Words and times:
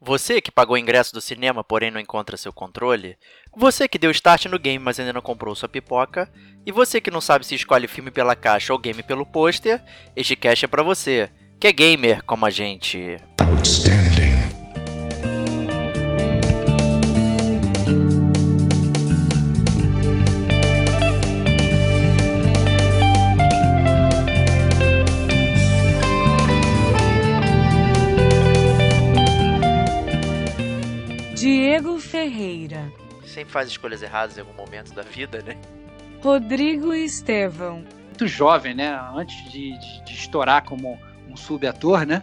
Você 0.00 0.42
que 0.42 0.50
pagou 0.50 0.74
o 0.74 0.78
ingresso 0.78 1.12
do 1.14 1.22
cinema, 1.22 1.64
porém 1.64 1.90
não 1.90 1.98
encontra 1.98 2.36
seu 2.36 2.52
controle? 2.52 3.16
Você 3.56 3.88
que 3.88 3.98
deu 3.98 4.10
start 4.10 4.44
no 4.44 4.58
game, 4.58 4.78
mas 4.78 5.00
ainda 5.00 5.12
não 5.12 5.22
comprou 5.22 5.54
sua 5.54 5.70
pipoca? 5.70 6.30
E 6.66 6.70
você 6.70 7.00
que 7.00 7.10
não 7.10 7.20
sabe 7.20 7.46
se 7.46 7.54
escolhe 7.54 7.88
filme 7.88 8.10
pela 8.10 8.36
caixa 8.36 8.74
ou 8.74 8.78
game 8.78 9.02
pelo 9.02 9.24
pôster? 9.24 9.82
Este 10.14 10.36
cast 10.36 10.66
é 10.66 10.68
pra 10.68 10.82
você, 10.82 11.30
que 11.58 11.66
é 11.66 11.72
gamer 11.72 12.22
como 12.24 12.44
a 12.44 12.50
gente. 12.50 13.16
Outstanding. 13.40 14.05
Ferreira. 32.26 32.92
Sempre 33.24 33.52
faz 33.52 33.68
escolhas 33.68 34.02
erradas 34.02 34.36
em 34.36 34.40
algum 34.40 34.52
momento 34.54 34.92
da 34.92 35.02
vida, 35.02 35.42
né? 35.42 35.56
Rodrigo 36.22 36.92
Estevão. 36.92 37.84
Muito 38.06 38.26
jovem, 38.26 38.74
né? 38.74 38.98
Antes 39.14 39.36
de, 39.50 39.78
de, 39.78 40.04
de 40.04 40.12
estourar 40.12 40.64
como 40.64 40.98
um 41.28 41.36
subator, 41.36 42.04
né? 42.04 42.22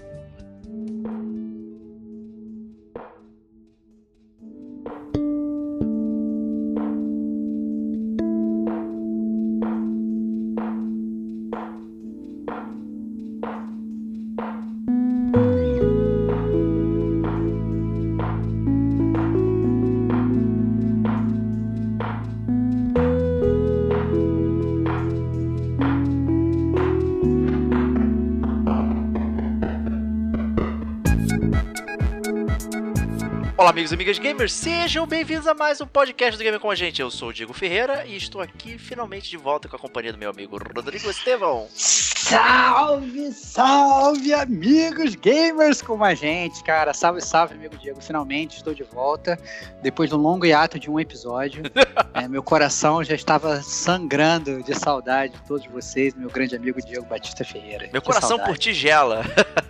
Amigos 33.71 33.91
e 33.91 33.95
amigas 33.95 34.19
gamers, 34.19 34.51
sejam 34.51 35.07
bem-vindos 35.07 35.47
a 35.47 35.53
mais 35.53 35.79
um 35.79 35.87
podcast 35.87 36.37
do 36.37 36.43
Gamer 36.43 36.59
com 36.59 36.69
a 36.69 36.75
gente. 36.75 37.01
Eu 37.01 37.09
sou 37.09 37.29
o 37.29 37.33
Diego 37.33 37.53
Ferreira 37.53 38.05
e 38.05 38.17
estou 38.17 38.41
aqui 38.41 38.77
finalmente 38.77 39.29
de 39.29 39.37
volta 39.37 39.69
com 39.69 39.77
a 39.77 39.79
companhia 39.79 40.11
do 40.11 40.17
meu 40.17 40.29
amigo 40.29 40.57
Rodrigo 40.57 41.09
Estevão. 41.09 41.69
Salve, 41.73 43.31
salve, 43.31 44.33
amigos 44.33 45.15
gamers 45.15 45.81
como 45.81 46.03
a 46.03 46.13
gente, 46.13 46.61
cara. 46.63 46.93
Salve, 46.93 47.21
salve, 47.21 47.55
amigo 47.55 47.77
Diego. 47.77 48.01
Finalmente 48.01 48.57
estou 48.57 48.73
de 48.73 48.83
volta 48.83 49.39
depois 49.81 50.09
de 50.09 50.15
um 50.15 50.19
longo 50.19 50.45
hiato 50.45 50.77
de 50.77 50.89
um 50.89 50.99
episódio. 50.99 51.63
é, 52.13 52.27
meu 52.27 52.43
coração 52.43 53.03
já 53.03 53.15
estava 53.15 53.61
sangrando 53.61 54.61
de 54.63 54.77
saudade 54.77 55.33
de 55.33 55.41
todos 55.43 55.65
vocês, 55.67 56.13
meu 56.13 56.29
grande 56.29 56.55
amigo 56.55 56.79
Diego 56.85 57.05
Batista 57.05 57.43
Ferreira. 57.43 57.89
Meu 57.91 58.01
que 58.01 58.07
coração 58.07 58.29
saudade. 58.29 58.49
por 58.49 58.57
ti 58.57 58.73
gela. 58.73 59.23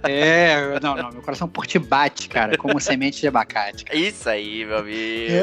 é, 0.03 0.79
não, 0.81 0.95
não, 0.95 1.11
meu 1.11 1.22
coração 1.22 1.47
por 1.47 1.66
ti 1.66 1.79
bate, 1.79 2.28
cara, 2.28 2.57
como 2.57 2.79
semente 2.79 3.22
de 3.22 3.28
abacate. 3.28 3.85
Cara. 3.85 3.91
Isso 3.91 4.29
aí, 4.29 4.66
meu 4.66 4.78
amigo. 4.78 5.34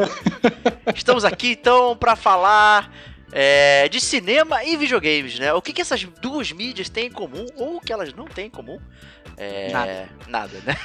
É. 0.86 0.92
Estamos 0.96 1.24
aqui 1.24 1.52
então 1.52 1.96
para 1.96 2.16
falar 2.16 2.92
é, 3.30 3.88
de 3.88 4.00
cinema 4.00 4.64
e 4.64 4.76
videogames, 4.76 5.38
né? 5.38 5.52
O 5.52 5.60
que, 5.60 5.72
que 5.72 5.82
essas 5.82 6.04
duas 6.04 6.50
mídias 6.52 6.88
têm 6.88 7.06
em 7.06 7.12
comum 7.12 7.46
ou 7.56 7.76
o 7.76 7.80
que 7.80 7.92
elas 7.92 8.12
não 8.14 8.24
têm 8.24 8.46
em 8.46 8.50
comum? 8.50 8.80
É, 9.36 9.70
nada. 9.70 10.08
Nada, 10.26 10.60
né? 10.64 10.76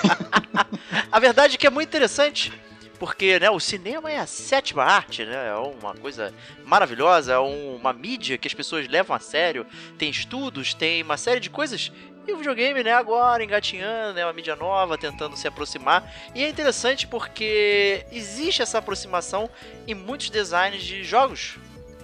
a 1.10 1.20
verdade 1.20 1.56
é 1.56 1.58
que 1.58 1.66
é 1.66 1.70
muito 1.70 1.88
interessante 1.88 2.52
porque 3.00 3.40
né, 3.40 3.48
o 3.48 3.58
cinema 3.58 4.12
é 4.12 4.18
a 4.18 4.26
sétima 4.26 4.84
arte, 4.84 5.24
né? 5.24 5.48
É 5.48 5.54
uma 5.54 5.94
coisa 5.94 6.34
maravilhosa, 6.66 7.32
é 7.32 7.38
uma 7.38 7.94
mídia 7.94 8.36
que 8.36 8.46
as 8.46 8.52
pessoas 8.52 8.86
levam 8.86 9.16
a 9.16 9.18
sério, 9.18 9.66
tem 9.96 10.10
estudos, 10.10 10.74
tem 10.74 11.02
uma 11.02 11.16
série 11.16 11.40
de 11.40 11.48
coisas 11.48 11.90
e 12.28 12.32
o 12.32 12.36
videogame, 12.36 12.82
né, 12.82 12.92
agora 12.92 13.42
engatinhando, 13.42 14.10
é 14.10 14.20
né, 14.20 14.26
uma 14.26 14.34
mídia 14.34 14.54
nova, 14.54 14.98
tentando 14.98 15.34
se 15.34 15.48
aproximar. 15.48 16.12
E 16.34 16.44
é 16.44 16.48
interessante 16.50 17.06
porque 17.06 18.04
existe 18.12 18.60
essa 18.60 18.76
aproximação 18.76 19.48
em 19.88 19.94
muitos 19.94 20.28
designs 20.28 20.82
de 20.82 21.02
jogos. 21.02 21.56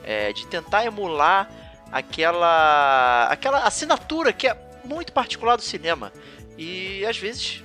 É, 0.02 0.32
de 0.32 0.46
tentar 0.46 0.84
emular 0.86 1.50
aquela 1.90 3.26
aquela 3.28 3.64
assinatura 3.64 4.32
que 4.32 4.46
é 4.46 4.56
muito 4.84 5.12
particular 5.12 5.56
do 5.56 5.62
cinema. 5.62 6.12
E 6.56 7.04
às 7.04 7.18
vezes, 7.18 7.62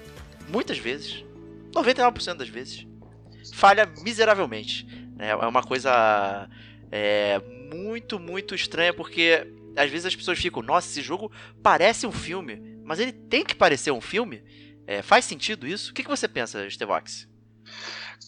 muitas 0.49 0.79
vezes, 0.79 1.23
99% 1.71 2.33
das 2.33 2.49
vezes, 2.49 2.87
falha 3.53 3.85
miseravelmente. 4.03 4.85
Né? 5.15 5.29
É 5.29 5.35
uma 5.35 5.63
coisa 5.63 6.49
é, 6.91 7.39
muito, 7.73 8.19
muito 8.19 8.55
estranha 8.55 8.93
porque 8.93 9.47
às 9.75 9.89
vezes 9.89 10.05
as 10.05 10.15
pessoas 10.15 10.39
ficam, 10.39 10.61
nossa, 10.61 10.89
esse 10.89 11.01
jogo 11.01 11.31
parece 11.63 12.05
um 12.05 12.11
filme, 12.11 12.61
mas 12.83 12.99
ele 12.99 13.13
tem 13.13 13.45
que 13.45 13.55
parecer 13.55 13.91
um 13.91 14.01
filme? 14.01 14.43
É, 14.85 15.01
faz 15.01 15.25
sentido 15.25 15.67
isso? 15.67 15.91
O 15.91 15.93
que, 15.93 16.03
que 16.03 16.09
você 16.09 16.27
pensa, 16.27 16.69
Stevox? 16.69 17.27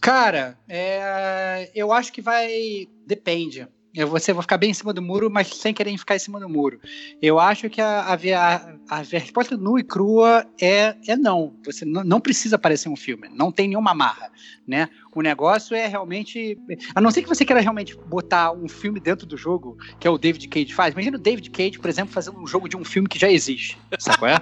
Cara, 0.01 0.57
é, 0.67 1.71
eu 1.73 1.91
acho 1.91 2.11
que 2.11 2.21
vai. 2.21 2.87
Depende. 3.05 3.67
Eu 3.95 4.07
vou, 4.07 4.19
vou 4.19 4.41
ficar 4.41 4.57
bem 4.57 4.71
em 4.71 4.73
cima 4.73 4.91
do 4.91 5.03
muro, 5.03 5.29
mas 5.29 5.49
sem 5.49 5.71
querer 5.71 5.95
ficar 5.97 6.15
em 6.15 6.19
cima 6.19 6.39
do 6.39 6.49
muro. 6.49 6.79
Eu 7.21 7.39
acho 7.39 7.69
que 7.69 7.79
a, 7.79 8.01
a, 8.01 8.15
a, 8.15 8.75
a 8.89 9.01
resposta 9.03 9.55
nua 9.55 9.79
e 9.79 9.83
crua 9.83 10.45
é, 10.59 10.95
é 11.07 11.15
não. 11.15 11.55
Você 11.63 11.85
não, 11.85 12.19
precisa 12.19 12.57
parecer 12.57 12.89
um 12.89 12.95
filme. 12.95 13.29
Não 13.29 13.51
tem 13.51 13.67
nenhuma 13.67 13.93
marra, 13.93 14.31
né? 14.67 14.89
O 15.15 15.21
negócio 15.21 15.75
é 15.75 15.87
realmente. 15.87 16.57
A 16.95 17.01
não 17.01 17.11
ser 17.11 17.21
que 17.21 17.29
você 17.29 17.45
queira 17.45 17.61
realmente 17.61 17.95
botar 18.07 18.51
um 18.51 18.67
filme 18.67 18.99
dentro 18.99 19.25
do 19.25 19.37
jogo, 19.37 19.77
que 19.99 20.07
é 20.07 20.09
o 20.09 20.17
David 20.17 20.47
Cage 20.47 20.73
faz. 20.73 20.93
Imagina 20.93 21.17
o 21.17 21.19
David 21.19 21.49
Cage, 21.49 21.79
por 21.79 21.89
exemplo, 21.89 22.13
fazendo 22.13 22.39
um 22.39 22.47
jogo 22.47 22.67
de 22.67 22.75
um 22.75 22.83
filme 22.83 23.07
que 23.07 23.19
já 23.19 23.29
existe. 23.29 23.77
Sabe 23.99 24.17
qual 24.17 24.31
é? 24.31 24.41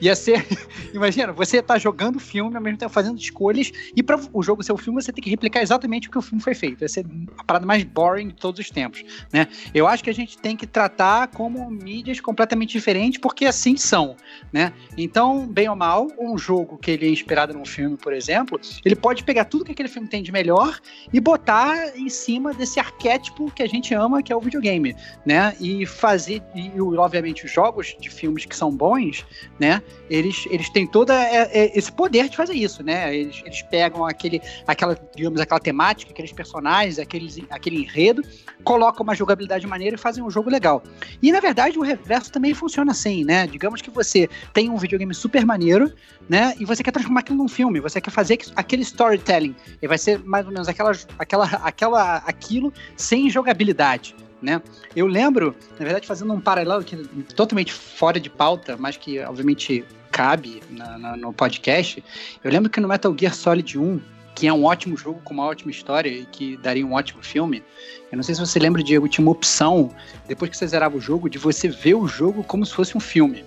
Ia 0.00 0.14
ser. 0.14 0.46
Imagina, 0.92 1.32
você 1.32 1.62
tá 1.62 1.78
jogando 1.78 2.18
filme, 2.18 2.56
ao 2.56 2.62
mesmo 2.62 2.78
tempo 2.78 2.92
fazendo 2.92 3.18
escolhas, 3.18 3.72
e 3.96 4.02
para 4.02 4.20
o 4.32 4.42
jogo 4.42 4.62
ser 4.62 4.72
o 4.72 4.76
filme, 4.76 5.02
você 5.02 5.12
tem 5.12 5.22
que 5.22 5.30
replicar 5.30 5.62
exatamente 5.62 6.08
o 6.08 6.10
que 6.10 6.18
o 6.18 6.22
filme 6.22 6.42
foi 6.42 6.54
feito. 6.54 6.82
Ia 6.82 6.88
ser 6.88 7.06
a 7.38 7.44
parada 7.44 7.66
mais 7.66 7.82
boring 7.84 8.28
de 8.28 8.34
todos 8.34 8.60
os 8.60 8.70
tempos. 8.70 9.04
Né? 9.32 9.48
Eu 9.72 9.86
acho 9.86 10.02
que 10.04 10.10
a 10.10 10.14
gente 10.14 10.38
tem 10.38 10.56
que 10.56 10.66
tratar 10.66 11.28
como 11.28 11.70
mídias 11.70 12.20
completamente 12.20 12.72
diferentes, 12.72 13.20
porque 13.20 13.46
assim 13.46 13.76
são. 13.76 14.16
Né? 14.52 14.72
Então, 14.96 15.46
bem 15.46 15.68
ou 15.68 15.76
mal, 15.76 16.08
um 16.18 16.36
jogo 16.36 16.78
que 16.78 16.90
ele 16.90 17.06
é 17.06 17.10
inspirado 17.10 17.54
num 17.54 17.64
filme, 17.64 17.96
por 17.96 18.12
exemplo, 18.12 18.60
ele 18.84 18.94
pode 18.94 19.24
pegar 19.24 19.44
tudo 19.44 19.64
que 19.64 19.72
aquele 19.72 19.88
filme 19.88 20.03
tem 20.06 20.22
de 20.22 20.32
melhor 20.32 20.78
e 21.12 21.20
botar 21.20 21.96
em 21.96 22.08
cima 22.08 22.52
desse 22.52 22.80
arquétipo 22.80 23.50
que 23.50 23.62
a 23.62 23.68
gente 23.68 23.94
ama, 23.94 24.22
que 24.22 24.32
é 24.32 24.36
o 24.36 24.40
videogame, 24.40 24.96
né? 25.24 25.54
E 25.60 25.86
fazer, 25.86 26.42
e 26.54 26.70
obviamente 26.80 27.44
os 27.44 27.52
jogos 27.52 27.96
de 28.00 28.10
filmes 28.10 28.44
que 28.44 28.56
são 28.56 28.70
bons, 28.70 29.24
né? 29.58 29.82
Eles, 30.08 30.46
eles 30.50 30.68
têm 30.70 30.86
todo 30.86 31.12
esse 31.52 31.90
poder 31.92 32.28
de 32.28 32.36
fazer 32.36 32.54
isso, 32.54 32.82
né? 32.82 33.14
Eles, 33.16 33.42
eles 33.44 33.62
pegam 33.62 34.04
aquele, 34.04 34.40
aquela, 34.66 34.98
digamos, 35.14 35.40
aquela 35.40 35.60
temática, 35.60 36.10
aqueles 36.12 36.32
personagens, 36.32 36.98
aqueles, 36.98 37.38
aquele 37.50 37.82
enredo, 37.82 38.22
colocam 38.62 39.02
uma 39.02 39.14
jogabilidade 39.14 39.66
maneira 39.66 39.96
e 39.96 39.98
fazem 39.98 40.22
um 40.22 40.30
jogo 40.30 40.50
legal. 40.50 40.82
E 41.22 41.30
na 41.30 41.40
verdade 41.40 41.78
o 41.78 41.82
reverso 41.82 42.32
também 42.32 42.54
funciona 42.54 42.92
assim, 42.92 43.24
né? 43.24 43.46
Digamos 43.46 43.80
que 43.82 43.90
você 43.90 44.28
tem 44.52 44.70
um 44.70 44.76
videogame 44.76 45.14
super 45.14 45.44
maneiro, 45.44 45.92
né? 46.28 46.54
E 46.58 46.64
você 46.64 46.82
quer 46.82 46.90
transformar 46.90 47.20
aquilo 47.20 47.38
num 47.38 47.48
filme, 47.48 47.80
você 47.80 48.00
quer 48.00 48.10
fazer 48.10 48.38
aquele 48.56 48.82
storytelling. 48.82 49.54
E 49.80 49.86
vai 49.94 49.98
ser 49.98 50.18
mais 50.24 50.44
ou 50.44 50.52
menos 50.52 50.68
aquela, 50.68 50.92
aquela, 51.18 51.44
aquela, 51.46 52.16
aquilo 52.18 52.72
sem 52.96 53.30
jogabilidade. 53.30 54.14
Né? 54.42 54.60
Eu 54.94 55.06
lembro, 55.06 55.56
na 55.78 55.84
verdade, 55.84 56.06
fazendo 56.06 56.32
um 56.32 56.40
paralelo 56.40 56.84
que 56.84 56.96
totalmente 57.34 57.72
fora 57.72 58.20
de 58.20 58.28
pauta, 58.28 58.76
mas 58.76 58.96
que 58.96 59.20
obviamente 59.20 59.84
cabe 60.10 60.62
na, 60.68 60.98
na, 60.98 61.16
no 61.16 61.32
podcast. 61.32 62.02
Eu 62.42 62.50
lembro 62.50 62.68
que 62.68 62.80
no 62.80 62.88
Metal 62.88 63.14
Gear 63.18 63.34
Solid 63.34 63.78
1 63.78 64.00
que 64.34 64.48
é 64.48 64.52
um 64.52 64.64
ótimo 64.64 64.96
jogo 64.96 65.20
com 65.22 65.32
uma 65.32 65.44
ótima 65.44 65.70
história 65.70 66.08
e 66.10 66.26
que 66.26 66.56
daria 66.56 66.84
um 66.84 66.92
ótimo 66.94 67.22
filme. 67.22 67.62
Eu 68.10 68.16
não 68.16 68.22
sei 68.24 68.34
se 68.34 68.40
você 68.40 68.58
lembra, 68.58 68.82
Diego, 68.82 69.06
tinha 69.08 69.24
uma 69.24 69.30
opção, 69.30 69.94
depois 70.26 70.50
que 70.50 70.56
você 70.56 70.66
zerava 70.66 70.96
o 70.96 71.00
jogo, 71.00 71.30
de 71.30 71.38
você 71.38 71.68
ver 71.68 71.94
o 71.94 72.08
jogo 72.08 72.42
como 72.42 72.66
se 72.66 72.74
fosse 72.74 72.96
um 72.96 73.00
filme. 73.00 73.44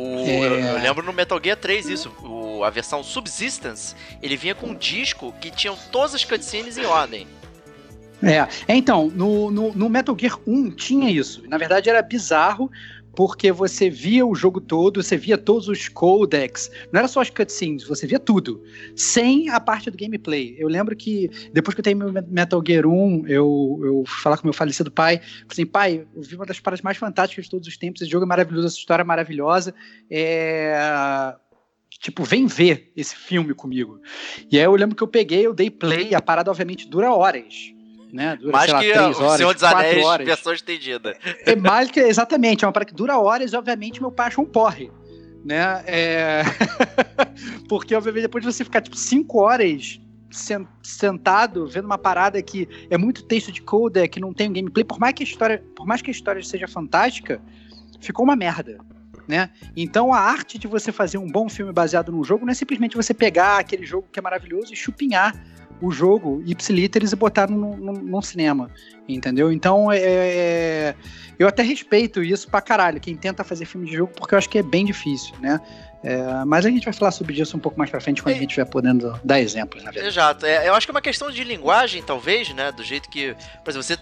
O, 0.00 0.26
é... 0.26 0.46
eu, 0.46 0.54
eu, 0.54 0.82
lembro 0.82 1.04
no 1.04 1.12
Metal 1.12 1.40
Gear 1.42 1.56
3 1.56 1.88
isso, 1.88 2.10
o, 2.22 2.64
a 2.64 2.70
versão 2.70 3.02
Subsistence, 3.02 3.94
ele 4.22 4.36
vinha 4.36 4.54
com 4.54 4.68
um 4.68 4.74
disco 4.74 5.32
que 5.40 5.50
tinham 5.50 5.76
todas 5.92 6.14
as 6.14 6.24
cutscenes 6.24 6.78
em 6.78 6.86
ordem. 6.86 7.26
É, 8.22 8.46
é 8.68 8.76
então, 8.76 9.08
no, 9.08 9.50
no, 9.50 9.72
no 9.72 9.88
Metal 9.88 10.16
Gear 10.18 10.38
1 10.46 10.70
tinha 10.72 11.10
isso. 11.10 11.42
Na 11.48 11.58
verdade 11.58 11.88
era 11.88 12.02
bizarro, 12.02 12.70
porque 13.14 13.50
você 13.50 13.90
via 13.90 14.24
o 14.26 14.34
jogo 14.34 14.60
todo, 14.60 15.02
você 15.02 15.16
via 15.16 15.36
todos 15.36 15.68
os 15.68 15.88
codecs, 15.88 16.70
não 16.92 16.98
era 16.98 17.08
só 17.08 17.20
as 17.20 17.30
cutscenes, 17.30 17.84
você 17.84 18.06
via 18.06 18.18
tudo, 18.18 18.62
sem 18.94 19.48
a 19.50 19.60
parte 19.60 19.90
do 19.90 19.96
gameplay. 19.96 20.54
Eu 20.58 20.68
lembro 20.68 20.96
que 20.96 21.28
depois 21.52 21.74
que 21.74 21.80
eu 21.80 21.84
tenho 21.84 21.98
meu 21.98 22.12
Metal 22.28 22.62
Gear 22.66 22.86
1, 22.86 23.26
eu, 23.26 23.80
eu 23.82 24.04
fui 24.06 24.22
falar 24.22 24.36
com 24.36 24.46
meu 24.46 24.54
falecido 24.54 24.90
pai, 24.90 25.18
falei 25.18 25.46
assim, 25.50 25.66
pai, 25.66 26.06
eu 26.14 26.22
vi 26.22 26.36
uma 26.36 26.46
das 26.46 26.60
paradas 26.60 26.82
mais 26.82 26.96
fantásticas 26.96 27.46
de 27.46 27.50
todos 27.50 27.68
os 27.68 27.76
tempos, 27.76 28.02
esse 28.02 28.10
jogo 28.10 28.24
é 28.24 28.28
maravilhoso, 28.28 28.66
essa 28.66 28.78
história 28.78 29.02
é 29.02 29.04
maravilhosa, 29.04 29.74
é 30.10 31.34
tipo, 31.98 32.24
vem 32.24 32.46
ver 32.46 32.90
esse 32.96 33.14
filme 33.14 33.52
comigo. 33.52 34.00
E 34.50 34.58
aí 34.58 34.64
eu 34.64 34.74
lembro 34.74 34.96
que 34.96 35.02
eu 35.02 35.08
peguei, 35.08 35.46
eu 35.46 35.52
dei 35.52 35.70
play, 35.70 36.14
a 36.14 36.22
parada 36.22 36.50
obviamente 36.50 36.88
dura 36.88 37.12
horas 37.12 37.74
né? 38.12 38.36
Dura, 38.36 38.52
mais 38.52 38.72
lá, 38.72 38.80
que 38.80 38.92
três 38.92 39.18
o 39.18 39.22
horas, 39.22 39.36
Senhor 39.36 39.54
dos 39.54 39.62
Anéis, 39.62 40.04
horas. 40.04 40.26
versão 40.26 40.52
estendida. 40.52 41.16
É 41.46 41.56
mais 41.56 41.90
que, 41.90 42.00
exatamente, 42.00 42.64
é 42.64 42.66
uma 42.66 42.72
parada 42.72 42.90
que 42.90 42.96
dura 42.96 43.18
horas 43.18 43.52
e, 43.52 43.56
obviamente, 43.56 44.00
meu 44.00 44.10
pai 44.10 44.28
achou 44.28 44.44
um 44.44 44.48
porre. 44.48 44.90
Né? 45.44 45.82
É... 45.86 46.42
Porque, 47.68 47.94
obviamente, 47.94 48.22
depois 48.22 48.44
de 48.44 48.52
você 48.52 48.64
ficar, 48.64 48.80
tipo, 48.80 48.96
cinco 48.96 49.40
horas 49.40 50.00
sentado 50.82 51.66
vendo 51.66 51.86
uma 51.86 51.98
parada 51.98 52.40
que 52.40 52.68
é 52.88 52.96
muito 52.96 53.24
texto 53.24 53.50
de 53.50 53.60
codec, 53.60 54.08
que 54.08 54.20
não 54.20 54.32
tem 54.32 54.48
um 54.48 54.52
gameplay, 54.52 54.84
por 54.84 54.98
mais 55.00 55.12
que 55.12 55.24
a 55.24 55.26
história, 55.26 55.64
por 55.74 55.86
mais 55.86 56.00
que 56.00 56.10
a 56.10 56.12
história 56.12 56.42
seja 56.42 56.68
fantástica, 56.68 57.40
ficou 58.00 58.24
uma 58.24 58.36
merda. 58.36 58.78
Né? 59.26 59.50
Então 59.76 60.12
a 60.12 60.18
arte 60.18 60.58
de 60.58 60.66
você 60.66 60.90
fazer 60.90 61.18
um 61.18 61.26
bom 61.26 61.48
filme 61.48 61.72
baseado 61.72 62.10
num 62.10 62.24
jogo 62.24 62.44
não 62.44 62.50
é 62.50 62.54
simplesmente 62.54 62.96
você 62.96 63.14
pegar 63.14 63.58
aquele 63.58 63.86
jogo 63.86 64.08
que 64.10 64.18
é 64.18 64.22
maravilhoso 64.22 64.72
e 64.72 64.76
chupinhar 64.76 65.34
o 65.80 65.90
jogo 65.90 66.42
ipsiliteris 66.44 67.12
e 67.12 67.16
botaram 67.16 67.54
num, 67.56 68.22
cinema, 68.22 68.70
entendeu? 69.08 69.52
Então, 69.52 69.90
é, 69.90 69.98
é, 69.98 70.94
eu 71.38 71.48
até 71.48 71.62
respeito 71.62 72.22
isso 72.22 72.48
pra 72.48 72.60
caralho, 72.60 73.00
quem 73.00 73.16
tenta 73.16 73.42
fazer 73.42 73.64
filme 73.64 73.86
de 73.86 73.96
jogo, 73.96 74.12
porque 74.16 74.34
eu 74.34 74.38
acho 74.38 74.48
que 74.48 74.58
é 74.58 74.62
bem 74.62 74.84
difícil, 74.84 75.34
né? 75.40 75.60
É, 76.02 76.44
mas 76.46 76.64
a 76.64 76.70
gente 76.70 76.84
vai 76.84 76.94
falar 76.94 77.10
sobre 77.10 77.38
isso 77.38 77.54
um 77.56 77.60
pouco 77.60 77.78
mais 77.78 77.90
pra 77.90 78.00
frente 78.00 78.22
quando 78.22 78.34
a 78.34 78.38
gente 78.38 78.48
estiver 78.48 78.64
podendo 78.64 79.20
dar 79.22 79.38
exemplos, 79.38 79.84
na 79.84 79.90
verdade. 79.90 80.12
Exato. 80.12 80.46
É, 80.46 80.66
eu 80.66 80.74
acho 80.74 80.86
que 80.86 80.90
é 80.90 80.94
uma 80.94 81.00
questão 81.00 81.30
de 81.30 81.44
linguagem, 81.44 82.02
talvez, 82.02 82.52
né? 82.54 82.72
Do 82.72 82.82
jeito 82.82 83.10
que. 83.10 83.36
Por 83.62 83.70
exemplo, 83.70 83.82
você 83.82 83.96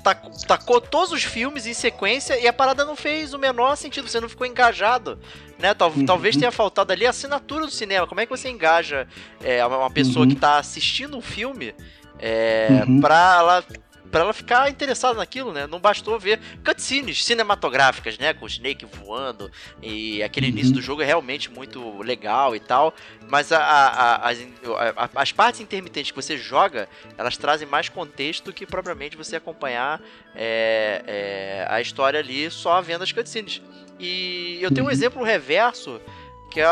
tacou 0.47 0.81
todos 0.81 1.11
os 1.11 1.25
filmes 1.25 1.67
em 1.67 1.75
sequência 1.75 2.39
e 2.39 2.47
a 2.47 2.53
parada 2.53 2.85
não 2.85 2.95
fez 2.95 3.35
o 3.35 3.39
menor 3.39 3.77
sentido, 3.77 4.09
você 4.09 4.21
não 4.21 4.29
ficou 4.29 4.47
engajado. 4.47 5.19
Né? 5.59 5.75
Tal, 5.75 5.91
uhum. 5.91 6.07
Talvez 6.07 6.37
tenha 6.37 6.53
faltado 6.53 6.93
ali 6.93 7.05
a 7.05 7.11
assinatura 7.11 7.67
do 7.67 7.73
cinema. 7.73 8.07
Como 8.07 8.21
é 8.21 8.27
que 8.27 8.31
você 8.31 8.49
engaja 8.49 9.09
é, 9.43 9.65
uma 9.67 9.91
pessoa 9.91 10.25
uhum. 10.25 10.31
que 10.31 10.37
tá 10.37 10.57
assistindo 10.57 11.17
um 11.17 11.23
filme 11.23 11.75
é, 12.21 12.85
uhum. 12.87 13.01
pra 13.01 13.37
ela 13.39 13.65
para 14.11 14.21
ela 14.21 14.33
ficar 14.33 14.69
interessada 14.71 15.15
naquilo, 15.15 15.53
né? 15.53 15.67
Não 15.67 15.79
bastou 15.79 16.19
ver 16.19 16.41
cutscenes 16.65 17.25
cinematográficas, 17.25 18.19
né? 18.19 18.33
Com 18.33 18.45
o 18.45 18.49
Snake 18.49 18.85
voando 18.85 19.51
e 19.83 20.23
aquele 20.23 20.47
uhum. 20.47 20.53
início 20.53 20.73
do 20.73 20.83
jogo 20.83 21.03
é 21.03 21.05
realmente 21.05 21.51
muito 21.51 22.01
legal 22.03 22.55
e 22.55 22.61
tal. 22.61 22.95
Mas 23.29 23.53
a, 23.53 23.59
a, 23.59 24.31
a, 24.31 25.11
as 25.15 25.33
partes 25.33 25.61
intermitentes 25.61 26.11
que 26.11 26.17
você 26.17 26.37
joga, 26.37 26.89
elas 27.17 27.37
trazem 27.37 27.69
mais 27.69 27.89
contexto 27.89 28.47
do 28.47 28.53
que 28.53 28.67
propriamente 28.67 29.17
você 29.17 29.37
acompanhar 29.37 30.01
é, 30.35 31.03
é, 31.07 31.67
a 31.69 31.81
história 31.81 32.19
ali 32.19 32.51
só 32.51 32.81
vendo 32.81 33.03
as 33.03 33.13
cutscenes. 33.13 33.61
E 33.99 34.59
eu 34.63 34.71
tenho 34.71 34.85
um 34.85 34.89
uhum. 34.89 34.93
exemplo 34.93 35.23
reverso 35.23 36.01
que 36.51 36.61
é, 36.61 36.67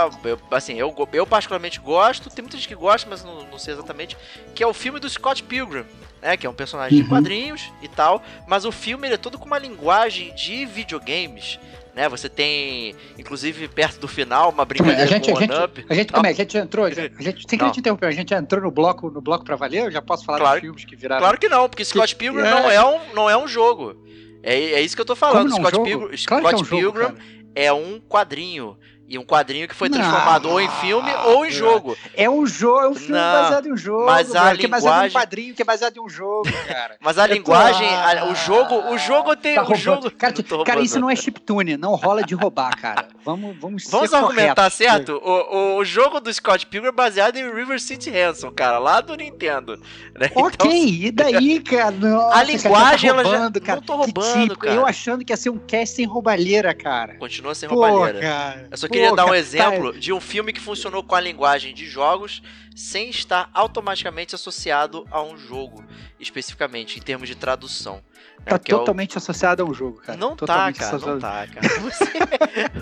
assim, 0.50 0.75
eu, 0.75 0.94
eu 1.12 1.27
particularmente 1.27 1.79
gosto, 1.79 2.31
tem 2.31 2.43
muita 2.43 2.56
gente 2.56 2.69
que 2.69 2.75
gosta, 2.75 3.09
mas 3.09 3.23
não, 3.23 3.43
não 3.47 3.59
sei 3.59 3.75
exatamente, 3.75 4.17
que 4.55 4.62
é 4.62 4.67
o 4.67 4.73
filme 4.73 4.99
do 4.99 5.09
Scott 5.09 5.43
Pilgrim, 5.43 5.85
né, 6.26 6.37
que 6.37 6.44
é 6.44 6.50
um 6.50 6.55
personagem 6.55 6.99
uhum. 6.99 7.05
de 7.05 7.08
quadrinhos 7.08 7.73
e 7.81 7.87
tal, 7.87 8.20
mas 8.49 8.64
o 8.64 8.73
filme 8.73 9.06
ele 9.06 9.14
é 9.14 9.17
todo 9.17 9.38
com 9.38 9.46
uma 9.46 9.58
linguagem 9.58 10.34
de 10.34 10.67
videogames, 10.67 11.61
né? 11.94 12.08
Você 12.08 12.28
tem, 12.28 12.96
inclusive, 13.17 13.69
perto 13.69 14.00
do 14.00 14.08
final, 14.08 14.50
uma 14.50 14.64
brincadeira 14.64 15.05
a 15.05 15.06
gente, 15.06 15.31
com 15.31 15.38
a 15.38 15.40
gente. 15.40 15.87
A 15.88 15.94
gente, 15.94 16.12
como 16.12 16.26
é? 16.26 16.31
A 16.31 16.32
gente 16.32 16.58
entrou, 16.58 16.84
a 16.84 16.90
gente, 16.90 17.49
sem 17.49 17.56
que 17.56 17.70
te 17.70 17.78
interromper, 17.78 18.06
a 18.06 18.11
gente 18.11 18.34
entrou 18.34 18.61
no 18.61 18.73
bloco, 18.73 19.08
no 19.08 19.20
bloco 19.20 19.44
pra 19.44 19.55
valer? 19.55 19.84
Eu 19.84 19.90
já 19.93 20.02
posso 20.02 20.25
falar 20.25 20.38
claro, 20.38 20.56
dos 20.56 20.62
filmes 20.62 20.84
que 20.84 20.96
viraram... 20.96 21.23
Claro 21.23 21.38
que 21.38 21.49
não, 21.49 21.69
porque 21.69 21.84
Scott 21.84 22.17
Pilgrim 22.17 22.44
é... 22.44 22.50
não, 22.50 22.69
é 22.69 22.84
um, 22.84 23.14
não 23.14 23.31
é 23.31 23.37
um 23.37 23.46
jogo. 23.46 23.96
É, 24.43 24.55
é 24.55 24.81
isso 24.81 24.96
que 24.96 25.00
eu 25.00 25.06
tô 25.06 25.14
falando. 25.14 25.55
Scott 25.55 25.81
Pilgrim, 25.81 26.17
claro 26.26 26.43
Scott 26.49 26.55
é 26.55 26.56
um 26.56 26.64
Pilgrim 26.64 27.02
jogo, 27.05 27.19
é 27.55 27.73
um 27.73 28.00
quadrinho. 28.00 28.76
E 29.08 29.19
um 29.19 29.25
quadrinho 29.25 29.69
que 29.69 29.75
foi 29.75 29.88
transformado 29.88 30.44
não, 30.44 30.53
ou 30.53 30.61
em 30.61 30.69
filme 30.69 31.11
ou 31.26 31.47
em 31.47 31.50
jogo. 31.50 31.97
É 32.14 32.29
um 32.29 32.44
jogo, 32.44 32.81
é 32.81 32.88
um 32.88 32.94
filme 32.94 33.12
não, 33.12 33.43
baseado 33.43 33.67
em 33.67 33.73
um 33.73 33.76
jogo. 33.76 34.06
Mas 34.06 34.35
a 34.35 34.53
linguagem... 34.53 34.58
que 34.58 34.67
é 34.67 34.69
baseado 34.69 35.05
em 35.05 35.08
um 35.08 35.12
quadrinho, 35.12 35.55
que 35.55 35.62
é 35.62 35.64
baseado 35.64 35.97
em 35.97 36.00
um 36.00 36.08
jogo, 36.08 36.49
cara. 36.67 36.97
mas 37.00 37.19
a 37.19 37.25
é 37.25 37.29
linguagem, 37.29 37.88
a, 37.88 38.25
o 38.26 38.35
jogo, 38.35 38.75
o 38.93 38.99
jogo 38.99 39.37
tem 39.37 39.55
tá 39.55 39.64
o 39.64 39.75
jogo. 39.76 40.11
Cara, 40.11 40.35
cara, 40.64 40.81
isso 40.81 40.99
não 40.99 41.08
é 41.08 41.14
chiptune, 41.14 41.76
não 41.76 41.94
rola 41.94 42.25
de 42.25 42.35
roubar, 42.35 42.76
cara. 42.81 43.06
Vamos, 43.25 43.56
vamos, 43.61 43.85
vamos 43.88 44.12
argumentar, 44.12 44.70
certo? 44.70 45.20
O, 45.25 45.79
o, 45.79 45.85
jogo 45.85 46.20
do 46.20 46.32
Scott 46.32 46.67
Pilgrim 46.67 46.88
é 46.88 46.93
baseado 46.93 47.37
em 47.37 47.52
River 47.52 47.81
City 47.81 48.11
Ransom, 48.11 48.50
cara, 48.50 48.79
lá 48.79 49.00
do 49.00 49.14
Nintendo. 49.17 49.81
Né? 50.14 50.31
Ok, 50.37 50.70
então... 50.70 50.73
e 50.73 51.11
daí, 51.11 51.61
cara? 51.61 51.91
Nossa, 51.97 52.38
a 52.38 52.43
linguagem, 52.43 53.11
cara, 53.11 53.23
tá 53.23 53.31
roubando, 53.31 53.59
ela 53.59 53.64
já... 53.67 53.75
Não 53.75 53.82
tô 53.82 53.97
roubando, 53.97 54.49
tipo, 54.49 54.59
cara. 54.59 54.75
Eu 54.75 54.87
achando 54.87 55.25
que 55.25 55.32
ia 55.32 55.37
ser 55.37 55.50
um 55.50 55.59
cast 55.59 55.97
sem 55.97 56.05
roubalheira, 56.05 56.75
cara. 56.75 57.14
Continua 57.17 57.55
sem 57.55 57.69
Pô, 57.69 57.76
roubalheira. 57.76 58.20
Cara. 58.20 58.69
Eu 58.70 58.76
só 58.76 58.88
queria 58.97 59.15
dar 59.15 59.27
um 59.27 59.35
exemplo 59.35 59.93
tá... 59.93 59.99
de 59.99 60.13
um 60.13 60.21
filme 60.21 60.53
que 60.53 60.61
funcionou 60.61 61.03
com 61.03 61.15
a 61.15 61.21
linguagem 61.21 61.75
de 61.75 61.87
jogos 61.87 62.43
sem 62.77 63.09
estar 63.09 63.49
automaticamente 63.55 64.35
associado 64.35 65.07
a 65.11 65.23
um 65.23 65.39
jogo, 65.39 65.83
especificamente, 66.21 66.99
em 66.99 67.03
termos 67.03 67.27
de 67.27 67.35
tradução. 67.35 68.03
Tá 68.45 68.59
totalmente 68.59 69.13
é 69.13 69.15
o... 69.15 69.19
associado 69.19 69.63
a 69.63 69.67
um 69.67 69.73
jogo, 69.73 69.99
cara. 70.03 70.19
Não 70.19 70.37
tá, 70.37 70.37
totalmente 70.37 70.79
tá, 70.79 70.85
cara, 70.85 70.97
associado... 70.97 71.15
não 71.15 71.21
tá, 71.21 71.47
cara. 71.47 71.81
Você, 71.81 72.05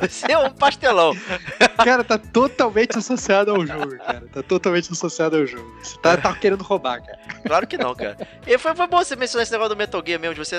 você 0.01 0.33
é 0.33 0.39
um 0.39 0.51
pastelão. 0.51 1.15
Cara, 1.85 2.03
tá 2.03 2.19
totalmente 2.19 2.99
associado 2.99 3.51
ao 3.51 3.67
jogo, 3.67 3.99
cara. 3.99 4.27
Tá 4.33 4.43
totalmente 4.43 4.91
associado 4.91 5.37
ao 5.37 5.47
jogo. 5.47 5.75
Você 5.83 5.99
tá, 5.99 6.17
tá 6.17 6.35
querendo 6.35 6.63
roubar, 6.63 7.03
cara. 7.03 7.19
Claro 7.47 7.67
que 7.67 7.77
não, 7.77 7.95
cara. 7.95 8.17
E 8.47 8.59
foi, 8.59 8.75
foi 8.75 8.87
bom 8.87 8.99
você 8.99 9.17
mencionar 9.17 9.43
esse 9.43 9.53
negócio 9.53 9.75
do 9.75 9.79
Metal 9.79 10.03
Gear 10.05 10.21
mesmo, 10.21 10.35
de 10.35 10.45
você... 10.45 10.59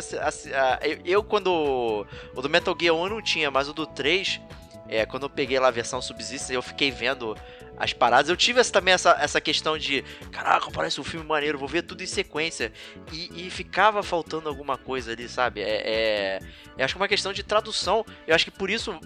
Eu, 0.82 1.00
eu, 1.04 1.24
quando... 1.24 2.06
O 2.36 2.42
do 2.42 2.50
Metal 2.50 2.76
Gear 2.80 2.96
1 2.96 3.04
eu 3.04 3.10
não 3.10 3.22
tinha, 3.22 3.52
mas 3.52 3.68
o 3.68 3.74
do 3.74 3.86
3... 3.86 4.40
É, 4.88 5.06
quando 5.06 5.24
eu 5.24 5.30
peguei 5.30 5.60
lá 5.60 5.68
a 5.68 5.72
versão 5.72 6.02
Subsistence, 6.02 6.54
eu 6.54 6.62
fiquei 6.62 6.92
vendo 6.92 7.36
as 7.78 7.94
paradas. 7.94 8.30
Eu 8.30 8.38
tive 8.38 8.60
essa, 8.60 8.72
também 8.72 8.94
essa, 8.94 9.18
essa 9.20 9.42
questão 9.42 9.78
de, 9.78 10.04
caraca, 10.32 10.70
parece 10.72 11.02
um 11.02 11.04
filme 11.04 11.26
maneiro, 11.26 11.58
vou 11.58 11.68
ver 11.68 11.82
tudo 11.82 12.04
em 12.04 12.08
sequência. 12.08 12.72
E, 13.12 13.48
e 13.48 13.50
ficava 13.50 14.04
faltando 14.04 14.48
alguma 14.48 14.78
coisa 14.78 15.12
ali, 15.12 15.28
sabe? 15.28 15.62
É, 15.62 15.82
é, 15.86 16.40
eu 16.78 16.86
acho 16.86 16.94
que 16.94 17.00
é 17.00 17.02
uma 17.02 17.08
questão 17.08 17.34
de 17.34 17.44
tradução. 17.44 18.06
Eu 18.28 18.36
acho 18.36 18.46
que 18.46 18.52
por 18.52 18.70
isso 18.70 18.98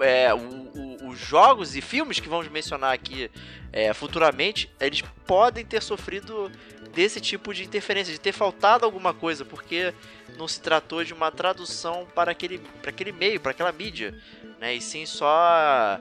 é, 0.00 0.30
os 0.34 1.18
jogos 1.18 1.76
e 1.76 1.80
filmes 1.80 2.20
que 2.20 2.28
vamos 2.28 2.48
mencionar 2.48 2.92
aqui 2.92 3.30
é, 3.72 3.92
futuramente, 3.92 4.70
eles 4.80 5.02
podem 5.26 5.64
ter 5.64 5.82
sofrido 5.82 6.50
desse 6.92 7.20
tipo 7.20 7.52
de 7.52 7.64
interferência, 7.64 8.12
de 8.12 8.20
ter 8.20 8.32
faltado 8.32 8.84
alguma 8.84 9.12
coisa, 9.14 9.44
porque 9.44 9.94
não 10.36 10.48
se 10.48 10.60
tratou 10.60 11.04
de 11.04 11.12
uma 11.12 11.30
tradução 11.30 12.06
para 12.14 12.32
aquele, 12.32 12.58
para 12.80 12.90
aquele 12.90 13.12
meio, 13.12 13.40
para 13.40 13.50
aquela 13.52 13.72
mídia, 13.72 14.14
né? 14.60 14.74
E 14.74 14.80
sim 14.80 15.06
só 15.06 15.98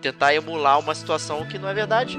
tentar 0.00 0.34
emular 0.34 0.78
uma 0.78 0.94
situação 0.94 1.46
que 1.46 1.58
não 1.58 1.68
é 1.68 1.74
verdade. 1.74 2.18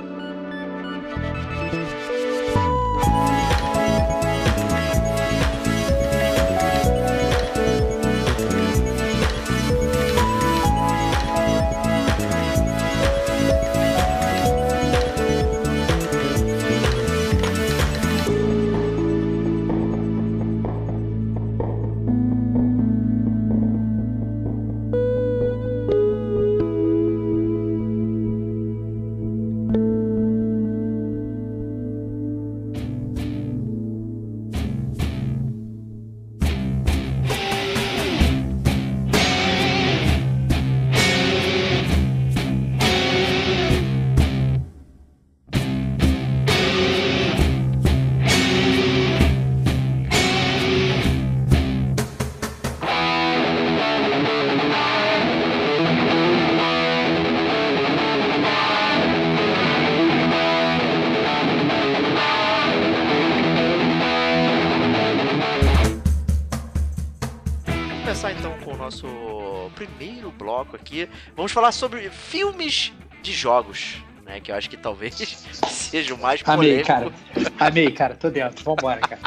Aqui. 70.91 71.09
Vamos 71.35 71.53
falar 71.53 71.71
sobre 71.71 72.09
filmes 72.09 72.91
de 73.21 73.31
jogos. 73.31 74.03
Né, 74.25 74.39
que 74.39 74.51
eu 74.51 74.55
acho 74.55 74.69
que 74.69 74.77
talvez 74.77 75.15
seja 75.67 76.13
o 76.13 76.17
mais 76.17 76.43
polêmico. 76.43 76.91
Amei, 76.91 77.11
cara. 77.11 77.11
Amei, 77.59 77.91
cara. 77.91 78.15
Tô 78.15 78.29
dentro. 78.29 78.63
Vambora, 78.63 78.99
cara. 78.99 79.19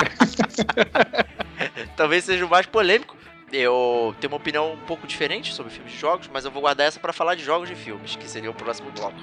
talvez 1.97 2.25
seja 2.25 2.47
o 2.47 2.49
mais 2.49 2.66
polêmico. 2.66 3.16
Eu 3.52 4.14
tenho 4.21 4.33
uma 4.33 4.37
opinião 4.37 4.73
um 4.73 4.78
pouco 4.78 5.06
diferente 5.06 5.52
sobre 5.52 5.73
filmes 5.73 5.92
de 5.92 5.99
jogos, 5.99 6.28
mas 6.33 6.44
eu 6.44 6.50
vou 6.50 6.62
guardar 6.62 6.88
essa 6.88 6.99
para 6.99 7.12
falar 7.12 7.37
de 7.37 7.44
jogos 7.44 7.68
de 7.68 7.76
filmes, 7.76 8.16
que 8.16 8.28
seria 8.28 8.50
o 8.50 8.54
próximo 8.54 8.90
bloco. 8.90 9.16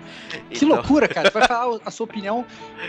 Que 0.49 0.57
então... 0.57 0.69
loucura, 0.69 1.07
cara. 1.07 1.29
Você 1.29 1.39
vai 1.39 1.47
falar 1.47 1.79
a 1.85 1.91
sua 1.91 2.05
opinião 2.05 2.45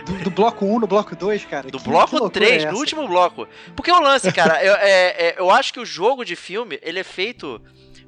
do, 0.06 0.24
do 0.24 0.30
bloco 0.30 0.64
1 0.64 0.80
no 0.80 0.86
bloco 0.86 1.16
2, 1.16 1.44
cara. 1.46 1.68
Do 1.68 1.78
que, 1.78 1.88
bloco 1.88 2.30
que 2.30 2.30
3, 2.30 2.64
é 2.64 2.70
no 2.70 2.78
último 2.78 3.08
bloco. 3.08 3.48
Porque 3.74 3.90
o 3.90 4.00
lance, 4.00 4.30
cara, 4.32 4.62
eu, 4.62 4.74
é, 4.74 5.08
é, 5.08 5.34
eu 5.38 5.50
acho 5.50 5.72
que 5.72 5.80
o 5.80 5.86
jogo 5.86 6.24
de 6.24 6.36
filme, 6.36 6.78
ele 6.82 7.00
é 7.00 7.04
feito 7.04 7.60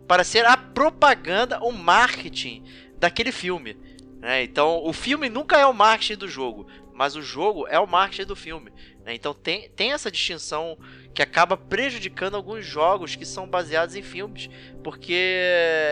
para 0.06 0.24
ser 0.24 0.44
a 0.44 0.56
propaganda, 0.56 1.60
o 1.60 1.72
marketing 1.72 2.62
daquele 2.98 3.32
filme. 3.32 3.76
Né? 4.20 4.42
Então, 4.42 4.82
o 4.84 4.92
filme 4.92 5.28
nunca 5.28 5.58
é 5.58 5.66
o 5.66 5.72
marketing 5.72 6.16
do 6.18 6.28
jogo, 6.28 6.66
mas 6.92 7.16
o 7.16 7.22
jogo 7.22 7.66
é 7.68 7.78
o 7.78 7.86
marketing 7.86 8.26
do 8.26 8.36
filme. 8.36 8.70
Né? 9.04 9.14
Então, 9.14 9.34
tem, 9.34 9.68
tem 9.70 9.92
essa 9.92 10.10
distinção 10.10 10.78
que 11.14 11.22
acaba 11.22 11.56
prejudicando 11.56 12.34
alguns 12.34 12.66
jogos 12.66 13.14
que 13.14 13.24
são 13.24 13.46
baseados 13.46 13.94
em 13.94 14.02
filmes, 14.02 14.50
porque 14.82 15.46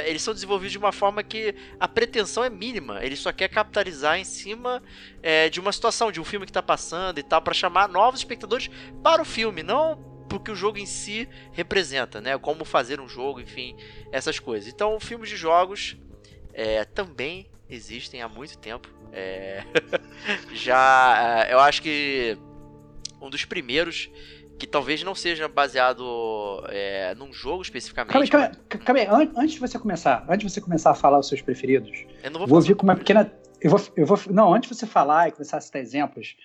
eles 0.05 0.21
são 0.21 0.35
desenvolvidos 0.35 0.73
de 0.73 0.79
uma 0.79 0.91
forma 0.91 1.23
que 1.23 1.55
a 1.79 1.87
pretensão 1.87 2.43
é 2.43 2.51
mínima, 2.51 3.05
ele 3.05 3.15
só 3.15 3.33
quer 3.33 3.49
capitalizar 3.49 4.19
em 4.19 4.25
cima 4.25 4.83
é, 5.23 5.49
de 5.49 5.61
uma 5.61 5.71
situação, 5.71 6.11
de 6.11 6.21
um 6.21 6.25
filme 6.25 6.45
que 6.45 6.51
está 6.51 6.63
passando 6.63 7.19
e 7.19 7.23
tal, 7.23 7.41
para 7.41 7.55
chamar 7.55 7.89
novos 7.89 8.21
espectadores 8.21 8.69
para 9.03 9.23
o 9.23 9.25
filme, 9.25 9.63
não 9.63 10.12
porque 10.33 10.51
o 10.51 10.55
jogo 10.57 10.79
em 10.79 10.87
si 10.87 11.29
representa, 11.53 12.19
né? 12.19 12.39
Como 12.39 12.65
fazer 12.65 12.99
um 13.01 13.07
jogo, 13.07 13.39
enfim, 13.39 13.77
essas 14.11 14.39
coisas. 14.39 14.73
Então, 14.73 14.99
filmes 14.99 15.29
de 15.29 15.37
jogos 15.37 15.99
é, 16.55 16.87
também 16.87 17.51
existem 17.69 18.23
há 18.23 18.29
muito 18.29 18.57
tempo. 18.57 18.89
É... 19.13 19.63
Já, 20.55 21.45
é, 21.47 21.53
eu 21.53 21.61
acho 21.61 21.83
que 21.83 22.39
um 23.21 23.29
dos 23.29 23.45
primeiros 23.45 24.11
que 24.59 24.67
talvez 24.67 25.03
não 25.03 25.15
seja 25.15 25.49
baseado 25.49 26.65
é, 26.69 27.15
num 27.15 27.31
jogo 27.31 27.61
especificamente. 27.61 28.31
Calma, 28.31 28.53
calma, 28.69 29.05
calma 29.05 29.33
antes 29.37 29.53
de 29.53 29.61
você 29.61 29.79
começar, 29.79 30.25
antes 30.29 30.47
de 30.47 30.53
você 30.53 30.63
começar 30.63 30.93
a 30.93 30.95
falar 30.95 31.19
os 31.19 31.29
seus 31.29 31.43
preferidos, 31.43 32.07
eu 32.23 32.31
não 32.31 32.41
vou, 32.41 32.49
vou 32.49 32.61
vir 32.63 32.75
com 32.75 32.85
uma 32.85 32.97
pequena. 32.97 33.31
Eu 33.61 33.71
vou, 33.71 33.81
eu 33.97 34.07
vou, 34.07 34.19
não, 34.31 34.55
antes 34.55 34.71
de 34.71 34.77
você 34.77 34.87
falar 34.87 35.29
e 35.29 35.33
começar 35.33 35.59
a 35.59 35.61
citar 35.61 35.83
exemplos, 35.83 36.37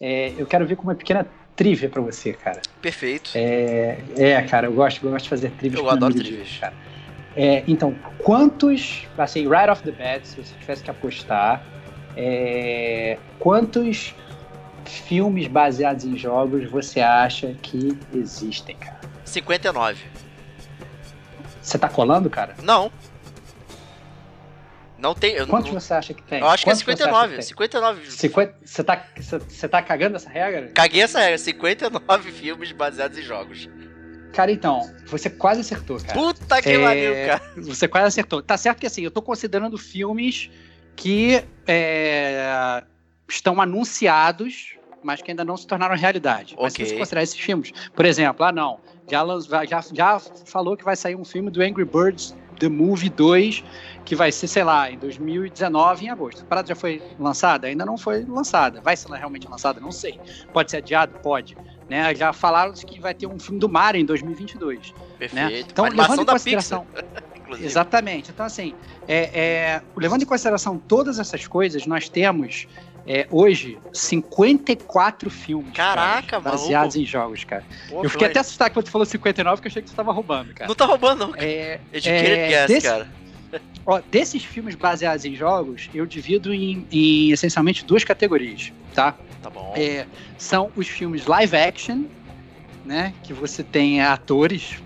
é, 0.00 0.32
eu 0.36 0.46
quero 0.46 0.66
vir 0.66 0.76
com 0.76 0.84
uma 0.84 0.94
pequena 0.94 1.26
trivia 1.54 1.88
para 1.88 2.02
você, 2.02 2.32
cara. 2.32 2.60
Perfeito. 2.80 3.30
É, 3.34 3.98
é, 4.16 4.42
cara, 4.42 4.66
eu 4.66 4.72
gosto, 4.72 5.04
eu 5.04 5.10
gosto 5.10 5.24
de 5.24 5.30
fazer 5.30 5.50
trivias. 5.52 5.82
Eu 5.82 5.90
adoro 5.90 6.14
trivias. 6.14 6.58
Cara. 6.60 6.74
É, 7.34 7.64
então, 7.66 7.94
quantos, 8.18 9.06
assim, 9.16 9.48
right 9.48 9.70
off 9.70 9.82
the 9.82 9.92
bat, 9.92 10.26
se 10.26 10.36
você 10.36 10.54
tivesse 10.58 10.82
que 10.82 10.90
apostar, 10.90 11.62
é, 12.16 13.18
quantos 13.38 14.14
filmes 14.84 15.46
baseados 15.46 16.04
em 16.04 16.16
jogos 16.16 16.70
você 16.70 17.00
acha 17.00 17.54
que 17.60 17.98
existem, 18.14 18.76
cara? 18.76 19.00
59. 19.24 20.04
Você 21.60 21.78
tá 21.78 21.88
colando, 21.88 22.30
cara? 22.30 22.54
Não. 22.62 22.90
Não 24.98 25.14
tem. 25.14 25.44
Quantos 25.46 25.72
não... 25.72 25.80
você 25.80 25.94
acha 25.94 26.14
que 26.14 26.22
tem? 26.22 26.40
Eu 26.40 26.48
acho 26.48 26.64
Quantos 26.64 26.82
que 26.82 26.90
é 26.90 26.96
59. 26.96 27.36
Que 27.36 27.42
59. 27.42 28.10
50, 28.10 28.54
você, 28.64 28.84
tá, 28.84 29.06
você 29.48 29.68
tá 29.68 29.82
cagando 29.82 30.16
essa 30.16 30.28
regra? 30.28 30.70
Caguei 30.74 31.02
essa 31.02 31.20
regra. 31.20 31.38
59 31.38 32.32
filmes 32.32 32.72
baseados 32.72 33.18
em 33.18 33.22
jogos. 33.22 33.68
Cara, 34.32 34.50
então, 34.52 34.90
você 35.06 35.30
quase 35.30 35.60
acertou, 35.60 35.98
cara. 35.98 36.12
Puta 36.12 36.60
que 36.60 36.78
pariu, 36.78 37.12
é... 37.12 37.26
cara. 37.26 37.42
Você 37.58 37.88
quase 37.88 38.06
acertou. 38.06 38.42
Tá 38.42 38.56
certo 38.56 38.80
que 38.80 38.86
assim, 38.86 39.02
eu 39.02 39.10
tô 39.10 39.22
considerando 39.22 39.78
filmes 39.78 40.50
que 40.94 41.42
é, 41.66 42.82
estão 43.28 43.60
anunciados 43.60 44.76
mas 45.02 45.22
que 45.22 45.30
ainda 45.30 45.44
não 45.44 45.56
se 45.56 45.64
tornaram 45.68 45.94
realidade. 45.94 46.54
Okay. 46.54 46.64
Mas 46.64 46.72
se 46.72 46.84
você 46.84 46.96
considerar 46.96 47.22
esses 47.22 47.38
filmes, 47.38 47.72
por 47.94 48.04
exemplo, 48.04 48.44
ah 48.44 48.50
não, 48.50 48.80
já, 49.08 49.24
já, 49.64 49.80
já 49.92 50.18
falou 50.18 50.76
que 50.76 50.84
vai 50.84 50.96
sair 50.96 51.14
um 51.14 51.24
filme 51.24 51.48
do 51.48 51.62
Angry 51.62 51.84
Birds 51.84 52.34
The 52.58 52.68
Movie 52.68 53.10
2, 53.10 53.64
que 54.06 54.14
vai 54.14 54.30
ser, 54.30 54.46
sei 54.46 54.62
lá, 54.62 54.88
em 54.88 54.96
2019, 54.96 56.06
em 56.06 56.08
agosto. 56.08 56.42
A 56.42 56.44
parada 56.44 56.68
já 56.68 56.76
foi 56.76 57.02
lançada? 57.18 57.66
Ainda 57.66 57.84
não 57.84 57.98
foi 57.98 58.24
lançada. 58.24 58.80
Vai 58.80 58.96
ser 58.96 59.10
realmente 59.10 59.48
lançada? 59.48 59.80
Não 59.80 59.90
sei. 59.90 60.18
Pode 60.52 60.70
ser 60.70 60.76
adiado? 60.76 61.18
Pode. 61.18 61.58
Né? 61.90 62.14
Já 62.14 62.32
falaram 62.32 62.72
que 62.72 63.00
vai 63.00 63.12
ter 63.12 63.26
um 63.26 63.38
filme 63.38 63.58
do 63.58 63.68
Mario 63.68 64.00
em 64.00 64.04
2022. 64.04 64.78
Né? 64.78 64.94
Perfeito. 65.18 65.34
Né? 65.34 65.60
Então, 65.60 65.84
levando 65.84 66.22
em 66.22 66.24
consideração... 66.24 66.86
Exatamente. 67.60 68.30
Então, 68.32 68.44
assim, 68.44 68.74
é, 69.06 69.40
é, 69.40 69.82
levando 69.96 70.22
em 70.22 70.26
consideração 70.26 70.78
todas 70.78 71.20
essas 71.20 71.46
coisas, 71.46 71.86
nós 71.86 72.08
temos 72.08 72.66
é, 73.06 73.26
hoje 73.30 73.78
54 73.92 75.30
filmes. 75.30 75.72
Caraca, 75.72 76.26
cara, 76.26 76.42
Baseados 76.42 76.96
em 76.96 77.04
jogos, 77.04 77.44
cara. 77.44 77.64
Pô, 77.88 78.02
eu 78.02 78.10
fiquei 78.10 78.26
até 78.26 78.40
assustado 78.40 78.72
quando 78.72 78.86
tu 78.86 78.90
falou 78.90 79.06
59, 79.06 79.62
que 79.62 79.68
eu 79.68 79.70
achei 79.70 79.82
que 79.82 79.90
tu 79.90 79.94
tava 79.94 80.10
roubando, 80.10 80.52
cara. 80.54 80.66
Não 80.66 80.74
tá 80.74 80.86
roubando, 80.86 81.20
não. 81.20 81.32
Cara. 81.32 81.44
É, 81.44 81.80
é, 81.92 82.48
guess, 82.48 82.66
desse, 82.66 82.88
cara. 82.88 83.08
Ó, 83.84 84.00
desses 84.10 84.44
filmes 84.44 84.74
baseados 84.74 85.24
em 85.24 85.34
jogos, 85.34 85.88
eu 85.94 86.06
divido 86.06 86.52
em, 86.52 86.86
em 86.90 87.30
essencialmente 87.30 87.84
duas 87.84 88.04
categorias, 88.04 88.72
tá? 88.92 89.12
Tá 89.42 89.50
bom. 89.50 89.74
É, 89.76 90.06
são 90.36 90.70
os 90.74 90.88
filmes 90.88 91.26
live 91.26 91.56
action, 91.56 92.04
né? 92.84 93.14
Que 93.22 93.32
você 93.32 93.62
tem 93.62 94.00
atores 94.00 94.82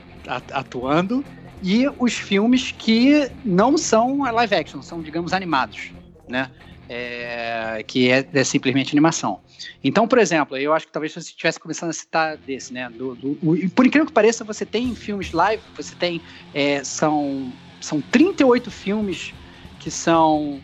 atuando, 0.52 1.24
e 1.62 1.86
os 1.98 2.14
filmes 2.14 2.72
que 2.72 3.30
não 3.44 3.76
são 3.76 4.22
live 4.22 4.54
action, 4.54 4.82
são, 4.82 5.02
digamos, 5.02 5.32
animados, 5.32 5.92
né? 6.28 6.50
é, 6.92 7.84
que 7.86 8.10
é, 8.10 8.28
é, 8.32 8.42
simplesmente 8.42 8.92
animação. 8.92 9.40
Então, 9.82 10.08
por 10.08 10.18
exemplo, 10.18 10.56
eu 10.56 10.72
acho 10.72 10.86
que 10.86 10.92
talvez 10.92 11.12
você 11.12 11.20
estivesse 11.20 11.60
começando 11.60 11.90
a 11.90 11.92
citar 11.92 12.36
desse, 12.36 12.72
né? 12.72 12.90
Do, 12.90 13.14
do, 13.14 13.38
o, 13.40 13.70
por 13.70 13.86
incrível 13.86 14.06
que 14.06 14.12
pareça, 14.12 14.44
você 14.44 14.66
tem 14.66 14.92
filmes 14.96 15.30
live, 15.30 15.62
você 15.76 15.94
tem. 15.94 16.20
É, 16.52 16.82
são, 16.82 17.56
são 17.80 18.00
38 18.00 18.70
filmes 18.70 19.32
que 19.78 19.90
são 19.90 20.60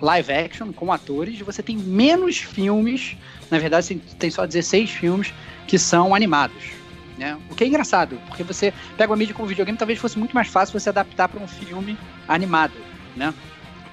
live 0.00 0.32
action 0.32 0.72
com 0.72 0.92
atores, 0.92 1.38
você 1.40 1.62
tem 1.62 1.76
menos 1.76 2.38
filmes, 2.38 3.16
na 3.50 3.58
verdade, 3.58 3.88
tem, 3.88 3.98
tem 4.18 4.30
só 4.30 4.44
16 4.44 4.90
filmes 4.90 5.32
que 5.66 5.78
são 5.78 6.14
animados. 6.14 6.72
Né? 7.16 7.38
O 7.48 7.54
que 7.54 7.64
é 7.64 7.66
engraçado, 7.66 8.20
porque 8.26 8.42
você 8.42 8.72
pega 8.96 9.10
uma 9.10 9.16
mídia 9.16 9.34
com 9.34 9.46
videogame, 9.46 9.78
talvez 9.78 9.98
fosse 9.98 10.18
muito 10.18 10.34
mais 10.34 10.48
fácil 10.48 10.78
você 10.78 10.88
adaptar 10.88 11.28
para 11.28 11.42
um 11.42 11.46
filme 11.46 11.96
animado, 12.26 12.74
né? 13.16 13.32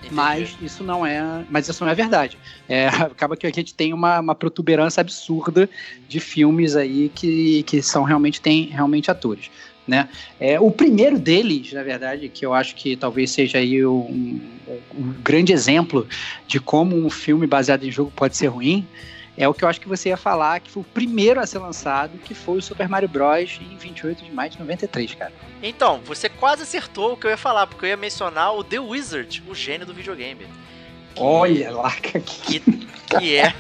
Mas 0.10 0.58
isso 0.62 0.84
não 0.84 1.06
é, 1.06 1.46
mas 1.50 1.68
isso 1.68 1.84
não 1.84 1.92
é 1.92 1.96
verdade. 1.96 2.38
É, 2.68 2.88
acaba 3.06 3.38
que 3.38 3.46
a 3.46 3.52
gente 3.52 3.74
tem 3.74 3.94
uma, 3.94 4.20
uma 4.20 4.34
protuberância 4.34 5.00
absurda 5.02 5.70
de 6.08 6.20
filmes 6.20 6.76
aí 6.76 7.10
que, 7.10 7.62
que 7.64 7.82
são 7.84 8.04
realmente 8.04 8.42
tem 8.42 8.66
realmente 8.66 9.12
atores. 9.12 9.52
Né? 9.88 10.08
É, 10.40 10.60
o 10.60 10.70
primeiro 10.70 11.18
deles, 11.18 11.74
na 11.74 11.84
verdade, 11.84 12.30
que 12.30 12.46
eu 12.46 12.54
acho 12.54 12.76
que 12.76 12.96
talvez 12.96 13.32
seja 13.32 13.58
aí 13.58 13.86
um, 13.86 14.40
um 14.94 15.14
grande 15.24 15.52
exemplo 15.52 16.08
de 16.48 16.60
como 16.60 16.96
um 16.96 17.10
filme 17.10 17.48
baseado 17.48 17.84
em 17.84 17.92
jogo 17.92 18.12
pode 18.16 18.38
ser 18.38 18.48
ruim, 18.48 18.88
é 19.38 19.48
o 19.48 19.54
que 19.54 19.64
eu 19.64 19.70
acho 19.70 19.82
que 19.82 19.88
você 19.88 20.10
ia 20.10 20.18
falar, 20.18 20.60
que 20.60 20.70
foi 20.70 20.82
o 20.82 20.86
primeiro 20.86 21.40
a 21.40 21.48
ser 21.48 21.60
lançado, 21.60 22.18
que 22.20 22.34
foi 22.34 22.58
o 22.58 22.62
Super 22.62 22.88
Mario 22.88 23.10
Bros. 23.10 23.60
em 23.62 23.76
28 23.76 24.26
de 24.26 24.32
maio 24.32 24.52
de 24.52 24.60
93, 24.60 25.16
cara. 25.16 25.34
Então, 25.64 26.00
você 26.06 26.30
quase 26.30 26.64
acertou 26.64 27.14
o 27.14 27.18
que 27.18 27.26
eu 27.26 27.32
ia 27.32 27.38
falar, 27.38 27.66
porque 27.66 27.86
eu 27.86 27.90
ia 27.90 27.98
mencionar 27.98 28.54
o 28.54 28.64
The 28.64 28.80
Wizard, 28.80 29.42
o 29.48 29.56
gênio 29.56 29.86
do 29.86 29.94
videogame. 29.94 30.46
Que, 31.16 31.22
Olha 31.22 31.72
lá, 31.72 31.92
que, 32.00 32.60
que 32.60 33.36
é 33.36 33.54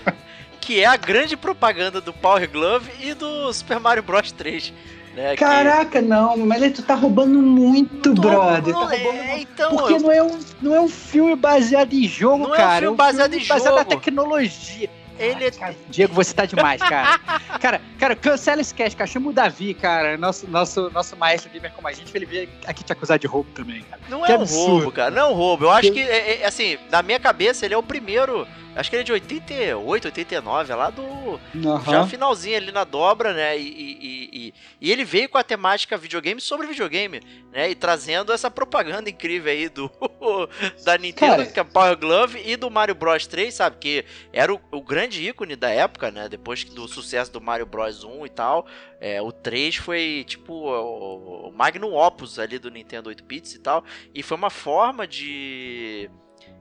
que 0.61 0.79
é 0.79 0.85
a 0.85 0.95
grande 0.95 1.35
propaganda 1.35 1.99
do 1.99 2.13
Power 2.13 2.47
Glove 2.49 2.91
e 3.01 3.15
do 3.15 3.51
Super 3.51 3.79
Mario 3.79 4.03
Bros 4.03 4.31
3. 4.31 4.71
Né, 5.15 5.35
Caraca, 5.35 6.01
que... 6.01 6.07
não, 6.07 6.37
mas 6.37 6.71
tu 6.73 6.83
tá 6.83 6.95
roubando 6.95 7.41
muito, 7.41 8.13
Tô, 8.13 8.21
brother. 8.21 8.73
Não, 8.73 8.87
tá 8.87 8.95
roubando 8.95 9.19
é, 9.19 9.27
muito. 9.27 9.51
Então, 9.53 9.75
porque 9.75 9.93
eu... 9.93 9.99
não, 9.99 10.11
é 10.11 10.23
um, 10.23 10.39
não 10.61 10.75
é 10.75 10.81
um 10.81 10.87
filme 10.87 11.35
baseado 11.35 11.93
em 11.93 12.07
jogo, 12.07 12.47
não 12.47 12.55
cara. 12.55 12.85
Não 12.85 12.91
é 12.91 12.91
um 12.91 12.95
filme 12.95 12.97
baseado 12.97 13.33
é 13.33 13.37
um 13.37 13.39
filme 13.39 13.45
em 13.45 13.47
baseado 13.47 13.77
jogo. 13.77 13.89
na 13.89 13.95
tecnologia. 13.97 14.89
Ele 15.19 15.45
é... 15.45 15.51
Cara, 15.51 15.75
Diego, 15.89 16.13
você 16.13 16.33
tá 16.33 16.45
demais, 16.45 16.81
cara. 16.81 17.19
cara, 17.59 17.81
cara, 17.99 18.15
cancela 18.15 18.61
esse 18.61 18.73
cast, 18.73 18.97
cara. 18.97 19.07
Chama 19.07 19.29
o 19.29 19.33
Davi, 19.33 19.73
cara, 19.73 20.17
nosso, 20.17 20.49
nosso, 20.49 20.89
nosso 20.89 21.15
maestro 21.15 21.51
gamer 21.51 21.71
como 21.73 21.87
a 21.87 21.93
gente, 21.93 22.11
ele 22.15 22.25
vir 22.25 22.49
aqui 22.65 22.83
te 22.83 22.91
acusar 22.91 23.19
de 23.19 23.27
roubo 23.27 23.49
também, 23.53 23.83
cara. 23.83 24.01
Não 24.09 24.21
que 24.23 24.31
é 24.31 24.35
absurdo. 24.35 24.63
um 24.63 24.75
roubo, 24.77 24.91
cara. 24.91 25.11
Não 25.11 25.21
é 25.21 25.25
um 25.25 25.33
roubo. 25.33 25.65
Eu 25.65 25.71
acho 25.71 25.91
que, 25.91 26.01
é, 26.01 26.41
é, 26.41 26.45
assim, 26.47 26.77
na 26.89 27.03
minha 27.03 27.19
cabeça, 27.19 27.65
ele 27.65 27.75
é 27.75 27.77
o 27.77 27.83
primeiro 27.83 28.47
Acho 28.75 28.89
que 28.89 28.95
ele 28.95 29.01
é 29.01 29.05
de 29.05 29.11
88, 29.11 30.05
89, 30.05 30.71
é 30.71 30.75
lá 30.75 30.89
do. 30.89 31.01
Uhum. 31.03 31.39
Já 31.85 32.07
finalzinho 32.07 32.57
ali 32.57 32.71
na 32.71 32.83
dobra, 32.83 33.33
né? 33.33 33.57
E, 33.57 33.67
e, 33.67 34.29
e, 34.31 34.53
e, 34.79 34.91
ele 34.91 35.03
veio 35.03 35.27
com 35.27 35.37
a 35.37 35.43
temática 35.43 35.97
videogame 35.97 36.39
sobre 36.39 36.67
videogame, 36.67 37.21
né? 37.51 37.69
E 37.69 37.75
trazendo 37.75 38.31
essa 38.31 38.49
propaganda 38.49 39.09
incrível 39.09 39.51
aí 39.51 39.67
do 39.67 39.91
da 40.85 40.97
Nintendo, 40.97 41.37
Cara. 41.37 41.45
que 41.45 41.59
é 41.59 41.63
Power 41.63 41.97
Glove, 41.97 42.41
e 42.45 42.55
do 42.55 42.69
Mario 42.69 42.95
Bros 42.95 43.27
3, 43.27 43.53
sabe? 43.53 43.77
Que 43.77 44.05
era 44.31 44.53
o, 44.53 44.61
o 44.71 44.81
grande 44.81 45.27
ícone 45.27 45.55
da 45.55 45.69
época, 45.69 46.09
né? 46.09 46.29
Depois 46.29 46.63
do 46.63 46.87
sucesso 46.87 47.31
do 47.31 47.41
Mario 47.41 47.65
Bros 47.65 48.03
1 48.03 48.25
e 48.25 48.29
tal. 48.29 48.65
É, 49.01 49.21
o 49.21 49.31
3 49.31 49.77
foi 49.77 50.23
tipo 50.25 50.53
o, 50.53 51.49
o 51.49 51.51
magnum 51.51 51.93
opus 51.93 52.39
ali 52.39 52.57
do 52.57 52.69
Nintendo 52.69 53.09
8 53.09 53.23
bits 53.23 53.55
e 53.55 53.59
tal. 53.59 53.83
E 54.13 54.23
foi 54.23 54.37
uma 54.37 54.49
forma 54.49 55.05
de, 55.05 56.09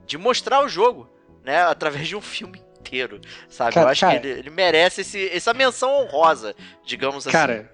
de 0.05 0.17
mostrar 0.17 0.63
o 0.63 0.67
jogo, 0.67 1.09
né? 1.43 1.61
Através 1.63 2.07
de 2.07 2.15
um 2.15 2.21
filme 2.21 2.61
inteiro, 2.79 3.19
sabe? 3.49 3.73
Cara, 3.73 3.87
Eu 3.87 3.91
acho 3.91 4.01
cara. 4.01 4.19
que 4.19 4.27
ele, 4.27 4.39
ele 4.39 4.49
merece 4.49 5.01
esse, 5.01 5.27
essa 5.29 5.53
menção 5.53 5.89
honrosa, 6.03 6.55
digamos 6.85 7.25
assim. 7.27 7.31
Cara, 7.31 7.71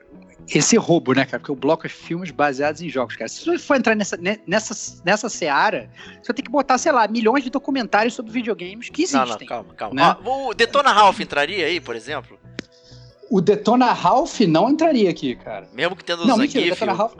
esse 0.53 0.77
roubo, 0.77 1.13
né, 1.13 1.25
cara? 1.25 1.39
Porque 1.39 1.51
o 1.51 1.55
bloco 1.55 1.85
é 1.85 1.89
filmes 1.89 2.31
baseados 2.31 2.81
em 2.81 2.87
jogos, 2.89 3.15
cara. 3.15 3.27
Se 3.27 3.43
você 3.43 3.57
for 3.57 3.75
entrar 3.75 3.95
nessa, 3.95 4.15
ne- 4.15 4.39
nessa, 4.47 5.01
nessa 5.03 5.27
seara, 5.29 5.89
você 6.21 6.33
tem 6.33 6.43
que 6.45 6.51
botar, 6.51 6.77
sei 6.77 6.91
lá, 6.91 7.07
milhões 7.07 7.43
de 7.43 7.49
documentários 7.49 8.13
sobre 8.13 8.31
videogames 8.31 8.89
que 8.89 9.01
Não, 9.11 9.23
existem. 9.23 9.47
não, 9.47 9.55
calma, 9.55 9.73
calma. 9.73 9.95
né? 9.95 10.17
Ó, 10.23 10.49
o 10.49 10.53
Detona 10.53 10.91
Ralph 10.91 11.19
entraria 11.19 11.65
aí, 11.65 11.81
por 11.81 11.95
exemplo? 11.95 12.39
O 13.29 13.41
Detona 13.41 13.91
Ralph 13.91 14.39
não 14.41 14.69
entraria 14.69 15.09
aqui, 15.09 15.35
cara. 15.35 15.67
Mesmo 15.73 15.97
que 15.97 16.03
tendo 16.05 16.25
Não, 16.25 16.37
mentira, 16.37 16.65
o 16.65 16.69
Detona 16.69 16.93
Ralph. 16.93 17.15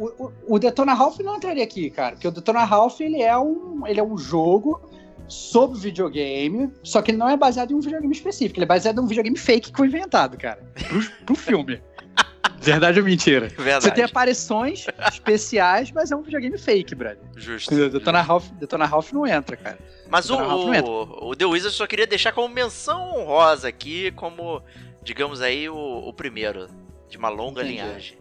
O, 0.00 0.24
o, 0.24 0.32
o 0.48 0.58
Detona 0.58 0.94
Ralph 0.94 1.18
não 1.20 1.36
entraria 1.36 1.62
aqui, 1.62 1.90
cara. 1.90 2.12
Porque 2.16 2.26
o 2.26 2.32
Detona 2.32 2.64
Ralph 2.64 3.00
ele 3.00 3.22
é 3.22 3.38
um, 3.38 3.86
ele 3.86 4.00
é 4.00 4.02
um 4.02 4.18
jogo 4.18 4.87
sobre 5.28 5.78
videogame, 5.78 6.72
só 6.82 7.00
que 7.02 7.10
ele 7.10 7.18
não 7.18 7.28
é 7.28 7.36
baseado 7.36 7.70
em 7.72 7.74
um 7.74 7.80
videogame 7.80 8.12
específico. 8.14 8.58
Ele 8.58 8.64
é 8.64 8.68
baseado 8.68 8.98
em 8.98 9.04
um 9.04 9.06
videogame 9.06 9.36
fake 9.38 9.70
que 9.70 9.76
foi 9.76 9.86
inventado, 9.86 10.36
cara. 10.38 10.60
Pro, 10.88 11.02
pro 11.26 11.34
filme. 11.36 11.80
Verdade 12.60 12.98
ou 12.98 13.04
mentira? 13.04 13.48
Verdade. 13.48 13.84
Você 13.84 13.90
tem 13.92 14.04
aparições 14.04 14.86
especiais, 15.08 15.92
mas 15.92 16.10
é 16.10 16.16
um 16.16 16.22
videogame 16.22 16.58
fake, 16.58 16.94
brother. 16.94 17.18
Justo. 17.36 17.72
O 17.74 17.88
Detona 17.90 18.20
Ralph, 18.20 18.48
Detona 18.52 18.84
Ralph 18.86 19.12
não 19.12 19.26
entra, 19.26 19.56
cara. 19.56 19.78
Mas 20.08 20.28
o, 20.30 20.36
Detona 20.36 20.76
entra. 20.78 20.90
o, 20.90 21.36
The 21.36 21.44
Wizard 21.44 21.74
só 21.76 21.86
queria 21.86 22.06
deixar 22.06 22.32
como 22.32 22.52
menção 22.52 23.14
honrosa 23.16 23.68
aqui, 23.68 24.10
como, 24.12 24.60
digamos 25.04 25.40
aí, 25.40 25.68
o, 25.68 25.76
o 25.76 26.12
primeiro 26.12 26.68
de 27.08 27.16
uma 27.16 27.28
longa 27.28 27.62
Entendi. 27.62 27.74
linhagem. 27.82 28.18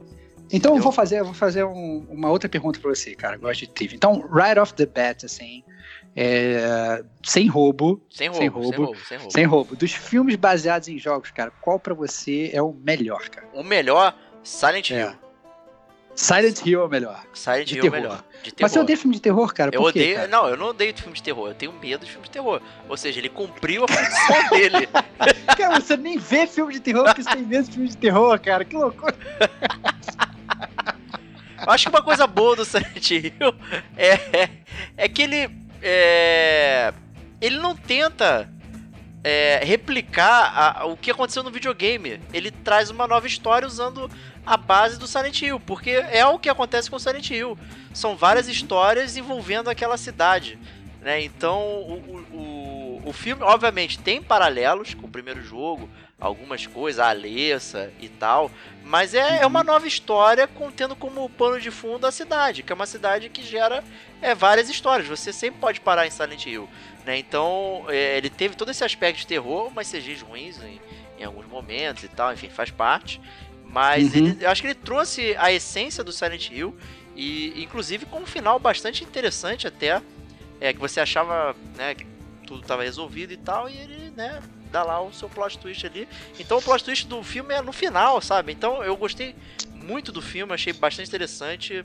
Então 0.51 0.75
eu 0.77 0.81
vou 0.81 0.91
fazer, 0.91 1.19
eu 1.19 1.25
vou 1.25 1.33
fazer 1.33 1.65
um- 1.65 2.05
uma 2.09 2.29
outra 2.29 2.47
pergunta 2.47 2.79
pra 2.79 2.93
você, 2.93 3.15
cara. 3.15 3.35
eu 3.35 3.39
Gosto 3.39 3.61
de 3.61 3.67
trivia. 3.67 3.95
Então, 3.97 4.23
right 4.31 4.57
off 4.59 4.73
the 4.73 4.85
bat, 4.85 5.25
assim, 5.25 5.63
é, 6.19 7.03
sem 7.24 7.47
roubo, 7.47 8.01
Sem 8.09 8.27
roubo, 8.27 8.39
Sem 8.41 8.50
sem 8.50 8.50
roubo. 8.50 8.83
roubo, 8.86 9.00
sem 9.07 9.17
roubo. 9.19 9.31
sem 9.31 9.45
roubo, 9.45 9.75
dos 9.75 9.93
filmes 9.93 10.36
baseados 10.36 10.88
em 10.88 10.97
jogos, 10.97 11.29
cara, 11.29 11.51
qual 11.62 11.79
pra 11.79 11.93
você 11.93 12.50
é 12.51 12.59
o 12.62 12.74
melhor, 12.74 13.29
cara? 13.29 13.47
O 13.53 13.62
melhor, 13.63 14.17
Silent 14.43 14.89
É. 14.91 15.01
Hill. 15.01 15.12
Silent 16.15 16.65
Hill 16.65 16.81
é 16.81 16.83
o 16.83 16.89
melhor. 16.89 17.24
Silent 17.31 17.71
Hill 17.71 17.86
é 17.86 17.89
o 17.89 17.91
melhor. 17.91 18.24
De 18.41 18.51
terror. 18.51 18.55
Mas 18.62 18.71
você 18.71 18.79
odeia 18.79 18.97
filme 18.97 19.13
de 19.13 19.21
terror, 19.21 19.53
cara? 19.53 19.69
Eu 19.71 19.79
Por 19.83 19.93
quê, 19.93 20.00
odeio. 20.00 20.15
cara? 20.15 20.27
Não, 20.27 20.47
eu 20.50 20.57
não 20.57 20.67
odeio 20.69 20.97
filme 20.97 21.13
de 21.13 21.21
terror. 21.21 21.50
Eu 21.50 21.53
tenho 21.53 21.71
medo 21.74 22.03
de 22.03 22.12
filme 22.12 22.25
de 22.25 22.31
terror. 22.31 22.59
Ou 22.89 22.97
seja, 22.97 23.19
ele 23.19 23.29
cumpriu 23.29 23.83
a 23.83 23.88
função 23.88 24.50
dele. 24.50 24.89
Cara, 25.55 25.79
você 25.79 25.95
nem 25.95 26.17
vê 26.17 26.47
filme 26.47 26.74
de 26.74 26.79
terror 26.79 27.03
porque 27.05 27.21
você 27.21 27.29
tem 27.29 27.43
medo 27.43 27.65
de 27.67 27.71
filme 27.74 27.88
de 27.89 27.97
terror, 27.97 28.39
cara. 28.39 28.65
Que 28.65 28.75
loucura. 28.75 29.15
Eu 31.65 31.71
acho 31.71 31.83
que 31.88 31.95
uma 31.95 32.01
coisa 32.03 32.25
boa 32.25 32.55
do 32.55 32.65
Silent 32.65 33.12
Hill 33.12 33.53
é, 33.95 34.50
é 34.95 35.07
que 35.07 35.21
ele. 35.21 35.50
É, 35.89 36.94
ele 37.39 37.58
não 37.60 37.74
tenta 37.75 38.50
é, 39.24 39.62
replicar 39.63 40.53
a- 40.82 40.86
o 40.86 40.98
que 40.98 41.10
aconteceu 41.12 41.44
no 41.44 41.50
videogame. 41.51 42.20
Ele 42.34 42.51
traz 42.51 42.89
uma 42.89 43.08
nova 43.08 43.25
história 43.25 43.65
usando 43.65 44.10
a 44.46 44.58
base 44.58 45.00
do 45.00 45.08
Silent 45.08 45.41
Hill, 45.41 45.60
porque 45.60 45.89
é 45.91 46.25
o 46.25 46.38
que 46.39 46.50
acontece 46.50 46.89
com 46.89 47.00
Silent 47.00 47.29
Hill. 47.32 47.58
São 47.94 48.15
várias 48.15 48.48
histórias 48.48 49.16
envolvendo 49.18 49.70
aquela 49.70 49.98
cidade. 49.98 50.59
Né? 51.01 51.22
Então, 51.22 51.59
o, 51.61 52.25
o, 52.31 52.38
o- 52.38 53.01
o 53.09 53.14
filme, 53.14 53.42
obviamente, 53.44 53.98
tem 54.00 54.22
paralelos 54.22 54.94
com 54.94 55.07
o 55.07 55.09
primeiro 55.09 55.42
jogo, 55.42 55.90
algumas 56.20 56.66
coisas, 56.66 57.00
a 57.00 57.10
Alessa 57.10 57.92
e 58.00 58.10
tal, 58.10 58.50
mas 58.84 59.14
é, 59.14 59.42
é 59.42 59.46
uma 59.46 59.64
nova 59.64 59.88
história 59.88 60.48
contendo 60.48 60.96
como 60.96 61.30
pano 61.30 61.60
de 61.60 61.70
fundo 61.70 62.08
a 62.08 62.12
cidade, 62.12 62.64
que 62.64 62.72
é 62.72 62.75
uma 62.75 62.88
cidade 62.88 63.30
que 63.30 63.44
gera 63.44 63.84
é, 64.22 64.34
várias 64.34 64.70
histórias. 64.70 65.08
Você 65.08 65.32
sempre 65.32 65.60
pode 65.60 65.80
parar 65.80 66.08
em 66.08 66.12
Silent 66.12 66.46
Hill. 66.46 66.68
Né? 67.06 67.18
Então, 67.18 67.86
é, 67.88 68.18
ele 68.18 68.30
teve 68.30 68.56
todo 68.56 68.72
esse 68.72 68.84
aspecto 68.84 69.20
de 69.20 69.27
terror, 69.27 69.72
mas 69.74 69.92
CGs 69.92 70.24
ruins 70.24 70.60
em, 70.64 70.82
em 71.20 71.24
alguns 71.24 71.46
momentos 71.46 72.03
e 72.03 72.08
tal, 72.08 72.34
enfim, 72.34 72.50
faz 72.50 72.72
parte. 72.72 73.22
Mas 73.66 74.14
Uhum. 74.16 74.27
ele, 74.27 74.38
eu 74.44 74.50
acho 74.50 74.62
que 74.62 74.68
ele 74.68 74.75
trouxe 74.75 75.36
a 75.38 75.51
essência 75.51 76.03
do 76.03 76.12
Silent 76.12 76.50
Hill 76.50 76.75
e, 77.16 77.62
inclusive, 77.62 78.06
com 78.06 78.20
um 78.22 78.25
final 78.25 78.58
bastante 78.58 79.03
interessante 79.03 79.68
até, 79.68 80.01
é 80.60 80.74
que 80.74 80.80
você 80.80 81.00
achava, 81.00 81.56
né, 81.75 81.94
que 81.94 82.06
tudo 82.48 82.62
estava 82.62 82.82
resolvido 82.84 83.34
e 83.34 83.38
tal, 83.38 83.70
e 83.70 83.77
ele, 83.77 84.14
né, 84.16 84.42
dá 84.77 84.83
lá 84.83 85.01
o 85.01 85.11
seu 85.11 85.27
plot 85.27 85.57
twist 85.57 85.85
ali. 85.85 86.07
Então 86.40 86.57
o 86.59 86.61
plot 86.61 86.83
twist 86.83 87.07
do 87.07 87.24
filme 87.24 87.53
é 87.53 87.61
no 87.61 87.74
final, 87.74 88.22
sabe? 88.22 88.51
Então 88.51 88.83
eu 88.83 88.96
gostei 88.96 89.35
muito 89.74 90.11
do 90.11 90.22
filme, 90.22 90.53
achei 90.53 90.74
bastante 90.74 91.07
interessante 91.07 91.83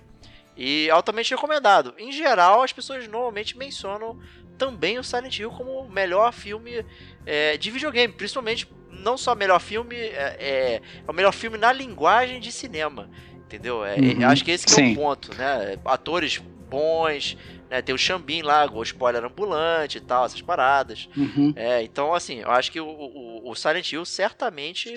e 0.56 0.90
altamente 0.90 1.34
recomendado. 1.34 1.94
Em 1.98 2.12
geral, 2.12 2.62
as 2.62 2.72
pessoas 2.72 3.08
normalmente 3.08 3.56
mencionam 3.56 4.18
também 4.58 4.98
o 4.98 5.04
Silent 5.04 5.38
Hill 5.38 5.50
como 5.50 5.70
o 5.70 5.90
melhor 5.90 6.32
filme 6.32 6.84
é, 7.24 7.56
de 7.56 7.70
videogame, 7.70 8.12
principalmente 8.12 8.68
não 8.90 9.16
só 9.16 9.34
melhor 9.34 9.58
filme, 9.60 9.96
é, 9.96 10.36
é, 10.38 10.82
é 11.06 11.10
o 11.10 11.14
melhor 11.14 11.32
filme 11.32 11.56
na 11.56 11.72
linguagem 11.72 12.38
de 12.38 12.52
cinema, 12.52 13.08
entendeu? 13.36 13.84
É, 13.84 13.96
Uhum. 13.96 14.28
acho 14.28 14.44
que 14.44 14.50
esse 14.50 14.66
que 14.66 14.74
é 14.74 14.90
o 14.90 14.94
ponto, 14.94 15.34
né? 15.34 15.78
Atores 15.84 16.36
bons, 16.38 17.36
né? 17.72 17.80
Tem 17.80 17.94
o 17.94 17.98
Xambin 17.98 18.42
lá, 18.42 18.70
o 18.70 18.82
spoiler 18.82 19.24
ambulante 19.24 19.96
e 19.96 20.00
tal, 20.02 20.26
essas 20.26 20.42
paradas. 20.42 21.08
Uhum. 21.16 21.54
É, 21.56 21.82
então, 21.82 22.12
assim, 22.12 22.40
eu 22.40 22.50
acho 22.50 22.70
que 22.70 22.78
o, 22.78 22.86
o, 22.86 23.50
o 23.50 23.54
Silent 23.54 23.90
Hill 23.90 24.04
certamente 24.04 24.92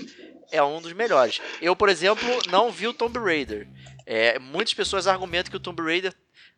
é 0.52 0.62
um 0.62 0.82
dos 0.82 0.92
melhores. 0.92 1.42
Eu, 1.62 1.74
por 1.74 1.88
exemplo, 1.88 2.28
não 2.52 2.70
vi 2.70 2.86
o 2.86 2.94
Tomb 2.94 3.18
Raider. 3.18 3.66
É, 4.06 4.38
muitas 4.40 4.74
pessoas 4.74 5.08
argumentam 5.08 5.50
que 5.50 5.56
o 5.56 5.60
Tomb 5.60 5.82
Raider, 5.82 6.14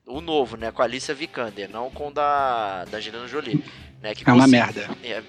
o 0.07 0.19
novo, 0.19 0.57
né, 0.57 0.71
com 0.71 0.81
a 0.81 0.85
Alicia 0.85 1.13
Vikander, 1.13 1.69
não 1.69 1.91
com 1.91 2.07
o 2.07 2.11
da, 2.11 2.83
da 2.85 2.97
Angelina 2.97 3.27
Jolie. 3.27 3.63
Né, 4.01 4.13
que 4.13 4.23
É 4.29 4.31
uma 4.33 4.43
consegui- 4.45 4.51
merda. 4.51 4.89
É. 5.03 5.23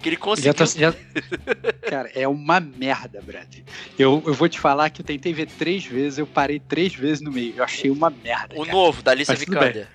que 0.00 0.08
ele 0.08 0.16
conseguiu. 0.16 0.54
tô- 0.54 0.64
já- 0.66 0.94
Cara, 1.88 2.10
é 2.14 2.26
uma 2.28 2.60
merda, 2.60 3.20
Brad. 3.22 3.56
Eu, 3.98 4.22
eu 4.26 4.34
vou 4.34 4.48
te 4.48 4.58
falar 4.58 4.90
que 4.90 5.00
eu 5.02 5.04
tentei 5.04 5.32
ver 5.32 5.46
três 5.46 5.84
vezes, 5.84 6.18
eu 6.18 6.26
parei 6.26 6.58
três 6.60 6.94
vezes 6.94 7.20
no 7.22 7.30
meio. 7.30 7.54
Eu 7.56 7.64
achei 7.64 7.90
uma 7.90 8.10
merda. 8.10 8.54
O 8.54 8.60
cara. 8.64 8.72
novo, 8.72 9.02
da 9.02 9.10
Alicia. 9.12 9.34
Vikander. 9.34 9.88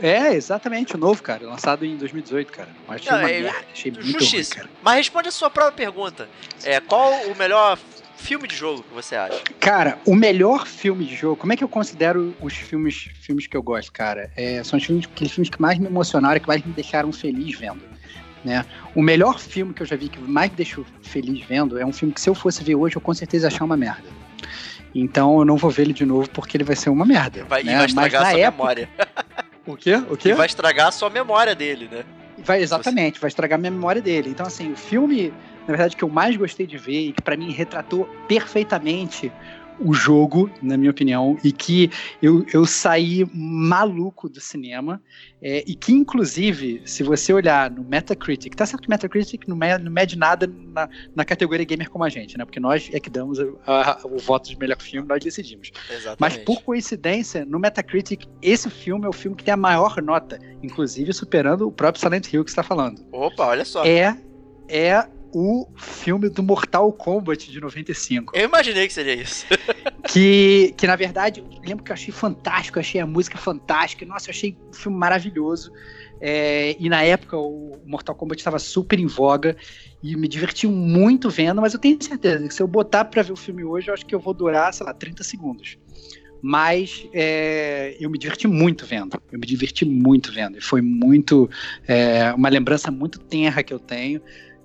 É, 0.00 0.34
exatamente, 0.34 0.94
o 0.96 0.98
novo, 0.98 1.22
cara. 1.22 1.46
Lançado 1.46 1.84
em 1.84 1.96
2018, 1.96 2.50
cara. 2.52 2.68
Eu 2.88 2.94
achei 2.94 3.12
Não, 3.12 3.18
uma 3.18 3.30
é- 3.30 3.40
merda. 3.40 3.58
Achei 3.72 3.90
muito 3.92 4.04
ruim, 4.04 4.12
Justiça. 4.18 4.54
cara. 4.56 4.70
Mas 4.82 4.96
responde 4.96 5.28
a 5.28 5.32
sua 5.32 5.50
própria 5.50 5.72
pergunta. 5.86 6.28
É, 6.64 6.80
qual 6.80 7.12
o 7.28 7.36
melhor 7.36 7.78
filme 8.22 8.46
de 8.46 8.54
jogo 8.54 8.82
que 8.82 8.94
você 8.94 9.16
acha? 9.16 9.42
Cara, 9.58 9.98
o 10.06 10.14
melhor 10.14 10.66
filme 10.66 11.04
de 11.04 11.14
jogo, 11.14 11.36
como 11.36 11.52
é 11.52 11.56
que 11.56 11.64
eu 11.64 11.68
considero 11.68 12.34
os 12.40 12.54
filmes, 12.54 13.10
filmes 13.20 13.46
que 13.46 13.56
eu 13.56 13.62
gosto, 13.62 13.92
cara? 13.92 14.30
É, 14.36 14.62
são 14.62 14.78
os 14.78 14.84
filmes, 14.84 15.06
aqueles 15.06 15.32
filmes 15.32 15.50
que 15.50 15.60
mais 15.60 15.78
me 15.78 15.86
emocionaram, 15.86 16.40
que 16.40 16.48
mais 16.48 16.64
me 16.64 16.72
deixaram 16.72 17.12
feliz 17.12 17.58
vendo. 17.58 17.82
Né? 18.44 18.64
O 18.94 19.02
melhor 19.02 19.38
filme 19.38 19.74
que 19.74 19.82
eu 19.82 19.86
já 19.86 19.96
vi, 19.96 20.08
que 20.08 20.20
mais 20.20 20.50
me 20.50 20.56
deixou 20.56 20.86
feliz 21.02 21.44
vendo, 21.44 21.78
é 21.78 21.84
um 21.84 21.92
filme 21.92 22.14
que 22.14 22.20
se 22.20 22.30
eu 22.30 22.34
fosse 22.34 22.62
ver 22.62 22.76
hoje, 22.76 22.96
eu 22.96 23.00
com 23.00 23.12
certeza 23.12 23.46
ia 23.46 23.48
achar 23.48 23.64
uma 23.64 23.76
merda. 23.76 24.08
Então 24.94 25.38
eu 25.38 25.44
não 25.44 25.56
vou 25.56 25.70
ver 25.70 25.82
ele 25.82 25.92
de 25.92 26.04
novo 26.04 26.28
porque 26.30 26.56
ele 26.56 26.64
vai 26.64 26.76
ser 26.76 26.90
uma 26.90 27.04
merda. 27.04 27.44
Vai, 27.44 27.62
né? 27.62 27.72
E 27.72 27.76
vai 27.76 27.86
estragar 27.86 28.22
a 28.22 28.30
sua 28.30 28.38
época... 28.38 28.50
memória. 28.50 28.88
O 29.64 29.76
quê? 29.76 29.94
O 30.10 30.16
quê? 30.16 30.30
E 30.30 30.34
vai 30.34 30.46
estragar 30.46 30.88
a 30.88 30.90
sua 30.90 31.08
memória 31.08 31.54
dele, 31.54 31.88
né? 31.88 32.04
Vai, 32.38 32.60
exatamente, 32.60 33.20
vai 33.20 33.28
estragar 33.28 33.58
minha 33.58 33.70
memória 33.70 34.02
dele. 34.02 34.30
Então, 34.30 34.44
assim, 34.44 34.72
o 34.72 34.76
filme, 34.76 35.32
na 35.66 35.74
verdade, 35.74 35.96
que 35.96 36.04
eu 36.04 36.08
mais 36.08 36.36
gostei 36.36 36.66
de 36.66 36.76
ver 36.78 37.08
e 37.08 37.12
que 37.12 37.22
pra 37.22 37.36
mim 37.36 37.50
retratou 37.52 38.08
perfeitamente 38.28 39.32
o 39.80 39.94
jogo, 39.94 40.48
na 40.62 40.76
minha 40.76 40.90
opinião, 40.90 41.36
e 41.42 41.50
que 41.50 41.90
eu, 42.20 42.46
eu 42.52 42.64
saí 42.66 43.26
maluco 43.34 44.28
do 44.28 44.38
cinema, 44.40 45.02
é, 45.40 45.64
e 45.66 45.74
que, 45.74 45.92
inclusive, 45.92 46.82
se 46.84 47.02
você 47.02 47.32
olhar 47.32 47.68
no 47.70 47.82
Metacritic, 47.82 48.54
tá 48.54 48.64
certo 48.64 48.82
que 48.82 48.90
Metacritic 48.90 49.42
não, 49.48 49.56
me- 49.56 49.78
não 49.78 49.90
mede 49.90 50.16
nada 50.16 50.46
na, 50.46 50.88
na 51.16 51.24
categoria 51.24 51.64
gamer 51.66 51.90
como 51.90 52.04
a 52.04 52.08
gente, 52.08 52.38
né? 52.38 52.44
Porque 52.44 52.60
nós 52.60 52.90
é 52.92 53.00
que 53.00 53.10
damos 53.10 53.40
a- 53.40 53.44
a- 53.66 54.00
o 54.04 54.18
voto 54.18 54.50
de 54.50 54.56
melhor 54.58 54.80
filme, 54.80 55.08
nós 55.08 55.24
decidimos. 55.24 55.72
Exatamente. 55.90 56.16
Mas 56.20 56.36
por 56.38 56.62
coincidência, 56.62 57.44
no 57.44 57.58
Metacritic, 57.58 58.26
esse 58.40 58.70
filme 58.70 59.06
é 59.06 59.08
o 59.08 59.12
filme 59.12 59.36
que 59.36 59.42
tem 59.42 59.54
a 59.54 59.56
maior 59.56 60.00
nota, 60.00 60.38
inclusive 60.62 61.12
superando 61.12 61.66
o 61.66 61.72
próprio 61.72 62.00
Silent 62.00 62.32
Hill 62.32 62.44
que 62.44 62.50
você 62.50 62.60
está 62.60 62.62
falando. 62.62 63.04
Opa, 63.10 63.46
olha 63.46 63.64
só. 63.64 63.84
É, 63.84 64.16
é 64.68 65.08
o 65.32 65.66
filme 65.76 66.28
do 66.28 66.42
Mortal 66.42 66.92
Kombat 66.92 67.50
de 67.50 67.60
95. 67.60 68.36
Eu 68.36 68.44
imaginei 68.44 68.86
que 68.86 68.92
seria 68.92 69.14
isso. 69.14 69.46
Que, 70.08 70.74
que 70.76 70.84
na 70.84 70.96
verdade, 70.96 71.40
eu 71.40 71.46
lembro 71.64 71.84
que 71.84 71.92
eu 71.92 71.94
achei 71.94 72.12
fantástico, 72.12 72.78
achei 72.78 73.00
a 73.00 73.06
música 73.06 73.38
fantástica. 73.38 74.04
Nossa, 74.04 74.28
eu 74.28 74.32
achei 74.32 74.58
um 74.68 74.72
filme 74.72 74.98
maravilhoso. 74.98 75.72
É, 76.20 76.76
e 76.78 76.88
na 76.88 77.02
época 77.02 77.36
o 77.38 77.80
Mortal 77.86 78.14
Kombat 78.14 78.40
estava 78.40 78.58
super 78.58 78.98
em 78.98 79.06
voga 79.06 79.56
e 80.02 80.16
me 80.16 80.26
diverti 80.26 80.66
muito 80.66 81.30
vendo, 81.30 81.60
mas 81.60 81.72
eu 81.72 81.80
tenho 81.80 82.02
certeza 82.02 82.46
que 82.46 82.52
se 82.52 82.60
eu 82.60 82.66
botar 82.66 83.04
para 83.04 83.22
ver 83.22 83.32
o 83.32 83.36
filme 83.36 83.64
hoje, 83.64 83.88
eu 83.88 83.94
acho 83.94 84.04
que 84.04 84.14
eu 84.14 84.20
vou 84.20 84.34
durar, 84.34 84.74
sei 84.74 84.84
lá, 84.84 84.92
30 84.92 85.22
segundos. 85.22 85.78
Mas 86.42 87.06
é, 87.12 87.96
eu 88.00 88.10
me 88.10 88.18
diverti 88.18 88.48
muito 88.48 88.84
vendo. 88.84 89.16
Eu 89.30 89.38
me 89.38 89.46
diverti 89.46 89.84
muito 89.84 90.32
vendo. 90.32 90.58
E 90.58 90.60
foi 90.60 90.82
muito. 90.82 91.48
É, 91.86 92.32
uma 92.34 92.48
lembrança 92.48 92.90
muito 92.90 93.20
tenra 93.20 93.62
que 93.62 93.72
eu 93.72 93.78
tenho 93.78 94.20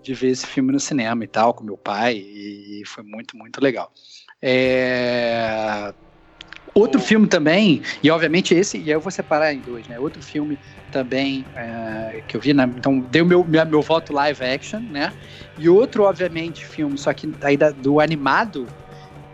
de 0.08 0.13
ver 0.13 0.30
esse 0.30 0.48
filme 0.48 0.72
no 0.72 0.80
cinema 0.80 1.24
e 1.24 1.28
tal, 1.28 1.54
com 1.54 1.63
meu 1.63 1.78
pai. 1.78 2.17
E 2.17 2.84
foi 2.86 3.04
muito, 3.04 3.38
muito 3.38 3.62
legal. 3.62 3.91
É, 4.41 5.93
Outro 6.78 7.02
filme 7.02 7.28
também, 7.28 7.82
e 8.04 8.12
obviamente 8.12 8.54
esse, 8.54 8.78
e 8.78 8.91
eu 8.91 9.02
vou 9.02 9.12
separar 9.12 9.52
em 9.52 9.62
dois, 9.62 9.88
né? 9.88 10.00
Outro 10.00 10.22
filme 10.22 10.60
também 10.91 11.50
é, 11.56 12.24
que 12.28 12.38
eu 12.38 12.41
vi, 12.41 12.54
né? 12.54 12.72
então 12.78 13.00
deu 13.00 13.26
meu, 13.26 13.43
meu, 13.43 13.65
meu 13.65 13.82
voto 13.82 14.13
live 14.13 14.43
action, 14.43 14.82
né? 14.82 15.12
E 15.58 15.67
outro, 15.67 16.04
obviamente, 16.04 16.67
filme, 16.67 16.96
só 16.98 17.12
que 17.13 17.34
aí 17.41 17.58
da, 17.58 17.72
do 17.72 18.00
animado, 18.00 18.67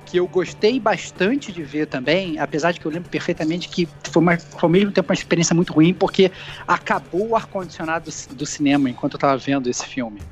que 0.05 0.17
eu 0.17 0.27
gostei 0.27 0.79
bastante 0.79 1.51
de 1.51 1.63
ver 1.63 1.87
também, 1.87 2.37
apesar 2.37 2.71
de 2.71 2.79
que 2.79 2.85
eu 2.85 2.91
lembro 2.91 3.09
perfeitamente 3.09 3.67
que 3.67 3.89
foi, 4.09 4.21
uma, 4.21 4.37
foi 4.37 4.59
ao 4.61 4.69
mesmo 4.69 4.91
tempo 4.91 5.11
uma 5.11 5.15
experiência 5.15 5.55
muito 5.55 5.73
ruim, 5.73 5.93
porque 5.93 6.31
acabou 6.65 7.29
o 7.29 7.35
ar-condicionado 7.35 8.09
do, 8.09 8.35
do, 8.35 8.45
cinema 8.45 8.89
enquanto 8.89 9.15
eu 9.15 9.19
tava 9.19 9.37
vendo 9.37 9.69
esse 9.69 9.85
filme. 9.85 10.23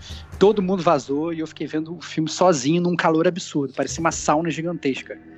Todo 0.41 0.60
mundo 0.60 0.82
vazou 0.82 1.32
e 1.32 1.41
eu 1.41 1.45
fiquei 1.45 1.67
vendo 1.67 1.95
o 1.95 2.01
filme 2.01 2.27
sozinho 2.27 2.82
num 2.82 2.95
calor 2.95 3.27
absurdo, 3.27 3.75
parecia 3.75 3.99
uma 3.99 4.12
sauna 4.12 4.49
gigantesca. 4.49 5.15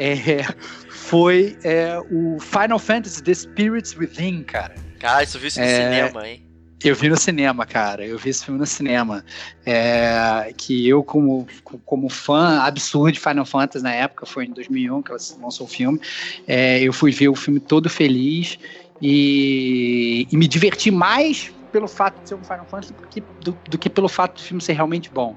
É, 0.00 0.44
foi 0.88 1.58
é, 1.64 1.98
o 2.08 2.38
Final 2.38 2.78
Fantasy 2.78 3.20
The 3.20 3.34
Spirits 3.34 3.96
Within, 3.96 4.44
cara. 4.44 4.72
Cara, 5.00 5.24
isso 5.24 5.40
viu 5.40 5.48
isso 5.48 5.58
no 5.58 5.64
é, 5.64 6.06
cinema, 6.06 6.28
hein? 6.28 6.46
Eu 6.84 6.94
vi 6.94 7.08
no 7.08 7.16
cinema, 7.16 7.66
cara. 7.66 8.06
Eu 8.06 8.16
vi 8.16 8.30
esse 8.30 8.44
filme 8.44 8.60
no 8.60 8.66
cinema. 8.66 9.24
É, 9.66 10.54
que 10.56 10.88
eu, 10.88 11.02
como, 11.02 11.48
como 11.84 12.08
fã 12.08 12.60
absurdo 12.60 13.10
de 13.10 13.18
Final 13.18 13.44
Fantasy 13.44 13.82
na 13.82 13.92
época, 13.92 14.24
foi 14.24 14.44
em 14.44 14.52
2001 14.52 15.02
que 15.02 15.10
lançou 15.10 15.66
o 15.66 15.68
filme, 15.68 16.00
é, 16.46 16.80
eu 16.80 16.92
fui 16.92 17.10
ver 17.10 17.28
o 17.28 17.34
filme 17.34 17.58
todo 17.58 17.90
feliz 17.90 18.56
e, 19.02 20.28
e, 20.30 20.36
me 20.36 20.46
diverti 20.46 20.92
mais 20.92 21.52
pelo 21.68 21.88
fato 21.88 22.22
de 22.22 22.28
ser 22.28 22.34
um 22.34 22.42
Final 22.42 22.66
Fantasy 22.66 22.92
do 22.92 23.06
que, 23.06 23.20
do, 23.20 23.52
do 23.68 23.78
que 23.78 23.88
pelo 23.88 24.08
fato 24.08 24.36
do 24.36 24.42
filme 24.42 24.62
ser 24.62 24.72
realmente 24.72 25.10
bom 25.10 25.36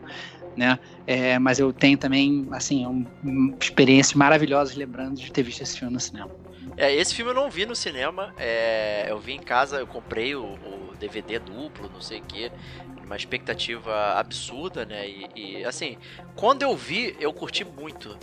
né? 0.55 0.79
É, 1.07 1.39
mas 1.39 1.59
eu 1.59 1.71
tenho 1.71 1.97
também, 1.97 2.47
assim, 2.51 2.85
um, 2.85 3.05
um, 3.23 3.57
experiências 3.59 4.13
maravilhosas 4.13 4.75
lembrando 4.75 5.15
de 5.15 5.31
ter 5.31 5.43
visto 5.43 5.61
esse 5.61 5.77
filme 5.77 5.93
no 5.93 5.99
cinema. 5.99 6.29
É, 6.77 6.93
esse 6.93 7.13
filme 7.13 7.31
eu 7.31 7.35
não 7.35 7.49
vi 7.49 7.65
no 7.65 7.75
cinema, 7.75 8.33
é, 8.37 9.05
eu 9.09 9.19
vi 9.19 9.33
em 9.33 9.39
casa, 9.39 9.77
eu 9.77 9.87
comprei 9.87 10.35
o, 10.35 10.43
o 10.43 10.95
DVD 10.97 11.39
duplo, 11.39 11.89
não 11.91 12.01
sei 12.01 12.19
o 12.19 12.23
que, 12.23 12.51
uma 13.03 13.15
expectativa 13.15 14.13
absurda, 14.13 14.85
né? 14.85 15.07
E, 15.07 15.29
e, 15.35 15.65
assim, 15.65 15.97
quando 16.35 16.61
eu 16.61 16.75
vi, 16.75 17.15
eu 17.19 17.33
curti 17.33 17.65
muito. 17.65 18.17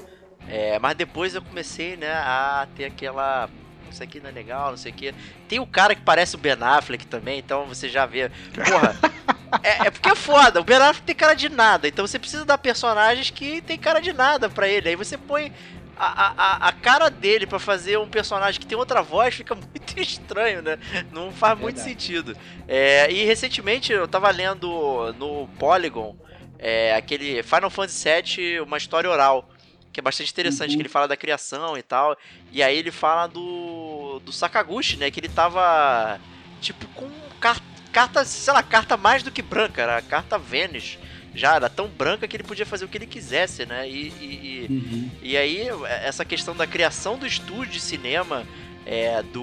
É, 0.47 0.79
mas 0.79 0.97
depois 0.97 1.35
eu 1.35 1.43
comecei, 1.43 1.97
né, 1.97 2.13
a 2.13 2.67
ter 2.75 2.87
aquela 2.87 3.51
isso 3.93 4.03
aqui 4.03 4.21
não 4.21 4.29
é 4.29 4.33
legal, 4.33 4.71
não 4.71 4.77
sei 4.77 4.93
o 4.93 4.95
que. 4.95 5.15
Tem 5.49 5.59
o 5.59 5.67
cara 5.67 5.95
que 5.95 6.03
parece 6.03 6.35
o 6.35 6.39
Ben 6.39 6.57
Affleck 6.61 7.07
também, 7.07 7.39
então 7.39 7.67
você 7.67 7.89
já 7.89 8.07
vê. 8.07 8.31
Porra, 8.55 8.97
é, 9.63 9.87
é, 9.87 9.91
porque 9.91 10.09
é 10.09 10.15
foda. 10.15 10.61
O 10.61 10.65
Ben 10.65 10.77
Affleck 10.77 11.03
tem 11.03 11.17
cara 11.17 11.35
de 11.35 11.49
nada. 11.49 11.89
Então 11.89 12.07
você 12.07 12.19
precisa 12.19 12.45
dar 12.45 12.59
personagens 12.59 13.31
que 13.31 13.61
tem 13.63 13.79
cara 13.79 14.01
de 14.01 14.13
nada 14.13 14.49
para 14.49 14.69
ele. 14.69 14.91
Aí 14.91 14.97
você 14.97 15.17
põe 15.17 15.53
a, 15.99 16.35
a, 16.37 16.69
a 16.69 16.73
cara 16.73 17.11
dele 17.11 17.47
para 17.47 17.59
fazer 17.59 17.99
um 17.99 18.09
personagem 18.09 18.61
que 18.61 18.67
tem 18.67 18.79
outra 18.79 19.03
voz, 19.03 19.35
fica 19.35 19.55
muito 19.57 20.01
estranho, 20.01 20.63
né? 20.63 20.79
Não 21.11 21.33
faz 21.33 21.59
é 21.59 21.63
muito 21.63 21.81
sentido. 21.81 22.37
É, 22.67 23.11
e 23.11 23.25
recentemente 23.25 23.93
eu 23.93 24.07
tava 24.07 24.31
lendo 24.31 25.13
no 25.19 25.49
Polygon 25.59 26.17
é, 26.59 26.95
aquele 26.95 27.43
Final 27.43 27.71
Fantasy 27.71 28.09
VII, 28.09 28.61
uma 28.61 28.77
história 28.77 29.11
oral. 29.11 29.49
Que 29.93 30.01
é 30.01 30.03
bastante 30.03 30.31
interessante, 30.31 30.71
uhum. 30.71 30.77
que 30.77 30.83
ele 30.83 30.89
fala 30.89 31.09
da 31.09 31.17
criação 31.17 31.77
e 31.77 31.83
tal. 31.83 32.17
E 32.53 32.63
aí 32.63 32.77
ele 32.77 32.91
fala 32.91 33.27
do. 33.27 34.21
do 34.25 34.33
Sakaguchi, 34.33 34.97
né? 34.97 35.11
Que 35.11 35.21
ele 35.21 35.29
tava. 35.29 36.21
Tipo, 36.61 36.87
com 36.89 37.09
carta 37.41 37.79
carta, 37.99 38.25
sei 38.25 38.53
lá, 38.53 38.63
carta 38.63 38.97
mais 38.97 39.23
do 39.23 39.31
que 39.31 39.43
branca, 39.43 39.83
era 39.83 39.97
a 39.97 40.03
carta 40.03 40.39
Vênus. 40.39 40.99
Já 41.35 41.57
era 41.57 41.69
tão 41.69 41.89
branca 41.89 42.27
que 42.27 42.37
ele 42.37 42.45
podia 42.45 42.67
fazer 42.67 42.85
o 42.85 42.89
que 42.89 42.99
ele 42.99 43.07
quisesse, 43.07 43.67
né? 43.67 43.89
E, 43.89 44.09
e, 44.09 44.67
uhum. 44.71 45.11
e 45.23 45.37
aí, 45.37 45.69
essa 46.03 46.25
questão 46.25 46.57
da 46.57 46.67
criação 46.67 47.19
do 47.19 47.27
estúdio 47.27 47.75
de 47.75 47.81
cinema, 47.81 48.47
é, 48.87 49.23
do. 49.23 49.43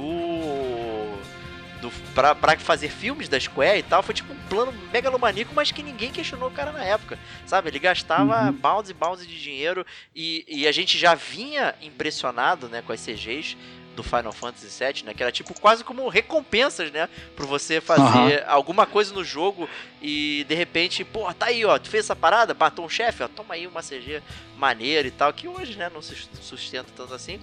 Do 1.85 1.91
pra, 2.13 2.33
pra 2.33 2.57
fazer 2.57 2.89
filmes 2.89 3.29
da 3.29 3.39
Square 3.39 3.79
e 3.79 3.83
tal, 3.83 4.01
foi 4.01 4.15
tipo 4.15 4.33
um 4.33 4.37
plano 4.49 4.73
megalomaníaco, 4.91 5.53
mas 5.53 5.71
que 5.71 5.83
ninguém 5.83 6.11
questionou 6.11 6.49
o 6.49 6.51
cara 6.51 6.71
na 6.71 6.83
época, 6.83 7.19
sabe? 7.45 7.69
Ele 7.69 7.79
gastava 7.79 8.45
uhum. 8.45 8.53
baldes 8.53 8.91
e 8.91 8.93
baldes 8.93 9.27
de 9.27 9.41
dinheiro 9.41 9.85
e, 10.15 10.43
e 10.47 10.67
a 10.67 10.71
gente 10.71 10.97
já 10.97 11.13
vinha 11.13 11.75
impressionado, 11.81 12.67
né, 12.67 12.81
com 12.81 12.91
as 12.91 13.01
CGs 13.01 13.55
do 13.95 14.03
Final 14.03 14.33
Fantasy 14.33 14.67
VII, 14.83 15.03
né? 15.05 15.13
Que 15.13 15.23
era 15.23 15.31
tipo 15.31 15.57
quase 15.59 15.81
como 15.81 16.09
recompensas, 16.09 16.91
né? 16.91 17.07
Por 17.33 17.45
você 17.45 17.79
fazer 17.79 18.43
uhum. 18.43 18.43
alguma 18.47 18.85
coisa 18.85 19.13
no 19.13 19.23
jogo 19.23 19.69
e 20.01 20.45
de 20.49 20.55
repente, 20.55 21.05
pô, 21.05 21.33
tá 21.33 21.45
aí, 21.45 21.63
ó, 21.63 21.79
tu 21.79 21.89
fez 21.89 22.03
essa 22.03 22.15
parada, 22.15 22.53
matou 22.53 22.83
um 22.83 22.89
chefe, 22.89 23.23
ó, 23.23 23.27
toma 23.29 23.53
aí 23.53 23.65
uma 23.65 23.81
CG 23.81 24.21
maneira 24.57 25.07
e 25.07 25.11
tal, 25.11 25.31
que 25.31 25.47
hoje, 25.47 25.77
né, 25.77 25.89
não 25.93 26.01
se 26.01 26.13
sustenta 26.41 26.89
tanto 26.93 27.13
assim. 27.13 27.39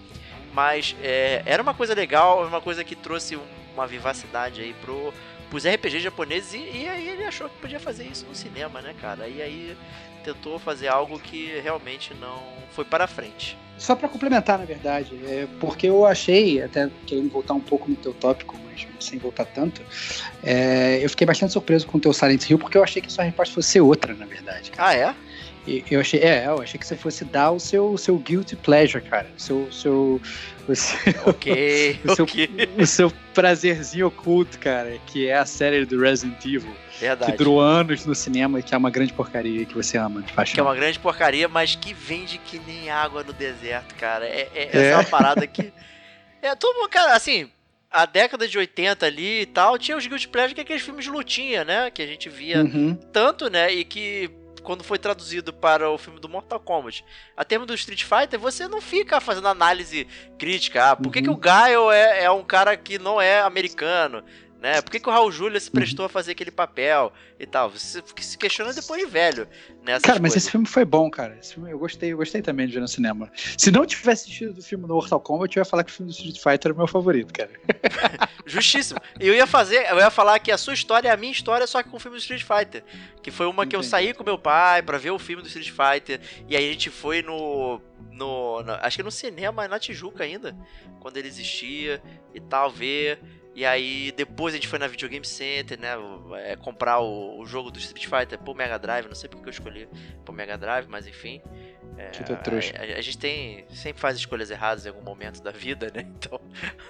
Mas 0.52 0.94
é, 1.02 1.42
era 1.46 1.62
uma 1.62 1.72
coisa 1.72 1.94
legal, 1.94 2.46
uma 2.46 2.60
coisa 2.60 2.84
que 2.84 2.94
trouxe 2.94 3.38
uma 3.74 3.86
vivacidade 3.86 4.60
aí 4.60 4.74
pro, 4.74 5.12
pros 5.50 5.64
RPG 5.64 6.00
japoneses 6.00 6.54
e, 6.54 6.58
e 6.58 6.88
aí 6.88 7.08
ele 7.08 7.24
achou 7.24 7.48
que 7.48 7.56
podia 7.56 7.80
fazer 7.80 8.04
isso 8.04 8.26
no 8.26 8.34
cinema, 8.34 8.80
né, 8.80 8.94
cara? 9.00 9.28
E 9.28 9.42
aí 9.42 9.76
tentou 10.22 10.58
fazer 10.58 10.88
algo 10.88 11.18
que 11.18 11.60
realmente 11.60 12.14
não 12.14 12.42
foi 12.70 12.84
para 12.84 13.06
frente. 13.06 13.58
Só 13.76 13.96
para 13.96 14.08
complementar, 14.08 14.58
na 14.58 14.64
verdade, 14.64 15.18
é 15.26 15.48
porque 15.58 15.88
eu 15.88 16.06
achei, 16.06 16.62
até 16.62 16.88
querendo 17.06 17.30
voltar 17.30 17.54
um 17.54 17.60
pouco 17.60 17.90
no 17.90 17.96
teu 17.96 18.14
tópico, 18.14 18.56
mas 18.64 18.86
sem 19.00 19.18
voltar 19.18 19.44
tanto, 19.44 19.82
é, 20.42 21.00
eu 21.02 21.10
fiquei 21.10 21.26
bastante 21.26 21.52
surpreso 21.52 21.86
com 21.86 21.98
o 21.98 22.00
teu 22.00 22.12
Silent 22.12 22.48
Hill, 22.48 22.58
porque 22.58 22.78
eu 22.78 22.84
achei 22.84 23.02
que 23.02 23.08
a 23.08 23.10
sua 23.10 23.24
resposta 23.24 23.54
fosse 23.54 23.80
outra, 23.80 24.14
na 24.14 24.24
verdade. 24.24 24.70
Cara. 24.70 24.88
Ah, 24.88 24.94
é? 24.94 25.14
Eu 25.66 26.00
achei, 26.00 26.20
é, 26.20 26.46
eu 26.46 26.60
achei 26.60 26.78
que 26.78 26.86
você 26.86 26.96
fosse 26.96 27.24
dar 27.24 27.52
o 27.52 27.60
seu, 27.60 27.92
o 27.92 27.98
seu 27.98 28.18
guilty 28.18 28.56
pleasure, 28.56 29.02
cara. 29.02 29.28
O 29.36 29.40
seu, 29.40 29.62
o 29.62 29.72
seu, 29.72 30.20
o 30.68 30.74
seu, 30.74 30.98
okay, 31.26 32.00
o, 32.04 32.14
seu, 32.16 32.24
okay. 32.24 32.48
o 32.76 32.86
seu 32.86 33.12
prazerzinho 33.32 34.08
oculto, 34.08 34.58
cara, 34.58 34.98
que 35.06 35.28
é 35.28 35.36
a 35.36 35.46
série 35.46 35.86
do 35.86 36.00
Resident 36.00 36.44
Evil. 36.44 36.74
Verdade. 36.98 37.30
Que 37.30 37.38
durou 37.38 37.60
anos 37.60 38.04
no 38.04 38.14
cinema 38.14 38.58
e 38.58 38.62
que 38.62 38.74
é 38.74 38.78
uma 38.78 38.90
grande 38.90 39.12
porcaria 39.12 39.64
que 39.64 39.74
você 39.74 39.96
ama 39.96 40.20
de 40.22 40.32
paixão. 40.32 40.54
Que 40.54 40.60
é 40.60 40.62
uma 40.64 40.74
grande 40.74 40.98
porcaria, 40.98 41.48
mas 41.48 41.76
que 41.76 41.94
vende 41.94 42.38
que 42.38 42.58
nem 42.60 42.90
água 42.90 43.22
no 43.22 43.32
deserto, 43.32 43.94
cara. 43.94 44.26
É, 44.26 44.48
é, 44.54 44.62
é. 44.62 44.66
essa 44.66 44.78
é 44.78 44.96
uma 44.96 45.04
parada 45.04 45.46
que. 45.46 45.72
É, 46.44 46.56
todo 46.56 46.76
mundo, 46.76 46.88
cara, 46.88 47.14
assim, 47.14 47.48
a 47.88 48.04
década 48.04 48.48
de 48.48 48.58
80 48.58 49.06
ali 49.06 49.42
e 49.42 49.46
tal, 49.46 49.78
tinha 49.78 49.96
os 49.96 50.04
Guilty 50.04 50.26
Pleasure, 50.26 50.54
que 50.54 50.60
é 50.60 50.64
aqueles 50.64 50.82
filmes 50.82 51.04
de 51.04 51.10
lutinha, 51.12 51.64
né? 51.64 51.88
Que 51.88 52.02
a 52.02 52.06
gente 52.06 52.28
via 52.28 52.64
uhum. 52.64 52.96
tanto, 53.12 53.48
né? 53.48 53.72
E 53.72 53.84
que 53.84 54.28
quando 54.62 54.84
foi 54.84 54.98
traduzido 54.98 55.52
para 55.52 55.90
o 55.90 55.98
filme 55.98 56.20
do 56.20 56.28
Mortal 56.28 56.60
Kombat. 56.60 57.04
A 57.36 57.44
termo 57.44 57.66
do 57.66 57.74
Street 57.74 58.04
Fighter, 58.04 58.38
você 58.38 58.68
não 58.68 58.80
fica 58.80 59.20
fazendo 59.20 59.48
análise 59.48 60.06
crítica. 60.38 60.90
Ah, 60.90 60.96
por 60.96 61.12
que, 61.12 61.18
uhum. 61.18 61.24
que 61.24 61.30
o 61.30 61.36
Gaio 61.36 61.90
é, 61.90 62.24
é 62.24 62.30
um 62.30 62.44
cara 62.44 62.76
que 62.76 62.98
não 62.98 63.20
é 63.20 63.40
americano? 63.40 64.24
Né? 64.62 64.80
Por 64.80 64.92
que, 64.92 65.00
que 65.00 65.08
o 65.08 65.12
Raul 65.12 65.32
Júlia 65.32 65.58
se 65.58 65.68
prestou 65.68 66.06
a 66.06 66.08
fazer 66.08 66.32
aquele 66.32 66.52
papel 66.52 67.12
e 67.38 67.44
tal? 67.44 67.68
Você 67.68 68.00
se 68.20 68.38
questiona 68.38 68.72
depois 68.72 69.02
de 69.02 69.10
velho, 69.10 69.48
né? 69.84 69.98
Cara, 69.98 70.20
mas 70.20 70.36
esse 70.36 70.48
filme 70.48 70.66
foi 70.66 70.84
bom, 70.84 71.10
cara. 71.10 71.36
Esse 71.40 71.54
filme 71.54 71.72
eu 71.72 71.78
gostei, 71.80 72.12
eu 72.12 72.16
gostei 72.16 72.40
também 72.40 72.68
de 72.68 72.74
ver 72.74 72.80
no 72.80 72.86
cinema. 72.86 73.28
Se 73.58 73.72
não 73.72 73.84
tivesse 73.84 74.22
assistido 74.22 74.54
do 74.54 74.62
filme 74.62 74.86
do 74.86 74.94
Mortal 74.94 75.18
Kombat, 75.18 75.56
eu 75.56 75.62
ia 75.62 75.64
falar 75.64 75.82
que 75.82 75.90
o 75.90 75.94
filme 75.94 76.12
do 76.12 76.14
Street 76.14 76.36
Fighter 76.36 76.66
era 76.66 76.74
o 76.74 76.76
meu 76.76 76.86
favorito, 76.86 77.32
cara. 77.32 77.50
Justíssimo. 78.46 79.00
Eu 79.18 79.34
ia 79.34 79.48
fazer, 79.48 79.84
eu 79.90 79.98
ia 79.98 80.10
falar 80.10 80.38
que 80.38 80.52
a 80.52 80.56
sua 80.56 80.74
história 80.74 81.08
é 81.08 81.10
a 81.10 81.16
minha 81.16 81.32
história, 81.32 81.66
só 81.66 81.82
que 81.82 81.90
com 81.90 81.96
o 81.96 82.00
filme 82.00 82.16
do 82.16 82.20
Street 82.20 82.44
Fighter. 82.44 82.84
Que 83.20 83.32
foi 83.32 83.46
uma 83.46 83.64
Entendi. 83.64 83.70
que 83.70 83.76
eu 83.76 83.82
saí 83.82 84.14
com 84.14 84.22
meu 84.22 84.38
pai 84.38 84.80
para 84.80 84.96
ver 84.96 85.10
o 85.10 85.18
filme 85.18 85.42
do 85.42 85.48
Street 85.48 85.72
Fighter. 85.72 86.20
E 86.48 86.56
aí 86.56 86.68
a 86.68 86.72
gente 86.72 86.88
foi 86.88 87.20
no 87.20 87.80
no, 88.12 88.62
no, 88.62 88.72
acho 88.74 88.98
que 88.98 89.02
no 89.02 89.10
cinema 89.10 89.66
na 89.66 89.78
Tijuca 89.78 90.22
ainda, 90.22 90.56
quando 91.00 91.16
ele 91.16 91.28
existia 91.28 92.00
e 92.34 92.40
tal, 92.40 92.70
ver. 92.70 93.18
E 93.54 93.66
aí 93.66 94.12
depois 94.12 94.54
a 94.54 94.56
gente 94.56 94.68
foi 94.68 94.78
na 94.78 94.86
Videogame 94.86 95.26
Center, 95.26 95.78
né? 95.78 95.90
É, 96.44 96.56
comprar 96.56 97.00
o, 97.00 97.38
o, 97.38 97.46
jogo 97.46 97.70
do 97.70 97.78
Street 97.78 98.06
Fighter 98.06 98.38
pro 98.38 98.54
Mega 98.54 98.78
Drive. 98.78 99.06
Não 99.06 99.14
sei 99.14 99.28
porque 99.28 99.46
eu 99.46 99.50
escolhi 99.50 99.88
pro 100.24 100.32
Mega 100.32 100.56
Drive, 100.56 100.86
mas 100.88 101.06
enfim. 101.06 101.42
É, 101.98 102.10
a, 102.94 102.98
a, 102.98 103.00
gente 103.02 103.18
tem. 103.18 103.66
Sempre 103.68 104.00
faz 104.00 104.16
escolhas 104.16 104.50
erradas 104.50 104.86
em 104.86 104.88
algum 104.88 105.02
momento 105.02 105.42
da 105.42 105.50
vida, 105.50 105.92
né? 105.94 106.06
Então 106.22 106.40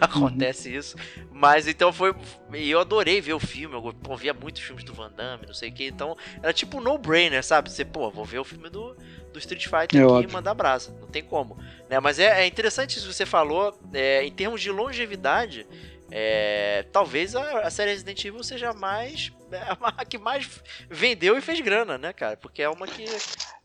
acontece 0.00 0.68
uhum. 0.68 0.78
isso. 0.78 0.96
Mas 1.32 1.66
então 1.66 1.92
foi. 1.92 2.14
E 2.52 2.70
eu 2.70 2.78
adorei 2.78 3.20
ver 3.20 3.32
o 3.32 3.40
filme. 3.40 3.74
Eu 3.74 3.92
pô, 3.94 4.16
via 4.16 4.32
muitos 4.32 4.62
filmes 4.62 4.84
do 4.84 4.94
Van 4.94 5.10
Damme, 5.10 5.46
não 5.46 5.54
sei 5.54 5.70
o 5.70 5.72
que. 5.72 5.86
Então 5.86 6.16
era 6.40 6.52
tipo 6.52 6.78
um 6.78 6.80
no-brainer, 6.80 7.42
sabe? 7.42 7.72
Você, 7.72 7.84
pô, 7.84 8.08
vou 8.10 8.24
ver 8.24 8.38
o 8.38 8.44
filme 8.44 8.70
do, 8.70 8.94
do 9.32 9.38
Street 9.40 9.64
Fighter 9.64 10.00
é 10.00 10.04
aqui 10.04 10.12
óbvio. 10.12 10.30
e 10.30 10.32
mandar 10.32 10.54
brasa. 10.54 10.96
Não 11.00 11.08
tem 11.08 11.24
como. 11.24 11.58
Né? 11.90 11.98
Mas 11.98 12.20
é, 12.20 12.42
é 12.42 12.46
interessante 12.46 12.98
isso 12.98 13.08
que 13.08 13.14
você 13.14 13.26
falou. 13.26 13.76
É, 13.92 14.24
em 14.24 14.30
termos 14.30 14.60
de 14.60 14.70
longevidade 14.70 15.66
É, 16.14 16.84
talvez 16.92 17.34
a, 17.34 17.60
a, 17.60 17.70
série 17.70 17.92
Resident 17.92 18.22
Evil 18.22 18.44
seja 18.44 18.68
a 18.70 18.74
mais 18.74 19.32
a 19.80 20.04
que 20.04 20.18
mais 20.18 20.46
vendeu 20.90 21.38
e 21.38 21.40
fez 21.40 21.58
grana, 21.60 21.96
né, 21.96 22.12
cara? 22.12 22.36
Porque 22.36 22.60
é 22.60 22.68
uma 22.68 22.86
que 22.86 23.06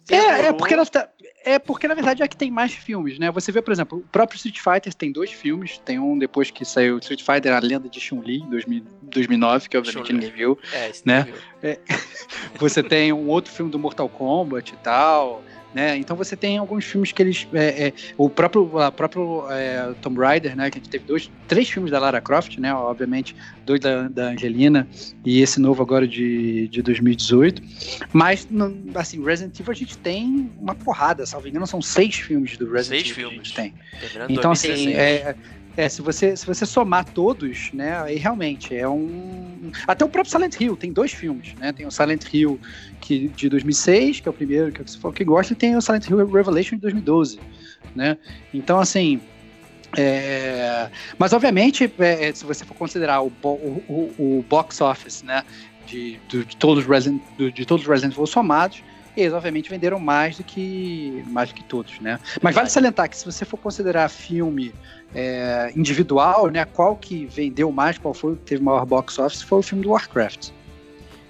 é, 0.10 0.48
é 0.48 0.54
porque, 0.54 0.74
ela 0.74 0.86
tá, 0.86 1.10
é 1.44 1.60
porque 1.60 1.88
na 1.88 1.94
verdade 1.94 2.24
é 2.24 2.28
que 2.28 2.38
tem 2.38 2.50
mais 2.50 2.74
filmes, 2.74 3.20
né? 3.20 3.30
Você 3.32 3.52
vê, 3.52 3.62
por 3.62 3.74
exemplo, 3.74 3.98
o 3.98 4.02
próprio 4.04 4.38
Street 4.38 4.60
Fighter 4.60 4.94
tem 4.94 5.12
dois 5.12 5.32
filmes. 5.32 5.78
Tem 5.80 6.00
um 6.00 6.18
depois 6.18 6.50
que 6.50 6.64
saiu 6.64 6.98
Street 7.00 7.22
Fighter, 7.22 7.54
A 7.54 7.60
Lenda 7.60 7.90
de 7.90 8.00
Chun-Li, 8.00 8.38
em 8.38 8.84
2009, 9.04 9.68
que 9.68 9.78
obviamente 9.78 10.14
ninguém 10.14 10.32
viu. 10.32 10.58
É, 10.72 10.92
né? 11.04 11.28
É, 11.62 11.80
você 12.58 12.82
tem 12.82 13.12
um 13.12 13.28
outro 13.28 13.52
filme 13.52 13.70
do 13.70 13.78
Mortal 13.78 14.08
Kombat 14.08 14.74
e 14.74 14.78
tal. 14.78 15.44
Né? 15.78 15.96
Então 15.96 16.18
você 16.18 16.36
tem 16.36 16.58
alguns 16.58 16.86
filmes 16.86 17.12
que 17.12 17.22
eles. 17.22 17.48
É, 17.54 17.90
é, 17.90 17.94
o 18.18 18.28
próprio, 18.28 18.80
a 18.80 18.92
próprio 18.92 19.46
é, 19.52 19.94
Tomb 20.02 20.20
Raider, 20.20 20.56
né? 20.56 20.72
Que 20.72 20.80
a 20.80 20.82
gente 20.82 20.90
teve 20.90 21.06
dois, 21.06 21.30
três 21.48 21.70
filmes 21.70 21.92
da 21.92 22.00
Lara 22.00 22.20
Croft, 22.20 22.58
né? 22.58 22.74
Obviamente, 22.74 23.36
dois 23.64 23.80
da, 23.80 24.08
da 24.08 24.30
Angelina 24.30 24.88
e 25.24 25.40
esse 25.40 25.60
novo 25.60 25.84
agora 25.84 26.08
de, 26.08 26.68
de 26.70 26.82
2018. 26.82 27.62
Mas, 28.12 28.48
assim, 28.96 29.24
Resident 29.24 29.60
Evil 29.60 29.72
a 29.72 29.76
gente 29.76 29.96
tem 30.00 30.50
uma 30.60 30.74
porrada, 30.74 31.28
salvo 31.28 31.48
engano, 31.48 31.68
são 31.68 31.80
seis 31.80 32.16
filmes 32.16 32.58
do 32.58 32.72
Resident 32.72 33.06
seis 33.06 33.16
Evil. 33.16 33.30
Seis 33.30 33.52
filmes. 33.52 33.52
Tem. 33.52 33.74
Então, 34.30 34.54
assim, 34.54 34.94
é, 34.94 35.36
é, 35.78 35.88
se 35.88 36.02
você, 36.02 36.36
se 36.36 36.44
você 36.46 36.66
somar 36.66 37.06
todos, 37.06 37.72
né, 37.72 38.02
aí 38.02 38.16
realmente 38.16 38.76
é 38.76 38.90
um... 38.90 39.72
Até 39.88 40.04
o 40.04 40.10
próprio 40.10 40.32
Silent 40.32 40.60
Hill 40.60 40.76
tem 40.76 40.92
dois 40.92 41.12
filmes, 41.12 41.54
né? 41.56 41.72
Tem 41.72 41.86
o 41.86 41.92
Silent 41.92 42.26
Hill 42.34 42.60
que, 43.00 43.28
de 43.30 43.48
2006, 43.48 44.20
que 44.20 44.28
é 44.28 44.32
o 44.32 44.34
primeiro 44.34 44.72
que 44.72 44.82
você 44.82 44.98
falou 44.98 45.14
que 45.14 45.24
gosta, 45.24 45.54
e 45.54 45.56
tem 45.56 45.76
o 45.76 45.82
Silent 45.82 46.10
Hill 46.10 46.26
Revelation 46.26 46.76
de 46.78 46.82
2012, 46.82 47.40
né? 47.96 48.18
Então, 48.52 48.80
assim... 48.80 49.22
É... 49.96 50.90
Mas, 51.18 51.32
obviamente, 51.32 51.92
é, 52.00 52.34
se 52.34 52.44
você 52.44 52.66
for 52.66 52.74
considerar 52.74 53.22
o, 53.22 53.32
o, 53.44 53.84
o, 53.88 54.16
o 54.18 54.46
box 54.50 54.82
office, 54.82 55.22
né, 55.22 55.44
de, 55.86 56.20
de, 56.28 56.44
de 56.44 56.58
todos 56.58 56.84
os 56.84 56.90
Resident, 56.90 57.22
de 57.38 57.66
todos 57.66 57.86
os 57.86 57.90
Resident 57.90 58.14
Evil 58.14 58.26
somados, 58.26 58.84
eles 59.16 59.34
obviamente 59.34 59.70
venderam 59.70 60.00
mais 60.00 60.38
do 60.38 60.44
que 60.44 61.24
mais 61.28 61.50
do 61.50 61.56
que 61.56 61.64
todos, 61.64 62.00
né? 62.00 62.20
Mas 62.40 62.54
vale 62.54 62.70
salientar 62.70 63.10
que 63.10 63.18
se 63.18 63.26
você 63.26 63.44
for 63.46 63.58
considerar 63.58 64.08
filme 64.10 64.72
é, 65.14 65.72
individual, 65.76 66.48
né? 66.48 66.66
Qual 66.66 66.96
que 66.96 67.26
vendeu 67.26 67.72
mais, 67.72 67.98
qual 67.98 68.14
foi 68.14 68.36
que 68.36 68.44
teve 68.44 68.64
maior 68.64 68.86
box 68.86 69.20
office, 69.20 69.42
foi 69.42 69.60
o 69.60 69.62
filme 69.62 69.84
do 69.84 69.90
Warcraft. 69.92 70.52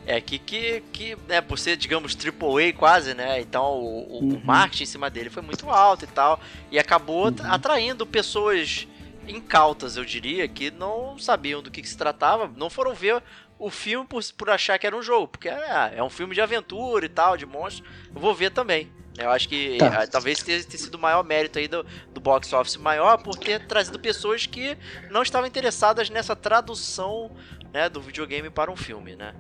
É, 0.06 0.22
que, 0.22 0.40
que, 0.40 0.82
que 0.94 1.18
né, 1.28 1.42
por 1.42 1.60
ser, 1.60 1.76
digamos, 1.76 2.16
AAA 2.16 2.72
quase, 2.78 3.14
né? 3.14 3.42
Então 3.42 3.74
o, 3.74 4.20
uhum. 4.22 4.36
o 4.36 4.46
marketing 4.46 4.84
em 4.84 4.88
cima 4.88 5.10
dele 5.10 5.30
foi 5.30 5.44
muito 5.44 5.70
alto 5.70 6.06
e 6.06 6.08
tal. 6.08 6.40
E 6.72 6.80
acabou 6.80 7.26
uhum. 7.26 7.36
atraindo 7.44 8.06
pessoas 8.06 8.88
incautas, 9.28 9.98
eu 9.98 10.06
diria, 10.06 10.48
que 10.48 10.72
não 10.72 11.20
sabiam 11.20 11.62
do 11.62 11.70
que, 11.70 11.82
que, 11.82 11.90
se 11.90 11.98
tratava, 11.98 12.50
não 12.56 12.70
foram 12.70 12.94
ver 12.94 13.22
o 13.60 13.70
filme 13.70 14.08
por, 14.08 14.24
por 14.38 14.50
achar 14.50 14.80
que 14.80 14.88
era 14.88 14.96
um 14.96 15.02
jogo, 15.02 15.28
porque 15.28 15.50
é, 15.50 15.96
é 15.98 16.04
um 16.04 16.10
filme 16.10 16.34
de 16.34 16.40
aventura 16.40 17.06
e 17.06 17.10
tal, 17.10 17.36
de 17.36 17.46
monstros. 17.46 17.88
Eu 18.16 18.22
vou 18.22 18.34
ver 18.34 18.52
também. 18.52 18.90
Eu 19.18 19.32
acho 19.32 19.50
que 19.50 19.78
tá. 19.78 20.04
Ah, 20.04 20.08
talvez 20.08 20.44
tenha, 20.44 20.64
tenha 20.64 20.84
sido 20.84 20.96
o 20.96 21.00
maior 21.00 21.24
mérito 21.24 21.58
aí 21.58 21.68
do, 21.68 21.86
do 22.14 22.22
box 22.22 22.54
office 22.54 22.78
maior 22.78 23.18
por 23.18 23.36
ter 23.36 23.66
trazido 23.66 24.00
pessoas 24.00 24.46
que 24.46 24.78
não 25.10 25.24
estavam 25.24 25.48
interessadas 25.48 26.10
nessa 26.10 26.36
tradução 26.36 27.32
né, 27.74 27.90
do 27.90 28.00
videogame 28.00 28.50
para 28.50 28.72
um 28.72 28.76
filme, 28.76 29.16
né? 29.16 29.34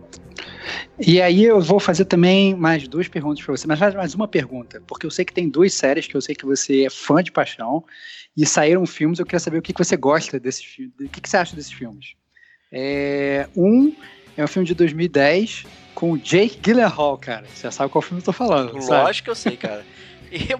E 0.99 1.21
aí 1.21 1.43
eu 1.43 1.61
vou 1.61 1.79
fazer 1.79 2.05
também 2.05 2.55
mais 2.55 2.87
duas 2.87 3.07
perguntas 3.07 3.43
para 3.43 3.55
você, 3.55 3.67
mas 3.67 3.79
mais 3.93 4.15
uma 4.15 4.27
pergunta, 4.27 4.81
porque 4.87 5.05
eu 5.05 5.11
sei 5.11 5.23
que 5.23 5.33
tem 5.33 5.47
duas 5.47 5.73
séries 5.73 6.07
que 6.07 6.15
eu 6.15 6.21
sei 6.21 6.33
que 6.33 6.45
você 6.45 6.85
é 6.85 6.89
fã 6.89 7.21
de 7.21 7.31
paixão 7.31 7.83
e 8.35 8.45
saíram 8.45 8.85
filmes, 8.85 9.19
eu 9.19 9.25
queria 9.25 9.39
saber 9.39 9.59
o 9.59 9.61
que, 9.61 9.73
que 9.73 9.83
você 9.83 9.95
gosta 9.95 10.39
desses 10.39 10.63
filmes, 10.63 10.93
o 10.99 11.09
que, 11.09 11.21
que 11.21 11.29
você 11.29 11.37
acha 11.37 11.55
desses 11.55 11.71
filmes. 11.71 12.15
É, 12.71 13.47
um 13.55 13.95
é 14.35 14.43
um 14.43 14.47
filme 14.47 14.67
de 14.67 14.73
2010 14.73 15.63
com 15.97 16.11
o 16.11 16.17
Jake 16.17 16.59
Gyllenhaal, 16.61 17.17
cara. 17.17 17.47
Você 17.51 17.71
sabe 17.71 17.91
qual 17.91 18.03
filme 18.03 18.21
eu 18.21 18.25
tô 18.25 18.31
falando. 18.31 18.73
Lógico 18.73 18.85
sabe? 18.85 19.21
que 19.23 19.29
eu 19.31 19.35
sei, 19.35 19.57
cara. 19.57 19.83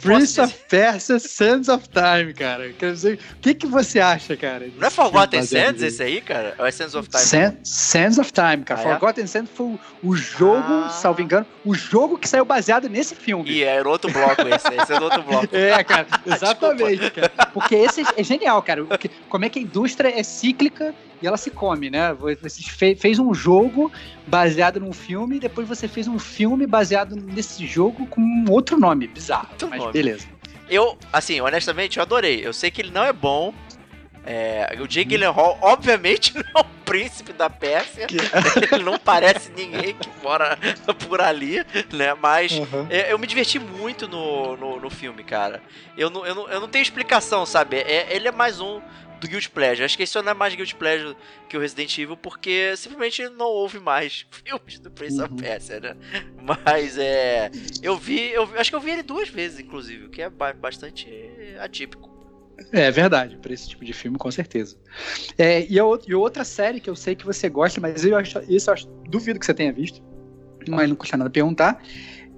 Prince 0.02 0.40
of 0.40 0.54
Persia, 0.70 1.20
Sands 1.20 1.68
of 1.70 1.88
Time, 1.90 2.34
cara. 2.34 2.72
Quer 2.74 2.94
dizer, 2.94 3.20
o 3.38 3.42
que, 3.42 3.54
que 3.54 3.68
você 3.68 4.00
acha, 4.00 4.36
cara? 4.36 4.70
Não 4.78 4.88
é 4.88 4.90
Forgotten 4.90 5.44
Sands 5.44 5.82
esse 5.82 6.02
aí, 6.02 6.22
cara? 6.22 6.56
Ou 6.58 6.66
é 6.66 6.72
Sands 6.72 6.96
of 6.96 7.10
Time? 7.10 7.24
San 7.24 7.56
Sands 7.64 8.18
of 8.18 8.32
Time, 8.32 8.64
cara. 8.64 8.82
Ah, 8.82 8.84
é? 8.84 8.94
Forgotten 8.94 9.24
é? 9.24 9.28
Sands 9.28 9.52
foi 9.54 9.80
o 10.04 10.16
jogo, 10.16 10.86
ah. 10.86 10.90
salvo 10.90 11.22
engano, 11.22 11.46
o 11.66 11.74
jogo 11.74 12.18
que 12.18 12.28
saiu 12.28 12.46
baseado 12.46 12.90
nesse 12.90 13.16
filme. 13.16 13.50
E 13.50 13.64
é 13.64 13.82
outro 13.86 14.12
bloco 14.12 14.42
esse, 14.48 14.74
esse 14.74 14.94
é 14.94 15.00
outro 15.00 15.24
bloco. 15.24 15.56
É, 15.56 15.84
cara, 15.84 16.08
exatamente, 16.26 17.12
cara. 17.12 17.30
Porque 17.54 17.76
esse 17.76 18.04
é 18.16 18.24
genial, 18.24 18.62
cara. 18.62 18.86
Como 19.30 19.46
é 19.46 19.50
que 19.50 19.60
a 19.60 19.62
indústria 19.62 20.10
é 20.10 20.24
cíclica 20.24 20.94
e 21.22 21.28
ela 21.28 21.38
se 21.38 21.50
come, 21.50 21.90
né? 21.90 22.14
Você 22.42 22.96
fez 22.96 23.20
um 23.20 23.34
jogo 23.34 23.92
baseado 24.28 24.80
num 24.80 24.94
filme, 24.94 25.38
e 25.38 25.40
depois 25.40 25.68
você 25.68 25.88
fez 25.88 26.08
um 26.08 26.20
filme 26.20 26.68
baseado 26.68 27.16
nesse 27.16 27.66
jogo 27.66 28.06
com 28.08 28.22
um 28.22 28.46
outro 28.50 28.78
nome, 28.80 29.08
bizarro. 29.08 29.48
Outro 29.66 29.70
mas 29.70 29.80
nome. 29.80 29.94
beleza. 29.94 30.28
Eu, 30.70 30.98
assim, 31.12 31.40
honestamente, 31.42 31.98
eu 31.98 32.04
adorei. 32.04 32.46
Eu 32.46 32.54
sei 32.54 32.70
que 32.70 32.82
ele 32.82 32.92
não 32.92 33.04
é 33.04 33.14
bom. 33.14 33.54
É, 34.26 34.78
o 34.82 34.88
Jake 34.88 35.08
hum. 35.08 35.12
Gyllenhaal, 35.12 35.58
obviamente, 35.62 36.36
não 36.36 36.44
é 36.44 36.60
o 36.60 36.66
príncipe 36.84 37.32
da 37.32 37.50
Pérsia. 37.50 38.08
ele 38.72 38.84
não 38.84 39.00
parece 39.00 39.52
ninguém 39.56 39.96
que 39.96 40.10
mora 40.22 40.58
por 41.08 41.22
ali, 41.22 41.66
né? 41.94 42.14
Mas 42.14 42.52
uhum. 42.52 42.88
é, 42.90 43.12
eu 43.12 43.18
me 43.18 43.26
diverti 43.26 43.58
muito 43.58 44.08
no, 44.08 44.58
no, 44.58 44.80
no, 44.82 44.90
filme, 44.90 45.24
cara. 45.24 45.62
Eu 45.98 46.10
não, 46.10 46.26
eu, 46.26 46.36
não, 46.36 46.50
eu 46.50 46.60
não 46.60 46.68
tenho 46.68 46.84
explicação, 46.84 47.46
sabe? 47.46 47.78
É, 47.78 48.14
ele 48.14 48.28
é 48.28 48.32
mais 48.32 48.60
um 48.60 48.82
do 49.20 49.28
Guilty 49.28 49.50
Pleasure. 49.50 49.84
Acho 49.84 49.98
que 49.98 50.04
isso 50.04 50.22
não 50.22 50.32
é 50.32 50.34
mais 50.34 50.56
Guilty 50.56 50.76
Pleasure 50.76 51.16
que 51.50 51.58
o 51.58 51.60
Resident 51.60 51.98
Evil, 51.98 52.18
porque 52.18 52.76
simplesmente 52.76 53.28
não 53.30 53.48
houve 53.48 53.80
mais 53.80 54.26
filmes 54.32 54.80
do 54.80 54.92
Prince 54.92 55.20
uhum. 55.20 55.26
of 55.26 55.36
Persia, 55.36 55.80
né? 55.80 55.96
Mas 56.42 56.98
é. 56.98 57.52
Eu 57.82 57.98
vi, 57.98 58.32
eu 58.32 58.44
acho 58.58 58.70
que 58.70 58.76
eu 58.76 58.82
vi 58.82 58.92
ele 58.92 59.04
duas 59.04 59.30
vezes, 59.30 59.60
inclusive, 59.60 60.06
o 60.06 60.10
que 60.10 60.22
é 60.22 60.30
bastante 60.30 61.08
atípico. 61.60 62.18
É 62.72 62.90
verdade, 62.90 63.38
para 63.38 63.54
esse 63.54 63.70
tipo 63.70 63.86
de 63.86 63.94
filme, 63.94 64.18
com 64.18 64.32
certeza. 64.32 64.76
É, 65.38 65.66
e, 65.70 65.80
a, 65.80 65.84
e 66.08 66.16
outra 66.16 66.44
série 66.44 66.80
que 66.80 66.90
eu 66.90 66.96
sei 66.96 67.16
que 67.16 67.26
você 67.26 67.50
gosta, 67.50 67.80
mas 67.80 68.04
eu 68.04 68.18
acho, 68.18 68.40
isso 68.50 68.70
eu 68.70 68.74
acho, 68.74 68.88
duvido 69.08 69.40
que 69.40 69.46
você 69.46 69.54
tenha 69.54 69.72
visto, 69.72 70.02
mas 70.68 70.90
não 70.90 70.96
custa 70.96 71.18
nada 71.18 71.30
perguntar. 71.30 71.82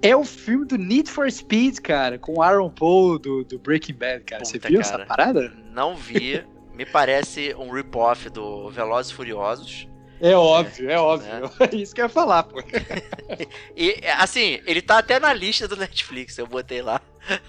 É 0.02 0.16
o 0.16 0.24
filme 0.24 0.66
do 0.66 0.76
Need 0.76 1.10
for 1.10 1.30
Speed, 1.30 1.78
cara, 1.80 2.18
com 2.18 2.38
o 2.38 2.42
Aaron 2.42 2.70
Paul 2.70 3.18
do, 3.18 3.44
do 3.44 3.58
Breaking 3.58 3.94
Bad, 3.94 4.24
cara. 4.24 4.42
Puta, 4.42 4.50
você 4.50 4.58
viu 4.58 4.80
cara, 4.80 5.02
essa 5.02 5.06
parada? 5.06 5.52
Não 5.72 5.94
vi, 5.94 6.44
me 6.80 6.86
parece 6.86 7.54
um 7.58 7.70
rip-off 7.70 8.30
do 8.30 8.70
Velozes 8.70 9.12
e 9.12 9.14
Furiosos. 9.14 9.86
É 10.18 10.34
óbvio, 10.34 10.88
é, 10.88 10.94
é 10.94 10.98
óbvio. 10.98 11.30
É. 11.60 11.76
Isso 11.76 11.94
que 11.94 12.00
eu 12.00 12.06
ia 12.06 12.08
falar, 12.08 12.44
pô. 12.44 12.58
e, 13.76 14.00
assim, 14.16 14.62
ele 14.64 14.80
tá 14.80 14.96
até 14.96 15.20
na 15.20 15.30
lista 15.34 15.68
do 15.68 15.76
Netflix, 15.76 16.38
eu 16.38 16.46
botei 16.46 16.80
lá. 16.80 17.02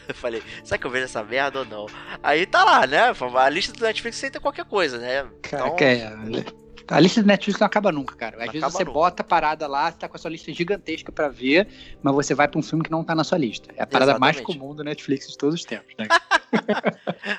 Eu 0.06 0.14
falei, 0.16 0.44
será 0.66 0.78
que 0.78 0.86
eu 0.86 0.92
vejo 0.92 1.06
essa 1.06 1.24
merda 1.24 1.60
ou 1.60 1.66
não? 1.66 1.86
Aí 2.22 2.46
tá 2.46 2.62
lá, 2.66 2.86
né? 2.86 3.00
A 3.38 3.50
lista 3.50 3.72
do 3.72 3.86
Netflix 3.86 4.18
aceita 4.18 4.38
qualquer 4.42 4.66
coisa, 4.66 4.98
né? 4.98 5.26
Então... 5.40 5.78
Cara, 5.78 5.92
é, 5.92 6.46
a 6.92 7.00
lista 7.00 7.22
do 7.22 7.28
Netflix 7.28 7.58
não 7.58 7.68
acaba 7.68 7.90
nunca, 7.90 8.16
cara. 8.18 8.36
Às 8.36 8.48
não 8.48 8.52
vezes 8.52 8.74
você 8.74 8.84
nunca. 8.84 8.92
bota 8.92 9.22
a 9.22 9.26
parada 9.26 9.66
lá, 9.66 9.90
você 9.90 9.98
tá 9.98 10.10
com 10.10 10.18
a 10.18 10.20
sua 10.20 10.30
lista 10.30 10.52
gigantesca 10.52 11.10
para 11.10 11.30
ver, 11.30 11.70
mas 12.04 12.14
você 12.14 12.36
vai 12.36 12.50
para 12.50 12.60
um 12.60 12.64
filme 12.64 12.84
que 12.84 12.92
não 12.92 13.02
tá 13.02 13.16
na 13.16 13.24
sua 13.24 13.38
lista. 13.38 13.74
É 13.78 13.84
a 13.84 13.88
parada 13.88 14.12
Exatamente. 14.12 14.36
mais 14.36 14.46
comum 14.46 14.76
do 14.76 14.84
Netflix 14.84 15.30
de 15.30 15.38
todos 15.38 15.56
os 15.56 15.64
tempos, 15.64 15.96
né? 15.98 16.08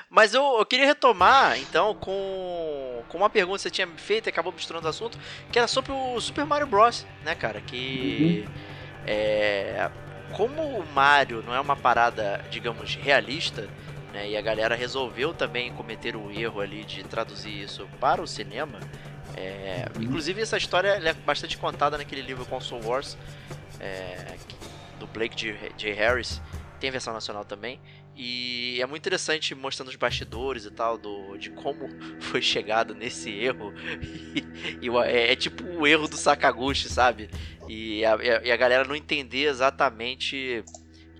Mas 0.09 0.33
eu, 0.33 0.43
eu, 0.59 0.65
queria 0.65 0.85
retomar, 0.85 1.59
então, 1.59 1.95
com, 1.95 3.03
com 3.07 3.17
uma 3.17 3.29
pergunta 3.29 3.57
que 3.57 3.63
você 3.63 3.69
tinha 3.69 3.87
feito 3.97 4.27
e 4.27 4.29
acabou 4.29 4.51
misturando 4.51 4.87
o 4.87 4.89
assunto, 4.89 5.17
que 5.51 5.57
era 5.57 5.67
sobre 5.67 5.91
o 5.91 6.19
Super 6.19 6.45
Mario 6.45 6.67
Bros, 6.67 7.05
né, 7.23 7.35
cara? 7.35 7.61
Que. 7.61 8.45
Uhum. 8.47 8.73
É, 9.05 9.91
como 10.33 10.61
o 10.63 10.85
Mario 10.93 11.43
não 11.43 11.53
é 11.53 11.59
uma 11.59 11.75
parada, 11.75 12.43
digamos, 12.49 12.95
realista, 12.95 13.69
né, 14.11 14.29
e 14.29 14.37
a 14.37 14.41
galera 14.41 14.75
resolveu 14.75 15.33
também 15.33 15.71
cometer 15.73 16.15
o 16.15 16.31
erro 16.31 16.59
ali 16.59 16.83
de 16.83 17.03
traduzir 17.03 17.63
isso 17.63 17.87
para 17.99 18.21
o 18.21 18.27
cinema, 18.27 18.79
é, 19.35 19.85
inclusive 19.99 20.41
essa 20.41 20.57
história 20.57 20.89
é 20.89 21.13
bastante 21.13 21.57
contada 21.57 21.97
naquele 21.97 22.21
livro 22.21 22.45
Console 22.45 22.85
Wars 22.85 23.17
é, 23.79 24.35
do 24.99 25.07
Blake 25.07 25.35
J. 25.35 25.71
J. 25.77 25.93
Harris, 25.93 26.41
tem 26.79 26.91
versão 26.91 27.13
nacional 27.13 27.43
também. 27.43 27.79
E 28.15 28.79
é 28.79 28.85
muito 28.85 29.01
interessante 29.01 29.55
mostrando 29.55 29.89
os 29.89 29.95
bastidores 29.95 30.65
e 30.65 30.71
tal, 30.71 30.97
do, 30.97 31.35
de 31.37 31.49
como 31.49 31.89
foi 32.21 32.41
chegado 32.41 32.93
nesse 32.93 33.31
erro. 33.31 33.73
E, 34.01 34.87
e 34.87 34.97
é, 35.05 35.31
é, 35.31 35.35
tipo 35.35 35.63
o 35.63 35.87
erro 35.87 36.07
do 36.07 36.17
Sakaguchi, 36.17 36.89
sabe? 36.89 37.29
E 37.67 38.05
a, 38.05 38.15
e 38.43 38.51
a 38.51 38.57
galera 38.57 38.83
não 38.83 38.95
entender 38.95 39.45
exatamente 39.45 40.63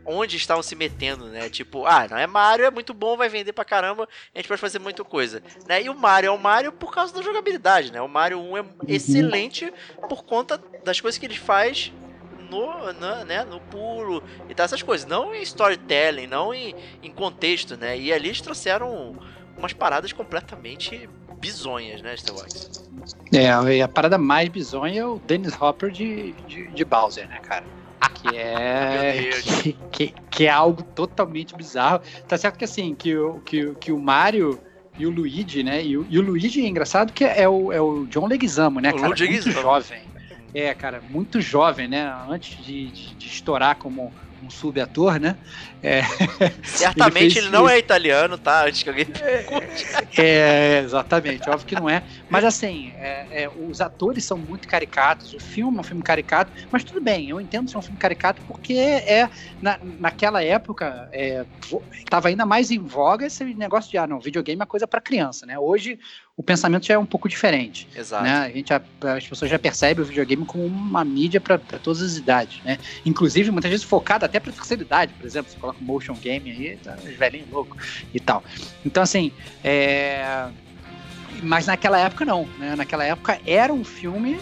onde 0.06 0.36
estavam 0.36 0.62
se 0.62 0.75
metendo, 0.75 1.27
né? 1.27 1.49
Tipo, 1.49 1.86
ah, 1.86 2.08
não 2.10 2.17
é 2.17 2.27
Mario, 2.27 2.65
é 2.65 2.71
muito 2.71 2.93
bom, 2.93 3.15
vai 3.15 3.29
vender 3.29 3.53
pra 3.53 3.63
caramba, 3.63 4.08
a 4.34 4.38
gente 4.38 4.47
pode 4.47 4.60
fazer 4.60 4.79
muita 4.79 5.03
coisa. 5.03 5.41
Né? 5.67 5.84
E 5.84 5.89
o 5.89 5.95
Mario 5.95 6.27
é 6.27 6.32
o 6.32 6.38
Mario 6.38 6.71
por 6.71 6.93
causa 6.93 7.13
da 7.13 7.21
jogabilidade, 7.21 7.91
né? 7.91 8.01
O 8.01 8.08
Mario 8.08 8.39
1 8.39 8.58
é 8.58 8.62
uhum. 8.62 8.67
excelente 8.88 9.73
por 10.10 10.23
conta 10.23 10.62
das 10.84 10.99
coisas 10.99 11.17
que 11.17 11.25
ele 11.25 11.38
faz 11.38 11.91
no, 12.53 12.93
no, 12.93 13.25
né, 13.25 13.43
no 13.43 13.59
puro 13.59 14.23
e 14.49 14.53
tal, 14.53 14.65
essas 14.65 14.83
coisas. 14.83 15.07
Não 15.07 15.33
em 15.33 15.41
storytelling, 15.41 16.27
não 16.27 16.53
em, 16.53 16.75
em 17.01 17.11
contexto, 17.11 17.75
né? 17.75 17.97
E 17.97 18.13
ali 18.13 18.27
eles 18.27 18.41
trouxeram 18.41 19.15
umas 19.57 19.73
paradas 19.73 20.11
completamente 20.13 21.09
bizonhas, 21.39 22.01
né, 22.01 22.13
Starbucks? 22.15 22.89
É, 23.33 23.81
a 23.81 23.87
parada 23.87 24.17
mais 24.17 24.47
bizonha 24.49 25.01
é 25.01 25.05
o 25.05 25.19
Dennis 25.19 25.59
Hopper 25.59 25.91
de, 25.91 26.31
de, 26.47 26.67
de 26.67 26.85
Bowser, 26.85 27.27
né, 27.27 27.39
cara? 27.39 27.65
Que 28.15 28.37
é, 28.37 29.29
que, 29.43 29.73
que, 29.91 30.13
que, 30.29 30.45
é 30.45 30.49
algo 30.49 30.81
totalmente 30.83 31.55
bizarro. 31.55 32.01
Tá 32.27 32.37
certo 32.37 32.57
que 32.57 32.63
assim, 32.63 32.95
que, 32.95 33.15
o, 33.15 33.39
que, 33.41 33.73
que 33.75 33.91
o 33.91 33.99
Mario 33.99 34.59
e 34.97 35.05
o 35.05 35.09
Luigi, 35.09 35.63
né? 35.63 35.83
E 35.83 35.97
o, 35.97 36.05
e 36.09 36.17
o 36.17 36.21
Luigi 36.21 36.63
é 36.63 36.67
engraçado 36.67 37.11
que 37.11 37.25
é 37.25 37.47
o, 37.49 37.71
é 37.73 37.81
o 37.81 38.05
John 38.05 38.27
Leguizamo, 38.27 38.79
né, 38.79 38.91
o 38.91 38.95
cara? 38.95 39.07
Muito 39.07 39.51
jovem. 39.51 40.12
É, 40.53 40.73
cara, 40.73 41.01
muito 41.09 41.41
jovem, 41.41 41.87
né? 41.87 42.13
Antes 42.29 42.63
de, 42.63 42.91
de, 42.91 43.15
de 43.15 43.27
estourar 43.27 43.75
como 43.77 44.13
um 44.43 44.49
subator, 44.49 45.19
né? 45.19 45.37
É, 45.81 46.01
Certamente 46.63 47.37
ele, 47.37 47.47
ele 47.47 47.49
não 47.49 47.67
é 47.67 47.77
italiano, 47.77 48.37
tá? 48.37 48.65
Antes 48.65 48.83
que 48.83 48.89
alguém 48.89 49.07
é, 49.21 50.21
é, 50.21 50.79
exatamente, 50.79 51.49
óbvio 51.49 51.65
que 51.65 51.75
não 51.75 51.89
é. 51.89 52.03
Mas 52.29 52.43
assim, 52.43 52.91
é, 52.95 53.43
é, 53.43 53.49
os 53.49 53.81
atores 53.81 54.25
são 54.25 54.37
muito 54.37 54.67
caricatos, 54.67 55.33
o 55.33 55.39
filme 55.39 55.77
é 55.77 55.79
um 55.79 55.83
filme 55.83 56.03
caricato, 56.03 56.51
mas 56.71 56.83
tudo 56.83 57.01
bem, 57.01 57.29
eu 57.29 57.39
entendo 57.39 57.69
ser 57.69 57.77
um 57.77 57.81
filme 57.81 57.97
caricato 57.97 58.41
porque 58.47 58.73
é 58.73 59.29
na, 59.61 59.79
naquela 59.81 60.43
época 60.43 61.09
estava 61.93 62.27
ainda 62.27 62.45
mais 62.45 62.69
em 62.69 62.79
voga 62.79 63.25
esse 63.25 63.43
negócio 63.55 63.89
de 63.89 63.97
ah, 63.97 64.07
não, 64.07 64.19
videogame 64.19 64.61
é 64.61 64.65
coisa 64.65 64.87
para 64.87 65.01
criança, 65.01 65.45
né? 65.45 65.57
Hoje 65.57 65.99
o 66.36 66.41
pensamento 66.41 66.88
já 66.88 66.96
é 66.96 66.98
um 66.98 67.06
pouco 67.06 67.30
diferente. 67.30 67.88
Exato. 67.96 68.24
Né? 68.24 68.32
A 68.32 68.50
gente, 68.50 68.74
a, 68.74 68.82
as 69.15 69.28
pessoas 69.28 69.52
já 69.52 69.60
percebem 69.60 70.04
o 70.04 70.08
videogame 70.08 70.46
como 70.46 70.65
uma 70.65 71.06
mídia 71.06 71.39
para 71.39 71.60
todas 71.60 72.02
as 72.02 72.17
idades, 72.17 72.60
né? 72.63 72.80
Inclusive, 73.06 73.52
muitas 73.52 73.69
vezes 73.69 73.86
focada 73.86 74.26
até 74.26 74.39
para 74.39 74.52
terceira 74.52 74.82
idade, 74.82 75.13
por 75.13 75.26
exemplo. 75.26 75.52
Você 75.52 75.60
coloca 75.60 75.78
motion 75.82 76.15
game 76.15 76.50
aí, 76.50 76.78
tá, 76.78 76.96
velhinho 77.17 77.46
louco 77.52 77.78
e 78.13 78.19
tal. 78.19 78.43
Então, 78.84 79.04
assim, 79.04 79.32
é... 79.63 80.48
mas 81.43 81.67
naquela 81.67 82.00
época 82.00 82.26
não, 82.26 82.48
né? 82.58 82.76
Naquela 82.76 83.04
época 83.04 83.39
era 83.46 83.72
um 83.72 83.84
filme, 83.84 84.39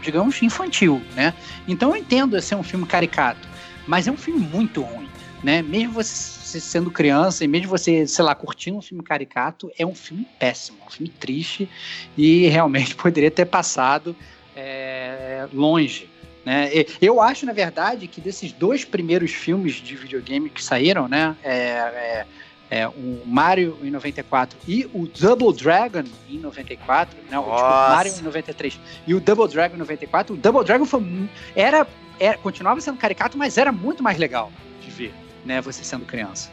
digamos, 0.00 0.40
infantil, 0.42 1.02
né? 1.16 1.34
Então 1.66 1.90
eu 1.90 1.96
entendo 1.96 2.40
ser 2.40 2.54
um 2.54 2.62
filme 2.62 2.86
caricato, 2.86 3.48
mas 3.84 4.06
é 4.06 4.12
um 4.12 4.16
filme 4.16 4.38
muito 4.38 4.80
ruim, 4.82 5.08
né? 5.42 5.60
Mesmo 5.60 5.94
você 5.94 6.41
você 6.52 6.60
sendo 6.60 6.90
criança, 6.90 7.44
e 7.44 7.48
mesmo 7.48 7.68
você, 7.68 8.06
sei 8.06 8.24
lá, 8.24 8.34
curtindo 8.34 8.76
um 8.76 8.82
filme 8.82 9.02
caricato, 9.02 9.70
é 9.78 9.86
um 9.86 9.94
filme 9.94 10.26
péssimo, 10.38 10.78
um 10.86 10.90
filme 10.90 11.08
triste 11.08 11.68
e 12.16 12.46
realmente 12.48 12.94
poderia 12.96 13.30
ter 13.30 13.46
passado 13.46 14.14
é, 14.54 15.46
longe. 15.52 16.08
Né? 16.44 16.70
Eu 17.00 17.20
acho, 17.20 17.46
na 17.46 17.52
verdade, 17.52 18.06
que 18.06 18.20
desses 18.20 18.52
dois 18.52 18.84
primeiros 18.84 19.30
filmes 19.30 19.74
de 19.74 19.96
videogame 19.96 20.50
que 20.50 20.62
saíram, 20.62 21.06
né? 21.08 21.36
É, 21.42 21.52
é, 21.52 22.26
é, 22.68 22.88
o 22.88 23.22
Mario 23.24 23.78
em 23.82 23.90
94 23.90 24.58
e 24.66 24.90
o 24.92 25.06
Double 25.06 25.52
Dragon 25.52 26.04
em 26.28 26.38
94, 26.38 27.16
né? 27.30 27.38
O, 27.38 27.42
tipo, 27.42 27.60
Mario 27.60 28.12
em 28.18 28.22
93 28.22 28.80
e 29.06 29.14
o 29.14 29.20
Double 29.20 29.46
Dragon 29.46 29.76
em 29.76 29.78
94. 29.78 30.34
O 30.34 30.36
Double 30.36 30.64
Dragon 30.64 30.84
foi, 30.84 31.28
era, 31.54 31.86
era, 32.18 32.36
continuava 32.38 32.80
sendo 32.80 32.98
caricato, 32.98 33.38
mas 33.38 33.56
era 33.56 33.70
muito 33.70 34.02
mais 34.02 34.18
legal 34.18 34.50
de 34.82 34.90
ver 34.90 35.14
né, 35.44 35.60
você 35.60 35.84
sendo 35.84 36.04
criança. 36.04 36.50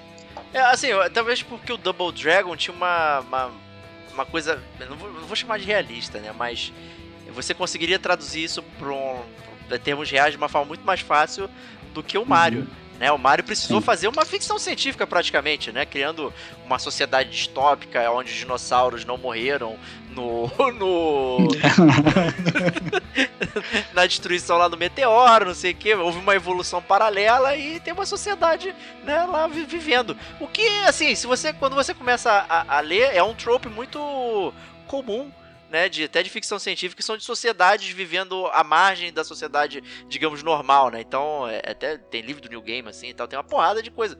É, 0.54 0.60
assim, 0.62 0.88
talvez 1.13 1.43
porque 1.43 1.71
o 1.71 1.78
Double 1.78 2.12
Dragon 2.12 2.56
tinha 2.56 2.75
uma, 2.75 3.19
uma, 3.19 3.52
uma 4.13 4.25
coisa, 4.25 4.62
não 4.80 4.95
vou, 4.95 5.12
não 5.12 5.28
vou, 5.28 5.36
chamar 5.36 5.60
de 5.60 5.65
realista, 5.65 6.19
né, 6.19 6.34
mas 6.36 6.73
você 7.32 7.54
conseguiria 7.54 7.99
traduzir 7.99 8.43
isso 8.43 8.63
para 8.78 8.89
um, 8.89 9.21
termos 9.84 10.10
reais 10.10 10.32
de 10.32 10.38
uma 10.38 10.49
forma 10.49 10.67
muito 10.67 10.86
mais 10.86 11.02
fácil 11.02 11.49
do 11.93 12.02
que 12.02 12.17
o 12.17 12.25
Mario. 12.25 12.62
Uhum. 12.62 12.89
Né, 12.99 13.10
o 13.13 13.17
Mario 13.17 13.45
precisou 13.45 13.80
Sim. 13.80 13.86
fazer 13.86 14.08
uma 14.10 14.25
ficção 14.25 14.60
científica 14.60 15.08
praticamente, 15.08 15.71
né? 15.71 15.86
Criando 15.86 16.34
uma 16.65 16.78
sociedade 16.78 17.30
distópica 17.30 18.12
onde 18.12 18.30
os 18.30 18.38
dinossauros 18.38 19.06
não 19.06 19.17
morreram 19.17 19.80
no. 20.09 20.49
no 20.73 21.47
na 23.93 24.05
destruição 24.05 24.57
lá 24.57 24.67
do 24.67 24.77
meteoro, 24.77 25.45
não 25.45 25.55
sei 25.55 25.71
o 25.71 25.75
que. 25.75 25.93
Houve 25.93 26.19
uma 26.19 26.35
evolução 26.35 26.81
paralela 26.81 27.55
e 27.55 27.79
tem 27.79 27.93
uma 27.93 28.05
sociedade 28.05 28.75
né, 29.03 29.23
lá 29.25 29.47
vivendo. 29.47 30.17
O 30.39 30.47
que, 30.47 30.67
assim, 30.87 31.15
se 31.15 31.27
você. 31.27 31.53
Quando 31.53 31.75
você 31.75 31.93
começa 31.93 32.45
a, 32.49 32.77
a 32.77 32.79
ler, 32.79 33.15
é 33.15 33.23
um 33.23 33.33
trope 33.33 33.69
muito 33.69 34.53
comum 34.87 35.31
né, 35.69 35.87
de, 35.87 36.03
até 36.03 36.23
de 36.23 36.29
ficção 36.29 36.57
científica, 36.57 36.99
que 36.99 37.05
são 37.05 37.15
de 37.15 37.23
sociedades 37.23 37.89
vivendo 37.89 38.47
à 38.47 38.63
margem 38.63 39.13
da 39.13 39.23
sociedade, 39.23 39.83
digamos, 40.07 40.41
normal, 40.41 40.89
né? 40.89 41.01
Então, 41.01 41.47
é, 41.47 41.59
até 41.59 41.97
tem 41.97 42.21
livro 42.21 42.41
do 42.41 42.49
New 42.49 42.61
Game, 42.61 42.89
assim, 42.89 43.09
e 43.09 43.13
tal, 43.13 43.27
tem 43.27 43.37
uma 43.37 43.43
porrada 43.43 43.81
de 43.81 43.91
coisa. 43.91 44.17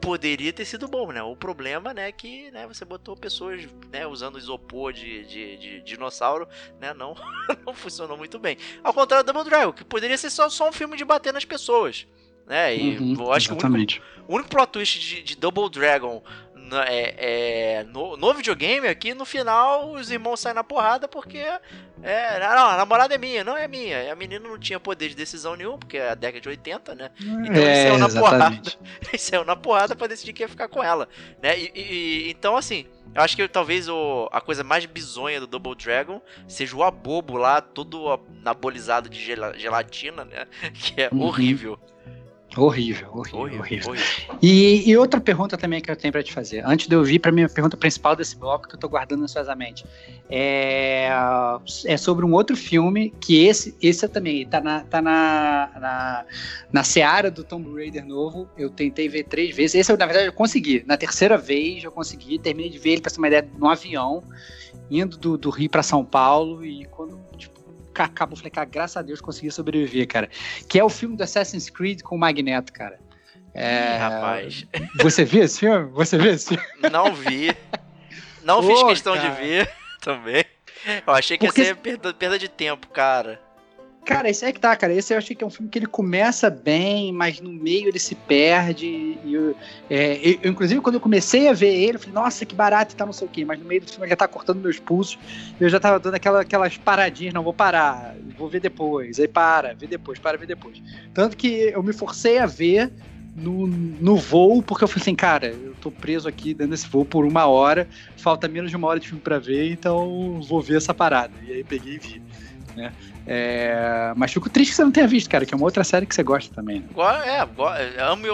Poderia 0.00 0.52
ter 0.52 0.64
sido 0.64 0.88
bom, 0.88 1.12
né? 1.12 1.22
O 1.22 1.36
problema, 1.36 1.92
né, 1.92 2.08
é 2.08 2.12
que 2.12 2.50
né, 2.50 2.66
você 2.66 2.84
botou 2.84 3.16
pessoas 3.16 3.68
né, 3.92 4.06
usando 4.06 4.38
isopor 4.38 4.92
de, 4.92 5.24
de, 5.24 5.56
de 5.56 5.80
dinossauro, 5.82 6.48
né? 6.80 6.94
Não, 6.94 7.14
não 7.66 7.74
funcionou 7.74 8.16
muito 8.16 8.38
bem. 8.38 8.56
Ao 8.82 8.94
contrário 8.94 9.24
do 9.24 9.32
Double 9.32 9.48
Dragon, 9.48 9.72
que 9.72 9.84
poderia 9.84 10.16
ser 10.16 10.30
só, 10.30 10.48
só 10.48 10.68
um 10.68 10.72
filme 10.72 10.96
de 10.96 11.04
bater 11.04 11.32
nas 11.32 11.44
pessoas. 11.44 12.06
Né? 12.46 12.76
E 12.76 12.98
uhum, 12.98 13.14
eu 13.16 13.32
acho 13.32 13.52
exatamente. 13.52 14.00
que 14.00 14.00
o 14.00 14.08
único, 14.08 14.32
o 14.32 14.34
único 14.34 14.50
plot 14.50 14.72
twist 14.72 14.98
de, 14.98 15.22
de 15.22 15.36
Double 15.36 15.70
Dragon 15.70 16.20
é, 16.78 17.14
é, 17.16 17.84
no, 17.84 18.16
no, 18.16 18.34
videogame 18.34 18.86
aqui, 18.86 19.14
no 19.14 19.24
final, 19.24 19.92
os 19.92 20.10
irmãos 20.10 20.40
saem 20.40 20.54
na 20.54 20.64
porrada 20.64 21.08
porque. 21.08 21.44
É, 22.02 22.40
não, 22.40 22.66
a 22.68 22.76
namorada 22.76 23.14
é 23.14 23.18
minha, 23.18 23.44
não 23.44 23.56
é 23.56 23.68
minha. 23.68 24.12
A 24.12 24.16
menina 24.16 24.48
não 24.48 24.58
tinha 24.58 24.80
poder 24.80 25.08
de 25.08 25.14
decisão 25.14 25.54
nenhum, 25.54 25.78
porque 25.78 25.98
é 25.98 26.10
a 26.10 26.14
década 26.14 26.40
de 26.40 26.48
80, 26.48 26.94
né? 26.94 27.10
Então 27.20 27.62
é, 27.62 27.88
ele 27.88 27.88
saiu 27.88 27.98
na 27.98 28.08
porrada. 28.08 28.72
Ele 29.08 29.18
saiu 29.18 29.44
na 29.44 29.56
porrada 29.56 29.96
pra 29.96 30.06
decidir 30.06 30.32
quem 30.32 30.44
ia 30.44 30.48
ficar 30.48 30.68
com 30.68 30.82
ela. 30.82 31.08
Né? 31.42 31.58
E, 31.58 31.72
e, 31.74 32.30
então, 32.30 32.56
assim, 32.56 32.86
eu 33.14 33.22
acho 33.22 33.36
que 33.36 33.48
talvez 33.48 33.88
o, 33.88 34.28
a 34.30 34.40
coisa 34.40 34.62
mais 34.62 34.86
bizonha 34.86 35.40
do 35.40 35.46
Double 35.46 35.74
Dragon 35.74 36.22
seja 36.46 36.76
o 36.76 36.84
abobo 36.84 37.36
lá, 37.36 37.60
todo 37.60 38.20
anabolizado 38.40 39.08
de 39.08 39.20
gelatina, 39.20 40.24
né? 40.24 40.46
Que 40.72 41.02
é 41.02 41.08
uhum. 41.12 41.22
horrível. 41.22 41.78
Horrível, 42.56 43.08
horrível, 43.12 43.60
horrível. 43.60 43.90
horrível. 43.90 43.94
E, 44.42 44.90
e, 44.90 44.96
outra 44.96 45.20
pergunta 45.20 45.56
também 45.56 45.80
que 45.80 45.88
eu 45.88 45.94
tenho 45.94 46.10
para 46.10 46.22
te 46.22 46.32
fazer, 46.32 46.64
antes 46.66 46.88
de 46.88 46.94
eu 46.94 47.04
vir 47.04 47.20
para 47.20 47.30
minha 47.30 47.48
pergunta 47.48 47.76
principal 47.76 48.16
desse 48.16 48.36
bloco 48.36 48.68
que 48.68 48.74
eu 48.74 48.78
tô 48.78 48.88
guardando 48.88 49.22
ansiosamente, 49.22 49.84
é, 50.28 51.08
é 51.84 51.96
sobre 51.96 52.24
um 52.24 52.32
outro 52.32 52.56
filme 52.56 53.14
que 53.20 53.44
esse, 53.44 53.76
esse 53.80 54.08
também 54.08 54.44
tá 54.46 54.60
na, 54.60 54.80
tá 54.80 55.00
na, 55.00 55.70
na, 55.80 56.24
na 56.72 56.84
seara 56.84 57.30
do 57.30 57.44
Tomb 57.44 57.72
Raider 57.72 58.04
novo. 58.04 58.48
Eu 58.58 58.68
tentei 58.68 59.08
ver 59.08 59.24
três 59.24 59.54
vezes. 59.54 59.76
Esse 59.76 59.92
eu, 59.92 59.96
na 59.96 60.06
verdade, 60.06 60.26
eu 60.26 60.32
consegui. 60.32 60.82
Na 60.86 60.96
terceira 60.96 61.38
vez 61.38 61.84
eu 61.84 61.92
consegui, 61.92 62.36
terminei 62.36 62.70
de 62.70 62.78
ver 62.78 62.92
ele, 62.92 63.00
para 63.00 63.12
ter 63.12 63.18
uma 63.18 63.28
ideia, 63.28 63.48
no 63.56 63.68
avião, 63.68 64.24
indo 64.90 65.16
do, 65.16 65.38
do 65.38 65.50
Rio 65.50 65.70
para 65.70 65.84
São 65.84 66.04
Paulo 66.04 66.64
e 66.64 66.84
quando 66.86 67.29
acabou, 67.94 68.36
falei, 68.36 68.50
cara, 68.50 68.68
graças 68.68 68.96
a 68.96 69.02
Deus 69.02 69.20
consegui 69.20 69.50
sobreviver, 69.50 70.06
cara. 70.06 70.28
Que 70.68 70.78
é 70.78 70.84
o 70.84 70.88
filme 70.88 71.16
do 71.16 71.22
Assassin's 71.22 71.70
Creed 71.70 72.02
com 72.02 72.16
o 72.16 72.18
Magneto, 72.18 72.72
cara. 72.72 72.98
É... 73.54 73.96
Ih, 73.96 73.98
rapaz. 73.98 74.66
Você 75.02 75.24
viu 75.24 75.42
esse 75.42 75.60
filme? 75.60 75.90
Você 75.92 76.18
viu 76.18 76.32
esse 76.32 76.48
filme? 76.56 76.90
Não 76.90 77.14
vi. 77.14 77.56
Não 78.42 78.62
fiz 78.62 78.82
questão 78.84 79.14
cara. 79.14 79.30
de 79.30 79.36
ver 79.36 79.70
também. 80.00 80.44
Eu 81.06 81.12
achei 81.12 81.36
que 81.36 81.46
Porque... 81.46 81.60
ia 81.60 81.66
ser 81.68 81.76
perda, 81.76 82.14
perda 82.14 82.38
de 82.38 82.48
tempo, 82.48 82.88
cara. 82.88 83.40
Cara, 84.04 84.30
esse 84.30 84.44
é 84.44 84.52
que 84.52 84.58
tá, 84.58 84.74
cara. 84.74 84.94
Esse 84.94 85.12
eu 85.12 85.18
achei 85.18 85.36
que 85.36 85.44
é 85.44 85.46
um 85.46 85.50
filme 85.50 85.68
que 85.68 85.78
ele 85.78 85.86
começa 85.86 86.48
bem, 86.48 87.12
mas 87.12 87.40
no 87.40 87.52
meio 87.52 87.88
ele 87.88 87.98
se 87.98 88.14
perde. 88.14 89.18
Eu, 89.24 89.54
é, 89.88 90.18
eu, 90.42 90.50
inclusive, 90.50 90.80
quando 90.80 90.94
eu 90.94 91.00
comecei 91.00 91.48
a 91.48 91.52
ver 91.52 91.74
ele, 91.74 91.96
eu 91.96 92.00
falei, 92.00 92.14
nossa, 92.14 92.46
que 92.46 92.54
barato 92.54 92.94
e 92.94 92.96
tá, 92.96 93.04
não 93.04 93.12
sei 93.12 93.26
o 93.26 93.30
quê. 93.30 93.44
Mas 93.44 93.58
no 93.58 93.64
meio 93.64 93.82
do 93.82 93.90
filme 93.90 94.04
ele 94.04 94.10
já 94.10 94.16
tá 94.16 94.26
cortando 94.26 94.60
meus 94.60 94.78
pulsos. 94.78 95.18
Eu 95.60 95.68
já 95.68 95.78
tava 95.78 96.00
dando 96.00 96.14
aquela, 96.14 96.40
aquelas 96.40 96.76
paradinhas, 96.78 97.34
não, 97.34 97.42
vou 97.42 97.52
parar, 97.52 98.16
vou 98.36 98.48
ver 98.48 98.60
depois. 98.60 99.20
Aí 99.20 99.28
para, 99.28 99.74
vê 99.74 99.86
depois, 99.86 100.18
para, 100.18 100.38
ver 100.38 100.46
depois. 100.46 100.82
Tanto 101.12 101.36
que 101.36 101.70
eu 101.72 101.82
me 101.82 101.92
forcei 101.92 102.38
a 102.38 102.46
ver 102.46 102.90
no, 103.36 103.66
no 103.66 104.16
voo, 104.16 104.62
porque 104.62 104.82
eu 104.82 104.88
falei 104.88 105.02
assim, 105.02 105.14
cara, 105.14 105.48
eu 105.48 105.74
tô 105.80 105.90
preso 105.90 106.28
aqui 106.28 106.52
dentro 106.54 106.72
desse 106.72 106.88
voo 106.88 107.04
por 107.04 107.24
uma 107.24 107.46
hora, 107.46 107.88
falta 108.16 108.48
menos 108.48 108.70
de 108.70 108.76
uma 108.76 108.88
hora 108.88 108.98
de 108.98 109.08
filme 109.08 109.22
pra 109.22 109.38
ver, 109.38 109.70
então 109.70 110.40
vou 110.42 110.60
ver 110.60 110.78
essa 110.78 110.94
parada. 110.94 111.32
E 111.46 111.52
aí 111.52 111.64
peguei 111.64 111.94
e 111.94 111.98
vi. 111.98 112.22
Né? 112.76 112.92
É, 113.26 114.12
mas 114.16 114.32
fico 114.32 114.48
triste 114.48 114.70
que 114.70 114.76
você 114.76 114.84
não 114.84 114.90
tenha 114.90 115.06
visto, 115.06 115.28
cara, 115.28 115.44
que 115.44 115.52
é 115.52 115.56
uma 115.56 115.64
outra 115.64 115.84
série 115.84 116.06
que 116.06 116.14
você 116.14 116.22
gosta 116.22 116.54
também. 116.54 116.80
Né? 116.80 116.86
É, 117.26 118.02
amo, 118.02 118.26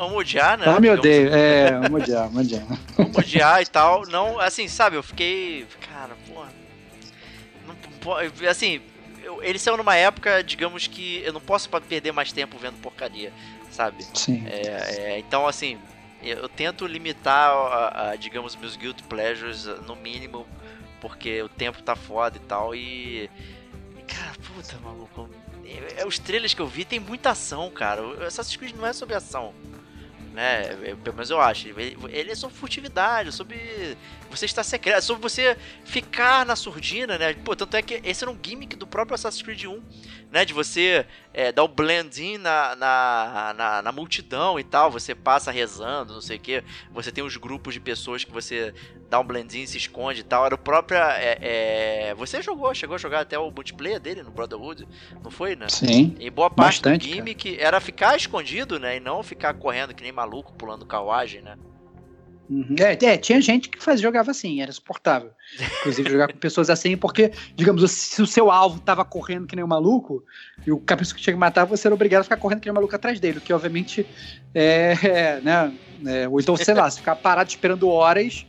amo 0.00 0.18
odiar, 0.18 0.58
né? 0.58 0.66
Amo 0.66 0.84
e 0.84 0.90
odeio, 0.90 1.34
é, 1.34 1.68
amo 1.68 1.96
odiar, 1.96 2.26
amo 2.26 2.40
odiar. 2.40 2.62
amo 2.98 3.18
odiar 3.18 3.62
e 3.62 3.66
tal. 3.66 4.06
Não, 4.08 4.40
assim, 4.40 4.68
sabe, 4.68 4.96
eu 4.96 5.02
fiquei. 5.02 5.66
Cara, 5.80 6.14
porra. 6.28 6.48
Não, 7.66 8.48
assim, 8.48 8.80
eu, 9.22 9.42
ele 9.42 9.58
saiu 9.58 9.76
numa 9.76 9.96
época, 9.96 10.42
digamos 10.42 10.86
que 10.86 11.22
eu 11.24 11.32
não 11.32 11.40
posso 11.40 11.68
perder 11.68 12.12
mais 12.12 12.32
tempo 12.32 12.58
vendo 12.58 12.80
porcaria, 12.80 13.32
sabe? 13.70 14.04
Sim. 14.14 14.44
É, 14.46 15.12
é, 15.12 15.18
então, 15.18 15.46
assim, 15.46 15.78
eu, 16.22 16.38
eu 16.38 16.48
tento 16.48 16.86
limitar, 16.86 17.50
a, 17.50 18.10
a, 18.10 18.16
digamos, 18.16 18.56
meus 18.56 18.76
guilt 18.76 19.00
pleasures 19.02 19.66
no 19.86 19.96
mínimo, 19.96 20.46
porque 21.00 21.42
o 21.42 21.48
tempo 21.48 21.82
tá 21.82 21.96
foda 21.96 22.36
e 22.36 22.40
tal, 22.40 22.74
e 22.74 23.30
Cara, 24.14 24.32
puta, 24.46 24.78
maluco. 24.78 25.28
É, 25.64 26.02
é, 26.02 26.06
os 26.06 26.18
trailers 26.18 26.54
que 26.54 26.60
eu 26.60 26.66
vi 26.66 26.84
tem 26.84 27.00
muita 27.00 27.30
ação, 27.30 27.70
cara. 27.70 28.02
O 28.02 28.22
Assassin's 28.24 28.56
Creed 28.56 28.74
não 28.76 28.86
é 28.86 28.92
sobre 28.92 29.14
ação. 29.14 29.54
né? 30.32 30.64
É, 30.90 30.94
pelo 30.94 31.16
menos 31.16 31.30
eu 31.30 31.40
acho. 31.40 31.68
Ele, 31.68 32.30
é 32.30 32.34
sobre 32.34 32.56
furtividade, 32.56 33.28
é 33.28 33.32
sobre 33.32 33.96
você 34.30 34.46
estar 34.46 34.62
secreto, 34.62 34.98
é 34.98 35.00
sobre 35.00 35.22
você 35.22 35.56
ficar 35.84 36.44
na 36.44 36.56
surdina, 36.56 37.18
né? 37.18 37.34
Pô, 37.34 37.54
tanto 37.54 37.76
é 37.76 37.82
que 37.82 38.00
esse 38.04 38.24
era 38.24 38.30
um 38.30 38.38
gimmick 38.40 38.76
do 38.76 38.86
próprio 38.86 39.14
Assassin's 39.14 39.42
Creed 39.42 39.64
1, 39.64 39.82
né? 40.32 40.46
De 40.46 40.54
você 40.54 41.04
é, 41.34 41.52
dar 41.52 41.62
o 41.62 41.68
blend-in 41.68 42.38
na, 42.38 42.74
na, 42.74 43.54
na, 43.54 43.82
na, 43.82 43.92
multidão 43.92 44.58
e 44.58 44.64
tal, 44.64 44.90
você 44.90 45.14
passa 45.14 45.52
rezando, 45.52 46.14
não 46.14 46.22
sei 46.22 46.38
o 46.38 46.40
que. 46.40 46.64
Você 46.90 47.12
tem 47.12 47.22
os 47.22 47.36
grupos 47.36 47.74
de 47.74 47.80
pessoas 47.80 48.24
que 48.24 48.32
você 48.32 48.72
dá 49.10 49.20
um 49.20 49.24
blend-in, 49.24 49.66
se 49.66 49.76
esconde 49.76 50.20
e 50.20 50.24
tal. 50.24 50.46
Era 50.46 50.54
o 50.54 50.58
próprio. 50.58 50.96
É, 50.96 51.38
é... 51.40 52.14
Você 52.14 52.40
jogou, 52.40 52.74
chegou 52.74 52.94
a 52.94 52.98
jogar 52.98 53.20
até 53.20 53.38
o 53.38 53.50
multiplayer 53.50 54.00
dele 54.00 54.22
no 54.22 54.30
Brotherhood, 54.30 54.88
não 55.22 55.30
foi, 55.30 55.54
né? 55.54 55.66
Sim. 55.68 56.16
E 56.18 56.30
boa 56.30 56.48
parte 56.48 56.76
bastante, 56.76 57.06
do 57.06 57.14
gimmick 57.14 57.52
cara. 57.52 57.68
era 57.68 57.80
ficar 57.80 58.16
escondido, 58.16 58.80
né? 58.80 58.96
E 58.96 59.00
não 59.00 59.22
ficar 59.22 59.52
correndo 59.52 59.94
que 59.94 60.02
nem 60.02 60.12
maluco, 60.12 60.54
pulando 60.54 60.86
carruagem, 60.86 61.42
né? 61.42 61.58
Uhum. 62.52 62.76
É, 62.78 62.92
é, 62.92 63.16
tinha 63.16 63.40
gente 63.40 63.70
que 63.70 63.82
faz, 63.82 63.98
jogava 63.98 64.30
assim, 64.30 64.60
era 64.60 64.70
suportável. 64.70 65.30
Inclusive 65.80 66.10
jogar 66.10 66.30
com 66.30 66.38
pessoas 66.38 66.68
assim, 66.68 66.98
porque, 66.98 67.32
digamos, 67.56 67.90
se 67.90 68.20
o 68.20 68.26
seu 68.26 68.50
alvo 68.50 68.78
tava 68.78 69.06
correndo 69.06 69.46
que 69.46 69.56
nem 69.56 69.64
um 69.64 69.68
maluco, 69.68 70.22
e 70.66 70.70
o 70.70 70.78
pessoa 70.78 71.16
que 71.16 71.22
tinha 71.22 71.32
que 71.32 71.40
matar, 71.40 71.64
você 71.64 71.88
era 71.88 71.94
obrigado 71.94 72.20
a 72.20 72.24
ficar 72.24 72.36
correndo 72.36 72.60
que 72.60 72.66
nem 72.66 72.72
um 72.72 72.74
maluco 72.74 72.94
atrás 72.94 73.18
dele, 73.18 73.38
o 73.38 73.40
que 73.40 73.54
obviamente 73.54 74.06
é, 74.54 74.94
é 75.02 75.40
né? 75.40 75.72
É, 76.04 76.28
ou 76.28 76.38
então, 76.40 76.54
sei 76.56 76.74
lá, 76.74 76.90
ficar 76.90 77.16
parado 77.16 77.48
esperando 77.48 77.88
horas, 77.88 78.44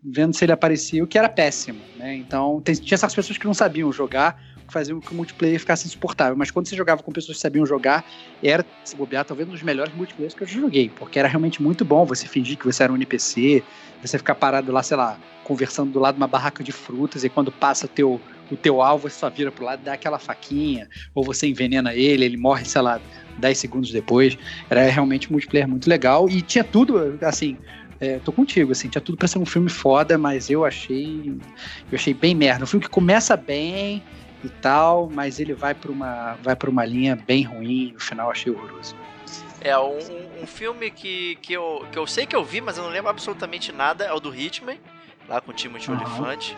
vendo 0.00 0.36
se 0.36 0.44
ele 0.44 0.52
aparecia, 0.52 1.02
o 1.02 1.06
que 1.06 1.18
era 1.18 1.28
péssimo, 1.28 1.80
né? 1.96 2.14
Então, 2.14 2.60
tem, 2.60 2.76
tinha 2.76 2.94
essas 2.94 3.12
pessoas 3.12 3.36
que 3.38 3.46
não 3.46 3.54
sabiam 3.54 3.90
jogar, 3.92 4.40
que 4.66 4.72
faziam 4.72 5.00
que 5.00 5.12
o 5.12 5.14
multiplayer 5.14 5.58
ficasse 5.58 5.86
insuportável. 5.86 6.36
Mas 6.36 6.50
quando 6.50 6.66
você 6.66 6.76
jogava 6.76 7.02
com 7.02 7.12
pessoas 7.12 7.38
que 7.38 7.42
sabiam 7.42 7.64
jogar, 7.64 8.04
era, 8.42 8.64
se 8.84 8.96
bobear, 8.96 9.24
talvez 9.24 9.48
um 9.48 9.52
dos 9.52 9.62
melhores 9.62 9.94
multiplayers 9.94 10.34
que 10.34 10.42
eu 10.42 10.46
joguei, 10.46 10.90
porque 10.90 11.18
era 11.18 11.28
realmente 11.28 11.62
muito 11.62 11.84
bom 11.84 12.04
você 12.04 12.26
fingir 12.26 12.58
que 12.58 12.64
você 12.64 12.82
era 12.82 12.92
um 12.92 12.96
NPC, 12.96 13.62
você 14.02 14.18
ficar 14.18 14.34
parado 14.34 14.72
lá, 14.72 14.82
sei 14.82 14.96
lá, 14.96 15.18
conversando 15.44 15.92
do 15.92 16.00
lado 16.00 16.16
de 16.16 16.20
uma 16.20 16.26
barraca 16.26 16.62
de 16.64 16.72
frutas, 16.72 17.22
e 17.22 17.28
quando 17.28 17.52
passa 17.52 17.86
o 17.86 17.88
teu, 17.88 18.20
o 18.50 18.56
teu 18.56 18.82
alvo, 18.82 19.08
você 19.08 19.16
só 19.16 19.30
vira 19.30 19.52
pro 19.52 19.64
lado 19.64 19.80
e 19.82 19.84
dá 19.84 19.92
aquela 19.92 20.18
faquinha, 20.18 20.88
ou 21.14 21.22
você 21.22 21.46
envenena 21.46 21.94
ele, 21.94 22.24
ele 22.24 22.36
morre, 22.36 22.64
sei 22.64 22.82
lá, 22.82 23.00
10 23.38 23.56
segundos 23.56 23.92
depois. 23.92 24.36
Era 24.68 24.88
realmente 24.88 25.28
um 25.28 25.32
multiplayer 25.32 25.68
muito 25.68 25.88
legal, 25.88 26.28
e 26.28 26.42
tinha 26.42 26.64
tudo, 26.64 27.16
assim, 27.22 27.56
é, 28.00 28.18
tô 28.18 28.32
contigo, 28.32 28.72
assim, 28.72 28.88
tinha 28.88 29.00
tudo 29.00 29.16
pra 29.16 29.28
ser 29.28 29.38
um 29.38 29.46
filme 29.46 29.70
foda, 29.70 30.18
mas 30.18 30.50
eu 30.50 30.64
achei. 30.64 31.32
Eu 31.90 31.96
achei 31.96 32.12
bem 32.12 32.34
merda. 32.34 32.64
Um 32.64 32.66
filme 32.66 32.84
que 32.84 32.90
começa 32.90 33.36
bem, 33.36 34.02
e 34.46 34.50
tal, 34.60 35.08
mas 35.10 35.38
ele 35.38 35.54
vai 35.54 35.74
para 35.74 35.90
uma, 35.90 36.34
vai 36.42 36.56
para 36.56 36.70
uma 36.70 36.84
linha 36.84 37.16
bem 37.16 37.42
ruim, 37.42 37.92
no 37.92 38.00
final 38.00 38.30
achei 38.30 38.52
horroroso. 38.52 38.94
É, 39.60 39.76
um, 39.78 40.42
um 40.42 40.46
filme 40.46 40.90
que, 40.90 41.36
que, 41.36 41.52
eu, 41.52 41.84
que 41.90 41.98
eu 41.98 42.06
sei 42.06 42.26
que 42.26 42.36
eu 42.36 42.44
vi, 42.44 42.60
mas 42.60 42.78
eu 42.78 42.84
não 42.84 42.90
lembro 42.90 43.10
absolutamente 43.10 43.72
nada, 43.72 44.04
é 44.04 44.12
o 44.12 44.20
do 44.20 44.34
Hitman, 44.34 44.78
lá 45.28 45.40
com 45.40 45.50
o 45.50 45.54
Timothy 45.54 45.90
uhum. 45.90 45.96
Olyphant. 45.96 46.54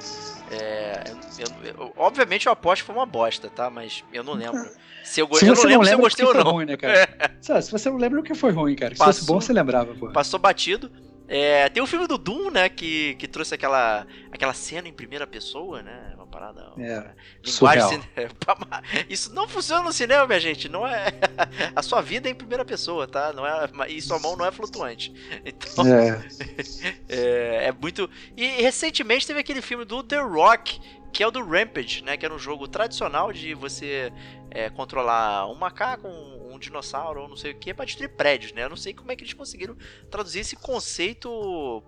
É, 0.51 1.05
eu, 1.39 1.64
eu, 1.64 1.93
obviamente 1.97 2.47
eu 2.47 2.53
aposto 2.53 2.82
que 2.82 2.86
foi 2.86 2.95
uma 2.95 3.07
bosta, 3.07 3.49
tá? 3.49 3.68
Mas 3.70 4.05
eu 4.12 4.22
não 4.22 4.34
lembro. 4.34 4.61
Se 5.05 5.20
eu, 5.20 5.34
se 5.34 5.47
eu 5.47 5.55
não 5.55 5.62
lembro 5.64 5.86
se 5.86 5.93
eu 5.93 5.99
gostei 5.99 6.26
ou 6.26 6.34
não. 6.34 6.53
Ruim, 6.53 6.66
né, 6.66 6.76
cara? 6.76 7.09
É. 7.49 7.61
Se 7.62 7.70
você 7.70 7.89
não 7.89 7.97
lembra 7.97 8.20
o 8.20 8.22
que 8.22 8.34
foi 8.34 8.51
ruim, 8.51 8.74
cara. 8.74 8.95
Passou, 8.95 9.12
se 9.12 9.20
fosse 9.20 9.32
bom, 9.32 9.41
você 9.41 9.53
lembrava, 9.53 9.95
pô. 9.95 10.11
Passou 10.11 10.39
batido. 10.39 10.91
É, 11.29 11.68
tem 11.68 11.83
o 11.83 11.87
filme 11.87 12.07
do 12.07 12.16
Doom, 12.16 12.51
né, 12.51 12.70
que, 12.70 13.14
que 13.16 13.29
trouxe 13.29 13.55
aquela, 13.55 14.07
aquela 14.33 14.55
cena 14.55 14.89
em 14.89 14.93
primeira 14.93 15.26
pessoa, 15.26 15.83
né, 15.83 16.12
uma 16.14 16.26
parada... 16.26 16.72
É, 16.79 17.11
linguagem 17.45 18.01
Isso 19.11 19.35
não 19.35 19.47
funciona 19.47 19.83
no 19.83 19.93
cinema, 19.93 20.26
minha 20.26 20.41
gente, 20.41 20.70
não 20.70 20.87
é... 20.87 21.12
A 21.76 21.83
sua 21.83 22.01
vida 22.01 22.29
é 22.29 22.33
em 22.33 22.35
primeira 22.35 22.64
pessoa, 22.64 23.07
tá? 23.07 23.33
Não 23.33 23.47
é, 23.47 23.68
e 23.91 24.01
sua 24.01 24.18
mão 24.18 24.37
não 24.37 24.47
é 24.47 24.51
flutuante. 24.51 25.12
Então, 25.45 25.87
é. 25.87 26.20
é, 27.09 27.66
é 27.66 27.72
muito... 27.72 28.09
E 28.37 28.62
recentemente 28.62 29.26
teve 29.26 29.41
aquele 29.41 29.61
filme 29.61 29.85
do 29.85 30.03
The 30.03 30.20
Rock, 30.20 30.81
que 31.12 31.22
é 31.22 31.26
o 31.26 31.31
do 31.31 31.45
Rampage, 31.45 32.03
né? 32.03 32.16
Que 32.16 32.24
era 32.24 32.35
um 32.35 32.39
jogo 32.39 32.68
tradicional 32.68 33.33
de 33.33 33.55
você 33.55 34.12
é, 34.51 34.70
controlar 34.70 35.51
um 35.51 35.55
macaco, 35.55 36.07
um, 36.07 36.47
um 36.59 36.61
dinossauro 36.61 37.22
ou 37.22 37.28
não 37.28 37.36
sei 37.36 37.52
o 37.52 37.54
que, 37.54 37.72
para 37.72 37.84
destruir 37.84 38.11
prédios, 38.11 38.52
né? 38.52 38.64
Eu 38.64 38.68
não 38.68 38.76
sei 38.76 38.92
como 38.92 39.11
é 39.11 39.16
que 39.16 39.22
eles 39.22 39.32
conseguiram 39.32 39.76
traduzir 40.11 40.40
esse 40.40 40.56
conceito 40.56 41.82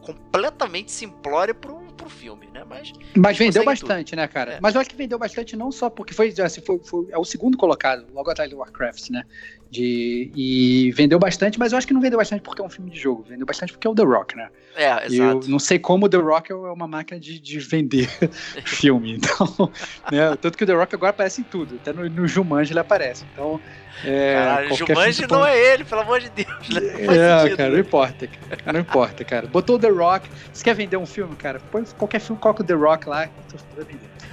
completamente 0.00 0.90
simplório 0.90 1.54
pro, 1.54 1.78
pro 1.96 2.08
filme, 2.08 2.48
né? 2.52 2.64
Mas, 2.68 2.92
mas 3.16 3.36
vendeu 3.36 3.64
bastante, 3.64 4.10
tudo. 4.10 4.18
né, 4.18 4.28
cara? 4.28 4.54
É. 4.54 4.58
Mas 4.60 4.74
eu 4.74 4.80
acho 4.80 4.90
que 4.90 4.96
vendeu 4.96 5.18
bastante 5.18 5.56
não 5.56 5.70
só 5.70 5.90
porque 5.90 6.14
foi, 6.14 6.34
assim, 6.42 6.60
foi, 6.60 6.78
foi, 6.78 7.06
é 7.10 7.18
o 7.18 7.24
segundo 7.24 7.56
colocado, 7.56 8.06
logo 8.12 8.30
atrás 8.30 8.50
do 8.50 8.58
Warcraft, 8.58 9.10
né? 9.10 9.24
De, 9.70 10.32
e 10.34 10.90
vendeu 10.92 11.18
bastante, 11.18 11.58
mas 11.58 11.70
eu 11.70 11.78
acho 11.78 11.86
que 11.86 11.94
não 11.94 12.00
vendeu 12.00 12.18
bastante 12.18 12.42
porque 12.42 12.60
é 12.60 12.64
um 12.64 12.68
filme 12.68 12.90
de 12.90 12.98
jogo, 12.98 13.24
vendeu 13.28 13.46
bastante 13.46 13.72
porque 13.72 13.86
é 13.86 13.90
o 13.90 13.94
The 13.94 14.02
Rock, 14.02 14.36
né? 14.36 14.48
É, 14.74 15.06
exato. 15.06 15.46
Eu 15.46 15.48
não 15.48 15.60
sei 15.60 15.78
como 15.78 16.06
o 16.06 16.08
The 16.08 16.16
Rock 16.16 16.50
é 16.50 16.54
uma 16.54 16.88
máquina 16.88 17.20
de, 17.20 17.38
de 17.38 17.58
vender 17.60 18.08
filme, 18.66 19.12
então, 19.12 19.70
né? 20.10 20.36
Tanto 20.40 20.58
que 20.58 20.64
o 20.64 20.66
The 20.66 20.74
Rock 20.74 20.94
agora 20.94 21.10
aparece 21.10 21.42
em 21.42 21.44
tudo, 21.44 21.76
até 21.76 21.92
no, 21.92 22.08
no 22.08 22.26
Jumanji 22.26 22.72
ele 22.72 22.80
aparece, 22.80 23.24
então... 23.32 23.60
É, 24.04 24.34
Caralho, 24.34 24.74
Jumanji 24.74 25.26
não 25.28 25.46
é 25.46 25.58
ele, 25.58 25.84
pelo 25.84 26.00
amor 26.00 26.20
de 26.20 26.30
Deus. 26.30 26.68
Né? 26.68 26.80
é, 27.02 27.38
sentido, 27.40 27.56
cara, 27.56 27.70
não 27.70 27.78
importa. 27.78 28.26
Cara, 28.26 28.72
não 28.72 28.80
importa, 28.80 29.24
cara. 29.24 29.46
Botou 29.46 29.76
o 29.76 29.78
The 29.78 29.88
Rock. 29.88 30.28
Você 30.52 30.64
quer 30.64 30.74
vender 30.74 30.96
um 30.96 31.06
filme, 31.06 31.36
cara? 31.36 31.60
Põe 31.70 31.84
qualquer 31.98 32.20
filme, 32.20 32.40
coloca 32.40 32.62
o 32.62 32.66
The 32.66 32.74
Rock 32.74 33.08
lá. 33.08 33.28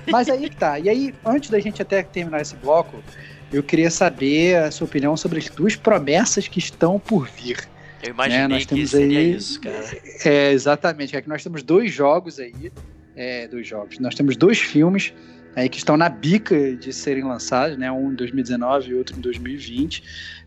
Mas 0.10 0.30
aí 0.30 0.50
que 0.50 0.56
tá. 0.56 0.80
E 0.80 0.90
aí, 0.90 1.14
antes 1.26 1.50
da 1.50 1.60
gente 1.60 1.82
até 1.82 2.02
terminar 2.02 2.42
esse 2.42 2.56
bloco, 2.56 3.04
eu 3.52 3.62
queria 3.62 3.92
saber 3.92 4.58
a 4.58 4.72
sua 4.72 4.86
opinião 4.86 5.18
sobre 5.18 5.40
as 5.40 5.50
duas 5.50 5.76
promessas 5.76 6.48
que 6.48 6.60
estão 6.60 7.00
por 7.00 7.28
vir. 7.28 7.68
Eu 8.02 8.12
imaginei 8.12 8.42
né? 8.42 8.48
nós 8.48 8.66
que 8.66 8.76
temos 8.76 8.92
seria 8.92 9.20
aí, 9.20 9.36
isso, 9.36 9.60
cara. 9.60 9.86
É, 10.24 10.52
exatamente. 10.52 11.16
É 11.16 11.22
que 11.22 11.28
nós 11.28 11.44
temos 11.44 11.64
dois 11.64 11.92
jogos 11.92 12.40
aí. 12.40 12.72
É, 13.16 13.48
dois 13.48 13.68
jogos. 13.68 14.00
Nós 14.00 14.16
temos 14.16 14.38
dois 14.38 14.60
filmes 14.60 15.14
aí 15.58 15.68
que 15.68 15.78
estão 15.78 15.98
na 15.98 16.08
bica 16.08 16.76
de 16.76 16.94
serem 16.94 17.24
lançados, 17.24 17.78
né? 17.78 17.92
Um 17.92 18.12
em 18.12 18.16
2019 18.16 18.92
e 18.92 18.94
outro 18.94 19.18
em 19.18 19.22
2020. 19.22 20.04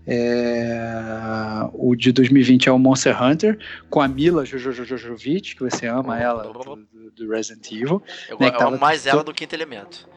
É... 0.06 1.68
O 1.72 1.96
de 1.96 2.12
2020 2.12 2.68
é 2.68 2.72
o 2.72 2.78
Monster 2.78 3.20
Hunter, 3.20 3.58
com 3.90 4.00
a 4.00 4.06
Mila 4.06 4.44
Jojojojovic, 4.44 5.56
que 5.56 5.62
você 5.62 5.86
ama 5.86 6.18
ela, 6.18 6.44
do, 6.44 6.86
do 7.16 7.28
Resident 7.28 7.72
Evil. 7.72 8.00
Eu, 8.28 8.38
né, 8.38 8.52
eu 8.54 8.68
amo 8.68 8.78
mais 8.78 9.04
ela 9.04 9.24
do 9.24 9.34
Quinto 9.34 9.52
Elemento. 9.52 10.08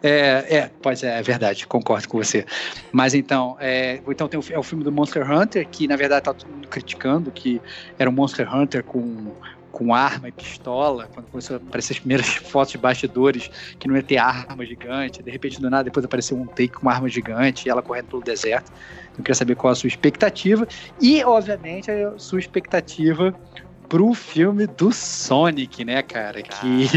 É, 0.00 0.56
é, 0.56 0.70
pois 0.80 1.02
é, 1.02 1.18
é 1.18 1.22
verdade, 1.22 1.66
concordo 1.66 2.08
com 2.08 2.18
você. 2.18 2.44
Mas 2.92 3.14
então, 3.14 3.56
é, 3.58 4.00
então 4.06 4.28
tem 4.28 4.38
o, 4.38 4.44
é 4.50 4.58
o 4.58 4.62
filme 4.62 4.84
do 4.84 4.92
Monster 4.92 5.28
Hunter, 5.28 5.66
que 5.68 5.88
na 5.88 5.96
verdade 5.96 6.24
tá 6.24 6.34
todo 6.34 6.48
mundo 6.48 6.68
criticando, 6.68 7.32
que 7.32 7.60
era 7.98 8.08
um 8.08 8.12
Monster 8.12 8.54
Hunter 8.54 8.84
com, 8.84 9.32
com 9.76 9.92
arma 9.92 10.28
e 10.28 10.32
pistola, 10.32 11.06
quando 11.12 11.26
começou 11.26 11.56
a 11.56 11.58
aparecer 11.58 11.92
as 11.92 11.98
primeiras 11.98 12.26
fotos 12.48 12.72
de 12.72 12.78
bastidores, 12.78 13.50
que 13.78 13.86
não 13.86 13.94
ia 13.94 14.02
ter 14.02 14.16
arma 14.16 14.64
gigante, 14.64 15.22
de 15.22 15.30
repente 15.30 15.60
do 15.60 15.68
nada 15.68 15.84
depois 15.84 16.02
apareceu 16.02 16.34
um 16.34 16.46
take 16.46 16.70
com 16.70 16.80
uma 16.80 16.92
arma 16.92 17.10
gigante 17.10 17.68
e 17.68 17.70
ela 17.70 17.82
correndo 17.82 18.06
pelo 18.06 18.22
deserto. 18.22 18.72
Eu 19.10 19.22
queria 19.22 19.34
saber 19.34 19.54
qual 19.54 19.70
a 19.70 19.76
sua 19.76 19.88
expectativa 19.88 20.66
e, 20.98 21.22
obviamente, 21.22 21.90
a 21.90 22.18
sua 22.18 22.38
expectativa 22.38 23.38
pro 23.86 24.14
filme 24.14 24.66
do 24.66 24.90
Sonic, 24.90 25.84
né, 25.84 26.02
cara? 26.02 26.40
Que 26.40 26.88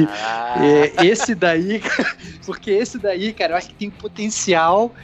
é, 0.62 1.06
esse 1.06 1.36
daí, 1.36 1.82
porque 2.46 2.72
esse 2.72 2.98
daí, 2.98 3.34
cara, 3.34 3.54
eu 3.54 3.58
acho 3.58 3.68
que 3.68 3.76
tem 3.76 3.90
um 3.90 3.92
potencial 3.92 4.96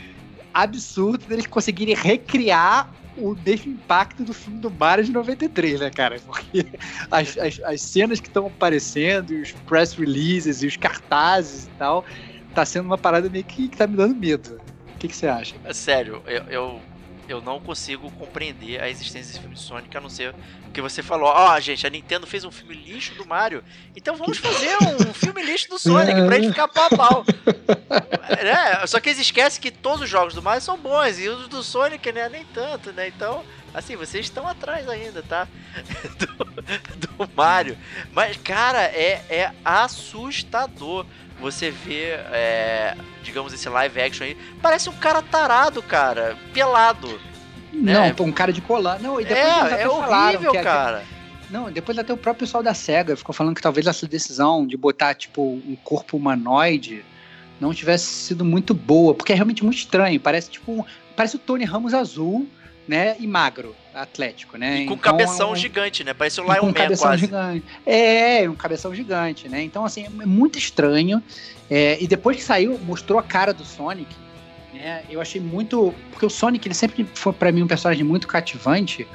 absurdo 0.53 1.26
deles 1.26 1.45
conseguirem 1.45 1.93
recriar 1.93 2.89
o 3.18 3.36
mesmo 3.36 3.72
impacto 3.72 4.24
do 4.24 4.34
filme 4.34 4.59
do 4.59 4.70
Mario 4.70 5.05
de 5.05 5.11
93, 5.11 5.80
né, 5.80 5.89
cara? 5.89 6.20
Porque 6.20 6.66
as, 7.09 7.38
as, 7.38 7.59
as 7.63 7.82
cenas 7.82 8.20
que 8.20 8.28
estão 8.28 8.47
aparecendo, 8.47 9.32
os 9.32 9.51
press 9.51 9.93
releases 9.93 10.61
e 10.63 10.68
os 10.68 10.78
cartazes 10.78 11.66
e 11.66 11.70
tal, 11.72 12.05
tá 12.53 12.66
sendo 12.66 12.86
uma 12.86 12.97
parada 12.97 13.30
meio 13.30 13.43
que, 13.43 13.68
que 13.68 13.78
tá 13.78 13.88
me 13.88 13.95
dando 13.95 14.16
medo. 14.16 14.59
O 14.95 14.97
que, 14.97 15.13
você 15.13 15.28
acha? 15.28 15.55
Sério, 15.74 16.22
eu, 16.26 16.43
eu 16.49 16.82
eu 17.28 17.41
não 17.41 17.59
consigo 17.59 18.09
compreender 18.11 18.82
a 18.82 18.89
existência 18.89 19.28
desse 19.28 19.39
filme 19.39 19.55
de 19.55 19.61
Sonic, 19.61 19.95
a 19.95 20.01
não 20.01 20.09
ser 20.09 20.34
que 20.73 20.82
você 20.82 21.01
falou. 21.01 21.30
Ó, 21.30 21.55
oh, 21.55 21.59
gente, 21.59 21.86
a 21.86 21.89
Nintendo 21.89 22.28
fez 22.28 22.43
um 22.43 22.51
filme 22.51 22.76
lixo 22.76 23.13
do 23.15 23.26
Mario, 23.26 23.63
então 23.95 24.15
vamos 24.15 24.38
fazer 24.38 24.78
um 25.07 25.13
filme 25.13 25.41
lixo 25.43 25.69
do 25.69 25.80
Sonic 25.80 26.26
pra 26.26 26.36
gente 26.36 26.49
ficar 26.49 26.67
pau 26.67 26.88
a 26.91 26.97
pau. 26.97 27.26
É, 28.28 28.86
só 28.88 28.99
que 28.99 29.09
eles 29.09 29.19
esquecem 29.19 29.61
que 29.61 29.71
todos 29.71 30.01
os 30.01 30.09
jogos 30.09 30.34
do 30.34 30.41
Mario 30.41 30.61
são 30.61 30.78
bons 30.78 31.19
e 31.19 31.28
os 31.30 31.47
do 31.47 31.63
Sonic, 31.63 32.11
né, 32.11 32.30
nem 32.30 32.45
tanto, 32.45 32.91
né? 32.91 33.07
Então, 33.07 33.43
assim, 33.76 33.95
vocês 33.95 34.26
estão 34.26 34.47
atrás 34.47 34.88
ainda, 34.88 35.21
tá? 35.21 35.47
Do, 36.17 37.26
do 37.26 37.30
Mario. 37.36 37.78
Mas, 38.11 38.38
cara, 38.38 38.84
é, 38.84 39.23
é 39.30 39.51
assustador 39.63 41.05
você 41.39 41.69
vê, 41.69 42.11
é, 42.32 42.95
digamos, 43.21 43.53
esse 43.53 43.67
live 43.67 44.01
action 44.01 44.26
aí, 44.26 44.38
parece 44.61 44.89
um 44.89 44.93
cara 44.93 45.21
tarado, 45.21 45.82
cara, 45.84 46.38
pelado. 46.53 47.19
Né? 47.73 48.13
Não, 48.17 48.26
um 48.26 48.32
cara 48.32 48.53
de 48.53 48.61
colar. 48.61 48.99
Não, 48.99 49.19
e 49.19 49.26
depois 49.26 49.73
é, 49.73 49.82
é 49.82 49.89
horrível, 49.89 50.51
que, 50.51 50.59
cara. 50.59 51.03
Não, 51.49 51.69
depois 51.71 51.97
até 51.97 52.13
o 52.13 52.17
próprio 52.17 52.45
pessoal 52.47 52.63
da 52.63 52.73
SEGA 52.73 53.15
ficou 53.15 53.34
falando 53.34 53.55
que 53.55 53.61
talvez 53.61 53.86
essa 53.86 54.07
decisão 54.07 54.65
de 54.65 54.78
botar, 54.78 55.13
tipo, 55.13 55.41
um 55.43 55.78
corpo 55.84 56.17
humanoide 56.17 57.03
não 57.59 57.73
tivesse 57.73 58.05
sido 58.05 58.43
muito 58.43 58.73
boa, 58.73 59.13
porque 59.13 59.32
é 59.32 59.36
realmente 59.36 59.63
muito 59.63 59.78
estranho. 59.78 60.19
Parece, 60.19 60.49
tipo, 60.49 60.86
parece 61.15 61.36
o 61.36 61.39
Tony 61.39 61.65
Ramos 61.65 61.93
azul, 61.93 62.47
né? 62.88 63.15
E 63.19 63.25
magro, 63.27 63.75
atlético, 63.93 64.57
né? 64.57 64.81
E 64.81 64.86
com 64.86 64.93
Então, 64.93 64.97
cabeção 64.97 65.49
é 65.49 65.51
um- 65.53 65.55
gigante, 65.55 66.03
né? 66.03 66.13
Parece 66.13 66.39
o 66.39 66.43
Lion 66.43 66.55
com 66.57 66.65
um 66.65 66.67
Man 66.67 66.73
cabeção 66.73 67.07
quase. 67.07 67.21
gigante. 67.21 67.65
É, 67.86 68.49
um 68.49 68.55
cabeção 68.55 68.93
gigante, 68.93 69.49
né? 69.49 69.61
Então, 69.63 69.83
assim, 69.86 70.05
é 70.05 70.25
muito 70.25 70.57
estranho. 70.59 71.21
É, 71.69 71.97
e 72.01 72.07
depois 72.07 72.38
que 72.38 72.43
saiu, 72.43 72.77
mostrou 72.79 73.17
a 73.17 73.23
cara 73.23 73.53
do 73.53 73.65
Sonic, 73.65 74.15
né? 74.73 75.03
Eu 75.09 75.19
achei 75.21 75.41
muito. 75.41 75.93
Porque 76.11 76.25
o 76.25 76.29
Sonic, 76.29 76.67
ele 76.67 76.75
sempre 76.75 77.07
foi 77.15 77.33
pra 77.33 77.51
mim 77.51 77.63
um 77.63 77.67
personagem 77.67 78.03
muito 78.03 78.27
cativante. 78.27 79.07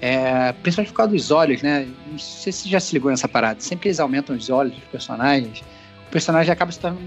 É, 0.00 0.52
principalmente 0.62 0.90
por 0.90 0.96
causa 0.96 1.12
dos 1.12 1.30
olhos, 1.30 1.62
né? 1.62 1.86
Não 2.10 2.18
sei 2.18 2.52
se 2.52 2.62
você 2.64 2.68
já 2.70 2.80
se 2.80 2.92
ligou 2.92 3.08
nessa 3.10 3.28
parada. 3.28 3.60
Sempre 3.60 3.82
que 3.84 3.88
eles 3.88 4.00
aumentam 4.00 4.34
os 4.34 4.50
olhos 4.50 4.74
dos 4.74 4.82
personagens, 4.84 5.60
o 6.08 6.10
personagem 6.10 6.52
acaba 6.52 6.72
se 6.72 6.80
tornando 6.80 7.02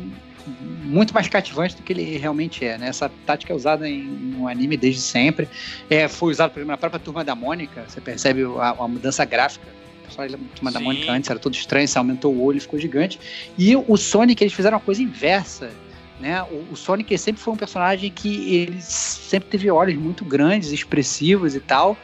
muito 0.47 1.13
mais 1.13 1.27
cativante 1.27 1.75
do 1.75 1.83
que 1.83 1.93
ele 1.93 2.17
realmente 2.17 2.63
é, 2.65 2.77
né? 2.77 2.87
Essa 2.87 3.09
tática 3.25 3.51
é 3.51 3.55
usada 3.55 3.87
em, 3.87 4.03
no 4.03 4.47
anime 4.47 4.77
desde 4.77 5.01
sempre. 5.01 5.47
É, 5.89 6.07
foi 6.07 6.31
usado, 6.31 6.51
por 6.51 6.59
exemplo, 6.59 6.71
na 6.71 6.77
própria 6.77 6.99
Turma 6.99 7.23
da 7.23 7.35
Mônica. 7.35 7.85
Você 7.87 7.99
percebe 7.99 8.43
a, 8.59 8.69
a 8.69 8.87
mudança 8.87 9.25
gráfica. 9.25 9.65
O 10.01 10.03
personagem 10.03 10.37
da 10.37 10.43
Turma 10.55 10.71
da 10.71 10.79
Sim. 10.79 10.85
Mônica 10.85 11.11
antes 11.11 11.29
era 11.29 11.39
todo 11.39 11.53
estranho, 11.53 11.87
você 11.87 11.97
aumentou 11.97 12.33
o 12.33 12.43
olho, 12.43 12.61
ficou 12.61 12.79
gigante. 12.79 13.19
E 13.57 13.75
o 13.75 13.97
Sonic, 13.97 14.43
eles 14.43 14.53
fizeram 14.53 14.77
uma 14.77 14.83
coisa 14.83 15.01
inversa. 15.01 15.71
Né? 16.19 16.41
O, 16.43 16.73
o 16.73 16.75
Sonic 16.75 17.17
sempre 17.17 17.41
foi 17.41 17.53
um 17.53 17.57
personagem 17.57 18.09
que 18.11 18.55
ele 18.55 18.81
sempre 18.81 19.49
teve 19.49 19.69
olhos 19.69 19.95
muito 19.95 20.23
grandes, 20.23 20.71
expressivos 20.71 21.55
e 21.55 21.59
tal. 21.59 21.97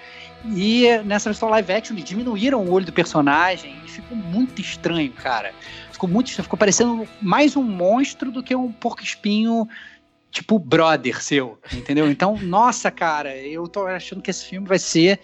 E 0.55 0.87
nessa 1.05 1.29
versão 1.29 1.49
live 1.49 1.71
action 1.71 1.95
eles 1.95 2.09
diminuíram 2.09 2.63
o 2.63 2.71
olho 2.71 2.85
do 2.85 2.91
personagem 2.91 3.75
e 3.85 3.89
ficou 3.89 4.17
muito 4.17 4.59
estranho, 4.59 5.11
cara. 5.11 5.53
Ficou 6.01 6.09
muito 6.09 6.31
ficou 6.31 6.57
parecendo 6.57 7.07
mais 7.21 7.55
um 7.55 7.61
monstro 7.61 8.31
do 8.31 8.41
que 8.41 8.55
um 8.55 8.71
porco 8.71 9.03
espinho 9.03 9.67
tipo 10.31 10.57
brother 10.57 11.21
seu, 11.21 11.59
entendeu? 11.71 12.09
Então, 12.09 12.35
nossa, 12.41 12.89
cara, 12.89 13.37
eu 13.37 13.67
tô 13.67 13.85
achando 13.85 14.19
que 14.19 14.31
esse 14.31 14.43
filme 14.45 14.67
vai 14.67 14.79
ser 14.79 15.19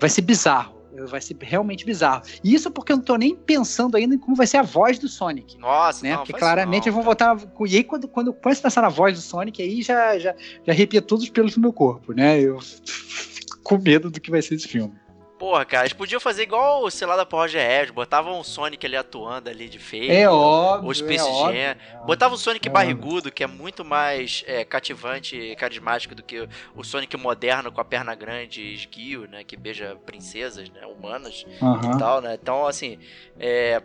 vai 0.00 0.10
ser 0.10 0.22
bizarro. 0.22 0.76
Vai 1.08 1.20
ser 1.20 1.36
realmente 1.40 1.84
bizarro. 1.84 2.24
E 2.42 2.52
isso 2.52 2.68
porque 2.68 2.90
eu 2.90 2.96
não 2.96 3.04
tô 3.04 3.14
nem 3.14 3.36
pensando 3.36 3.96
ainda 3.96 4.16
em 4.16 4.18
como 4.18 4.34
vai 4.34 4.48
ser 4.48 4.56
a 4.56 4.62
voz 4.62 4.98
do 4.98 5.06
Sonic 5.06 5.56
Nossa, 5.56 6.02
né? 6.02 6.10
não, 6.10 6.18
Porque 6.18 6.32
claramente 6.32 6.86
não, 6.86 6.94
vão 6.94 7.04
voltar. 7.04 7.36
E 7.68 7.76
aí, 7.76 7.84
quando, 7.84 8.08
quando 8.08 8.26
eu 8.26 8.34
começo 8.34 8.60
a 8.60 8.62
pensar 8.64 8.82
na 8.82 8.88
voz 8.88 9.14
do 9.14 9.20
Sonic, 9.20 9.62
aí 9.62 9.82
já, 9.82 10.18
já, 10.18 10.34
já 10.66 10.72
arrepia 10.72 11.00
todos 11.00 11.22
os 11.22 11.30
pelos 11.30 11.54
do 11.54 11.60
meu 11.60 11.72
corpo, 11.72 12.12
né? 12.12 12.40
Eu 12.40 12.58
fico 12.84 13.62
com 13.62 13.78
medo 13.78 14.10
do 14.10 14.20
que 14.20 14.32
vai 14.32 14.42
ser 14.42 14.56
esse 14.56 14.66
filme. 14.66 14.92
Porra, 15.38 15.64
cara, 15.64 15.84
eles 15.84 15.92
podiam 15.92 16.20
fazer 16.20 16.42
igual, 16.42 16.90
sei 16.90 17.06
lá, 17.06 17.14
da 17.16 17.22
Roger 17.22 17.64
Red, 17.64 17.92
botavam 17.92 18.40
o 18.40 18.44
Sonic 18.44 18.84
ali 18.84 18.96
atuando 18.96 19.48
ali 19.48 19.68
de 19.68 19.78
feio. 19.78 20.10
É 20.10 20.28
óbvio. 20.28 20.90
o 20.90 20.94
Space 20.94 21.18
é 21.18 21.22
óbvio. 21.30 21.60
Jam. 21.62 21.76
Botava 22.06 22.34
o 22.34 22.38
Sonic 22.38 22.66
É 22.68 22.70
barrigudo, 22.70 23.30
que 23.30 23.44
é 23.44 23.46
muito 23.46 23.84
mais 23.84 24.42
é, 24.48 24.64
cativante 24.64 25.36
e 25.36 25.54
carismático 25.54 26.14
do 26.14 26.22
que 26.22 26.48
o 26.74 26.82
Sonic 26.82 27.16
moderno 27.16 27.70
com 27.70 27.80
a 27.80 27.84
perna 27.84 28.14
grande 28.16 28.60
e 28.62 28.74
esguio, 28.74 29.28
né? 29.28 29.44
Que 29.44 29.56
beija 29.56 29.96
princesas, 30.04 30.68
né? 30.70 30.84
Humanas 30.86 31.46
e 31.46 31.98
tal, 31.98 32.20
né? 32.20 32.36
Então, 32.40 32.66
assim, 32.66 32.98
é, 33.38 33.80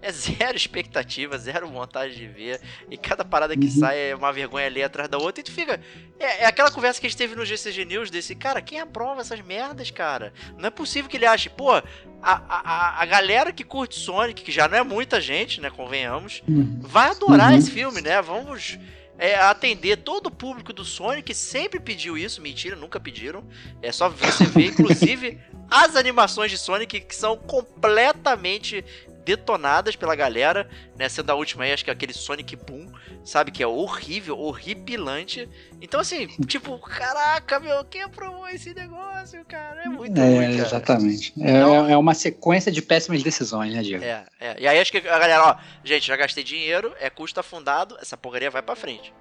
é 0.00 0.12
zero 0.12 0.54
expectativa, 0.56 1.36
zero 1.36 1.66
vontade 1.68 2.14
de 2.14 2.28
ver. 2.28 2.60
E 2.88 2.96
cada 2.96 3.24
parada 3.24 3.56
que 3.56 3.64
Uhum. 3.66 3.70
sai 3.72 4.10
é 4.10 4.14
uma 4.14 4.32
vergonha 4.32 4.66
ali 4.66 4.82
atrás 4.84 5.08
da 5.08 5.18
outra. 5.18 5.40
E 5.40 5.44
tu 5.44 5.50
fica. 5.50 5.80
É, 6.20 6.44
é 6.44 6.46
aquela 6.46 6.70
conversa 6.70 7.00
que 7.00 7.06
a 7.06 7.10
gente 7.10 7.18
teve 7.18 7.34
no 7.34 7.44
GCG 7.44 7.84
News 7.84 8.10
desse, 8.10 8.34
cara, 8.34 8.62
quem 8.62 8.80
aprova 8.80 9.20
essas 9.20 9.40
merdas, 9.40 9.90
cara? 9.90 10.32
Não 10.56 10.66
é 10.68 10.70
possível 10.76 11.10
que 11.10 11.16
ele 11.16 11.26
ache, 11.26 11.48
pô, 11.50 11.72
a, 11.72 11.82
a, 12.22 13.02
a- 13.02 13.06
galera 13.06 13.52
que 13.52 13.64
curte 13.64 13.94
Sonic, 13.98 14.42
que 14.42 14.52
já 14.52 14.68
não 14.68 14.78
é 14.78 14.82
muita 14.84 15.20
gente, 15.20 15.60
né? 15.60 15.70
Convenhamos, 15.70 16.42
Uhum. 16.48 16.78
vai 16.82 17.10
adorar 17.10 17.50
Uhum. 17.52 17.58
esse 17.58 17.70
filme, 17.70 18.00
né? 18.00 18.20
Vamos. 18.22 18.78
é, 19.18 19.34
atender 19.34 19.96
todo 19.96 20.26
o 20.26 20.30
público 20.30 20.74
do 20.74 20.84
Sonic 20.84 21.32
sempre 21.34 21.80
pediu 21.80 22.18
isso, 22.18 22.42
mentira, 22.42 22.76
nunca 22.76 23.00
pediram. 23.00 23.42
É 23.80 23.90
só 23.90 24.10
você 24.10 24.44
ver, 24.44 24.66
inclusive, 24.76 25.38
as 25.70 25.96
animações 25.96 26.50
de 26.50 26.58
Sonic 26.58 27.00
que 27.00 27.16
são 27.16 27.34
completamente 27.34 28.84
detonadas 29.26 29.96
pela 29.96 30.14
galera, 30.14 30.68
né? 30.96 31.08
Sendo 31.08 31.28
a 31.30 31.34
última 31.34 31.64
aí, 31.64 31.72
acho 31.72 31.84
que 31.84 31.90
é 31.90 31.92
aquele 31.92 32.12
Sonic 32.12 32.54
Boom, 32.54 32.90
sabe? 33.24 33.50
Que 33.50 33.60
é 33.62 33.66
horrível, 33.66 34.38
horripilante. 34.38 35.48
Então, 35.82 35.98
assim, 35.98 36.28
tipo, 36.46 36.78
caraca, 36.78 37.58
meu, 37.58 37.84
quem 37.84 38.02
aprovou 38.02 38.48
esse 38.48 38.72
negócio, 38.72 39.44
cara? 39.46 39.82
É 39.84 39.88
muito 39.88 40.18
É, 40.18 40.24
ruim, 40.24 40.56
cara. 40.56 40.66
exatamente. 40.68 41.32
É, 41.40 41.52
Não. 41.60 41.90
é 41.90 41.96
uma 41.96 42.14
sequência 42.14 42.70
de 42.70 42.80
péssimas 42.80 43.22
decisões, 43.22 43.74
né, 43.74 43.82
Diego? 43.82 44.04
É, 44.04 44.24
é. 44.40 44.56
E 44.60 44.66
aí 44.68 44.78
acho 44.78 44.92
que 44.92 44.98
a 44.98 45.18
galera, 45.18 45.42
ó, 45.44 45.56
gente, 45.84 46.06
já 46.06 46.16
gastei 46.16 46.44
dinheiro, 46.44 46.94
é 47.00 47.10
custo 47.10 47.40
afundado, 47.40 47.98
essa 48.00 48.16
porcaria 48.16 48.50
vai 48.50 48.62
pra 48.62 48.76
frente. 48.76 49.12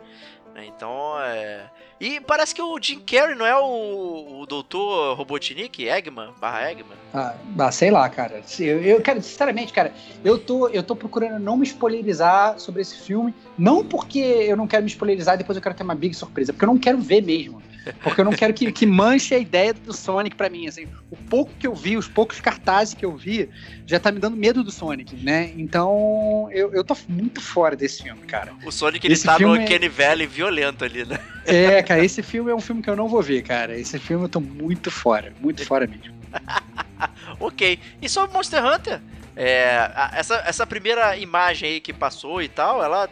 Né, 0.54 0.68
Então, 0.68 1.20
é. 1.20 1.70
E 2.00 2.20
parece 2.20 2.54
que 2.54 2.62
o 2.62 2.78
Jim 2.82 3.00
Carrey 3.00 3.36
não 3.36 3.46
é 3.46 3.56
o, 3.58 4.42
o 4.42 4.46
doutor 4.46 5.16
Robotnik, 5.16 5.88
Eggman, 5.88 6.32
barra 6.42 6.70
Eggman. 6.70 6.98
Ah, 7.14 7.34
ah, 7.58 7.72
sei 7.72 7.90
lá, 7.90 8.10
cara. 8.10 8.42
Eu, 8.60 8.82
eu, 8.82 9.02
cara, 9.02 9.22
sinceramente, 9.22 9.72
cara, 9.72 9.94
eu 10.24 10.38
tô, 10.38 10.68
eu 10.68 10.84
tô 10.84 10.96
procurando 10.96 11.40
não 11.40 11.56
me 11.56 11.64
spoilerizar 11.66 12.60
sobre 12.60 12.82
esse 12.82 12.98
filme. 12.98 13.34
Não 13.58 13.86
porque 13.86 14.20
eu 14.20 14.58
não 14.58 14.68
quero 14.68 14.84
me 14.84 14.90
spoilerizar 14.90 15.36
e 15.36 15.38
depois 15.38 15.56
eu 15.56 15.62
quero 15.62 15.76
ter 15.76 15.84
uma 15.84 15.96
big 15.96 16.14
surpresa, 16.14 16.52
porque 16.52 16.66
eu 16.66 16.70
não 16.70 16.78
quero 16.78 16.98
ver 16.98 17.22
mesmo. 17.22 17.62
Porque 18.02 18.22
eu 18.22 18.26
não 18.26 18.34
quero 18.34 18.54
que, 18.54 18.72
que 18.72 18.86
manche 18.86 19.36
a 19.36 19.40
ideia 19.40 19.74
do 19.74 19.94
Sonic 19.94 20.36
pra 20.36 20.50
mim. 20.50 20.68
Assim, 20.68 20.88
o 21.10 21.16
pouco 21.16 21.52
que 21.60 21.68
eu 21.68 21.74
vi, 21.74 21.98
os 21.98 22.08
poucos 22.08 22.40
cartazes 22.40 22.94
que 22.94 23.06
eu 23.06 23.16
vi, 23.16 23.50
já 23.86 24.00
tá 24.00 24.12
me 24.12 24.20
dando 24.20 24.36
medo 24.38 24.64
do 24.64 24.72
Sonic, 24.72 25.16
né? 25.24 25.52
Então, 25.58 26.50
eu, 26.52 26.74
eu 26.74 26.84
tô 26.84 26.96
muito 27.08 27.42
fora 27.42 27.76
desse 27.76 28.04
filme, 28.04 28.22
cara. 28.26 28.54
O 28.64 28.72
Sonic 28.72 29.06
ele 29.06 29.14
Esse 29.14 29.26
tá 29.26 29.38
no 29.40 29.56
é- 29.56 29.66
Kenny 29.66 29.90
Valley 29.90 30.28
violento 30.28 30.84
ali, 30.84 31.06
né? 31.06 31.20
É, 31.46 31.84
cara, 31.84 32.04
esse 32.04 32.24
filme 32.24 32.52
é 32.52 32.56
um 32.56 32.62
filme 32.62 32.82
que 32.82 32.90
eu 32.90 32.96
não 32.96 33.08
vou 33.08 33.22
ver, 33.22 33.44
cara. 33.44 33.78
Esse 33.78 34.00
filme 34.00 34.26
eu 34.26 34.30
tô 34.30 34.40
muito 34.40 34.90
fora, 34.90 35.34
muito 35.40 35.66
fora 35.66 35.86
mesmo. 35.88 36.14
Ok. 37.40 37.80
E 38.02 38.10
sobre 38.10 38.34
Monster 38.34 38.64
Hunter, 38.64 39.02
é, 39.36 39.92
essa, 40.14 40.42
essa 40.46 40.66
primeira 40.66 41.18
imagem 41.18 41.70
aí 41.70 41.82
que 41.82 41.94
passou 41.94 42.42
e 42.42 42.48
tal, 42.48 42.84
ela 42.84 43.10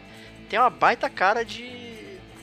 tem 0.48 0.58
uma 0.58 0.70
baita 0.70 1.08
cara 1.10 1.44
de, 1.44 1.70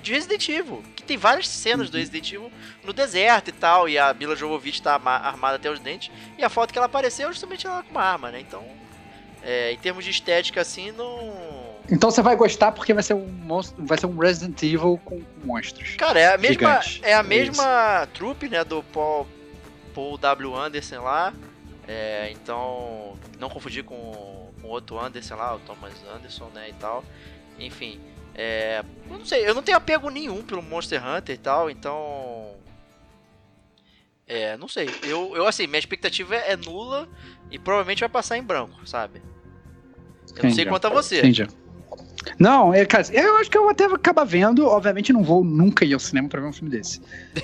de 0.01 0.13
Resident 0.13 0.47
Evil. 0.49 0.84
Que 1.02 1.08
tem 1.08 1.18
várias 1.18 1.47
cenas 1.47 1.89
do 1.89 1.97
Resident 1.97 2.32
Evil 2.32 2.52
no 2.84 2.93
deserto 2.93 3.49
e 3.49 3.52
tal. 3.52 3.89
E 3.89 3.97
a 3.97 4.14
Mila 4.14 4.36
Jovovich 4.36 4.82
tá 4.82 4.93
armada 4.93 5.56
até 5.56 5.70
os 5.70 5.80
dentes. 5.80 6.12
E 6.38 6.43
a 6.43 6.49
foto 6.49 6.72
que 6.72 6.78
ela 6.78 6.86
apareceu 6.86 7.30
é 7.30 7.32
justamente 7.32 7.66
ela 7.66 7.84
com 7.84 7.91
uma 7.91 8.04
arma, 8.04 8.32
né? 8.32 8.39
Então, 8.39 8.64
é, 9.43 9.72
em 9.72 9.78
termos 9.78 10.06
de 10.06 10.12
estética, 10.12 10.62
assim, 10.62 10.91
não. 10.91 11.72
Então 11.89 12.12
você 12.12 12.22
vai 12.22 12.36
gostar 12.36 12.72
porque 12.72 12.93
vai 12.93 13.04
ser 13.04 13.16
um 13.16 13.28
monstro, 13.28 13.84
vai 13.84 13.97
ser 13.97 14.06
um 14.06 14.18
Resident 14.18 14.62
Evil 14.62 14.99
com, 15.04 15.20
com 15.20 15.47
monstros. 15.47 15.95
Cara, 15.95 16.20
é 16.20 16.34
a 16.34 16.38
mesma, 16.38 16.80
é 17.02 17.14
a 17.14 17.20
É 17.20 17.24
mesma 17.24 18.08
trupe, 18.14 18.47
né, 18.47 18.64
do 18.64 18.84
Paul, 18.84 19.28
Paul 19.93 20.18
W. 20.18 20.56
Anderson 20.56 21.02
lá. 21.02 21.34
É, 21.88 22.32
então, 22.32 23.18
não 23.39 23.49
confundir 23.49 23.84
com 23.84 23.95
o 23.95 24.68
outro 24.68 24.99
Anderson 24.99 25.36
lá, 25.36 25.56
o 25.56 25.60
Thomas 25.60 25.93
Anderson, 26.16 26.49
né, 26.54 26.70
e 26.70 26.74
tal. 26.74 27.04
Enfim, 27.60 27.99
é, 28.36 28.84
eu 29.09 29.17
não 29.17 29.25
sei, 29.25 29.47
eu 29.47 29.53
não 29.53 29.61
tenho 29.61 29.77
apego 29.77 30.09
nenhum 30.09 30.41
pelo 30.41 30.61
Monster 30.61 31.01
Hunter 31.05 31.36
e 31.36 31.38
tal, 31.38 31.69
então... 31.69 32.51
É, 34.27 34.55
não 34.55 34.67
sei. 34.67 34.89
Eu, 35.03 35.36
eu 35.36 35.45
assim, 35.45 35.67
minha 35.67 35.79
expectativa 35.79 36.36
é, 36.36 36.55
nula 36.55 37.09
e 37.49 37.59
provavelmente 37.59 37.99
vai 37.99 38.07
passar 38.07 38.38
em 38.38 38.43
branco, 38.43 38.88
sabe? 38.88 39.21
Eu 40.38 40.43
não 40.43 40.51
sei 40.51 40.65
quanto 40.65 40.88
a 40.88 40.89
você. 40.89 41.19
Entendi. 41.19 41.47
Não, 42.39 42.73
é, 42.73 42.86
cara, 42.86 43.05
eu 43.11 43.38
acho 43.38 43.49
que 43.49 43.57
eu 43.57 43.67
até 43.67 43.88
vou 43.88 43.95
acabar 43.95 44.23
vendo. 44.23 44.65
Obviamente, 44.65 45.11
não 45.11 45.23
vou 45.23 45.43
nunca 45.43 45.84
ir 45.84 45.93
ao 45.93 45.99
cinema 45.99 46.29
pra 46.29 46.39
ver 46.39 46.47
um 46.47 46.53
filme 46.53 46.69
desse. 46.69 47.01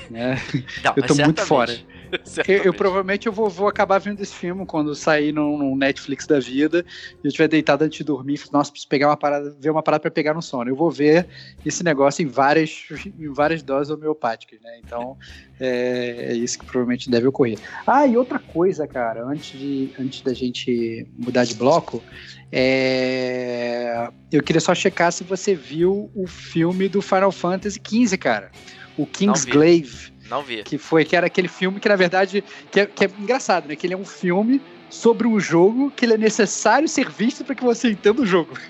né? 0.09 0.35
Não, 0.83 0.93
Eu 0.95 1.03
tô 1.03 1.15
muito 1.15 1.45
fora. 1.45 1.77
Eu, 2.47 2.63
eu 2.65 2.73
provavelmente 2.73 3.27
eu 3.27 3.33
vou, 3.33 3.49
vou 3.49 3.67
acabar 3.67 3.97
vendo 3.99 4.21
esse 4.21 4.33
filme 4.33 4.65
quando 4.65 4.93
sair 4.95 5.31
no, 5.31 5.57
no 5.57 5.75
Netflix 5.75 6.25
da 6.27 6.39
vida 6.39 6.85
e 7.23 7.27
eu 7.27 7.29
estiver 7.29 7.47
deitado 7.47 7.83
antes 7.83 7.97
de 7.97 8.03
dormir. 8.03 8.35
e 8.35 8.37
falar, 8.37 8.59
Nossa, 8.59 8.71
preciso 8.71 8.87
pegar 8.87 9.07
uma 9.09 9.17
parada, 9.17 9.55
ver 9.59 9.69
uma 9.69 9.83
parada 9.83 10.01
pra 10.01 10.11
pegar 10.11 10.33
no 10.33 10.41
sono. 10.41 10.69
Eu 10.69 10.75
vou 10.75 10.91
ver 10.91 11.27
esse 11.65 11.83
negócio 11.83 12.23
em 12.23 12.27
várias, 12.27 12.83
em 13.05 13.31
várias 13.33 13.63
doses 13.63 13.91
homeopáticas, 13.91 14.61
né? 14.61 14.79
Então 14.83 15.17
é, 15.59 16.31
é 16.31 16.33
isso 16.33 16.59
que 16.59 16.65
provavelmente 16.65 17.09
deve 17.09 17.27
ocorrer. 17.27 17.59
Ah, 17.85 18.05
e 18.05 18.17
outra 18.17 18.39
coisa, 18.39 18.87
cara, 18.87 19.25
antes, 19.25 19.57
de, 19.59 19.91
antes 19.99 20.21
da 20.21 20.33
gente 20.33 21.07
mudar 21.17 21.43
de 21.43 21.55
bloco, 21.55 22.03
é, 22.51 24.09
eu 24.31 24.43
queria 24.43 24.61
só 24.61 24.73
checar 24.75 25.11
se 25.11 25.23
você 25.23 25.55
viu 25.55 26.11
o 26.15 26.27
filme 26.27 26.87
do 26.87 27.01
Final 27.01 27.31
Fantasy 27.31 27.79
XV, 27.85 28.17
cara. 28.17 28.51
O 28.97 29.05
vi. 29.05 29.11
Kingsglaive 29.11 30.16
Não 30.29 30.43
vi. 30.43 30.63
que 30.63 30.77
foi 30.77 31.05
que 31.05 31.15
era 31.15 31.27
aquele 31.27 31.47
filme 31.47 31.79
que 31.79 31.89
na 31.89 31.95
verdade 31.95 32.43
que 32.71 32.81
é, 32.81 32.85
que 32.85 33.05
é 33.05 33.09
engraçado, 33.19 33.67
né? 33.67 33.75
Que 33.75 33.87
ele 33.87 33.93
é 33.93 33.97
um 33.97 34.05
filme 34.05 34.61
sobre 34.89 35.27
um 35.27 35.39
jogo 35.39 35.91
que 35.91 36.05
ele 36.05 36.13
é 36.13 36.17
necessário 36.17 36.87
ser 36.87 37.09
visto 37.09 37.43
para 37.43 37.55
que 37.55 37.63
você 37.63 37.91
entenda 37.91 38.21
o 38.21 38.25
jogo. 38.25 38.57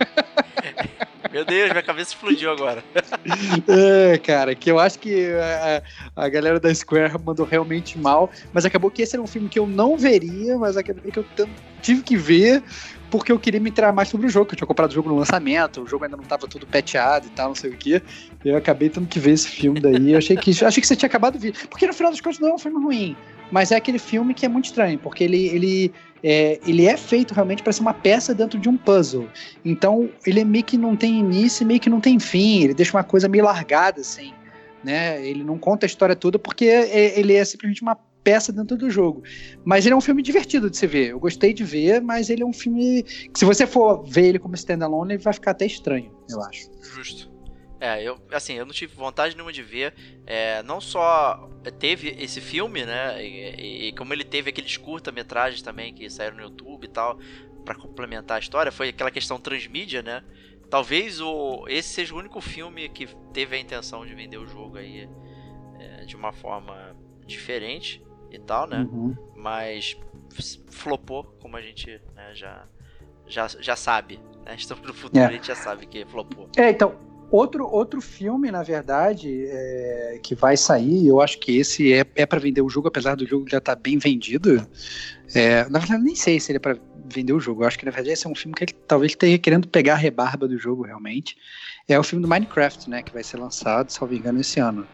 Meu 1.32 1.43
Deus, 1.43 1.70
minha 1.72 1.84
cabeça 1.84 2.11
explodiu 2.11 2.51
agora. 2.51 2.84
É, 3.68 4.18
cara, 4.18 4.55
que 4.55 4.72
eu 4.72 4.80
acho 4.80 4.97
que 4.99 5.30
a, 5.36 5.84
a 6.24 6.30
galera 6.30 6.59
da 6.59 6.74
Square 6.74 7.13
mandou 7.24 7.45
realmente 7.45 7.97
mal, 7.97 8.30
mas 8.53 8.65
acabou 8.65 8.89
que 8.89 9.01
esse 9.01 9.15
era 9.15 9.22
um 9.22 9.28
filme 9.28 9.49
que 9.49 9.59
eu 9.59 9.68
não 9.68 9.97
veria, 9.97 10.57
mas 10.57 10.78
acabou 10.78 11.11
que 11.11 11.20
eu 11.20 11.26
tive 11.82 12.01
que 12.01 12.15
ver 12.15 12.63
porque 13.09 13.32
eu 13.32 13.39
queria 13.39 13.59
me 13.59 13.70
entrar 13.70 13.93
mais 13.93 14.09
sobre 14.09 14.28
o 14.28 14.30
jogo, 14.30 14.47
que 14.47 14.53
eu 14.53 14.57
tinha 14.57 14.68
comprado 14.68 14.91
o 14.91 14.93
jogo 14.93 15.09
no 15.09 15.15
lançamento, 15.15 15.82
o 15.82 15.88
jogo 15.88 16.03
ainda 16.03 16.18
não 16.18 16.24
estava 16.24 16.47
todo 16.47 16.65
peteado 16.65 17.28
e 17.28 17.30
tal, 17.30 17.49
não 17.49 17.55
sei 17.55 17.72
o 17.72 17.78
que. 17.78 18.01
Eu 18.43 18.57
acabei 18.57 18.89
tendo 18.89 19.07
que 19.07 19.20
ver 19.20 19.32
esse 19.32 19.47
filme 19.47 19.80
daí. 19.80 20.11
Eu 20.11 20.18
achei 20.18 20.36
que, 20.36 20.51
achei 20.63 20.82
que 20.82 20.88
você 20.88 20.95
tinha 20.95 21.07
acabado 21.07 21.38
de 21.38 21.51
ver. 21.51 21.68
Porque 21.70 21.88
no 21.88 21.93
final 21.93 22.11
das 22.11 22.20
contas 22.20 22.39
não 22.39 22.49
é 22.49 22.53
um 22.53 22.57
filme 22.57 22.84
ruim. 22.84 23.15
Mas 23.49 23.72
é 23.72 23.78
aquele 23.78 23.99
filme 23.99 24.34
que 24.34 24.45
é 24.45 24.49
muito 24.49 24.65
estranho, 24.65 24.99
porque 24.99 25.24
ele, 25.24 25.47
ele, 25.47 25.93
é, 26.24 26.59
ele 26.68 26.86
é 26.86 26.97
feito 26.97 27.34
realmente 27.34 27.63
para 27.63 27.74
ser 27.74 27.82
uma 27.82 27.93
peça 27.93 28.34
dentro 28.34 28.59
de 28.59 28.70
um 28.70 28.78
puzzle. 28.78 29.28
Então, 29.63 30.09
ele 30.26 30.39
é 30.39 30.43
meio 30.43 30.63
que 30.63 30.78
não 30.78 30.95
tem 30.95 31.20
início 31.20 31.65
meio 31.65 31.80
que 31.80 31.89
não 31.89 31.99
tem 31.99 32.20
fim. 32.20 32.63
Ele 32.63 32.74
deixa 32.74 32.95
uma 32.95 33.03
coisa 33.03 33.28
meio 33.28 33.43
largada, 33.43 34.01
assim. 34.01 34.34
Né? 34.84 35.26
Ele 35.26 35.43
não 35.43 35.57
conta 35.57 35.86
a 35.86 35.88
história 35.88 36.15
toda 36.15 36.39
porque 36.39 36.65
é, 36.65 37.20
ele 37.20 37.34
é 37.34 37.43
simplesmente 37.43 37.82
uma 37.82 37.95
peça 38.24 38.51
dentro 38.51 38.78
do 38.78 38.89
jogo. 38.89 39.24
Mas 39.63 39.86
ele 39.86 39.93
é 39.93 39.97
um 39.97 40.01
filme 40.01 40.22
divertido 40.22 40.70
de 40.70 40.78
se 40.78 40.88
ver. 40.88 41.11
Eu 41.11 41.20
gostei 41.20 41.53
de 41.53 41.63
ver, 41.63 42.01
mas 42.01 42.30
ele 42.30 42.43
é 42.43 42.45
um 42.45 42.53
filme 42.53 43.03
que, 43.03 43.39
se 43.39 43.45
você 43.45 43.65
for 43.65 44.03
ver 44.03 44.26
ele 44.26 44.39
como 44.39 44.55
standalone, 44.55 45.13
ele 45.13 45.24
vai 45.24 45.34
ficar 45.34 45.51
até 45.51 45.65
estranho, 45.65 46.11
eu 46.30 46.41
acho. 46.41 46.70
Justo. 46.82 47.37
É, 47.80 48.01
eu, 48.01 48.19
assim, 48.32 48.53
eu 48.53 48.65
não 48.65 48.73
tive 48.73 48.95
vontade 48.95 49.36
nenhuma 49.36 49.53
de 49.53 49.61
ver. 49.61 49.93
É, 50.25 50.63
não 50.63 50.82
só 50.82 51.49
teve 51.80 52.09
esse 52.19 52.41
filme, 52.41 52.86
né? 52.86 53.23
E, 53.23 53.88
e 53.88 53.91
como 53.93 54.13
ele 54.13 54.23
teve 54.23 54.49
aqueles 54.49 54.78
curta-metragens 54.78 55.61
também 55.61 55.93
que 55.93 56.09
saíram 56.09 56.38
no 56.38 56.43
YouTube 56.43 56.86
e 56.86 56.88
tal, 56.88 57.19
para 57.63 57.75
complementar 57.75 58.38
a 58.38 58.39
história, 58.39 58.71
foi 58.71 58.89
aquela 58.89 59.11
questão 59.11 59.39
transmídia, 59.39 60.01
né? 60.01 60.23
Talvez 60.69 61.21
o, 61.21 61.65
esse 61.67 61.89
seja 61.89 62.13
o 62.13 62.17
único 62.17 62.41
filme 62.41 62.89
que 62.89 63.07
teve 63.32 63.55
a 63.55 63.59
intenção 63.59 64.05
de 64.05 64.13
vender 64.13 64.38
o 64.38 64.47
jogo 64.47 64.78
aí 64.78 65.07
é, 65.80 66.05
de 66.05 66.15
uma 66.15 66.34
forma 66.34 66.95
diferente 67.25 68.03
e 68.32 68.39
tal, 68.39 68.67
né? 68.67 68.88
Uhum. 68.91 69.15
Mas 69.36 69.97
flopou, 70.69 71.23
como 71.39 71.55
a 71.55 71.61
gente 71.61 72.01
né, 72.15 72.32
já, 72.34 72.67
já, 73.25 73.47
já 73.47 73.75
sabe. 73.75 74.19
Né? 74.45 74.55
Estamos 74.57 74.86
no 74.86 74.93
futuro, 74.93 75.23
é. 75.23 75.28
a 75.28 75.32
gente 75.32 75.47
já 75.47 75.55
sabe 75.55 75.86
que 75.86 76.05
flopou. 76.05 76.49
É, 76.57 76.69
então, 76.69 76.97
outro, 77.32 77.67
outro 77.67 78.01
filme, 78.01 78.51
na 78.51 78.63
verdade, 78.63 79.45
é, 79.47 80.19
que 80.21 80.36
vai 80.36 80.57
sair, 80.57 81.07
eu 81.07 81.21
acho 81.21 81.39
que 81.39 81.57
esse 81.57 81.93
é, 81.93 82.05
é 82.15 82.25
para 82.25 82.39
vender 82.39 82.61
o 82.61 82.69
jogo, 82.69 82.88
apesar 82.88 83.15
do 83.15 83.25
jogo 83.25 83.49
já 83.49 83.57
estar 83.57 83.75
tá 83.75 83.82
bem 83.82 83.97
vendido. 83.97 84.65
É, 85.34 85.67
na 85.69 85.80
verdade, 85.80 86.03
nem 86.03 86.15
sei 86.15 86.39
se 86.39 86.51
ele 86.51 86.57
é 86.57 86.59
para 86.59 86.78
vender 87.05 87.34
o 87.34 87.39
jogo. 87.39 87.63
Eu 87.63 87.67
acho 87.67 87.78
que, 87.78 87.86
na 87.86 87.91
verdade, 87.91 88.13
esse 88.13 88.28
é 88.28 88.30
um 88.30 88.36
filme 88.36 88.55
que 88.55 88.63
ele 88.63 88.73
talvez 88.88 89.11
esteja 89.11 89.38
querendo 89.38 89.67
pegar 89.67 89.93
a 89.93 89.97
rebarba 89.97 90.47
do 90.47 90.57
jogo, 90.57 90.84
realmente. 90.84 91.38
É 91.88 91.97
o 91.97 92.03
filme 92.03 92.21
do 92.21 92.28
Minecraft, 92.28 92.89
né? 92.89 93.01
Que 93.01 93.13
vai 93.13 93.23
ser 93.23 93.38
lançado, 93.38 93.91
salvo 93.91 94.13
engano, 94.13 94.41
esse 94.41 94.59
ano. 94.59 94.88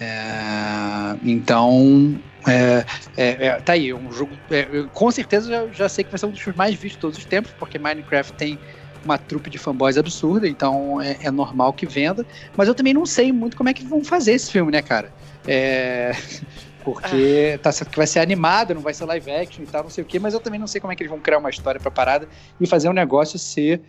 É, 0.00 1.16
então, 1.22 2.18
é, 2.46 2.84
é, 3.16 3.46
é, 3.46 3.60
tá 3.60 3.74
aí, 3.74 3.92
um 3.92 4.10
jogo. 4.10 4.36
É, 4.50 4.66
com 4.92 5.10
certeza 5.10 5.48
já, 5.48 5.66
já, 5.68 5.88
sei 5.88 6.04
que 6.04 6.10
vai 6.10 6.18
ser 6.18 6.26
um 6.26 6.30
dos 6.30 6.44
mais 6.56 6.74
vistos 6.74 6.92
de 6.92 6.98
todos 6.98 7.18
os 7.18 7.24
tempos, 7.24 7.52
porque 7.58 7.78
Minecraft 7.78 8.32
tem 8.34 8.58
uma 9.04 9.18
trupe 9.18 9.50
de 9.50 9.58
fanboys 9.58 9.98
absurda, 9.98 10.48
então 10.48 11.00
é, 11.00 11.16
é, 11.22 11.30
normal 11.30 11.72
que 11.72 11.86
venda. 11.86 12.26
Mas 12.56 12.68
eu 12.68 12.74
também 12.74 12.94
não 12.94 13.06
sei 13.06 13.32
muito 13.32 13.56
como 13.56 13.68
é 13.68 13.74
que 13.74 13.84
vão 13.84 14.04
fazer 14.04 14.32
esse 14.32 14.50
filme, 14.50 14.72
né, 14.72 14.82
cara? 14.82 15.12
É, 15.46 16.12
porque 16.84 17.58
tá 17.62 17.70
que 17.72 17.96
vai 17.96 18.06
ser 18.06 18.20
animado, 18.20 18.74
não 18.74 18.82
vai 18.82 18.94
ser 18.94 19.04
live 19.04 19.30
action 19.30 19.62
e 19.64 19.66
tal, 19.66 19.84
não 19.84 19.90
sei 19.90 20.02
o 20.02 20.06
quê, 20.06 20.18
mas 20.18 20.34
eu 20.34 20.40
também 20.40 20.58
não 20.58 20.66
sei 20.66 20.80
como 20.80 20.92
é 20.92 20.96
que 20.96 21.02
eles 21.02 21.10
vão 21.10 21.20
criar 21.20 21.38
uma 21.38 21.50
história 21.50 21.80
pra 21.80 21.90
parada 21.90 22.28
e 22.60 22.66
fazer 22.66 22.88
um 22.88 22.92
negócio 22.92 23.38
ser, 23.38 23.80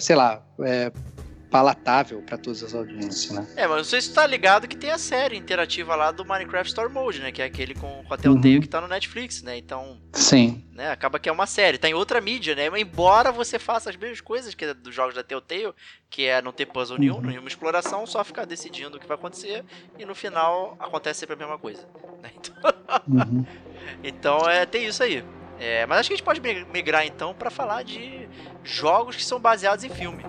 sei 0.00 0.16
lá, 0.16 0.42
palatável 1.50 2.22
para 2.22 2.36
todas 2.38 2.62
as 2.62 2.74
audiências, 2.74 3.30
né? 3.30 3.46
É, 3.56 3.66
mas 3.66 3.76
não 3.78 3.84
sei 3.84 4.00
se 4.00 4.10
tu 4.10 4.14
tá 4.14 4.26
ligado 4.26 4.68
que 4.68 4.76
tem 4.76 4.90
a 4.90 4.98
série 4.98 5.36
interativa 5.36 5.94
lá 5.94 6.10
do 6.10 6.24
Minecraft 6.24 6.68
Story 6.68 6.92
Mode, 6.92 7.20
né? 7.20 7.32
Que 7.32 7.42
é 7.42 7.44
aquele 7.44 7.74
com, 7.74 8.04
com 8.04 8.14
a 8.14 8.16
Telltale 8.16 8.56
uhum. 8.56 8.60
que 8.60 8.68
tá 8.68 8.80
no 8.80 8.88
Netflix, 8.88 9.42
né? 9.42 9.56
Então. 9.56 9.98
Sim. 10.12 10.64
Né, 10.72 10.90
acaba 10.90 11.18
que 11.18 11.28
é 11.28 11.32
uma 11.32 11.46
série. 11.46 11.78
Tá 11.78 11.88
em 11.88 11.94
outra 11.94 12.20
mídia, 12.20 12.54
né? 12.54 12.68
Embora 12.78 13.32
você 13.32 13.58
faça 13.58 13.90
as 13.90 13.96
mesmas 13.96 14.20
coisas 14.20 14.54
que 14.54 14.64
é 14.64 14.74
dos 14.74 14.94
jogos 14.94 15.14
da 15.14 15.24
Telltale, 15.24 15.74
que 16.08 16.26
é 16.26 16.40
não 16.40 16.52
ter 16.52 16.66
puzzle 16.66 16.98
nenhum, 16.98 17.16
uhum. 17.16 17.22
nenhuma 17.22 17.48
exploração, 17.48 18.06
só 18.06 18.22
ficar 18.22 18.44
decidindo 18.44 18.96
o 18.96 19.00
que 19.00 19.06
vai 19.06 19.16
acontecer 19.16 19.64
e 19.98 20.04
no 20.04 20.14
final 20.14 20.76
acontece 20.78 21.20
sempre 21.20 21.34
a 21.34 21.38
mesma 21.38 21.58
coisa. 21.58 21.86
Né? 22.22 22.30
Então, 22.88 23.26
uhum. 23.26 23.46
então 24.02 24.48
é, 24.48 24.64
tem 24.64 24.86
isso 24.86 25.02
aí. 25.02 25.22
É, 25.60 25.84
mas 25.86 25.98
acho 25.98 26.08
que 26.08 26.14
a 26.14 26.16
gente 26.16 26.24
pode 26.24 26.40
migrar 26.40 27.04
então 27.04 27.34
para 27.34 27.50
falar 27.50 27.82
de 27.82 28.28
jogos 28.62 29.16
que 29.16 29.24
são 29.24 29.40
baseados 29.40 29.84
em 29.84 29.90
filme. 29.90 30.24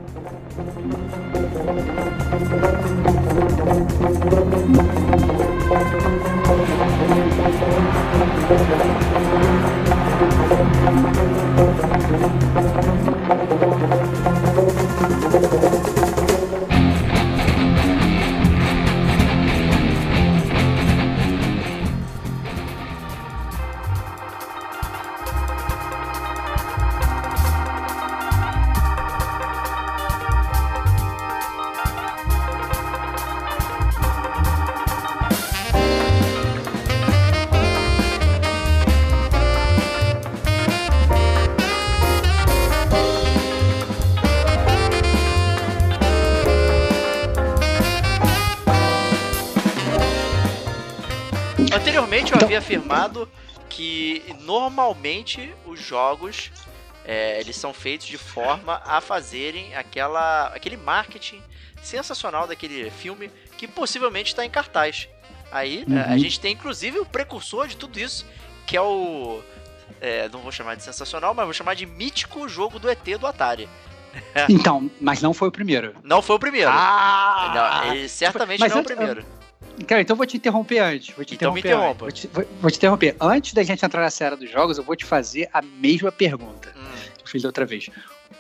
Anteriormente 15.32 15.69
eu 52.74 52.80
afirmado 52.80 53.30
que 53.70 54.24
normalmente 54.42 55.54
os 55.66 55.80
jogos 55.80 56.52
é, 57.06 57.40
eles 57.40 57.56
são 57.56 57.74
feitos 57.74 58.08
de 58.08 58.18
forma 58.18 58.82
a 58.86 59.02
fazerem 59.02 59.76
aquela, 59.76 60.48
aquele 60.48 60.78
marketing 60.78 61.42
sensacional 61.82 62.48
daquele 62.48 62.90
filme 62.92 63.32
que 63.58 63.68
possivelmente 63.68 64.32
está 64.32 64.46
em 64.46 64.50
cartaz. 64.50 65.08
Aí 65.52 65.86
uhum. 65.88 66.14
a 66.14 66.18
gente 66.18 66.40
tem 66.40 66.54
inclusive 66.54 67.00
o 67.00 67.06
precursor 67.06 67.68
de 67.68 67.78
tudo 67.78 68.00
isso, 68.00 68.26
que 68.68 68.78
é 68.78 68.82
o. 68.82 69.42
É, 70.00 70.30
não 70.30 70.42
vou 70.42 70.52
chamar 70.52 70.76
de 70.76 70.84
sensacional, 70.84 71.34
mas 71.34 71.46
vou 71.46 71.54
chamar 71.54 71.74
de 71.74 71.86
mítico 71.86 72.48
jogo 72.48 72.80
do 72.80 72.90
ET 72.90 73.04
do 73.20 73.26
Atari. 73.26 73.68
Então, 74.50 74.90
mas 75.00 75.22
não 75.22 75.34
foi 75.34 75.50
o 75.50 75.52
primeiro. 75.52 75.96
Não 76.04 76.22
foi 76.22 76.36
o 76.36 76.40
primeiro. 76.40 76.70
Ah! 76.72 77.86
Não, 77.94 78.08
certamente 78.08 78.60
mas 78.60 78.72
não 78.72 78.80
é 78.80 78.82
o 78.82 78.84
primeiro. 78.84 79.26
Cara, 79.88 80.02
então 80.02 80.16
vou 80.16 80.26
te 80.26 80.38
interromper 80.38 80.80
antes. 80.80 81.16
Vou 81.16 81.26
te 81.26 81.36
então 81.36 81.52
interromper 81.52 81.70
me 81.70 81.76
interrompa. 81.76 82.00
Vou 82.00 82.12
te, 82.12 82.28
vou, 82.28 82.46
vou 82.62 82.72
te, 82.72 82.78
interromper. 82.78 83.16
Antes 83.20 83.54
da 83.54 83.64
gente 83.64 83.84
entrar 83.84 84.02
na 84.02 84.10
série 84.10 84.36
dos 84.36 84.50
jogos, 84.50 84.78
eu 84.78 84.84
vou 84.84 84.96
te 84.96 85.06
fazer 85.06 85.50
a 85.54 85.62
mesma 85.62 86.12
pergunta 86.12 86.74
hum. 86.76 87.10
que 87.18 87.24
eu 87.24 87.28
fiz 87.28 87.42
da 87.42 87.50
outra 87.50 87.66
vez. 87.66 87.90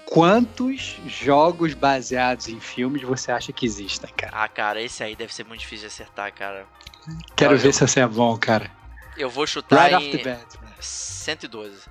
Quantos 0.05 0.97
jogos 1.05 1.73
baseados 1.73 2.47
em 2.47 2.59
filmes 2.59 3.01
você 3.01 3.31
acha 3.31 3.53
que 3.53 3.65
existem, 3.65 4.09
cara? 4.15 4.31
Ah, 4.35 4.47
cara, 4.47 4.81
esse 4.81 5.03
aí 5.03 5.15
deve 5.15 5.33
ser 5.33 5.45
muito 5.45 5.61
difícil 5.61 5.87
de 5.87 5.93
acertar, 5.93 6.33
cara. 6.33 6.65
Quero 7.35 7.57
ver 7.57 7.69
eu... 7.69 7.73
se 7.73 7.87
você 7.87 7.99
é 7.99 8.07
bom, 8.07 8.35
cara. 8.37 8.71
Eu 9.17 9.29
vou 9.29 9.45
chutar 9.45 9.89
right 9.89 9.93
em 9.93 10.09
off 10.09 10.17
the 10.17 10.23
bat, 10.23 10.45
112. 10.79 11.81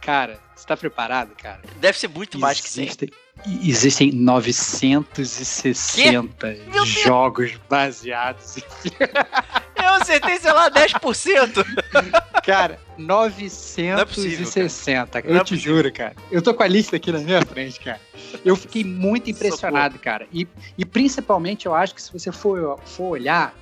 Cara, 0.00 0.40
você 0.54 0.66
tá 0.66 0.76
preparado, 0.76 1.34
cara? 1.36 1.60
Deve 1.76 1.98
ser 1.98 2.08
muito 2.08 2.38
mais 2.38 2.60
que 2.60 2.68
100. 2.68 3.10
Existem 3.46 4.12
960 4.12 6.56
jogos 6.84 7.52
baseados 7.68 8.58
em 8.58 8.62
Eu 9.88 9.94
acertei, 9.94 10.38
sei 10.38 10.52
lá, 10.52 10.70
10%. 10.70 11.64
Cara, 12.44 12.78
960. 12.96 15.18
É 15.18 15.22
cara. 15.22 15.24
Eu 15.24 15.36
é 15.36 15.44
te 15.44 15.54
possível. 15.54 15.76
juro, 15.76 15.92
cara. 15.92 16.14
Eu 16.30 16.42
tô 16.42 16.52
com 16.52 16.62
a 16.62 16.66
lista 16.66 16.96
aqui 16.96 17.12
na 17.12 17.20
minha 17.20 17.44
frente, 17.44 17.78
cara. 17.78 18.00
Eu 18.44 18.56
fiquei 18.56 18.84
muito 18.84 19.30
impressionado, 19.30 19.96
Socorro. 19.96 20.04
cara. 20.04 20.26
E, 20.32 20.46
e 20.76 20.84
principalmente 20.84 21.66
eu 21.66 21.74
acho 21.74 21.94
que 21.94 22.02
se 22.02 22.12
você 22.12 22.32
for, 22.32 22.78
for 22.84 23.10
olhar, 23.10 23.54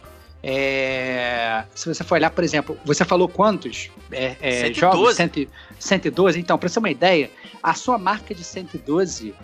é, 0.42 1.64
se 1.74 1.92
você 1.92 2.04
for 2.04 2.14
olhar, 2.14 2.30
por 2.30 2.44
exemplo, 2.44 2.78
você 2.84 3.04
falou 3.04 3.28
quantos 3.28 3.90
é, 4.12 4.36
é, 4.40 4.72
jogos? 4.72 5.16
112. 5.78 6.38
Então, 6.38 6.56
para 6.56 6.68
você 6.68 6.74
ter 6.74 6.78
uma 6.78 6.90
ideia, 6.90 7.30
a 7.62 7.74
sua 7.74 7.98
marca 7.98 8.34
de 8.34 8.44
112 8.44 9.34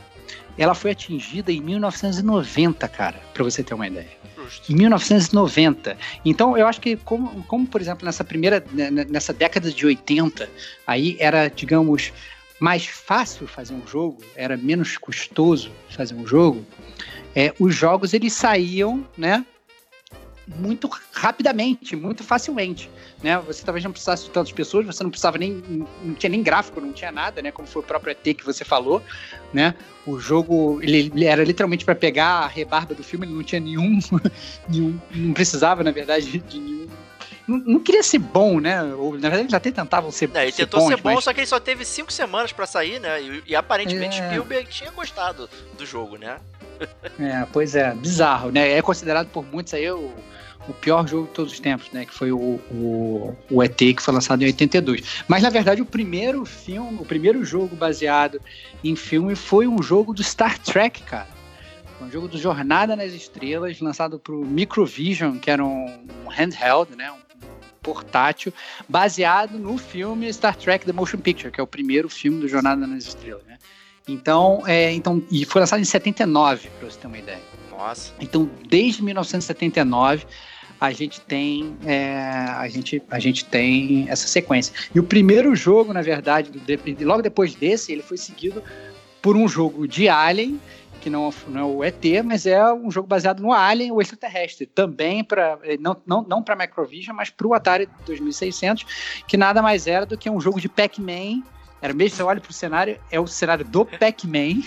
ela 0.57 0.75
foi 0.75 0.91
atingida 0.91 1.51
em 1.53 1.61
1990, 1.61 2.87
cara, 2.89 3.21
para 3.33 3.45
você 3.45 3.63
ter 3.63 3.75
uma 3.75 3.87
ideia. 3.87 4.23
Em 4.69 4.75
1990. 4.75 5.97
Então, 6.25 6.59
eu 6.59 6.67
acho 6.67 6.81
que, 6.81 6.97
como, 6.97 7.43
como 7.45 7.67
por 7.67 7.81
exemplo, 7.81 8.05
nessa 8.05 8.25
primeira, 8.25 8.63
né, 8.73 8.91
né, 8.91 9.07
nessa 9.09 9.33
década 9.33 9.71
de 9.71 9.87
80, 9.87 10.49
aí 10.87 11.17
era, 11.19 11.49
digamos, 11.49 12.13
mais 12.61 12.87
fácil 12.87 13.47
fazer 13.47 13.75
um 13.75 13.87
jogo, 13.87 14.19
era 14.37 14.57
menos 14.57 14.97
custoso 14.97 15.71
fazer 15.89 16.15
um 16.15 16.27
jogo, 16.27 16.65
é, 17.35 17.53
os 17.59 17.75
jogos 17.75 18.13
eles 18.13 18.33
saíam, 18.35 19.07
né? 19.17 19.45
Muito 20.59 20.91
rapidamente, 21.13 21.97
muito 21.97 22.23
facilmente, 22.23 22.91
né? 23.23 23.39
Você 23.47 23.65
talvez 23.65 23.85
não 23.85 23.93
precisasse 23.93 24.25
de 24.25 24.31
tantas 24.31 24.53
pessoas, 24.53 24.87
você 24.87 25.03
não 25.03 25.11
precisava 25.11 25.39
nem, 25.39 25.63
não 26.03 26.15
tinha 26.15 26.31
nem 26.31 26.43
gráfico, 26.43 26.81
não 26.81 26.93
tinha 26.93 27.13
nada, 27.13 27.41
né? 27.43 27.51
Como 27.51 27.67
foi 27.67 27.83
o 27.83 27.85
próprio 27.85 28.13
ET 28.13 28.37
que 28.37 28.45
você 28.45 28.65
falou, 28.65 29.03
né? 29.53 29.75
O 30.07 30.19
jogo, 30.19 30.81
ele, 30.83 31.11
ele 31.15 31.25
era 31.25 31.45
literalmente 31.45 31.85
para 31.85 31.95
pegar 31.95 32.41
a 32.41 32.47
rebarba 32.47 32.95
do 32.95 33.05
filme, 33.05 33.27
ele 33.27 33.35
não 33.35 33.43
tinha 33.43 33.61
nenhum, 33.61 33.99
nenhum 34.69 35.01
não 35.11 35.33
precisava, 35.33 35.83
na 35.83 35.91
verdade, 35.91 36.39
de 36.39 36.59
nenhum 36.59 36.89
não, 37.47 37.59
não, 37.59 37.81
queria 37.81 38.03
ser 38.03 38.19
bom, 38.19 38.61
né? 38.61 38.83
Ou, 38.95 39.15
na 39.15 39.21
verdade, 39.21 39.43
eles 39.43 39.55
até 39.55 39.71
tentavam 39.71 40.11
ser, 40.11 40.31
é, 40.35 40.43
ele 40.43 40.53
ser 40.53 40.65
tentou 40.65 40.81
bons, 40.81 40.89
ser 40.89 40.97
bom, 40.97 41.15
mas... 41.15 41.25
só 41.25 41.33
que 41.33 41.41
ele 41.41 41.47
só 41.47 41.59
teve 41.59 41.85
cinco 41.85 42.13
semanas 42.13 42.53
para 42.53 42.67
sair, 42.67 43.01
né? 43.01 43.21
E, 43.21 43.43
e 43.49 43.57
aparentemente 43.57 44.21
é... 44.21 44.27
Spielberg 44.27 44.71
tinha 44.71 44.91
gostado 44.91 45.51
do 45.77 45.85
jogo, 45.85 46.17
né? 46.17 46.37
É, 47.19 47.47
pois 47.53 47.75
é, 47.75 47.95
bizarro, 47.95 48.51
né? 48.51 48.73
É 48.73 48.83
considerado 48.83 49.29
por 49.29 49.45
muitos 49.45 49.75
aí 49.75 49.91
o, 49.91 50.13
o 50.69 50.73
pior 50.73 51.07
jogo 51.07 51.27
de 51.27 51.33
todos 51.33 51.53
os 51.53 51.61
tempos, 51.61 51.91
né? 51.93 52.07
Que 52.07 52.15
foi 52.15 52.33
o, 52.33 52.61
o, 52.71 53.37
o, 53.51 53.63
ET, 53.63 53.77
que 53.77 54.01
foi 54.01 54.15
lançado 54.15 54.43
em 54.43 54.47
82. 54.47 55.25
Mas, 55.27 55.43
na 55.43 55.51
verdade, 55.51 55.83
o 55.83 55.87
primeiro 55.87 56.45
filme, 56.45 56.99
o 57.01 57.05
primeiro 57.05 57.45
jogo 57.45 57.75
baseado 57.75 58.41
em 58.83 58.95
filme 58.95 59.35
foi 59.35 59.67
um 59.67 59.83
jogo 59.83 60.15
do 60.15 60.23
Star 60.23 60.59
Trek, 60.59 61.03
cara. 61.03 61.29
Um 62.01 62.11
jogo 62.11 62.29
do 62.29 62.39
Jornada 62.39 62.97
nas 62.97 63.13
Estrelas, 63.13 63.81
lançado 63.81 64.19
pro 64.19 64.45
Microvision, 64.45 65.39
que 65.39 65.51
era 65.51 65.65
um, 65.65 66.07
um 66.25 66.29
handheld, 66.29 66.97
né? 66.97 67.11
Um 67.11 67.23
portátil, 67.81 68.53
baseado 68.89 69.59
no 69.59 69.77
filme 69.77 70.33
Star 70.33 70.57
Trek 70.57 70.87
The 70.87 70.93
Motion 70.93 71.19
Picture, 71.19 71.51
que 71.51 71.61
é 71.61 71.65
o 71.65 71.67
primeiro 71.67 72.09
filme 72.09 72.41
do 72.41 72.49
Jornada 72.49 72.87
nas 72.87 73.05
Estrelas, 73.05 73.45
né? 73.45 73.59
Então, 74.07 74.63
é, 74.67 74.93
então, 74.93 75.23
e 75.31 75.45
foi 75.45 75.61
lançado 75.61 75.81
em 75.81 75.85
79, 75.85 76.69
para 76.79 76.91
você 76.91 76.99
ter 76.99 77.07
uma 77.07 77.19
ideia. 77.19 77.41
Nossa. 77.71 78.13
Então, 78.21 78.49
desde 78.69 79.03
1979, 79.03 80.27
a 80.83 80.91
gente 80.91 81.21
tem 81.21 81.77
é, 81.87 82.13
a 82.57 82.67
gente 82.67 83.01
a 83.09 83.21
gente 83.21 83.45
tem 83.45 84.05
essa 84.09 84.27
sequência. 84.27 84.75
E 84.93 84.99
o 84.99 85.05
primeiro 85.05 85.55
jogo, 85.55 85.93
na 85.93 86.03
verdade, 86.03 86.51
logo 87.03 87.23
depois 87.23 87.55
desse, 87.55 87.93
ele 87.93 88.03
foi 88.03 88.17
seguido 88.17 88.61
por 89.23 89.37
um 89.37 89.47
jogo 89.47 89.87
de 89.87 90.09
Alien 90.09 90.61
que 91.01 91.09
não, 91.09 91.33
não 91.49 91.61
é 91.61 91.65
o 91.65 91.85
ET, 91.85 92.05
mas 92.25 92.47
é 92.47 92.73
um 92.73 92.91
jogo 92.91 93.07
baseado 93.07 93.41
no 93.41 93.53
Alien, 93.53 93.93
o 93.93 94.01
extraterrestre, 94.01 94.67
também 94.67 95.23
para 95.23 95.59
não, 95.79 95.97
não, 96.05 96.23
não 96.23 96.43
para 96.43 96.57
Microvision, 96.57 97.15
mas 97.15 97.31
para 97.31 97.47
o 97.47 97.55
Atari 97.55 97.89
2600, 98.05 99.23
que 99.27 99.37
nada 99.37 99.63
mais 99.63 99.87
era 99.87 100.05
do 100.05 100.19
que 100.19 100.29
um 100.29 100.41
jogo 100.41 100.61
de 100.61 100.69
Pac-Man 100.69 101.43
era 101.83 101.93
mesmo, 101.93 102.17
você 102.17 102.23
olha 102.23 102.41
pro 102.41 102.53
cenário, 102.53 102.97
é 103.11 103.19
o 103.19 103.27
cenário 103.27 103.65
do 103.65 103.85
Pac-Man. 103.85 104.63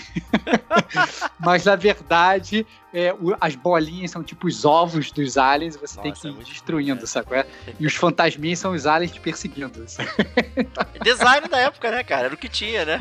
Mas 1.40 1.64
na 1.64 1.74
verdade, 1.74 2.66
é, 2.96 3.12
o, 3.12 3.36
as 3.38 3.54
bolinhas 3.54 4.10
são 4.10 4.22
tipo 4.22 4.46
os 4.46 4.64
ovos 4.64 5.10
dos 5.10 5.36
aliens 5.36 5.74
e 5.74 5.78
você 5.78 5.96
Nossa, 5.96 6.00
tem 6.00 6.12
que 6.14 6.26
ir 6.26 6.40
é 6.40 6.44
destruindo, 6.44 7.00
bom, 7.00 7.06
sabe? 7.06 7.34
É? 7.34 7.46
E 7.78 7.86
os 7.86 7.94
fantasminhas 7.94 8.58
são 8.58 8.72
os 8.72 8.86
aliens 8.86 9.12
te 9.12 9.20
perseguindo. 9.20 9.84
design 11.04 11.46
da 11.46 11.58
época, 11.58 11.90
né, 11.90 12.02
cara? 12.02 12.24
Era 12.24 12.34
o 12.34 12.38
que 12.38 12.48
tinha, 12.48 12.86
né? 12.86 12.98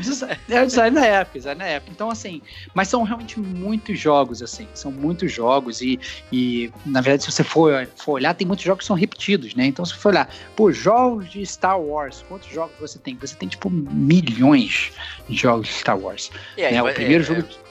É 0.50 0.62
o 0.62 0.66
design 0.66 0.94
da 0.94 1.06
época, 1.06 1.40
design 1.40 1.60
da 1.60 1.66
época. 1.66 1.92
Então, 1.94 2.10
assim, 2.10 2.42
mas 2.74 2.90
são 2.90 3.04
realmente 3.04 3.40
muitos 3.40 3.98
jogos, 3.98 4.42
assim, 4.42 4.68
são 4.74 4.92
muitos 4.92 5.32
jogos 5.32 5.80
e, 5.80 5.98
e 6.30 6.70
na 6.86 7.00
verdade, 7.00 7.24
se 7.24 7.32
você 7.32 7.44
for, 7.46 7.88
for 7.96 8.14
olhar, 8.14 8.34
tem 8.34 8.46
muitos 8.46 8.66
jogos 8.66 8.84
que 8.84 8.88
são 8.88 8.98
repetidos, 8.98 9.56
né? 9.56 9.66
Então, 9.66 9.86
se 9.86 9.94
você 9.94 10.00
for 10.00 10.10
olhar, 10.10 10.30
pô, 10.58 10.74
jogos 10.74 11.30
de 11.30 11.46
Star 11.46 11.80
Wars, 11.80 12.22
quantos 12.28 12.50
jogos 12.50 12.76
você 12.78 13.00
tem? 13.00 13.16
Você 13.16 13.36
tem, 13.36 13.48
tipo, 13.48 13.70
milhões 13.70 14.92
de 15.30 15.38
jogos 15.38 15.70
de 15.70 15.74
Star 15.76 15.98
Wars. 15.98 16.32
Aí, 16.58 16.74
né? 16.74 16.84
O 16.84 16.94
primeiro 16.94 17.24
é, 17.24 17.28
jogo... 17.28 17.48
É 17.62 17.65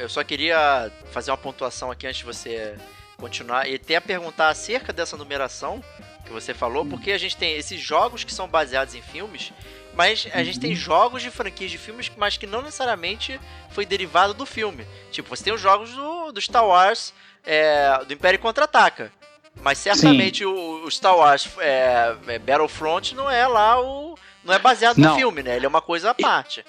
eu 0.00 0.08
só 0.08 0.24
queria 0.24 0.90
fazer 1.12 1.30
uma 1.30 1.36
pontuação 1.36 1.90
aqui 1.90 2.06
antes 2.06 2.18
de 2.18 2.24
você 2.24 2.76
continuar 3.16 3.68
e 3.68 3.74
até 3.74 4.00
perguntar 4.00 4.48
acerca 4.48 4.92
dessa 4.92 5.16
numeração 5.16 5.84
que 6.24 6.32
você 6.32 6.54
falou, 6.54 6.86
porque 6.86 7.12
a 7.12 7.18
gente 7.18 7.36
tem 7.36 7.54
esses 7.54 7.80
jogos 7.80 8.24
que 8.24 8.32
são 8.32 8.48
baseados 8.48 8.94
em 8.94 9.02
filmes, 9.02 9.52
mas 9.94 10.26
a 10.32 10.42
gente 10.42 10.58
tem 10.58 10.70
uhum. 10.70 10.76
jogos 10.76 11.22
de 11.22 11.30
franquias 11.30 11.70
de 11.70 11.76
filmes, 11.76 12.10
mas 12.16 12.36
que 12.36 12.46
não 12.46 12.62
necessariamente 12.62 13.38
foi 13.70 13.84
derivado 13.84 14.32
do 14.32 14.46
filme. 14.46 14.86
Tipo, 15.10 15.28
você 15.28 15.44
tem 15.44 15.52
os 15.52 15.60
jogos 15.60 15.90
do, 15.90 16.32
do 16.32 16.40
Star 16.40 16.66
Wars, 16.66 17.12
é, 17.44 18.02
do 18.06 18.14
Império 18.14 18.38
Contra-Ataca. 18.38 19.12
Mas 19.60 19.78
certamente 19.78 20.44
o, 20.44 20.84
o, 20.84 20.90
Star 20.90 21.16
Wars 21.16 21.48
é, 21.58 22.14
é, 22.28 22.38
Battlefront 22.38 23.14
não 23.14 23.28
é 23.28 23.46
lá 23.46 23.80
o. 23.80 24.16
Não 24.44 24.54
é 24.54 24.58
baseado 24.58 24.96
não. 24.96 25.10
no 25.10 25.16
filme, 25.16 25.42
né? 25.42 25.56
Ele 25.56 25.66
é 25.66 25.68
uma 25.68 25.82
coisa 25.82 26.10
à 26.10 26.14
parte. 26.14 26.64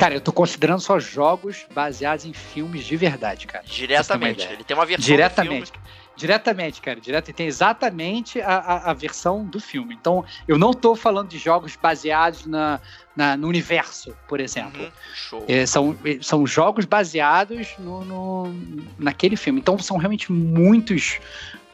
Cara, 0.00 0.14
eu 0.14 0.20
tô 0.20 0.32
considerando 0.32 0.80
só 0.80 0.98
jogos 0.98 1.66
baseados 1.74 2.24
em 2.24 2.32
filmes 2.32 2.86
de 2.86 2.96
verdade, 2.96 3.46
cara. 3.46 3.62
Diretamente. 3.66 4.48
Ele 4.50 4.64
tem 4.64 4.74
uma 4.74 4.86
versão 4.86 5.04
Diretamente. 5.04 5.72
Diretamente, 6.16 6.82
cara, 6.82 7.00
direto. 7.00 7.32
Tem 7.32 7.46
exatamente 7.46 8.42
a, 8.42 8.56
a, 8.56 8.90
a, 8.90 8.94
versão 8.94 9.42
do 9.44 9.58
filme. 9.58 9.94
Então, 9.94 10.22
eu 10.46 10.58
não 10.58 10.72
tô 10.74 10.94
falando 10.94 11.28
de 11.28 11.38
jogos 11.38 11.76
baseados 11.76 12.44
na, 12.44 12.78
na 13.16 13.38
no 13.38 13.48
universo, 13.48 14.14
por 14.28 14.38
exemplo. 14.38 14.82
Uhum, 14.82 14.90
show. 15.14 15.44
É, 15.48 15.64
são, 15.64 15.96
são 16.20 16.46
jogos 16.46 16.84
baseados 16.84 17.68
no, 17.78 18.04
no, 18.04 18.54
naquele 18.98 19.34
filme. 19.34 19.60
Então, 19.60 19.78
são 19.78 19.96
realmente 19.96 20.30
muitos 20.30 21.20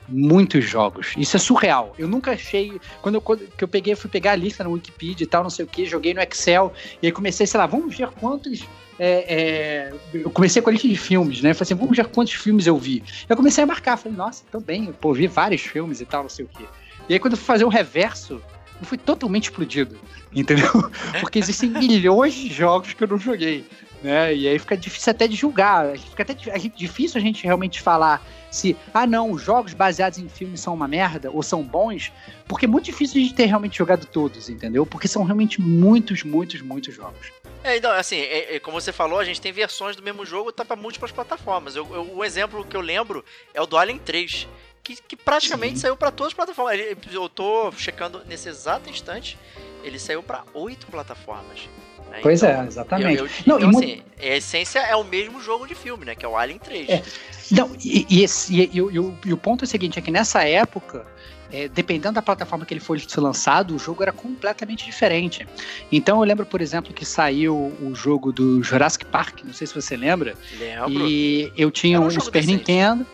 muitos 0.08 0.64
jogos. 0.64 1.14
Isso 1.16 1.36
é 1.36 1.40
surreal. 1.40 1.94
Eu 1.98 2.08
nunca 2.08 2.32
achei. 2.32 2.80
Quando 3.02 3.16
eu, 3.16 3.20
quando, 3.20 3.46
que 3.56 3.64
eu 3.64 3.68
peguei, 3.68 3.94
fui 3.94 4.10
pegar 4.10 4.32
a 4.32 4.36
lista 4.36 4.64
no 4.64 4.72
Wikipedia 4.72 5.24
e 5.24 5.26
tal, 5.26 5.42
não 5.42 5.50
sei 5.50 5.64
o 5.64 5.68
que, 5.68 5.86
joguei 5.86 6.14
no 6.14 6.20
Excel, 6.20 6.72
e 7.02 7.06
aí 7.06 7.12
comecei, 7.12 7.46
sei 7.46 7.58
lá, 7.58 7.66
vamos 7.66 7.96
ver 7.96 8.08
quantos. 8.08 8.64
É, 8.98 9.10
é, 9.28 9.94
eu 10.14 10.30
comecei 10.30 10.62
com 10.62 10.70
a 10.70 10.72
lista 10.72 10.88
de 10.88 10.96
filmes, 10.96 11.42
né? 11.42 11.52
Falei 11.52 11.62
assim, 11.62 11.74
vamos 11.74 11.96
ver 11.96 12.06
quantos 12.06 12.34
filmes 12.34 12.66
eu 12.66 12.76
vi. 12.78 13.02
Eu 13.28 13.36
comecei 13.36 13.62
a 13.62 13.66
marcar, 13.66 13.96
falei, 13.96 14.16
nossa, 14.16 14.42
também, 14.50 14.92
pô, 14.92 15.12
vi 15.12 15.26
vários 15.26 15.60
filmes 15.60 16.00
e 16.00 16.06
tal, 16.06 16.22
não 16.22 16.30
sei 16.30 16.46
o 16.46 16.48
que. 16.48 16.64
E 17.08 17.12
aí, 17.12 17.18
quando 17.18 17.34
eu 17.34 17.36
fui 17.36 17.46
fazer 17.46 17.64
o 17.64 17.68
reverso, 17.68 18.40
eu 18.80 18.86
fui 18.86 18.98
totalmente 18.98 19.44
explodido, 19.44 19.98
entendeu? 20.34 20.70
Porque 21.20 21.38
existem 21.38 21.70
milhões 21.70 22.34
de 22.34 22.48
jogos 22.48 22.94
que 22.94 23.04
eu 23.04 23.08
não 23.08 23.18
joguei. 23.18 23.64
Né? 24.02 24.34
E 24.34 24.46
aí 24.46 24.58
fica 24.58 24.76
difícil 24.76 25.10
até 25.10 25.26
de 25.26 25.34
julgar, 25.34 25.96
fica 25.98 26.22
até 26.22 26.34
difícil 26.34 27.18
a 27.18 27.22
gente 27.22 27.42
realmente 27.44 27.80
falar 27.80 28.22
se, 28.50 28.76
ah 28.92 29.06
não, 29.06 29.30
os 29.32 29.42
jogos 29.42 29.74
baseados 29.74 30.18
em 30.18 30.28
filmes 30.28 30.60
são 30.60 30.74
uma 30.74 30.86
merda 30.86 31.30
ou 31.30 31.42
são 31.42 31.62
bons, 31.62 32.12
porque 32.46 32.64
é 32.64 32.68
muito 32.68 32.84
difícil 32.84 33.22
de 33.22 33.34
ter 33.34 33.46
realmente 33.46 33.76
jogado 33.76 34.06
todos, 34.06 34.48
entendeu? 34.48 34.86
Porque 34.86 35.08
são 35.08 35.24
realmente 35.24 35.60
muitos, 35.60 36.22
muitos, 36.22 36.62
muitos 36.62 36.94
jogos. 36.94 37.32
É, 37.62 37.76
então, 37.76 37.90
assim, 37.90 38.16
é, 38.16 38.56
é, 38.56 38.60
como 38.60 38.80
você 38.80 38.92
falou, 38.92 39.18
a 39.18 39.24
gente 39.24 39.40
tem 39.40 39.52
versões 39.52 39.96
do 39.96 40.02
mesmo 40.02 40.24
jogo 40.24 40.52
tá 40.52 40.64
para 40.64 40.76
múltiplas 40.76 41.10
plataformas. 41.10 41.74
Eu, 41.74 41.86
eu, 41.92 42.16
o 42.16 42.24
exemplo 42.24 42.64
que 42.64 42.76
eu 42.76 42.80
lembro 42.80 43.24
é 43.52 43.60
o 43.60 43.66
do 43.66 43.76
Alien 43.76 43.98
3, 43.98 44.46
que, 44.82 44.96
que 45.02 45.16
praticamente 45.16 45.74
Sim. 45.74 45.80
saiu 45.80 45.96
para 45.96 46.12
todas 46.12 46.30
as 46.30 46.34
plataformas. 46.34 46.78
Eu 47.12 47.28
tô 47.28 47.72
checando 47.72 48.22
nesse 48.24 48.48
exato 48.48 48.88
instante, 48.88 49.36
ele 49.82 49.98
saiu 49.98 50.22
para 50.22 50.44
oito 50.54 50.86
plataformas. 50.86 51.68
Né? 52.10 52.18
Pois 52.22 52.42
então, 52.42 52.62
é, 52.62 52.66
exatamente. 52.66 53.18
Eu, 53.18 53.26
eu, 53.26 53.30
não, 53.46 53.56
então, 53.58 53.70
assim, 53.70 54.02
a 54.18 54.36
essência 54.36 54.78
é 54.80 54.96
o 54.96 55.04
mesmo 55.04 55.40
jogo 55.40 55.66
de 55.66 55.74
filme, 55.74 56.04
né? 56.04 56.14
Que 56.14 56.24
é 56.24 56.28
o 56.28 56.36
Alien 56.36 56.58
3. 56.58 56.88
É. 56.88 57.02
Não, 57.50 57.70
e, 57.84 58.06
e, 58.08 58.22
esse, 58.22 58.54
e, 58.54 58.70
e, 58.72 58.78
e, 58.78 59.32
o 59.32 59.36
ponto 59.36 59.64
é 59.64 59.66
o 59.66 59.68
seguinte, 59.68 59.98
é 59.98 60.02
que 60.02 60.10
nessa 60.10 60.42
época, 60.42 61.06
é, 61.52 61.68
dependendo 61.68 62.14
da 62.14 62.22
plataforma 62.22 62.64
que 62.64 62.74
ele 62.74 62.80
foi 62.80 63.00
lançado, 63.18 63.74
o 63.74 63.78
jogo 63.78 64.02
era 64.02 64.12
completamente 64.12 64.84
diferente. 64.84 65.46
Então 65.92 66.18
eu 66.18 66.24
lembro, 66.24 66.44
por 66.44 66.60
exemplo, 66.60 66.92
que 66.92 67.04
saiu 67.04 67.54
o 67.80 67.94
jogo 67.94 68.32
do 68.32 68.62
Jurassic 68.62 69.04
Park, 69.06 69.44
não 69.44 69.52
sei 69.52 69.66
se 69.66 69.74
você 69.74 69.96
lembra. 69.96 70.34
Lembro. 70.58 71.08
E 71.08 71.52
eu 71.56 71.70
tinha 71.70 72.00
um, 72.00 72.06
um 72.06 72.10
Super 72.10 72.40
decente. 72.40 72.56
Nintendo. 72.56 73.06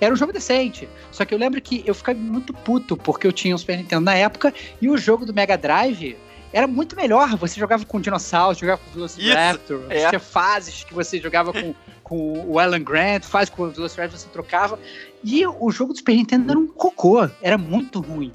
Era 0.00 0.14
um 0.14 0.16
jogo 0.16 0.32
decente. 0.32 0.88
Só 1.12 1.26
que 1.26 1.34
eu 1.34 1.38
lembro 1.38 1.60
que 1.60 1.82
eu 1.84 1.94
ficava 1.94 2.18
muito 2.18 2.54
puto 2.54 2.96
porque 2.96 3.26
eu 3.26 3.32
tinha 3.32 3.54
um 3.54 3.58
Super 3.58 3.76
Nintendo 3.76 4.02
na 4.02 4.14
época 4.14 4.52
e 4.80 4.88
o 4.88 4.96
jogo 4.96 5.26
do 5.26 5.34
Mega 5.34 5.58
Drive 5.58 6.16
era 6.52 6.66
muito 6.66 6.96
melhor. 6.96 7.36
Você 7.36 7.58
jogava 7.58 7.84
com 7.84 8.00
dinossauros, 8.00 8.58
jogava 8.58 8.80
com 8.84 8.90
Velociraptor, 8.92 9.84
é. 9.88 10.08
tinha 10.08 10.20
fases 10.20 10.84
que 10.84 10.92
você 10.92 11.20
jogava 11.20 11.52
com, 11.52 11.74
com 12.02 12.46
o 12.46 12.58
Alan 12.58 12.82
Grant, 12.82 13.24
fases 13.24 13.50
com 13.50 13.64
o 13.64 13.70
Velociraptor 13.70 14.18
você 14.18 14.28
trocava. 14.28 14.78
E 15.22 15.46
o 15.46 15.70
jogo 15.70 15.92
do 15.92 15.98
Super 15.98 16.16
Nintendo 16.16 16.50
era 16.50 16.58
um 16.58 16.66
cocô, 16.66 17.28
era 17.42 17.58
muito 17.58 18.00
ruim. 18.00 18.32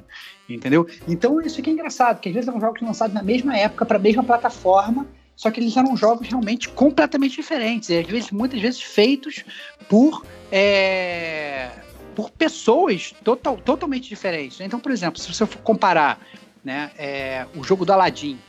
Entendeu? 0.47 0.87
Então 1.07 1.41
isso 1.41 1.59
aqui 1.59 1.71
é 1.71 1.73
engraçado, 1.73 2.17
porque 2.17 2.29
às 2.29 2.35
vezes 2.35 2.47
eram 2.47 2.59
jogos 2.59 2.81
lançados 2.81 3.13
na 3.13 3.23
mesma 3.23 3.57
época 3.57 3.85
para 3.85 3.97
a 3.97 3.99
mesma 3.99 4.23
plataforma, 4.23 5.07
só 5.35 5.49
que 5.49 5.59
eles 5.59 5.75
eram 5.75 5.97
jogos 5.97 6.27
realmente 6.27 6.69
completamente 6.69 7.35
diferentes, 7.35 7.89
e 7.89 7.97
às 7.97 8.05
vezes, 8.05 8.31
muitas 8.31 8.61
vezes 8.61 8.81
feitos 8.81 9.43
por 9.89 10.23
é, 10.51 11.71
por 12.15 12.29
pessoas 12.29 13.13
total, 13.23 13.57
totalmente 13.57 14.07
diferentes. 14.07 14.61
Então, 14.61 14.79
por 14.79 14.91
exemplo, 14.91 15.19
se 15.19 15.31
você 15.31 15.45
for 15.45 15.59
comparar 15.59 16.19
né, 16.65 16.91
é, 16.97 17.45
o 17.55 17.63
jogo 17.63 17.85
do 17.85 17.93
Aladdin, 17.93 18.39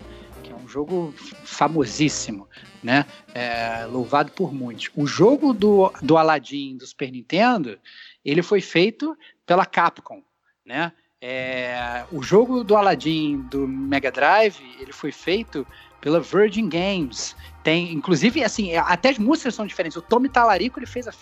que 0.42 0.50
é 0.50 0.56
um 0.56 0.66
jogo 0.66 1.14
famosíssimo, 1.44 2.48
né, 2.82 3.04
é, 3.34 3.84
louvado 3.84 4.32
por 4.32 4.52
muitos. 4.52 4.90
O 4.96 5.06
jogo 5.06 5.52
do, 5.52 5.92
do 6.02 6.16
Aladdin 6.16 6.78
do 6.78 6.86
Super 6.86 7.12
Nintendo, 7.12 7.78
ele 8.24 8.42
foi 8.42 8.62
feito 8.62 9.16
pela 9.44 9.66
Capcom, 9.66 10.22
né? 10.64 10.92
É, 11.20 12.04
o 12.12 12.22
jogo 12.22 12.62
do 12.62 12.76
Aladdin 12.76 13.42
do 13.50 13.66
Mega 13.66 14.12
Drive, 14.12 14.60
ele 14.78 14.92
foi 14.92 15.10
feito 15.10 15.66
pela 16.00 16.20
Virgin 16.20 16.68
Games. 16.68 17.34
Tem, 17.66 17.92
inclusive, 17.92 18.44
assim, 18.44 18.70
é, 18.70 18.78
até 18.78 19.08
as 19.08 19.18
músicas 19.18 19.52
são 19.52 19.66
diferentes. 19.66 19.96
O 19.96 20.00
Tommy 20.00 20.28
Talarico, 20.28 20.78
ele 20.78 20.86
fez 20.86 21.08
a, 21.08 21.12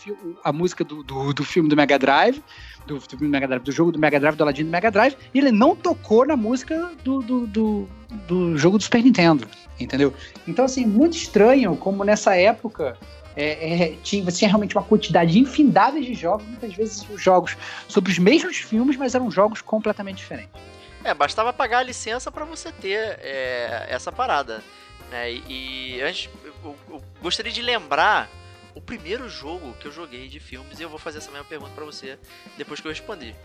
a 0.45 0.53
música 0.53 0.85
do, 0.85 1.03
do, 1.03 1.33
do, 1.33 1.43
filme 1.43 1.71
do 1.71 1.75
Mega 1.75 1.99
Drive, 1.99 2.45
do, 2.87 2.99
do, 2.99 3.25
Mega 3.25 3.49
Drive, 3.49 3.63
do 3.63 3.73
jogo 3.73 3.91
do 3.91 3.99
Mega 3.99 4.21
Drive, 4.21 4.37
do 4.37 4.43
Aladdin 4.43 4.65
do 4.65 4.71
Mega 4.71 4.91
Drive, 4.91 5.17
e 5.33 5.39
ele 5.39 5.51
não 5.51 5.75
tocou 5.75 6.27
na 6.27 6.37
música 6.37 6.91
do, 7.03 7.23
do, 7.23 7.47
do, 7.47 7.89
do 8.29 8.59
jogo 8.59 8.77
do 8.77 8.85
Super 8.85 9.03
Nintendo, 9.03 9.49
entendeu? 9.81 10.13
Então, 10.47 10.67
assim, 10.67 10.85
muito 10.85 11.17
estranho 11.17 11.75
como 11.79 12.05
nessa 12.05 12.37
época 12.37 12.99
é, 13.35 13.93
é, 13.93 13.97
tinha, 14.03 14.23
você 14.23 14.41
tinha 14.41 14.49
realmente 14.49 14.77
uma 14.77 14.85
quantidade 14.85 15.39
infindável 15.39 16.03
de 16.03 16.13
jogos, 16.13 16.47
muitas 16.47 16.75
vezes 16.75 17.09
os 17.09 17.23
jogos 17.23 17.57
sobre 17.89 18.13
os 18.13 18.19
mesmos 18.19 18.59
filmes, 18.59 18.99
mas 18.99 19.15
eram 19.15 19.31
jogos 19.31 19.63
completamente 19.63 20.19
diferentes. 20.19 20.61
É, 21.03 21.15
bastava 21.15 21.55
pagar 21.55 21.79
a 21.79 21.83
licença 21.83 22.31
para 22.31 22.45
você 22.45 22.71
ter 22.71 23.19
é, 23.23 23.87
essa 23.89 24.13
parada. 24.13 24.63
Né? 25.11 25.33
E, 25.33 26.01
antes, 26.03 26.29
eu, 26.45 26.77
eu, 26.89 27.03
gostaria 27.21 27.53
de 27.53 27.63
lembrar 27.63 28.29
o 28.75 28.81
primeiro 28.81 29.29
jogo 29.29 29.75
que 29.75 29.87
eu 29.87 29.93
joguei 29.93 30.29
de 30.29 30.41
filmes 30.41 30.81
e 30.81 30.83
eu 30.83 30.89
vou 30.89 30.99
fazer 30.99 31.19
essa 31.19 31.31
mesma 31.31 31.47
pergunta 31.47 31.73
para 31.73 31.85
você 31.85 32.19
depois 32.57 32.81
que 32.81 32.87
eu 32.87 32.93
responder. 32.93 33.37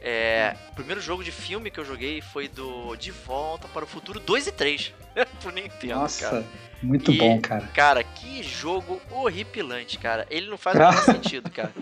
É, 0.00 0.54
o 0.70 0.74
primeiro 0.74 1.00
jogo 1.00 1.24
de 1.24 1.32
filme 1.32 1.70
que 1.70 1.80
eu 1.80 1.84
joguei 1.84 2.20
foi 2.20 2.48
do 2.48 2.94
De 2.96 3.10
Volta 3.10 3.66
para 3.68 3.84
o 3.84 3.88
Futuro 3.88 4.20
2 4.20 4.46
e 4.46 4.52
3 4.52 4.94
pro 5.40 5.50
Nintendo, 5.50 5.94
Nossa, 5.94 6.30
cara. 6.30 6.44
muito 6.82 7.10
e, 7.10 7.18
bom, 7.18 7.40
cara. 7.40 7.66
Cara, 7.74 8.04
que 8.04 8.42
jogo 8.42 9.00
horripilante, 9.10 9.98
cara. 9.98 10.26
Ele 10.30 10.48
não 10.48 10.58
faz 10.58 10.76
o 10.76 10.78
menor 10.84 11.02
sentido, 11.02 11.50
cara. 11.50 11.72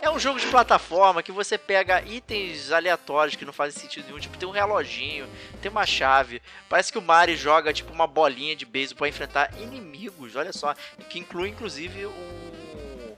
É 0.00 0.10
um 0.10 0.18
jogo 0.18 0.38
de 0.38 0.46
plataforma 0.46 1.22
que 1.22 1.32
você 1.32 1.56
pega 1.56 2.02
itens 2.02 2.70
aleatórios 2.70 3.36
que 3.36 3.44
não 3.44 3.52
fazem 3.52 3.80
sentido 3.80 4.06
nenhum. 4.06 4.20
Tipo, 4.20 4.36
tem 4.36 4.48
um 4.48 4.52
reloginho, 4.52 5.26
tem 5.62 5.70
uma 5.70 5.86
chave. 5.86 6.42
Parece 6.68 6.92
que 6.92 6.98
o 6.98 7.02
Mario 7.02 7.36
joga, 7.36 7.72
tipo, 7.72 7.92
uma 7.92 8.06
bolinha 8.06 8.54
de 8.54 8.66
beisebol 8.66 8.98
para 8.98 9.08
enfrentar 9.08 9.50
inimigos. 9.58 10.36
Olha 10.36 10.52
só. 10.52 10.74
Que 11.08 11.18
inclui, 11.18 11.48
inclusive, 11.48 12.06
um... 12.06 13.14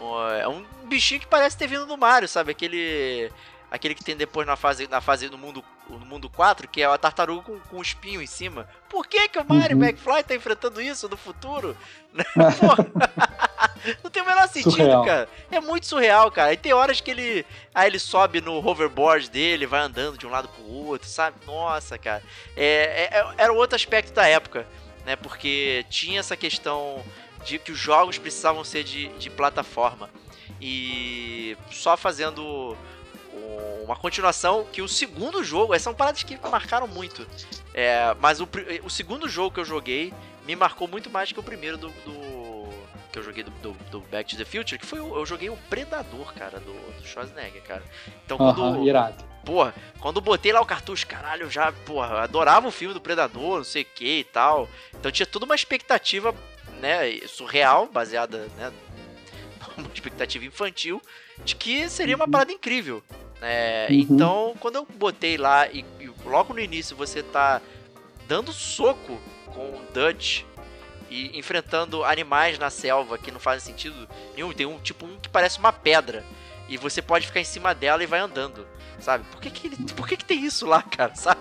um... 0.00 0.28
É 0.38 0.46
um 0.46 0.64
bichinho 0.84 1.20
que 1.20 1.26
parece 1.26 1.56
ter 1.56 1.66
vindo 1.66 1.86
do 1.86 1.96
Mario, 1.96 2.28
sabe? 2.28 2.52
Aquele 2.52 3.30
aquele 3.70 3.94
que 3.94 4.04
tem 4.04 4.16
depois 4.16 4.46
na 4.46 4.56
fase, 4.56 4.86
na 4.88 5.00
fase 5.00 5.28
no 5.28 5.38
mundo, 5.38 5.64
no 5.88 6.06
mundo 6.06 6.28
4, 6.28 6.68
que 6.68 6.82
é 6.82 6.86
a 6.86 6.98
tartaruga 6.98 7.42
com, 7.42 7.58
com 7.58 7.76
um 7.78 7.82
espinho 7.82 8.22
em 8.22 8.26
cima. 8.26 8.68
Por 8.88 9.06
que, 9.06 9.28
que 9.28 9.38
o 9.38 9.44
Mario 9.44 9.76
uhum. 9.76 9.84
McFly 9.84 10.22
tá 10.24 10.34
enfrentando 10.34 10.80
isso 10.80 11.08
no 11.08 11.16
futuro? 11.16 11.76
não 14.02 14.10
tem 14.10 14.22
o 14.22 14.26
menor 14.26 14.48
sentido, 14.48 14.70
surreal. 14.72 15.04
cara. 15.04 15.28
É 15.50 15.60
muito 15.60 15.86
surreal, 15.86 16.30
cara. 16.30 16.52
E 16.52 16.56
tem 16.56 16.72
horas 16.72 17.00
que 17.00 17.10
ele. 17.10 17.46
Aí 17.74 17.88
ele 17.88 17.98
sobe 17.98 18.40
no 18.40 18.66
hoverboard 18.66 19.30
dele, 19.30 19.66
vai 19.66 19.80
andando 19.80 20.18
de 20.18 20.26
um 20.26 20.30
lado 20.30 20.48
pro 20.48 20.64
outro, 20.64 21.08
sabe? 21.08 21.36
Nossa, 21.46 21.98
cara. 21.98 22.22
É, 22.56 23.08
é, 23.12 23.18
é 23.18 23.34
era 23.36 23.52
outro 23.52 23.76
aspecto 23.76 24.12
da 24.12 24.26
época, 24.26 24.66
né? 25.04 25.16
Porque 25.16 25.84
tinha 25.88 26.20
essa 26.20 26.36
questão 26.36 27.04
de 27.44 27.58
que 27.58 27.72
os 27.72 27.78
jogos 27.78 28.18
precisavam 28.18 28.64
ser 28.64 28.84
de, 28.84 29.08
de 29.18 29.30
plataforma. 29.30 30.10
E 30.60 31.56
só 31.70 31.96
fazendo 31.96 32.76
uma 33.88 33.96
continuação 33.96 34.66
que 34.70 34.82
o 34.82 34.88
segundo 34.88 35.42
jogo, 35.42 35.72
essas 35.72 35.84
são 35.84 35.94
paradas 35.94 36.22
que 36.22 36.38
marcaram 36.50 36.86
muito. 36.86 37.26
É, 37.72 38.14
mas 38.20 38.38
o, 38.38 38.48
o 38.84 38.90
segundo 38.90 39.26
jogo 39.28 39.54
que 39.54 39.60
eu 39.60 39.64
joguei 39.64 40.12
me 40.44 40.54
marcou 40.54 40.86
muito 40.86 41.08
mais 41.08 41.32
que 41.32 41.40
o 41.40 41.42
primeiro 41.42 41.78
do, 41.78 41.88
do 41.88 42.68
que 43.10 43.18
eu 43.18 43.22
joguei 43.22 43.42
do, 43.42 43.50
do, 43.50 43.72
do, 43.90 44.00
Back 44.02 44.30
to 44.30 44.36
the 44.36 44.44
Future, 44.44 44.78
que 44.78 44.84
foi 44.84 44.98
eu 44.98 45.24
joguei 45.24 45.48
o 45.48 45.56
Predador, 45.70 46.34
cara, 46.34 46.60
do, 46.60 46.72
do 46.72 47.06
Schwarzenegger, 47.06 47.62
cara. 47.62 47.82
Então 48.24 48.36
quando. 48.36 48.62
Uh 48.62 48.76
-huh, 48.76 48.86
irado. 48.86 49.24
Porra, 49.44 49.74
quando 50.00 50.20
botei 50.20 50.52
lá 50.52 50.60
o 50.60 50.66
cartucho, 50.66 51.06
caralho, 51.06 51.44
eu 51.44 51.50
já, 51.50 51.72
porra, 51.72 52.20
adorava 52.24 52.68
o 52.68 52.70
filme 52.70 52.92
do 52.92 53.00
Predador, 53.00 53.58
não 53.58 53.64
sei 53.64 53.82
o 53.82 53.86
que 53.86 54.18
e 54.18 54.24
tal. 54.24 54.68
Então 54.94 55.10
tinha 55.10 55.24
toda 55.24 55.46
uma 55.46 55.54
expectativa, 55.54 56.34
né, 56.80 57.18
surreal, 57.26 57.86
baseada, 57.86 58.46
né, 58.58 58.70
uma 59.78 59.90
expectativa 59.94 60.44
infantil 60.44 61.00
de 61.44 61.56
que 61.56 61.88
seria 61.88 62.16
uma 62.16 62.24
uhum. 62.24 62.30
parada 62.30 62.52
incrível. 62.52 63.02
É, 63.40 63.86
uhum. 63.90 63.96
Então, 63.96 64.54
quando 64.60 64.76
eu 64.76 64.86
botei 64.96 65.36
lá 65.36 65.68
e, 65.68 65.84
e, 66.00 66.10
logo 66.24 66.52
no 66.52 66.60
início 66.60 66.96
você 66.96 67.22
tá 67.22 67.60
dando 68.26 68.52
soco 68.52 69.18
com 69.46 69.60
o 69.60 69.80
Dutch 69.94 70.42
e 71.08 71.38
enfrentando 71.38 72.04
animais 72.04 72.58
na 72.58 72.68
selva 72.68 73.16
que 73.16 73.30
não 73.30 73.40
fazem 73.40 73.72
sentido 73.72 74.08
nenhum, 74.34 74.52
tem 74.52 74.66
um 74.66 74.78
tipo 74.78 75.06
um 75.06 75.18
que 75.18 75.28
parece 75.28 75.58
uma 75.58 75.72
pedra 75.72 76.24
e 76.68 76.76
você 76.76 77.00
pode 77.00 77.26
ficar 77.26 77.40
em 77.40 77.44
cima 77.44 77.74
dela 77.74 78.02
e 78.02 78.06
vai 78.06 78.20
andando, 78.20 78.66
sabe? 79.00 79.24
Por 79.30 79.40
que 79.40 79.50
que, 79.50 79.66
ele, 79.66 79.76
por 79.94 80.08
que, 80.08 80.16
que 80.16 80.24
tem 80.24 80.44
isso 80.44 80.66
lá, 80.66 80.82
cara, 80.96 81.14
sabe? 81.14 81.40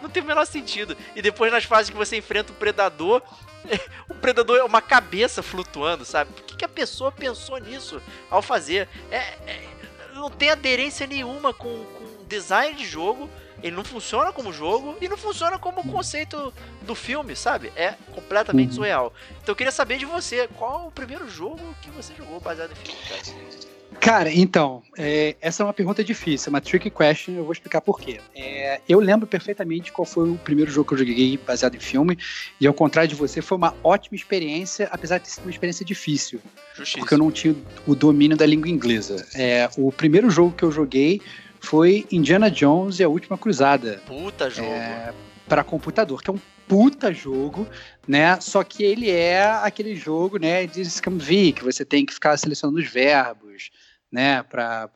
não 0.00 0.08
tem 0.08 0.22
o 0.22 0.26
menor 0.26 0.46
sentido. 0.46 0.96
E 1.14 1.22
depois 1.22 1.52
nas 1.52 1.64
fases 1.64 1.90
que 1.90 1.96
você 1.96 2.16
enfrenta 2.16 2.52
o 2.52 2.56
predador, 2.56 3.22
o 4.08 4.14
predador 4.14 4.58
é 4.58 4.64
uma 4.64 4.80
cabeça 4.80 5.42
flutuando, 5.42 6.04
sabe? 6.04 6.32
Por 6.32 6.44
que, 6.44 6.56
que 6.56 6.64
a 6.64 6.68
pessoa 6.68 7.12
pensou 7.12 7.58
nisso 7.58 8.00
ao 8.30 8.42
fazer? 8.42 8.88
É, 9.10 9.16
é, 9.16 9.68
não 10.14 10.30
tem 10.30 10.50
aderência 10.50 11.06
nenhuma 11.06 11.52
com, 11.52 11.68
com 11.68 12.24
design 12.26 12.74
de 12.74 12.86
jogo. 12.86 13.28
Ele 13.62 13.74
não 13.74 13.84
funciona 13.84 14.32
como 14.32 14.52
jogo 14.52 14.96
e 15.00 15.08
não 15.08 15.16
funciona 15.16 15.58
como 15.58 15.82
conceito 15.90 16.52
do 16.82 16.94
filme, 16.94 17.34
sabe? 17.34 17.72
É 17.74 17.94
completamente 18.14 18.70
uhum. 18.70 18.74
surreal. 18.76 19.14
Então 19.42 19.52
eu 19.52 19.56
queria 19.56 19.72
saber 19.72 19.96
de 19.96 20.04
você, 20.04 20.46
qual 20.56 20.88
o 20.88 20.92
primeiro 20.92 21.28
jogo 21.28 21.74
que 21.80 21.90
você 21.90 22.14
jogou 22.14 22.38
baseado 22.38 22.72
em 22.72 22.74
filme, 22.74 23.00
cara? 23.08 23.75
Cara, 24.00 24.32
então, 24.32 24.82
é, 24.96 25.34
essa 25.40 25.62
é 25.62 25.66
uma 25.66 25.72
pergunta 25.72 26.04
difícil, 26.04 26.48
é 26.48 26.50
uma 26.50 26.60
tricky 26.60 26.90
question, 26.90 27.34
eu 27.34 27.42
vou 27.42 27.52
explicar 27.52 27.80
por 27.80 28.00
quê. 28.00 28.20
É, 28.34 28.80
eu 28.88 29.00
lembro 29.00 29.26
perfeitamente 29.26 29.90
qual 29.90 30.06
foi 30.06 30.30
o 30.30 30.36
primeiro 30.38 30.70
jogo 30.70 30.88
que 30.88 30.94
eu 30.94 30.98
joguei 30.98 31.36
baseado 31.44 31.74
em 31.74 31.80
filme, 31.80 32.16
e 32.60 32.66
ao 32.66 32.74
contrário 32.74 33.08
de 33.08 33.16
você, 33.16 33.42
foi 33.42 33.58
uma 33.58 33.74
ótima 33.82 34.16
experiência, 34.16 34.88
apesar 34.92 35.18
de 35.18 35.24
ter 35.24 35.30
sido 35.30 35.44
uma 35.44 35.50
experiência 35.50 35.84
difícil, 35.84 36.40
Justiça. 36.74 36.98
porque 36.98 37.14
eu 37.14 37.18
não 37.18 37.32
tinha 37.32 37.54
o 37.86 37.94
domínio 37.94 38.36
da 38.36 38.46
língua 38.46 38.68
inglesa. 38.68 39.26
É, 39.34 39.68
o 39.76 39.90
primeiro 39.90 40.30
jogo 40.30 40.54
que 40.56 40.62
eu 40.62 40.70
joguei 40.70 41.20
foi 41.60 42.06
Indiana 42.12 42.50
Jones 42.50 43.00
e 43.00 43.04
a 43.04 43.08
Última 43.08 43.36
Cruzada. 43.36 44.00
Puta 44.06 44.48
jogo. 44.48 44.68
É, 44.68 45.12
para 45.48 45.64
computador, 45.64 46.22
que 46.22 46.30
é 46.30 46.32
um 46.32 46.40
puta 46.68 47.12
jogo, 47.12 47.66
né? 48.06 48.38
Só 48.40 48.62
que 48.64 48.82
ele 48.82 49.10
é 49.10 49.44
aquele 49.62 49.94
jogo, 49.94 50.38
né, 50.38 50.66
de 50.66 50.84
Scamvi, 50.84 51.52
que 51.52 51.64
você 51.64 51.84
tem 51.84 52.04
que 52.04 52.12
ficar 52.12 52.36
selecionando 52.36 52.78
os 52.78 52.88
verbos, 52.88 53.70
né, 54.10 54.42
pra 54.42 54.88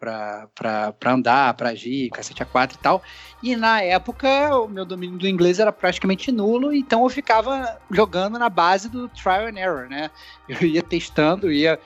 andar, 1.07 1.55
pra 1.55 1.71
agir, 1.71 2.11
cacete 2.11 2.43
A4 2.45 2.75
e 2.75 2.79
tal. 2.79 3.03
E 3.43 3.57
na 3.57 3.83
época, 3.83 4.57
o 4.57 4.69
meu 4.69 4.85
domínio 4.85 5.19
do 5.19 5.29
inglês 5.29 5.59
era 5.59 5.73
praticamente 5.73 6.31
nulo, 6.31 6.73
então 6.73 7.03
eu 7.03 7.09
ficava 7.09 7.79
jogando 7.91 8.39
na 8.39 8.49
base 8.49 8.89
do 8.89 9.09
trial 9.09 9.47
and 9.47 9.59
error, 9.59 9.89
né? 9.89 10.11
Eu 10.49 10.67
ia 10.67 10.83
testando, 10.83 11.53
ia 11.53 11.79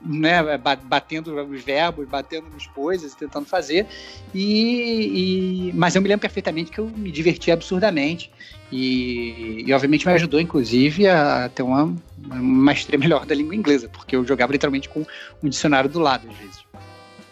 né, 0.00 0.58
batendo 0.84 1.34
os 1.42 1.62
verbos, 1.62 2.08
batendo 2.08 2.48
nas 2.52 2.66
coisas, 2.66 3.14
tentando 3.14 3.46
fazer. 3.46 3.86
E, 4.34 5.68
e, 5.68 5.72
mas 5.74 5.94
eu 5.94 6.02
me 6.02 6.08
lembro 6.08 6.22
perfeitamente 6.22 6.70
que 6.70 6.78
eu 6.78 6.88
me 6.88 7.10
diverti 7.10 7.50
absurdamente. 7.50 8.30
E, 8.72 9.64
e 9.66 9.72
obviamente 9.72 10.06
me 10.06 10.12
ajudou, 10.12 10.40
inclusive, 10.40 11.08
a 11.08 11.48
ter 11.48 11.62
uma, 11.62 11.84
uma 12.24 12.36
maestria 12.36 12.98
melhor 12.98 13.26
da 13.26 13.34
língua 13.34 13.54
inglesa, 13.54 13.88
porque 13.88 14.16
eu 14.16 14.24
jogava 14.24 14.52
literalmente 14.52 14.88
com 14.88 15.04
um 15.42 15.48
dicionário 15.48 15.90
do 15.90 15.98
lado, 15.98 16.28
às 16.30 16.36
vezes. 16.36 16.64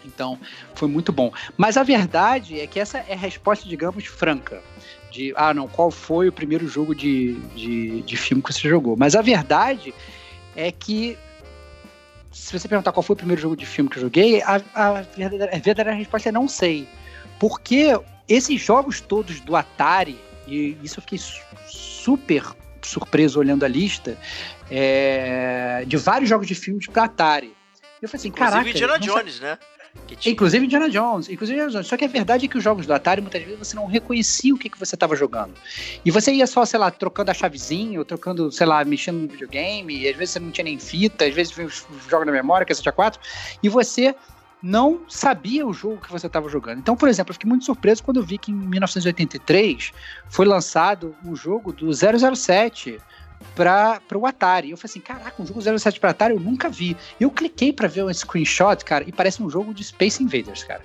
Então, 0.05 0.39
foi 0.75 0.87
muito 0.87 1.11
bom. 1.11 1.31
Mas 1.57 1.77
a 1.77 1.83
verdade 1.83 2.59
é 2.59 2.67
que 2.67 2.79
essa 2.79 2.99
é 2.99 3.13
a 3.13 3.17
resposta, 3.17 3.67
digamos, 3.67 4.05
franca. 4.05 4.61
De, 5.11 5.33
ah, 5.35 5.53
não, 5.53 5.67
qual 5.67 5.89
foi 5.89 6.27
o 6.27 6.31
primeiro 6.31 6.67
jogo 6.67 6.93
de, 6.93 7.33
de, 7.55 8.01
de 8.03 8.17
filme 8.17 8.43
que 8.43 8.53
você 8.53 8.69
jogou? 8.69 8.95
Mas 8.95 9.15
a 9.15 9.21
verdade 9.21 9.93
é 10.55 10.71
que 10.71 11.17
se 12.39 12.57
você 12.57 12.67
perguntar 12.67 12.93
qual 12.93 13.03
foi 13.03 13.13
o 13.13 13.17
primeiro 13.17 13.41
jogo 13.41 13.55
de 13.55 13.65
filme 13.65 13.89
que 13.89 13.97
eu 13.97 14.01
joguei, 14.01 14.41
a, 14.41 14.61
a, 14.73 15.01
verdadeira, 15.01 15.45
a 15.53 15.59
verdadeira 15.59 15.93
resposta 15.93 16.29
é 16.29 16.31
não 16.31 16.47
sei. 16.47 16.87
Porque 17.37 17.99
esses 18.27 18.61
jogos 18.61 19.01
todos 19.01 19.41
do 19.41 19.55
Atari, 19.55 20.17
e 20.47 20.77
isso 20.81 20.99
eu 20.99 21.01
fiquei 21.01 21.19
super 21.67 22.43
surpreso 22.81 23.39
olhando 23.39 23.65
a 23.65 23.67
lista, 23.67 24.17
é, 24.71 25.83
de 25.85 25.97
vários 25.97 26.29
jogos 26.29 26.47
de 26.47 26.55
filmes 26.55 26.87
para 26.87 27.03
Atari. 27.03 27.53
Eu 28.01 28.07
falei 28.07 28.19
assim, 28.19 28.29
Inclusive 28.29 28.51
caraca... 28.51 28.69
Indiana 28.69 28.99
Jones, 28.99 29.39
né? 29.41 29.59
Inclusive 30.25 30.65
Indiana 30.65 30.89
Jones. 30.89 31.29
Inclusive 31.29 31.57
Indiana 31.57 31.71
Jones. 31.71 31.87
Só 31.87 31.95
que 31.95 32.05
a 32.05 32.07
verdade 32.07 32.45
é 32.45 32.47
que 32.47 32.57
os 32.57 32.63
jogos 32.63 32.85
do 32.85 32.93
Atari, 32.93 33.21
muitas 33.21 33.41
vezes, 33.43 33.59
você 33.59 33.75
não 33.75 33.85
reconhecia 33.85 34.53
o 34.53 34.57
que, 34.57 34.69
que 34.69 34.79
você 34.79 34.95
estava 34.95 35.15
jogando. 35.15 35.53
E 36.03 36.11
você 36.11 36.31
ia 36.33 36.47
só, 36.47 36.65
sei 36.65 36.79
lá, 36.79 36.91
trocando 36.91 37.31
a 37.31 37.33
chavezinha, 37.33 37.99
ou 37.99 38.05
trocando, 38.05 38.51
sei 38.51 38.65
lá, 38.65 38.83
mexendo 38.83 39.17
no 39.17 39.27
videogame, 39.27 40.01
e 40.01 40.09
às 40.09 40.15
vezes 40.15 40.33
você 40.33 40.39
não 40.39 40.51
tinha 40.51 40.65
nem 40.65 40.79
fita, 40.79 41.25
às 41.25 41.33
vezes 41.33 41.53
jogos 42.09 42.25
na 42.25 42.31
memória, 42.31 42.65
que 42.65 42.73
é 42.73 42.91
4 42.91 43.19
e 43.61 43.69
você 43.69 44.15
não 44.61 45.01
sabia 45.07 45.65
o 45.65 45.71
jogo 45.71 46.01
que 46.01 46.11
você 46.11 46.27
estava 46.27 46.49
jogando. 46.49 46.79
Então, 46.79 46.95
por 46.95 47.07
exemplo, 47.07 47.31
eu 47.31 47.33
fiquei 47.33 47.47
muito 47.47 47.65
surpreso 47.65 48.03
quando 48.03 48.17
eu 48.17 48.23
vi 48.23 48.37
que 48.37 48.51
em 48.51 48.55
1983 48.55 49.91
foi 50.27 50.45
lançado 50.45 51.15
o 51.25 51.35
jogo 51.35 51.71
do 51.71 51.91
007 51.93 52.99
para 53.55 54.01
o 54.15 54.25
Atari. 54.25 54.71
Eu 54.71 54.77
falei 54.77 54.91
assim, 54.91 54.99
caraca, 54.99 55.41
um 55.41 55.45
jogo 55.45 55.61
07 55.61 55.99
para 55.99 56.11
Atari 56.11 56.33
eu 56.33 56.39
nunca 56.39 56.69
vi. 56.69 56.95
Eu 57.19 57.31
cliquei 57.31 57.73
para 57.73 57.87
ver 57.87 58.03
um 58.03 58.13
screenshot, 58.13 58.83
cara, 58.85 59.03
e 59.07 59.11
parece 59.11 59.41
um 59.41 59.49
jogo 59.49 59.73
de 59.73 59.83
Space 59.83 60.21
Invaders, 60.21 60.63
cara. 60.63 60.81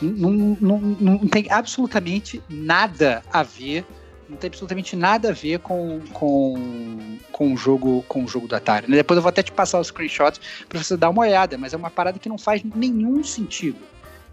Não, 0.00 0.30
não, 0.60 0.78
não, 0.78 1.18
tem 1.28 1.50
absolutamente 1.50 2.42
nada 2.48 3.22
a 3.32 3.42
ver 3.42 3.84
não 4.30 4.36
tem 4.36 4.46
absolutamente 4.46 4.94
nada 4.94 5.30
a 5.30 5.32
ver 5.32 5.58
com, 5.58 6.00
com, 6.12 7.18
com 7.32 7.52
o 7.52 7.56
jogo 7.56 8.04
com 8.06 8.22
o 8.22 8.28
jogo 8.28 8.46
do 8.46 8.54
Atari. 8.54 8.88
Né? 8.88 8.98
Depois 8.98 9.16
eu 9.16 9.22
vou 9.22 9.28
até 9.28 9.42
te 9.42 9.50
passar 9.50 9.80
os 9.80 9.88
screenshots 9.88 10.40
para 10.68 10.80
você 10.80 10.96
dar 10.96 11.10
uma 11.10 11.22
olhada, 11.22 11.58
mas 11.58 11.74
é 11.74 11.76
uma 11.76 11.90
parada 11.90 12.16
que 12.16 12.28
não 12.28 12.38
faz 12.38 12.62
nenhum 12.62 13.24
sentido. 13.24 13.78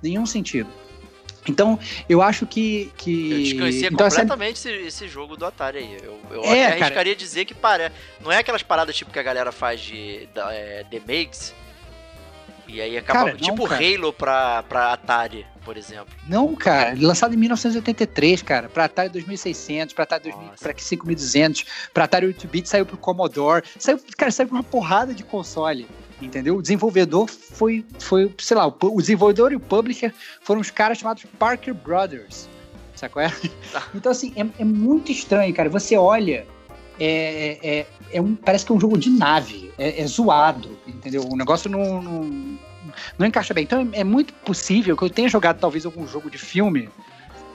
Nenhum 0.01 0.25
sentido. 0.27 0.69
Então, 1.47 1.79
eu 2.09 2.21
acho 2.21 2.45
que. 2.45 2.91
que... 2.97 3.31
Eu 3.31 3.37
desconhecia 3.39 3.87
então, 3.87 4.09
completamente 4.09 4.55
esse, 4.55 4.69
esse, 4.69 5.07
jogo 5.07 5.37
do 5.37 5.45
Atari 5.45 5.79
aí. 5.79 5.97
Eu, 6.03 6.19
eu 6.29 6.43
é, 6.43 6.65
até 6.65 6.65
arriscaria 6.67 7.13
cara... 7.13 7.15
dizer 7.15 7.45
que 7.45 7.53
para... 7.53 7.91
não 8.21 8.31
é 8.31 8.37
aquelas 8.37 8.63
paradas 8.63 8.95
tipo 8.95 9.11
que 9.11 9.19
a 9.19 9.23
galera 9.23 9.51
faz 9.51 9.79
de 9.79 10.27
é, 10.35 10.85
The 10.89 10.99
Makes. 10.99 11.53
E 12.67 12.81
aí 12.81 12.97
acaba. 12.97 13.25
Cara, 13.25 13.37
tipo 13.37 13.67
não, 13.67 13.75
Halo 13.75 14.11
pra, 14.11 14.61
pra 14.63 14.91
Atari, 14.91 15.45
por 15.63 15.77
exemplo. 15.77 16.13
Não, 16.27 16.53
cara. 16.53 16.93
Lançado 16.99 17.33
em 17.33 17.37
1983, 17.37 18.41
cara. 18.41 18.67
Pra 18.67 18.85
Atari 18.85 19.09
2600, 19.09 19.93
pra 19.93 20.03
Atari 20.03 20.23
2000, 20.23 20.51
pra 20.59 20.73
5200, 20.77 21.65
pra 21.93 22.03
Atari 22.03 22.27
8-bit, 22.27 22.67
saiu 22.67 22.85
pro 22.85 22.97
Commodore. 22.97 23.63
Saiu, 23.79 23.99
cara, 24.17 24.31
saiu 24.31 24.49
pra 24.49 24.57
uma 24.57 24.63
porrada 24.63 25.13
de 25.13 25.23
console 25.23 25.87
entendeu? 26.21 26.57
O 26.57 26.61
desenvolvedor 26.61 27.27
foi, 27.29 27.85
foi 27.99 28.33
sei 28.37 28.57
lá, 28.57 28.67
o, 28.67 29.01
desenvolvedor 29.01 29.51
e 29.51 29.55
o 29.55 29.59
publisher 29.59 30.13
foram 30.41 30.61
os 30.61 30.71
caras 30.71 30.97
chamados 30.97 31.25
Parker 31.37 31.73
Brothers, 31.73 32.49
sacou? 32.95 33.21
É? 33.21 33.31
Então, 33.93 34.11
assim, 34.11 34.33
é, 34.35 34.61
é, 34.61 34.65
muito 34.65 35.11
estranho, 35.11 35.53
cara. 35.53 35.69
Você 35.69 35.95
olha, 35.95 36.45
é, 36.99 37.59
é, 37.61 37.87
é, 38.11 38.21
um, 38.21 38.35
parece 38.35 38.65
que 38.65 38.71
é 38.71 38.75
um 38.75 38.79
jogo 38.79 38.97
de 38.97 39.09
nave, 39.09 39.71
é, 39.77 40.01
é 40.01 40.07
zoado, 40.07 40.77
entendeu? 40.87 41.27
O 41.27 41.35
negócio 41.35 41.69
não, 41.69 42.01
não, 42.01 42.59
não 43.17 43.27
encaixa 43.27 43.53
bem. 43.53 43.63
Então, 43.63 43.87
é, 43.93 44.03
muito 44.03 44.33
possível 44.33 44.97
que 44.97 45.03
eu 45.03 45.09
tenha 45.09 45.29
jogado 45.29 45.59
talvez 45.59 45.85
algum 45.85 46.07
jogo 46.07 46.29
de 46.29 46.37
filme 46.37 46.89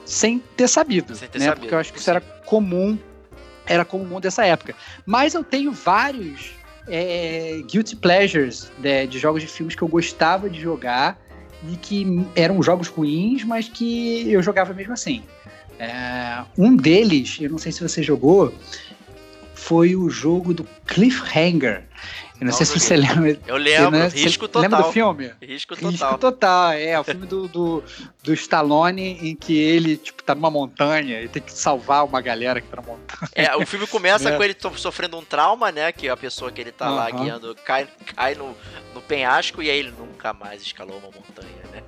sem 0.05 0.39
ter 0.39 0.67
sabido, 0.67 1.15
sem 1.15 1.27
ter 1.27 1.39
né? 1.39 1.45
Sabido, 1.45 1.61
Porque 1.61 1.75
eu 1.75 1.79
acho 1.79 1.93
que 1.93 1.99
isso 1.99 2.09
era 2.09 2.21
comum, 2.21 2.97
era 3.65 3.85
comum 3.85 4.19
dessa 4.19 4.45
época. 4.45 4.75
Mas 5.05 5.33
eu 5.33 5.43
tenho 5.43 5.71
vários 5.71 6.51
é, 6.87 7.61
guilty 7.65 7.95
pleasures 7.95 8.71
de, 8.77 8.83
né, 8.83 9.05
de 9.05 9.19
jogos 9.19 9.41
de 9.41 9.47
filmes 9.47 9.75
que 9.75 9.81
eu 9.81 9.87
gostava 9.87 10.49
de 10.49 10.59
jogar 10.59 11.19
e 11.69 11.77
que 11.77 12.05
eram 12.35 12.61
jogos 12.61 12.87
ruins, 12.87 13.43
mas 13.43 13.69
que 13.69 14.31
eu 14.31 14.41
jogava 14.41 14.73
mesmo 14.73 14.93
assim. 14.93 15.23
É, 15.79 16.43
um 16.57 16.75
deles, 16.75 17.37
eu 17.39 17.49
não 17.49 17.57
sei 17.57 17.71
se 17.71 17.81
você 17.81 18.03
jogou, 18.03 18.53
foi 19.53 19.95
o 19.95 20.09
jogo 20.09 20.53
do 20.53 20.65
Cliffhanger. 20.85 21.83
Eu 22.43 22.45
não, 22.45 22.51
não 22.51 22.57
sei 22.57 22.65
se 22.65 22.79
você 22.79 22.97
lembra. 22.97 23.39
Eu 23.47 23.55
lembro, 23.55 23.91
né? 23.91 24.07
risco 24.09 24.47
total. 24.47 24.61
Lembra 24.61 24.83
do 24.83 24.91
filme? 24.91 25.31
Risco 25.41 25.75
total. 25.75 25.91
Risco 25.91 26.17
total, 26.17 26.71
é. 26.73 26.99
O 26.99 27.03
filme 27.03 27.25
do, 27.25 27.47
do, 27.47 27.83
do 28.21 28.33
Stallone 28.33 29.17
em 29.21 29.35
que 29.35 29.57
ele, 29.57 29.95
tipo, 29.95 30.21
tá 30.21 30.35
numa 30.35 30.51
montanha 30.51 31.21
e 31.21 31.29
tem 31.29 31.41
que 31.41 31.53
salvar 31.53 32.05
uma 32.05 32.19
galera 32.19 32.59
que 32.59 32.67
tá 32.67 32.75
na 32.75 32.81
montanha. 32.81 33.29
É, 33.33 33.55
o 33.55 33.65
filme 33.65 33.87
começa 33.87 34.27
é. 34.29 34.35
com 34.35 34.43
ele 34.43 34.55
sofrendo 34.75 35.17
um 35.17 35.23
trauma, 35.23 35.71
né? 35.71 35.91
Que 35.93 36.09
a 36.09 36.17
pessoa 36.17 36.51
que 36.51 36.59
ele 36.59 36.71
tá 36.71 36.89
uhum. 36.89 36.95
lá 36.95 37.09
guiando 37.09 37.55
cai, 37.63 37.87
cai 38.15 38.35
no, 38.35 38.55
no 38.93 39.01
penhasco 39.01 39.63
e 39.63 39.69
aí 39.69 39.79
ele 39.79 39.93
nunca 39.97 40.33
mais 40.33 40.61
escalou 40.61 40.97
uma 40.97 41.09
montanha, 41.11 41.63
né? 41.71 41.81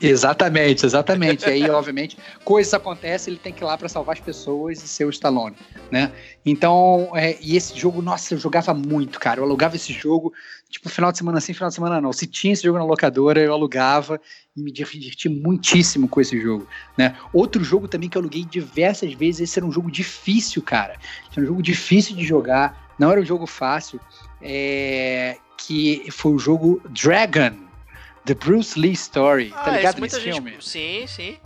Exatamente, 0.00 0.84
exatamente. 0.84 1.46
E 1.46 1.52
aí, 1.52 1.70
obviamente, 1.70 2.18
coisas 2.44 2.72
acontecem, 2.74 3.32
ele 3.32 3.40
tem 3.40 3.52
que 3.52 3.62
ir 3.62 3.66
lá 3.66 3.76
para 3.78 3.88
salvar 3.88 4.14
as 4.14 4.20
pessoas 4.20 4.82
e 4.82 4.88
ser 4.88 5.04
o 5.04 5.10
Stallone, 5.10 5.56
né? 5.90 6.12
Então, 6.44 7.10
é, 7.14 7.38
e 7.40 7.56
esse 7.56 7.78
jogo, 7.78 8.02
nossa, 8.02 8.34
eu 8.34 8.38
jogava 8.38 8.74
muito, 8.74 9.18
cara. 9.18 9.40
Eu 9.40 9.44
alugava 9.44 9.76
esse 9.76 9.92
jogo, 9.92 10.32
tipo, 10.68 10.88
final 10.88 11.10
de 11.12 11.18
semana 11.18 11.40
sim, 11.40 11.54
final 11.54 11.68
de 11.68 11.74
semana 11.74 12.00
não. 12.00 12.12
Se 12.12 12.26
tinha 12.26 12.52
esse 12.52 12.62
jogo 12.62 12.78
na 12.78 12.84
locadora, 12.84 13.40
eu 13.40 13.52
alugava 13.52 14.20
e 14.56 14.60
me 14.60 14.70
diverti 14.70 15.28
muitíssimo 15.28 16.08
com 16.08 16.20
esse 16.20 16.40
jogo, 16.40 16.66
né? 16.96 17.16
Outro 17.32 17.62
jogo 17.62 17.88
também 17.88 18.08
que 18.08 18.18
eu 18.18 18.22
aluguei 18.22 18.44
diversas 18.44 19.12
vezes, 19.14 19.42
esse 19.42 19.58
era 19.58 19.66
um 19.66 19.72
jogo 19.72 19.90
difícil, 19.90 20.62
cara. 20.62 20.96
Era 21.32 21.44
um 21.44 21.46
jogo 21.46 21.62
difícil 21.62 22.16
de 22.16 22.24
jogar, 22.24 22.92
não 22.98 23.10
era 23.10 23.20
um 23.20 23.24
jogo 23.24 23.46
fácil, 23.46 24.00
é, 24.42 25.36
que 25.56 26.06
foi 26.10 26.32
o 26.32 26.38
jogo 26.38 26.82
Dragon, 26.90 27.65
The 28.26 28.34
Bruce 28.34 28.78
Lee 28.78 28.92
Story, 28.92 29.50
tá 29.50 29.60
ah, 29.60 29.64
tá 29.64 29.70
ligado 29.76 30.00
nesse 30.00 30.20
filme? 30.20 30.50
Gente... 30.50 30.68
Sim, 30.68 31.06
sim. 31.06 31.36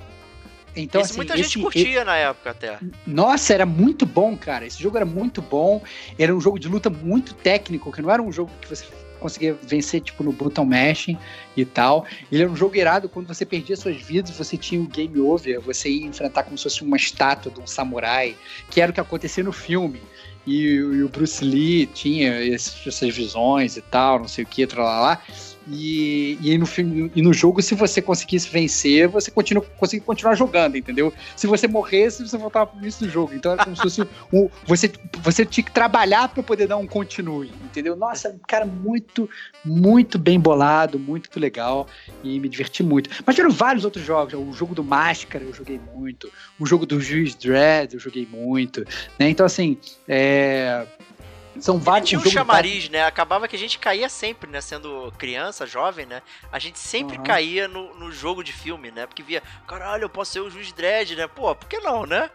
Então, 0.74 1.00
esse 1.00 1.10
assim, 1.10 1.18
muita 1.18 1.34
esse, 1.34 1.42
gente 1.42 1.62
curtia 1.62 2.04
na 2.04 2.16
época 2.16 2.50
até. 2.50 2.78
Nossa, 3.06 3.52
era 3.52 3.66
muito 3.66 4.06
bom, 4.06 4.36
cara. 4.36 4.66
Esse 4.66 4.82
jogo 4.82 4.96
era 4.96 5.04
muito 5.04 5.42
bom. 5.42 5.82
Era 6.18 6.34
um 6.34 6.40
jogo 6.40 6.58
de 6.58 6.68
luta 6.68 6.88
muito 6.88 7.34
técnico, 7.34 7.92
que 7.92 8.00
não 8.00 8.10
era 8.10 8.22
um 8.22 8.32
jogo 8.32 8.50
que 8.60 8.68
você 8.68 8.86
conseguia 9.18 9.54
vencer, 9.62 10.00
tipo, 10.00 10.24
no 10.24 10.32
button 10.32 10.64
mashing 10.64 11.18
e 11.56 11.64
tal. 11.64 12.06
Ele 12.32 12.42
era 12.42 12.50
um 12.50 12.56
jogo 12.56 12.74
irado, 12.76 13.08
quando 13.08 13.26
você 13.26 13.44
perdia 13.44 13.76
suas 13.76 13.96
vidas, 13.96 14.30
você 14.30 14.56
tinha 14.56 14.80
o 14.80 14.86
game 14.86 15.18
over, 15.20 15.60
você 15.60 15.90
ia 15.90 16.06
enfrentar 16.06 16.44
como 16.44 16.56
se 16.56 16.64
fosse 16.64 16.82
uma 16.82 16.96
estátua 16.96 17.52
de 17.52 17.60
um 17.60 17.66
samurai, 17.66 18.34
que 18.70 18.80
era 18.80 18.90
o 18.90 18.94
que 18.94 19.00
acontecia 19.00 19.44
no 19.44 19.52
filme. 19.52 20.00
E, 20.46 20.62
e 20.62 21.02
o 21.02 21.08
Bruce 21.08 21.44
Lee 21.44 21.86
tinha 21.86 22.32
essas 22.54 23.14
visões 23.14 23.76
e 23.76 23.82
tal, 23.82 24.20
não 24.20 24.28
sei 24.28 24.44
o 24.44 24.46
que, 24.46 24.64
lá, 24.74 25.00
lá. 25.00 25.22
E, 25.68 26.38
e, 26.40 26.56
no, 26.56 26.66
e 27.14 27.22
no 27.22 27.32
jogo, 27.32 27.60
se 27.60 27.74
você 27.74 28.00
conseguisse 28.00 28.48
vencer, 28.48 29.08
você 29.08 29.30
continua, 29.30 29.62
conseguia 29.78 30.04
continuar 30.04 30.34
jogando, 30.34 30.76
entendeu? 30.76 31.12
Se 31.36 31.46
você 31.46 31.68
morresse, 31.68 32.26
você 32.26 32.38
voltava 32.38 32.66
pro 32.68 32.80
início 32.80 33.06
do 33.06 33.12
jogo. 33.12 33.34
Então 33.34 33.52
era 33.52 33.64
como 33.64 33.76
se 33.76 33.82
fosse 33.82 34.02
um, 34.32 34.48
você, 34.66 34.90
você 35.22 35.44
tinha 35.44 35.64
que 35.64 35.70
trabalhar 35.70 36.28
para 36.28 36.42
poder 36.42 36.66
dar 36.66 36.76
um 36.76 36.86
continue, 36.86 37.52
entendeu? 37.64 37.94
Nossa, 37.94 38.38
cara, 38.46 38.64
muito, 38.64 39.28
muito 39.64 40.18
bem 40.18 40.40
bolado, 40.40 40.98
muito 40.98 41.38
legal 41.38 41.86
e 42.24 42.40
me 42.40 42.48
diverti 42.48 42.82
muito. 42.82 43.10
Mas 43.26 43.34
tiveram 43.34 43.54
vários 43.54 43.84
outros 43.84 44.04
jogos. 44.04 44.34
O 44.34 44.52
jogo 44.52 44.74
do 44.74 44.82
Máscara 44.82 45.44
eu 45.44 45.52
joguei 45.52 45.80
muito. 45.94 46.30
O 46.58 46.66
jogo 46.66 46.86
do 46.86 47.00
Juiz 47.00 47.34
Dredd 47.34 47.94
eu 47.94 48.00
joguei 48.00 48.26
muito. 48.30 48.80
Né? 49.18 49.28
Então, 49.28 49.44
assim, 49.44 49.76
é 50.08 50.86
são 51.58 51.78
vários. 51.78 52.08
tinha 52.08 52.20
um 52.20 52.24
chamariz, 52.24 52.88
né? 52.88 53.04
Acabava 53.04 53.48
que 53.48 53.56
a 53.56 53.58
gente 53.58 53.78
caía 53.78 54.08
sempre, 54.08 54.48
né? 54.50 54.60
Sendo 54.60 55.12
criança, 55.18 55.66
jovem, 55.66 56.06
né? 56.06 56.22
A 56.52 56.58
gente 56.58 56.78
sempre 56.78 57.18
uhum. 57.18 57.24
caía 57.24 57.66
no, 57.66 57.94
no 57.94 58.12
jogo 58.12 58.44
de 58.44 58.52
filme, 58.52 58.90
né? 58.90 59.06
Porque 59.06 59.22
via, 59.22 59.42
caralho, 59.66 60.04
eu 60.04 60.08
posso 60.08 60.32
ser 60.32 60.40
o 60.40 60.50
juiz 60.50 60.72
Dredd, 60.72 61.16
né? 61.16 61.26
Pô, 61.26 61.54
por 61.54 61.68
que 61.68 61.78
não, 61.78 62.06
né? 62.06 62.30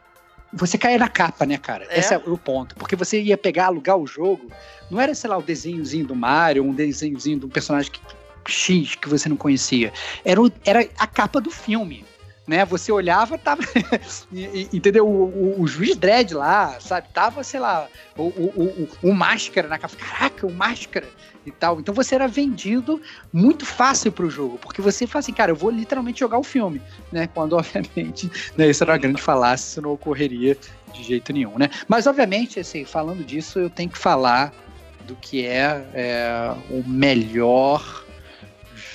Você 0.53 0.77
caía 0.77 0.97
na 0.97 1.09
capa, 1.09 1.45
né, 1.45 1.57
cara? 1.57 1.85
É? 1.89 1.99
Esse 1.99 2.13
é 2.13 2.17
o 2.17 2.37
ponto. 2.37 2.75
Porque 2.75 2.95
você 2.95 3.21
ia 3.21 3.37
pegar, 3.37 3.67
alugar 3.67 3.97
o 3.97 4.07
jogo, 4.07 4.49
não 4.89 5.01
era, 5.01 5.13
sei 5.13 5.29
lá, 5.29 5.37
o 5.37 5.41
desenhozinho 5.41 6.05
do 6.05 6.15
Mario, 6.15 6.63
um 6.63 6.73
desenhozinho 6.73 7.39
de 7.39 7.45
um 7.45 7.49
personagem 7.49 7.91
que, 7.91 7.99
X 8.47 8.95
que 8.95 9.09
você 9.09 9.27
não 9.27 9.35
conhecia. 9.35 9.91
Era, 10.23 10.41
o, 10.41 10.51
era 10.63 10.87
a 10.97 11.07
capa 11.07 11.41
do 11.41 11.51
filme 11.51 12.05
né? 12.47 12.65
Você 12.65 12.91
olhava, 12.91 13.37
tava. 13.37 13.61
entendeu? 14.71 15.07
O, 15.07 15.23
o, 15.25 15.61
o, 15.61 15.67
juiz 15.67 15.95
Dredd 15.95 16.33
lá, 16.33 16.79
sabe? 16.79 17.07
Tava, 17.13 17.43
sei 17.43 17.59
lá, 17.59 17.87
o, 18.17 18.23
o, 18.23 18.87
o, 19.03 19.09
o 19.09 19.13
máscara 19.13 19.67
na 19.67 19.77
capa. 19.77 19.95
Caraca, 19.95 20.45
o 20.45 20.53
máscara 20.53 21.07
e 21.45 21.51
tal. 21.51 21.79
Então 21.79 21.93
você 21.93 22.15
era 22.15 22.27
vendido 22.27 23.01
muito 23.31 23.65
fácil 23.65 24.11
pro 24.11 24.29
jogo, 24.29 24.57
porque 24.57 24.81
você 24.81 25.05
fala 25.05 25.19
assim, 25.19 25.33
cara, 25.33 25.51
eu 25.51 25.55
vou 25.55 25.69
literalmente 25.69 26.19
jogar 26.19 26.37
o 26.37 26.43
filme, 26.43 26.81
né? 27.11 27.27
Quando, 27.27 27.53
obviamente, 27.57 28.29
né, 28.57 28.69
isso 28.69 28.83
era 28.83 28.93
uma 28.93 28.97
grande 28.97 29.21
falácia, 29.21 29.65
isso 29.65 29.81
não 29.81 29.93
ocorreria 29.93 30.57
de 30.93 31.03
jeito 31.03 31.33
nenhum, 31.33 31.57
né? 31.57 31.69
Mas, 31.87 32.07
obviamente, 32.07 32.59
assim, 32.59 32.85
falando 32.85 33.23
disso, 33.23 33.59
eu 33.59 33.69
tenho 33.69 33.89
que 33.89 33.97
falar 33.97 34.53
do 35.05 35.15
que 35.15 35.45
é, 35.45 35.85
é 35.93 36.55
o 36.69 36.83
melhor 36.87 38.04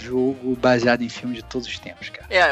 jogo 0.01 0.57
baseado 0.57 1.03
em 1.03 1.09
filme 1.09 1.35
de 1.35 1.43
todos 1.43 1.67
os 1.69 1.79
tempos, 1.79 2.09
cara. 2.09 2.27
É, 2.31 2.51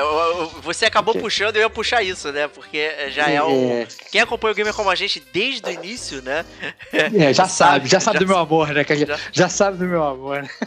você 0.63 0.85
acabou 0.85 1.15
puxando, 1.15 1.57
eu 1.57 1.63
ia 1.63 1.71
puxar 1.71 2.03
isso, 2.03 2.31
né? 2.33 2.49
Porque 2.49 3.11
já 3.11 3.31
é, 3.31 3.37
é 3.37 3.43
o. 3.43 3.87
Quem 4.11 4.21
acompanha 4.21 4.53
o 4.53 4.55
Gamer 4.55 4.75
como 4.75 4.91
a 4.91 4.95
gente 4.95 5.21
desde 5.33 5.69
o 5.69 5.73
início, 5.73 6.23
né? 6.23 6.45
É, 6.93 7.33
já 7.33 7.47
sabe, 7.49 7.89
já 7.89 8.01
sabe 8.01 8.19
já 8.19 8.25
do 8.25 8.29
meu 8.29 8.39
amor, 8.39 8.69
né? 8.73 8.85
Já... 8.85 9.19
já 9.33 9.49
sabe 9.49 9.79
do 9.79 9.85
meu 9.85 10.03
amor. 10.03 10.43
Né? 10.43 10.49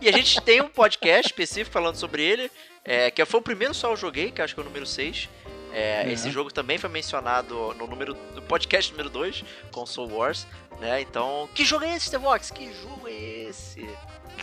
E 0.00 0.08
a 0.08 0.12
gente 0.12 0.40
tem 0.40 0.60
um 0.60 0.68
podcast 0.68 1.28
específico 1.28 1.72
falando 1.72 1.94
sobre 1.94 2.20
ele, 2.20 2.50
é, 2.84 3.08
que 3.08 3.24
foi 3.24 3.38
o 3.38 3.42
primeiro 3.42 3.72
só 3.72 3.92
eu 3.92 3.96
joguei, 3.96 4.32
que 4.32 4.42
acho 4.42 4.52
que 4.52 4.60
é 4.60 4.62
o 4.62 4.66
número 4.66 4.84
6. 4.84 5.28
É, 5.72 6.02
uhum. 6.04 6.12
Esse 6.12 6.30
jogo 6.30 6.52
também 6.52 6.76
foi 6.76 6.90
mencionado 6.90 7.72
no 7.74 7.86
número 7.86 8.16
no 8.34 8.42
podcast 8.42 8.90
número 8.90 9.10
2, 9.10 9.44
Console 9.70 10.12
Wars, 10.12 10.46
né? 10.80 11.00
Então, 11.02 11.48
que 11.54 11.64
jogo 11.64 11.84
é 11.84 11.94
esse, 11.94 12.06
Stevox? 12.06 12.50
Que 12.50 12.72
jogo 12.82 13.06
é 13.06 13.48
esse? 13.48 13.86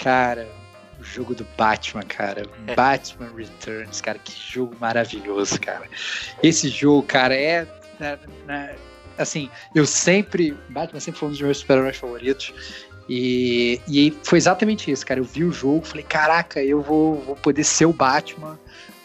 Cara, 0.01 0.47
o 1.03 1.05
jogo 1.05 1.35
do 1.35 1.45
Batman, 1.57 2.03
cara. 2.03 2.45
É. 2.65 2.75
Batman 2.75 3.29
Returns, 3.35 4.01
cara, 4.01 4.17
que 4.17 4.33
jogo 4.51 4.75
maravilhoso, 4.79 5.59
cara. 5.59 5.87
Esse 6.41 6.69
jogo, 6.69 7.03
cara, 7.03 7.35
é. 7.35 7.67
Né, 7.99 8.17
né, 8.47 8.75
assim, 9.17 9.49
eu 9.75 9.85
sempre. 9.85 10.57
Batman 10.69 10.99
sempre 10.99 11.19
foi 11.19 11.27
um 11.27 11.31
dos 11.31 11.41
meus 11.41 11.57
super-heróis 11.57 11.97
favoritos. 11.97 12.53
E, 13.09 13.81
e 13.87 14.17
foi 14.23 14.37
exatamente 14.37 14.89
isso, 14.89 15.05
cara. 15.05 15.19
Eu 15.19 15.25
vi 15.25 15.43
o 15.43 15.51
jogo, 15.51 15.85
falei, 15.85 16.03
caraca, 16.03 16.63
eu 16.63 16.81
vou, 16.81 17.21
vou 17.21 17.35
poder 17.35 17.65
ser 17.65 17.85
o 17.85 17.91
Batman 17.91 18.57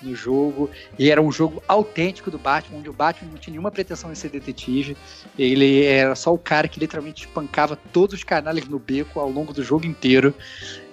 no 0.03 0.15
jogo. 0.15 0.71
E 0.99 1.11
era 1.11 1.21
um 1.21 1.31
jogo 1.31 1.63
autêntico 1.67 2.31
do 2.31 2.39
Batman, 2.39 2.79
onde 2.79 2.89
o 2.89 2.93
Batman 2.93 3.31
não 3.31 3.39
tinha 3.39 3.53
nenhuma 3.53 3.71
pretensão 3.71 4.11
em 4.13 4.15
ser 4.15 4.31
detetive. 4.31 4.97
Ele 5.39 5.85
era 5.85 6.15
só 6.15 6.33
o 6.33 6.39
cara 6.39 6.69
que 6.69 6.81
literalmente 6.81 7.27
espancava 7.27 7.77
todos 7.93 8.15
os 8.15 8.25
canais 8.25 8.67
no 8.69 8.79
beco 8.79 9.21
ao 9.21 9.31
longo 9.31 9.53
do 9.53 9.63
jogo 9.63 9.87
inteiro. 9.87 10.35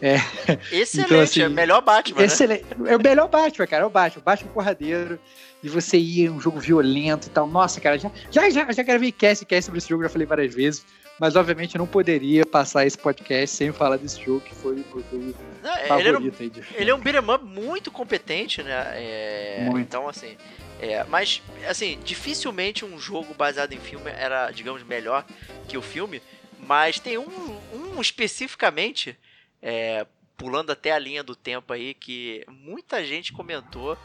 É, 0.02 0.16
Excelente, 0.72 1.08
então, 1.08 1.20
assim, 1.20 1.42
é 1.42 1.48
o 1.48 1.52
melhor 1.52 1.82
Batman. 1.82 2.24
Excelente. 2.24 2.66
Né? 2.78 2.92
É 2.92 2.98
o 2.98 3.02
melhor 3.02 3.28
Batman, 3.28 3.68
cara. 3.68 3.84
É 3.84 3.86
o 3.86 3.90
Batman, 3.90 4.22
o 4.22 4.26
Batman 4.26 4.52
porradeiro. 4.52 5.20
de 5.62 5.70
você 5.70 5.98
ir 5.98 6.30
um 6.30 6.40
jogo 6.40 6.60
violento 6.60 7.28
e 7.28 7.30
tal. 7.30 7.48
Nossa, 7.48 7.82
cara, 7.82 7.98
já, 7.98 8.12
já, 8.30 8.50
já, 8.50 8.72
já 8.72 8.84
gravei 8.84 9.12
cast 9.12 9.44
e 9.44 9.48
cast 9.48 9.66
sobre 9.66 9.80
esse 9.80 9.90
jogo, 9.90 10.04
já 10.04 10.10
falei 10.10 10.28
várias 10.28 10.54
vezes. 10.54 10.86
Mas 11.20 11.36
obviamente 11.36 11.76
eu 11.76 11.80
não 11.80 11.88
poderia 11.88 12.46
passar 12.46 12.86
esse 12.86 12.98
podcast 12.98 13.56
sem 13.56 13.72
falar 13.72 13.98
desse 13.98 14.22
jogo 14.22 14.42
que 14.42 14.54
foi 14.54 14.74
o 14.74 15.36
Não, 15.64 15.78
ele, 15.78 15.88
favorito 15.88 16.60
um, 16.60 16.64
ele 16.76 16.90
é 16.92 16.96
um 16.96 17.00
beat'em 17.00 17.34
up 17.34 17.46
muito 17.46 17.90
competente, 17.90 18.62
né? 18.62 18.92
É, 18.96 19.68
Muito. 19.70 19.80
Então, 19.80 20.10
assim. 20.10 20.36
É, 20.80 21.06
mas, 21.06 21.42
assim, 21.70 21.98
dificilmente 22.04 22.84
um 22.84 23.00
jogo 23.00 23.34
baseado 23.34 23.72
em 23.72 23.80
filme 23.80 24.12
era, 24.12 24.52
digamos, 24.52 24.84
melhor 24.84 25.26
que 25.70 25.78
o 25.78 25.82
filme. 25.82 26.22
Mas 26.60 27.00
tem 27.00 27.18
um, 27.18 27.60
um 27.74 28.02
especificamente, 28.02 29.18
é, 29.62 30.06
pulando 30.36 30.72
até 30.72 30.92
a 30.92 31.00
linha 31.00 31.24
do 31.24 31.36
tempo 31.36 31.72
aí, 31.72 31.94
que 31.94 32.44
muita 32.50 33.06
gente 33.06 33.32
comentou. 33.32 33.98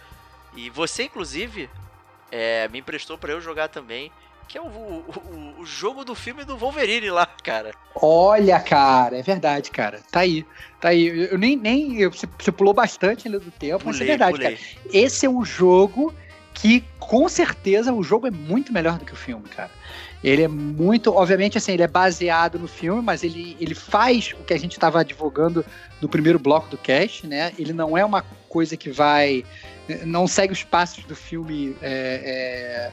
E 0.55 0.71
você, 0.71 1.05
inclusive, 1.05 1.69
é, 2.31 2.69
me 2.69 2.79
emprestou 2.79 3.19
pra 3.19 3.33
eu 3.33 3.41
jogar 3.41 3.69
também. 3.69 4.13
Que 4.51 4.59
é 4.59 4.61
o, 4.61 4.65
o, 4.67 5.61
o- 5.61 5.65
jogo 5.65 6.05
do 6.05 6.13
filme 6.13 6.43
do 6.45 6.57
Wolverine 6.57 7.09
lá, 7.09 7.25
cara. 7.25 7.71
Olha, 7.95 8.59
cara, 8.59 9.17
é 9.17 9.23
verdade, 9.23 9.71
cara. 9.71 10.01
Tá 10.11 10.21
aí. 10.21 10.45
Tá 10.81 10.89
aí. 10.89 11.29
Eu 11.31 11.39
nem. 11.39 11.55
nem 11.57 12.01
eu- 12.01 12.11
você, 12.11 12.27
você 12.37 12.51
pulou 12.51 12.75
bastante 12.75 13.29
ainda 13.29 13.39
do 13.39 13.53
tempo, 13.53 13.85
mas 13.87 13.95
é 13.95 13.99
Pulei, 14.01 14.09
verdade, 14.09 14.33
pulei. 14.33 14.57
cara. 14.57 14.69
Esse 14.93 15.25
é 15.25 15.31
um 15.31 15.45
jogo 15.45 16.13
que, 16.53 16.83
com 16.99 17.29
certeza, 17.29 17.93
o 17.93 18.03
jogo 18.03 18.27
é 18.27 18.31
muito 18.33 18.73
melhor 18.73 18.99
do 18.99 19.05
que 19.05 19.13
o 19.13 19.17
filme, 19.17 19.49
cara. 19.49 19.71
Ele 20.25 20.43
é 20.43 20.49
muito. 20.49 21.15
Obviamente, 21.15 21.57
assim, 21.57 21.71
ele 21.73 21.85
é 21.85 21.89
baseado 21.89 22.59
no 22.59 22.67
filme, 22.67 23.01
mas 23.01 23.23
ele, 23.23 23.57
ele 23.61 23.77
faz 23.77 24.33
o 24.33 24.43
que 24.43 24.53
a 24.53 24.59
gente 24.59 24.73
estava 24.73 24.99
advogando 25.01 25.65
no 26.01 26.09
primeiro 26.09 26.41
bloco 26.41 26.69
do 26.69 26.77
cast, 26.77 27.25
né? 27.25 27.53
Ele 27.57 27.73
não 27.73 27.97
é 27.97 28.05
uma 28.05 28.23
coisa 28.49 28.77
que 28.77 28.91
vai. 28.91 29.45
Não 30.05 30.27
segue 30.27 30.53
os 30.53 30.65
passos 30.65 31.05
do 31.05 31.15
filme 31.15 31.77
é, 31.81 32.91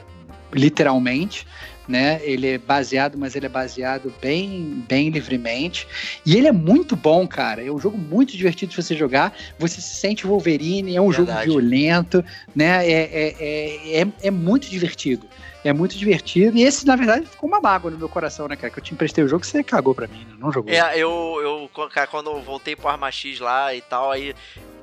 literalmente, 0.52 1.46
né? 1.88 2.20
Ele 2.22 2.48
é 2.48 2.58
baseado, 2.58 3.16
mas 3.16 3.34
ele 3.34 3.46
é 3.46 3.48
baseado 3.48 4.12
bem, 4.20 4.84
bem 4.86 5.08
livremente. 5.08 5.88
E 6.24 6.36
ele 6.36 6.46
é 6.46 6.52
muito 6.52 6.94
bom, 6.94 7.26
cara. 7.26 7.64
É 7.64 7.72
um 7.72 7.78
jogo 7.78 7.96
muito 7.96 8.36
divertido 8.36 8.70
de 8.70 8.76
você 8.76 8.94
jogar. 8.94 9.34
Você 9.58 9.80
se 9.80 9.96
sente 9.96 10.26
Wolverine, 10.26 10.94
é 10.94 11.00
um 11.00 11.10
jogo 11.10 11.26
Verdade. 11.26 11.50
violento, 11.50 12.24
né? 12.54 12.86
É, 12.86 12.92
é, 12.92 13.36
é, 13.40 14.00
é, 14.02 14.06
é 14.22 14.30
muito 14.30 14.68
divertido. 14.68 15.26
É 15.64 15.72
muito 15.72 15.96
divertido. 15.96 16.56
E 16.56 16.62
esse, 16.62 16.86
na 16.86 16.94
verdade, 16.94 17.26
ficou 17.26 17.48
uma 17.48 17.60
mágoa 17.60 17.90
no 17.90 17.98
meu 17.98 18.08
coração, 18.08 18.46
né, 18.46 18.54
cara? 18.54 18.70
Que 18.70 18.78
eu 18.78 18.84
te 18.84 18.94
emprestei 18.94 19.24
o 19.24 19.28
jogo 19.28 19.44
você 19.44 19.62
cagou 19.64 19.94
pra 19.94 20.06
mim, 20.06 20.24
né? 20.28 20.36
Não 20.38 20.52
jogou. 20.52 20.72
É, 20.72 20.96
eu, 20.96 21.68
eu, 21.74 21.88
cara, 21.88 22.06
quando 22.06 22.30
eu 22.30 22.40
voltei 22.42 22.76
pro 22.76 22.88
Arma 22.88 23.10
X 23.10 23.40
lá 23.40 23.74
e 23.74 23.80
tal, 23.80 24.12
aí, 24.12 24.34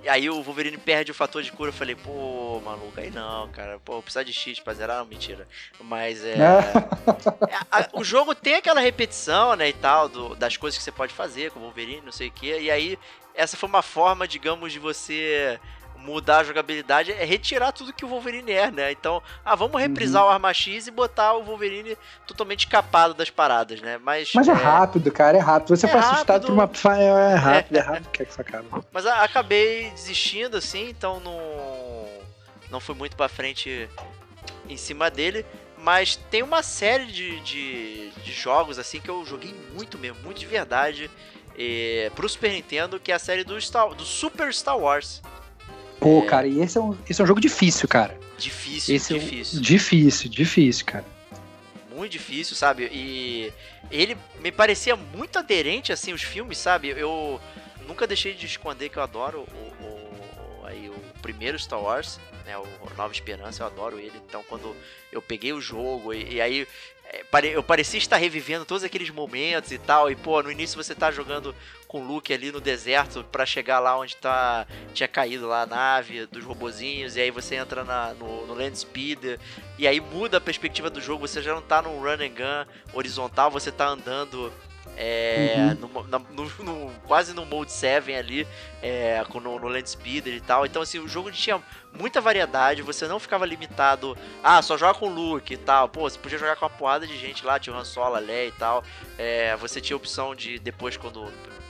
aí 0.10 0.30
o 0.30 0.42
Wolverine 0.42 0.78
perde 0.78 1.12
o 1.12 1.14
fator 1.16 1.42
de 1.42 1.52
cura. 1.52 1.70
Eu 1.70 1.74
falei, 1.74 1.96
pô, 1.96 2.62
maluco, 2.64 3.00
aí 3.00 3.10
não, 3.12 3.50
cara, 3.50 3.80
pô, 3.84 4.02
precisar 4.02 4.24
de 4.24 4.32
X 4.34 4.60
pra 4.60 4.74
zerar, 4.74 5.00
não, 5.00 5.06
mentira. 5.06 5.48
Mas 5.80 6.24
é. 6.26 6.36
é, 6.38 7.56
a- 7.72 7.90
o 7.94 8.04
jogo 8.04 8.34
tem 8.36 8.56
aquela 8.56 8.80
repetição, 8.82 9.56
né, 9.56 9.70
e 9.70 9.74
tal, 9.74 10.08
do- 10.10 10.36
das 10.36 10.58
coisas 10.58 10.78
que 10.78 10.84
você 10.84 10.92
pode 10.92 11.14
fazer 11.14 11.52
com 11.52 11.60
o 11.60 11.64
Wolverine, 11.64 12.02
não 12.02 12.12
sei 12.12 12.28
o 12.28 12.32
que, 12.32 12.58
e 12.60 12.70
aí 12.72 12.98
essa 13.34 13.58
foi 13.58 13.68
uma 13.68 13.82
forma, 13.82 14.28
digamos, 14.28 14.72
de 14.72 14.80
você 14.80 15.60
mudar 16.06 16.38
a 16.40 16.44
jogabilidade, 16.44 17.12
é 17.12 17.26
retirar 17.26 17.72
tudo 17.72 17.92
que 17.92 18.06
o 18.06 18.08
Wolverine 18.08 18.52
é, 18.52 18.70
né? 18.70 18.92
Então, 18.92 19.22
ah, 19.44 19.56
vamos 19.56 19.82
reprisar 19.82 20.22
Uhum. 20.24 20.30
o 20.30 20.32
Arma 20.32 20.54
X 20.54 20.88
e 20.88 20.92
botar 20.92 21.34
o 21.34 21.44
Wolverine 21.44 21.98
totalmente 22.28 22.60
escapado 22.66 23.14
das 23.14 23.30
paradas, 23.30 23.82
né? 23.82 23.98
Mas, 23.98 24.32
Mas 24.34 24.48
é 24.48 24.54
rápido, 24.54 25.12
cara, 25.12 25.38
é 25.38 25.40
rápido. 25.42 25.76
Você 25.76 25.88
É 25.88 25.90
foi 25.90 26.00
assustado 26.00 26.48
rápido. 26.48 26.72
por 26.72 26.88
uma. 26.92 26.98
É, 26.98 27.34
é 27.34 27.36
rápido, 27.36 27.76
é 27.78 27.82
rápido. 27.82 28.10
Quer 28.12 28.26
que 28.26 28.32
isso 28.32 28.42
acabe. 28.42 28.68
Mas 28.92 29.06
a- 29.06 29.24
acabei 29.24 29.90
desistindo, 29.92 30.58
assim, 30.58 30.90
então 30.90 31.20
não. 31.20 31.40
Não 32.70 32.80
fui 32.80 32.96
muito 32.96 33.16
pra 33.16 33.28
frente 33.30 33.90
em 34.70 34.78
cima 34.78 35.10
dele. 35.10 35.46
Mas 35.78 36.16
tem 36.16 36.42
uma 36.42 36.64
série 36.64 37.06
de, 37.06 37.40
de, 37.42 38.10
de 38.24 38.32
jogos, 38.32 38.80
assim, 38.80 39.00
que 39.00 39.10
eu 39.10 39.24
joguei 39.26 39.54
muito 39.74 39.98
mesmo, 39.98 40.20
muito 40.24 40.40
de 40.40 40.46
verdade. 40.46 41.10
eh, 41.58 42.12
pro 42.16 42.28
Super 42.28 42.52
Nintendo, 42.52 43.00
que 43.00 43.12
é 43.12 43.16
a 43.16 43.20
série 43.20 43.44
do, 43.46 43.60
Star, 43.62 43.88
do 43.94 44.04
Super 44.04 44.54
Star 44.54 44.78
Wars. 44.78 45.22
Pô, 46.00 46.20
É. 46.24 46.26
cara, 46.26 46.48
e 46.48 46.60
esse 46.62 46.78
é, 46.78 46.82
um, 46.82 46.98
esse 47.10 47.20
é 47.22 47.24
um 47.24 47.28
jogo 47.28 47.40
difícil, 47.42 47.88
cara. 47.88 48.18
Difícil, 48.38 48.96
Esse 48.96 49.14
é 49.14 49.16
um- 49.16 49.20
difícil. 49.20 49.62
Difícil, 49.62 50.30
difícil, 50.30 50.86
cara. 50.86 51.06
muito 51.96 52.12
difícil, 52.12 52.58
sabe? 52.58 52.90
E 52.92 53.54
ele 53.90 54.18
me 54.42 54.52
parecia 54.52 54.98
muito 54.98 55.40
aderente, 55.40 55.94
assim, 55.94 56.12
os 56.12 56.22
filmes, 56.22 56.58
sabe? 56.58 56.90
Eu 56.90 57.40
nunca 57.88 58.06
deixei 58.06 58.34
de 58.34 58.46
esconder 58.46 58.90
que 58.90 58.98
eu 58.98 59.04
adoro 59.04 59.40
o, 59.80 59.84
o- 59.86 60.66
aí, 60.66 60.90
o 60.90 60.96
primeiro 61.22 61.58
Star 61.58 61.82
Wars, 61.82 62.20
né? 62.46 62.58
O 62.58 62.68
Nova 62.98 63.14
Esperança, 63.14 63.64
eu 63.64 63.68
adoro 63.68 63.98
ele. 63.98 64.12
Então, 64.28 64.44
quando 64.50 64.76
eu 65.10 65.22
peguei 65.22 65.54
o 65.54 65.62
jogo 65.62 66.14
e, 66.14 66.34
e 66.34 66.42
aí 66.42 66.68
eu 67.54 67.64
parecia 67.64 67.98
estar 67.98 68.18
revivendo 68.18 68.66
todos 68.66 68.84
aqueles 68.84 69.10
momentos 69.10 69.72
e 69.72 69.78
tal. 69.78 70.10
E, 70.10 70.16
pô, 70.16 70.42
no 70.42 70.52
início 70.52 70.82
você 70.82 70.96
tá 70.96 71.12
jogando 71.12 71.54
com 71.88 72.02
o 72.02 72.08
Luke 72.08 72.34
ali 72.34 72.52
no 72.52 72.60
deserto 72.60 73.24
pra 73.32 73.46
chegar 73.46 73.80
lá 73.80 73.98
onde 73.98 74.16
tá 74.16 74.66
tinha 74.94 75.08
caído 75.08 75.48
lá 75.48 75.62
a 75.62 75.66
nave 75.66 76.26
dos 76.28 76.44
robozinhos. 76.44 77.16
E 77.16 77.22
aí 77.22 77.32
você 77.32 77.56
entra 77.56 77.84
na, 77.84 78.14
no, 78.14 78.48
no 78.48 78.54
Land 78.54 78.78
Speeder. 78.78 79.40
E 79.78 79.88
aí 79.88 80.00
muda 80.00 80.38
a 80.38 80.42
perspectiva 80.42 80.90
do 80.90 81.02
jogo, 81.02 81.28
você 81.28 81.42
já 81.42 81.54
não 81.54 81.62
tá 81.62 81.82
num 81.82 82.00
run 82.00 82.14
and 82.14 82.30
gun 82.30 82.72
horizontal, 82.94 83.52
você 83.52 83.72
tá 83.72 83.88
andando 83.88 84.52
é, 84.98 85.76
no, 85.80 86.04
na- 86.08 86.20
no- 86.20 86.52
no- 86.64 86.92
quase 87.08 87.34
no 87.34 87.46
Mode 87.46 87.72
7 87.72 88.14
ali, 88.14 88.48
é, 88.82 89.24
com- 89.30 89.40
no, 89.40 89.60
no 89.60 89.68
Land 89.68 89.90
Speeder 89.90 90.34
e 90.34 90.42
tal. 90.42 90.66
Então, 90.66 90.82
assim, 90.82 91.00
o 91.00 91.08
jogo 91.08 91.32
tinha 91.32 91.62
muita 91.94 92.20
variedade, 92.22 92.82
você 92.82 93.08
não 93.08 93.20
ficava 93.20 93.46
limitado, 93.46 94.18
ah, 94.44 94.62
só 94.62 94.78
joga 94.78 94.98
com 95.00 95.08
o 95.08 95.14
Luke 95.14 95.54
e 95.54 95.58
tal. 95.58 95.88
Pô, 95.90 96.10
você 96.10 96.18
podia 96.20 96.38
jogar 96.38 96.56
com 96.56 96.66
uma 96.66 96.70
porrada 96.70 97.06
de 97.08 97.18
gente 97.18 97.46
lá, 97.46 97.60
tinha 97.60 97.76
o 97.76 97.80
Han 97.80 97.84
Solo, 97.86 98.16
a 98.16 98.20
Leia 98.20 98.48
e 98.48 98.52
tal. 98.54 98.84
É, 99.18 99.56
você 99.58 99.80
tinha 99.82 99.96
a 99.96 99.98
opção 99.98 100.34
de, 100.36 100.60
depois, 100.60 100.98
quando 100.98 101.26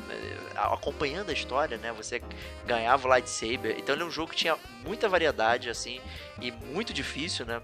é, 0.09 0.45
acompanhando 0.55 1.29
a 1.29 1.33
história, 1.33 1.77
né? 1.77 1.91
Você 1.97 2.21
ganhava 2.65 3.05
o 3.07 3.09
lightsaber. 3.09 3.75
Então 3.77 3.93
ele 3.95 4.03
é 4.03 4.05
um 4.05 4.11
jogo 4.11 4.31
que 4.31 4.37
tinha 4.37 4.55
muita 4.85 5.09
variedade, 5.09 5.69
assim, 5.69 5.99
e 6.41 6.51
muito 6.51 6.93
difícil, 6.93 7.45
né? 7.45 7.61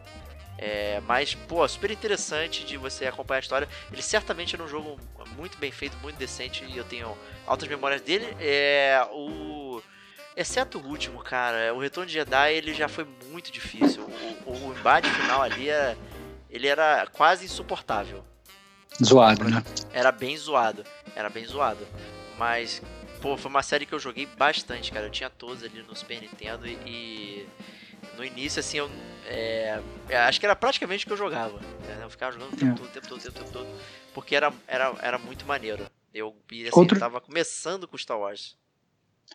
É, 0.61 1.01
mas, 1.07 1.33
pô, 1.33 1.67
super 1.67 1.89
interessante 1.89 2.63
de 2.63 2.77
você 2.77 3.07
acompanhar 3.07 3.39
a 3.39 3.41
história. 3.41 3.69
Ele 3.91 4.01
certamente 4.01 4.53
era 4.53 4.63
um 4.63 4.67
jogo 4.67 4.99
muito 5.35 5.57
bem 5.57 5.71
feito, 5.71 5.97
muito 5.97 6.17
decente, 6.17 6.63
e 6.63 6.77
eu 6.77 6.83
tenho 6.83 7.17
altas 7.47 7.67
memórias 7.67 8.01
dele. 8.01 8.35
É, 8.39 9.03
o... 9.11 9.81
Exceto 10.37 10.79
o 10.79 10.87
último, 10.87 11.19
cara, 11.21 11.73
o 11.73 11.79
Retorno 11.79 12.07
de 12.07 12.13
Jedi, 12.13 12.53
ele 12.53 12.73
já 12.73 12.87
foi 12.87 13.05
muito 13.31 13.51
difícil. 13.51 14.03
O, 14.45 14.69
o 14.69 14.75
embate 14.77 15.09
final 15.09 15.41
ali, 15.41 15.67
era, 15.67 15.97
ele 16.49 16.67
era 16.67 17.05
quase 17.11 17.43
insuportável 17.43 18.23
Zoado, 19.03 19.43
né? 19.49 19.63
era 19.93 20.11
bem 20.11 20.37
zoado. 20.37 20.83
Era 21.15 21.29
bem 21.29 21.45
zoado. 21.45 21.85
Mas, 22.37 22.81
pô, 23.21 23.37
foi 23.37 23.49
uma 23.49 23.63
série 23.63 23.85
que 23.85 23.93
eu 23.93 23.99
joguei 23.99 24.25
bastante, 24.25 24.91
cara. 24.91 25.05
Eu 25.05 25.11
tinha 25.11 25.29
todos 25.29 25.63
ali 25.63 25.81
no 25.83 25.95
Super 25.95 26.21
Nintendo 26.21 26.67
e. 26.67 26.77
e 26.85 27.49
no 28.17 28.23
início, 28.25 28.59
assim, 28.59 28.77
eu. 28.77 28.89
é, 29.27 29.81
é, 30.09 30.17
acho 30.17 30.39
que 30.39 30.45
era 30.45 30.55
praticamente 30.55 31.03
o 31.05 31.07
que 31.07 31.13
eu 31.13 31.17
jogava. 31.17 31.59
né? 31.59 31.99
Eu 32.03 32.09
ficava 32.09 32.31
jogando 32.31 32.53
o 32.53 32.57
tempo 32.57 32.71
É. 32.73 32.75
todo, 32.75 32.85
o 32.85 32.89
tempo 32.91 33.07
todo, 33.07 33.19
o 33.19 33.21
tempo 33.21 33.33
todo, 33.35 33.45
tempo 33.45 33.51
todo. 33.51 33.67
Porque 34.13 34.35
era, 34.35 34.51
era, 34.67 34.93
era 35.01 35.17
muito 35.17 35.45
maneiro. 35.45 35.85
Eu 36.13 36.35
assim, 36.51 36.69
Outro- 36.73 36.99
tava 36.99 37.21
começando 37.21 37.87
com 37.87 37.97
Star 37.97 38.19
Wars. 38.19 38.57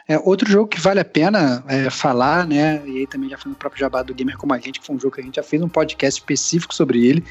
É, 0.07 0.19
outro 0.19 0.51
jogo 0.51 0.69
que 0.69 0.79
vale 0.79 1.01
a 1.01 1.05
pena 1.05 1.65
é, 1.67 1.89
falar, 1.89 2.47
né? 2.47 2.83
E 2.87 2.99
aí 2.99 3.07
também 3.07 3.31
já 3.31 3.39
foi 3.39 3.51
no 3.51 3.57
próprio 3.57 3.81
Jabá 3.81 4.03
do 4.03 4.15
Gamer 4.15 4.37
como 4.37 4.53
a 4.53 4.59
gente, 4.59 4.79
que 4.79 4.85
foi 4.87 4.95
um 4.95 5.01
jogo 5.01 5.15
que 5.15 5.23
a 5.23 5.25
gente 5.25 5.37
já 5.37 5.43
fez 5.43 5.63
um 5.63 5.69
podcast 5.71 6.21
específico 6.21 6.75
sobre 6.75 7.07
ele, 7.07 7.25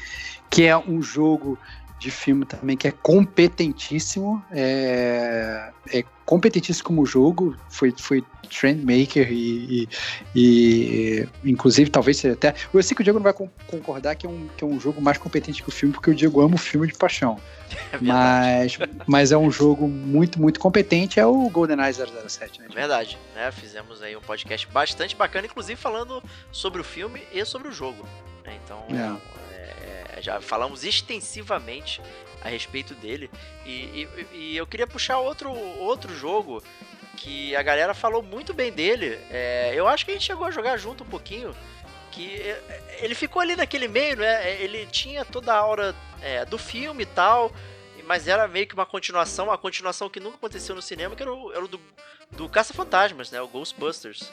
que 0.50 0.64
é 0.64 0.76
um 0.76 1.00
jogo 1.00 1.56
de 1.98 2.10
filme 2.10 2.44
também 2.44 2.76
que 2.76 2.86
é 2.86 2.90
competentíssimo, 2.90 4.44
é, 4.50 5.70
é 5.92 6.04
competentíssimo 6.24 6.84
como 6.86 7.06
jogo, 7.06 7.56
foi, 7.70 7.94
foi 7.96 8.22
Trendmaker 8.60 9.28
e, 9.30 9.88
e, 10.34 11.26
e, 11.44 11.50
inclusive 11.50 11.90
talvez 11.90 12.18
seja 12.18 12.34
até. 12.34 12.54
Eu 12.72 12.82
sei 12.82 12.94
que 12.94 13.00
o 13.00 13.04
Diego 13.04 13.18
não 13.18 13.24
vai 13.24 13.32
con- 13.32 13.48
concordar 13.68 14.14
que 14.14 14.26
é, 14.26 14.28
um, 14.28 14.48
que 14.56 14.62
é 14.62 14.66
um 14.66 14.78
jogo 14.78 15.00
mais 15.00 15.18
competente 15.18 15.62
que 15.62 15.68
o 15.68 15.72
filme, 15.72 15.92
porque 15.94 16.10
o 16.10 16.14
Diego 16.14 16.40
ama 16.40 16.54
o 16.56 16.58
filme 16.58 16.86
de 16.86 16.94
paixão. 16.94 17.38
É. 17.92 17.98
Mas, 18.00 18.78
mas 19.06 19.32
é 19.32 19.36
um 19.36 19.50
jogo 19.50 19.88
muito, 19.88 20.40
muito 20.40 20.60
competente, 20.60 21.18
é 21.18 21.26
o 21.26 21.48
GoldenEye 21.50 21.92
007, 21.92 22.60
né? 22.60 22.66
É 22.70 22.74
verdade, 22.74 23.18
né? 23.34 23.50
Fizemos 23.50 24.00
aí 24.02 24.16
um 24.16 24.20
podcast 24.20 24.68
bastante 24.68 25.16
bacana, 25.16 25.46
inclusive 25.46 25.74
falando 25.80 26.22
sobre 26.52 26.80
o 26.80 26.84
filme 26.84 27.20
e 27.32 27.44
sobre 27.44 27.66
o 27.68 27.72
jogo. 27.72 28.04
né? 28.44 28.56
Então, 28.64 28.84
é, 28.90 29.16
já 30.20 30.40
falamos 30.40 30.84
extensivamente 30.84 32.00
a 32.42 32.48
respeito 32.48 32.94
dele. 32.94 33.30
E, 33.64 33.70
e- 33.70 34.26
e 34.32 34.56
eu 34.56 34.66
queria 34.66 34.86
puxar 34.86 35.18
outro, 35.18 35.50
outro 35.78 36.14
jogo 36.14 36.62
que 37.16 37.56
a 37.56 37.62
galera 37.62 37.94
falou 37.94 38.22
muito 38.22 38.52
bem 38.54 38.70
dele. 38.72 39.18
É, 39.30 39.72
eu 39.74 39.88
acho 39.88 40.04
que 40.04 40.10
a 40.10 40.14
gente 40.14 40.26
chegou 40.26 40.46
a 40.46 40.50
jogar 40.50 40.76
junto 40.76 41.02
um 41.04 41.06
pouquinho. 41.06 41.54
Que 42.12 42.36
é, 42.40 42.98
ele 43.00 43.14
ficou 43.14 43.40
ali 43.42 43.56
naquele 43.56 43.88
meio, 43.88 44.16
né? 44.16 44.60
Ele 44.60 44.86
tinha 44.86 45.24
toda 45.24 45.52
a 45.52 45.56
aura 45.58 45.94
é, 46.22 46.44
do 46.44 46.56
filme 46.58 47.02
e 47.02 47.06
tal. 47.06 47.52
Mas 48.06 48.28
era 48.28 48.46
meio 48.46 48.66
que 48.68 48.74
uma 48.74 48.86
continuação, 48.86 49.46
uma 49.46 49.58
continuação 49.58 50.08
que 50.08 50.20
nunca 50.20 50.36
aconteceu 50.36 50.76
no 50.76 50.80
cinema, 50.82 51.16
que 51.16 51.22
era 51.24 51.34
o, 51.34 51.52
era 51.52 51.64
o 51.64 51.66
do, 51.68 51.80
do 52.30 52.48
Caça-Fantasmas, 52.48 53.32
né? 53.32 53.40
O 53.42 53.48
Ghostbusters. 53.48 54.30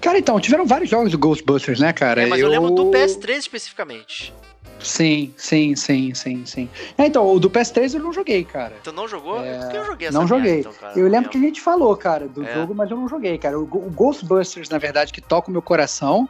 Cara, 0.00 0.18
então, 0.18 0.38
tiveram 0.40 0.66
vários 0.66 0.90
jogos 0.90 1.12
do 1.12 1.16
Ghostbusters, 1.18 1.78
né, 1.78 1.92
cara? 1.92 2.22
É, 2.22 2.26
mas 2.26 2.40
eu... 2.40 2.46
eu 2.46 2.50
lembro 2.50 2.70
do 2.74 2.86
PS3 2.90 3.36
especificamente. 3.38 4.34
Sim, 4.80 5.32
sim, 5.36 5.74
sim, 5.76 6.14
sim, 6.14 6.44
sim. 6.44 6.68
É, 6.98 7.06
então, 7.06 7.26
o 7.26 7.38
do 7.40 7.48
PS3 7.50 7.94
eu 7.94 8.00
não 8.00 8.12
joguei, 8.12 8.44
cara. 8.44 8.76
Tu 8.82 8.92
não 8.92 9.08
jogou? 9.08 9.42
É... 9.42 9.58
Porque 9.58 9.76
eu 9.78 9.84
joguei 9.86 10.08
essa 10.08 10.18
Não 10.18 10.26
joguei. 10.26 10.60
Então, 10.60 10.72
cara, 10.74 10.98
eu 10.98 11.08
lembro 11.08 11.30
que 11.30 11.38
a 11.38 11.40
gente 11.40 11.60
falou, 11.60 11.96
cara, 11.96 12.28
do 12.28 12.44
É. 12.44 12.52
jogo, 12.52 12.74
mas 12.74 12.90
eu 12.90 12.96
não 12.96 13.08
joguei, 13.08 13.38
cara. 13.38 13.58
O, 13.58 13.62
o 13.62 13.90
Ghostbusters, 13.90 14.68
na 14.68 14.78
verdade, 14.78 15.12
que 15.12 15.20
toca 15.20 15.48
o 15.48 15.52
meu 15.52 15.62
coração 15.62 16.28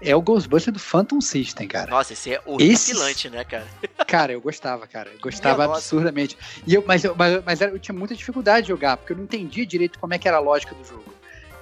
é 0.00 0.14
o 0.14 0.20
Ghostbusters 0.20 0.74
do 0.74 0.78
Phantom 0.80 1.20
System, 1.22 1.66
cara. 1.66 1.90
Nossa, 1.90 2.12
esse 2.12 2.30
é 2.30 2.34
Esse- 2.60 2.90
horripilante, 2.92 3.30
né, 3.30 3.44
cara? 3.44 3.66
Cara, 4.06 4.32
eu 4.32 4.40
gostava, 4.40 4.86
cara. 4.86 5.10
Eu 5.12 5.18
gostava 5.18 5.56
Minha 5.56 5.68
nossa. 5.68 5.80
absurdamente. 5.80 6.36
E 6.66 6.74
eu, 6.74 6.84
mas 6.86 7.02
eu, 7.02 7.16
mas, 7.16 7.42
mas 7.44 7.60
era- 7.60 7.72
eu 7.72 7.78
tinha 7.78 7.96
muita 7.96 8.14
dificuldade 8.14 8.62
de 8.62 8.68
jogar, 8.68 8.96
porque 8.98 9.12
eu 9.12 9.16
não 9.16 9.24
entendia 9.24 9.66
direito 9.66 9.98
como 9.98 10.14
é 10.14 10.18
que 10.18 10.28
era 10.28 10.36
a 10.36 10.40
lógica 10.40 10.74
do 10.74 10.84
jogo. 10.84 11.15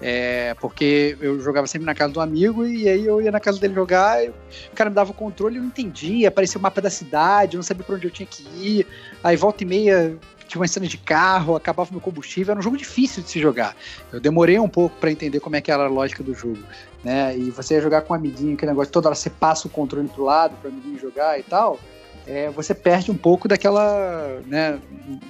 É, 0.06 0.52
porque 0.60 1.16
eu 1.18 1.40
jogava 1.40 1.66
sempre 1.66 1.86
na 1.86 1.94
casa 1.94 2.12
do 2.12 2.20
amigo 2.20 2.66
e 2.66 2.86
aí 2.86 3.06
eu 3.06 3.22
ia 3.22 3.32
na 3.32 3.40
casa 3.40 3.58
dele 3.58 3.72
jogar, 3.72 4.22
e 4.22 4.28
o 4.28 4.34
cara 4.74 4.90
me 4.90 4.96
dava 4.96 5.12
o 5.12 5.14
controle 5.14 5.56
eu 5.56 5.62
não 5.62 5.68
entendia, 5.68 6.28
aparecia 6.28 6.58
o 6.58 6.62
mapa 6.62 6.78
da 6.78 6.90
cidade, 6.90 7.54
eu 7.54 7.58
não 7.58 7.62
sabia 7.62 7.82
pra 7.84 7.96
onde 7.96 8.06
eu 8.06 8.10
tinha 8.10 8.26
que 8.26 8.42
ir. 8.54 8.86
Aí 9.22 9.34
volta 9.34 9.62
e 9.62 9.66
meia 9.66 10.18
tinha 10.46 10.60
uma 10.60 10.68
cena 10.68 10.86
de 10.86 10.98
carro, 10.98 11.56
acabava 11.56 11.90
meu 11.90 12.02
combustível, 12.02 12.52
era 12.52 12.60
um 12.60 12.62
jogo 12.62 12.76
difícil 12.76 13.22
de 13.22 13.30
se 13.30 13.40
jogar. 13.40 13.74
Eu 14.12 14.20
demorei 14.20 14.58
um 14.58 14.68
pouco 14.68 14.94
pra 14.98 15.10
entender 15.10 15.40
como 15.40 15.56
é 15.56 15.62
que 15.62 15.72
era 15.72 15.84
a 15.84 15.88
lógica 15.88 16.22
do 16.22 16.34
jogo, 16.34 16.62
né? 17.02 17.34
E 17.34 17.50
você 17.50 17.76
ia 17.76 17.80
jogar 17.80 18.02
com 18.02 18.12
um 18.12 18.16
amiguinho, 18.16 18.52
aquele 18.52 18.72
negócio, 18.72 18.92
toda 18.92 19.08
hora 19.08 19.14
você 19.14 19.30
passa 19.30 19.68
o 19.68 19.70
controle 19.70 20.06
pro 20.08 20.24
lado 20.24 20.54
pro 20.60 20.68
amiguinho 20.68 20.98
jogar 20.98 21.40
e 21.40 21.42
tal 21.42 21.80
é, 22.26 22.50
você 22.50 22.74
perde 22.74 23.10
um 23.10 23.16
pouco 23.16 23.46
daquela, 23.46 24.40
né, 24.46 24.78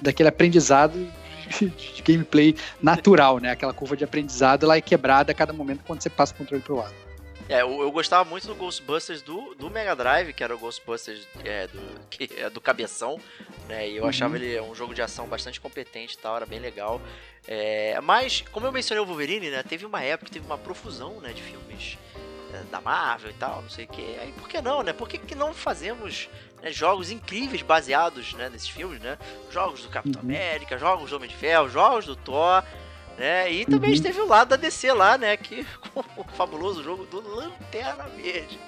daquele 0.01 0.29
aprendizado 0.29 0.93
de, 1.49 1.69
de 1.69 2.01
gameplay 2.01 2.55
natural, 2.81 3.39
né? 3.39 3.51
Aquela 3.51 3.73
curva 3.73 3.95
de 3.95 4.03
aprendizado 4.03 4.63
ela 4.63 4.75
é 4.77 4.81
quebrada 4.81 5.31
a 5.31 5.35
cada 5.35 5.53
momento 5.53 5.83
quando 5.85 6.01
você 6.01 6.09
passa 6.09 6.33
o 6.33 6.37
controle 6.37 6.61
pro 6.63 6.75
lado. 6.75 6.93
É, 7.47 7.61
eu, 7.61 7.79
eu 7.81 7.91
gostava 7.91 8.27
muito 8.27 8.47
do 8.47 8.55
Ghostbusters 8.55 9.21
do, 9.21 9.53
do 9.53 9.69
Mega 9.69 9.95
Drive, 9.95 10.33
que 10.33 10.43
era 10.43 10.55
o 10.55 10.57
Ghostbusters 10.57 11.27
é, 11.43 11.67
do, 11.67 11.79
que 12.09 12.27
é 12.37 12.49
do 12.49 12.59
cabeção, 12.59 13.19
né? 13.67 13.87
E 13.87 13.97
eu 13.97 14.03
Uhum. 14.03 14.09
achava 14.09 14.35
ele 14.35 14.59
um 14.61 14.73
jogo 14.73 14.95
de 14.95 15.01
ação 15.03 15.27
bastante 15.27 15.61
competente 15.61 16.15
e 16.15 16.17
tal, 16.17 16.35
era 16.35 16.45
bem 16.47 16.59
legal. 16.59 16.99
É, 17.47 17.99
mas, 18.01 18.41
como 18.51 18.65
eu 18.65 18.71
mencionei 18.71 19.03
o 19.03 19.05
Wolverine, 19.05 19.51
né? 19.51 19.61
Teve 19.61 19.85
uma 19.85 20.01
época, 20.01 20.31
teve 20.31 20.43
uma 20.45 20.57
profusão, 20.57 21.19
né, 21.19 21.33
de 21.33 21.43
filmes 21.43 21.99
é, 22.51 22.63
da 22.71 22.81
Marvel 22.81 23.29
e 23.29 23.33
tal, 23.35 23.61
não 23.61 23.69
sei 23.69 23.85
o 23.85 23.89
que. 23.89 24.01
Aí 24.19 24.31
por 24.31 24.49
que 24.49 24.59
não, 24.59 24.81
né? 24.81 24.91
Por 24.91 25.07
que, 25.07 25.19
que 25.19 25.35
não 25.35 25.53
fazemos 25.53 26.27
né, 26.65 26.71
jogos 26.71 27.11
incríveis 27.11 27.61
baseados 27.61 28.33
né, 28.33 28.49
nesses 28.49 28.67
filmes, 28.67 28.99
né? 28.99 29.17
Jogos 29.51 29.83
do 29.83 29.89
Capitão 29.89 30.21
Uhum. 30.23 30.27
América, 30.29 30.77
jogos 30.79 31.09
do 31.11 31.15
Homem 31.15 31.29
de 31.29 31.35
Ferro, 31.35 31.69
jogos 31.69 32.05
do 32.07 32.15
Thor, 32.15 32.63
né? 33.19 33.51
E 33.51 33.65
também 33.65 33.93
Uhum. 33.93 34.01
teve 34.01 34.19
o 34.19 34.27
lado 34.27 34.49
da 34.49 34.55
DC 34.55 34.91
lá, 34.91 35.17
né? 35.17 35.37
Que 35.37 35.65
com 35.93 35.99
o 36.17 36.23
fabuloso 36.35 36.83
jogo 36.83 37.05
do 37.05 37.21
Lanterna 37.35 38.05
Verde. 38.17 38.59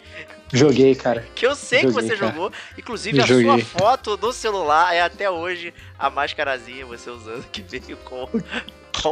Joguei, 0.54 0.96
cara. 0.96 1.26
Que 1.36 1.46
eu 1.46 1.56
sei 1.56 1.82
que 1.82 1.88
Joguei, 1.92 2.08
você 2.10 2.16
cara. 2.18 2.32
jogou. 2.32 2.52
Inclusive, 2.78 3.20
a 3.22 3.26
Joguei. 3.26 3.44
sua 3.46 3.60
foto 3.60 4.16
do 4.16 4.32
celular 4.32 4.94
é 4.96 5.02
até 5.02 5.30
hoje 5.30 5.74
a 6.00 6.10
mascarazinha 6.10 6.86
você 6.86 7.10
usando 7.10 7.44
que 7.52 7.62
veio 7.62 7.98
com. 7.98 8.28
com. 9.02 9.12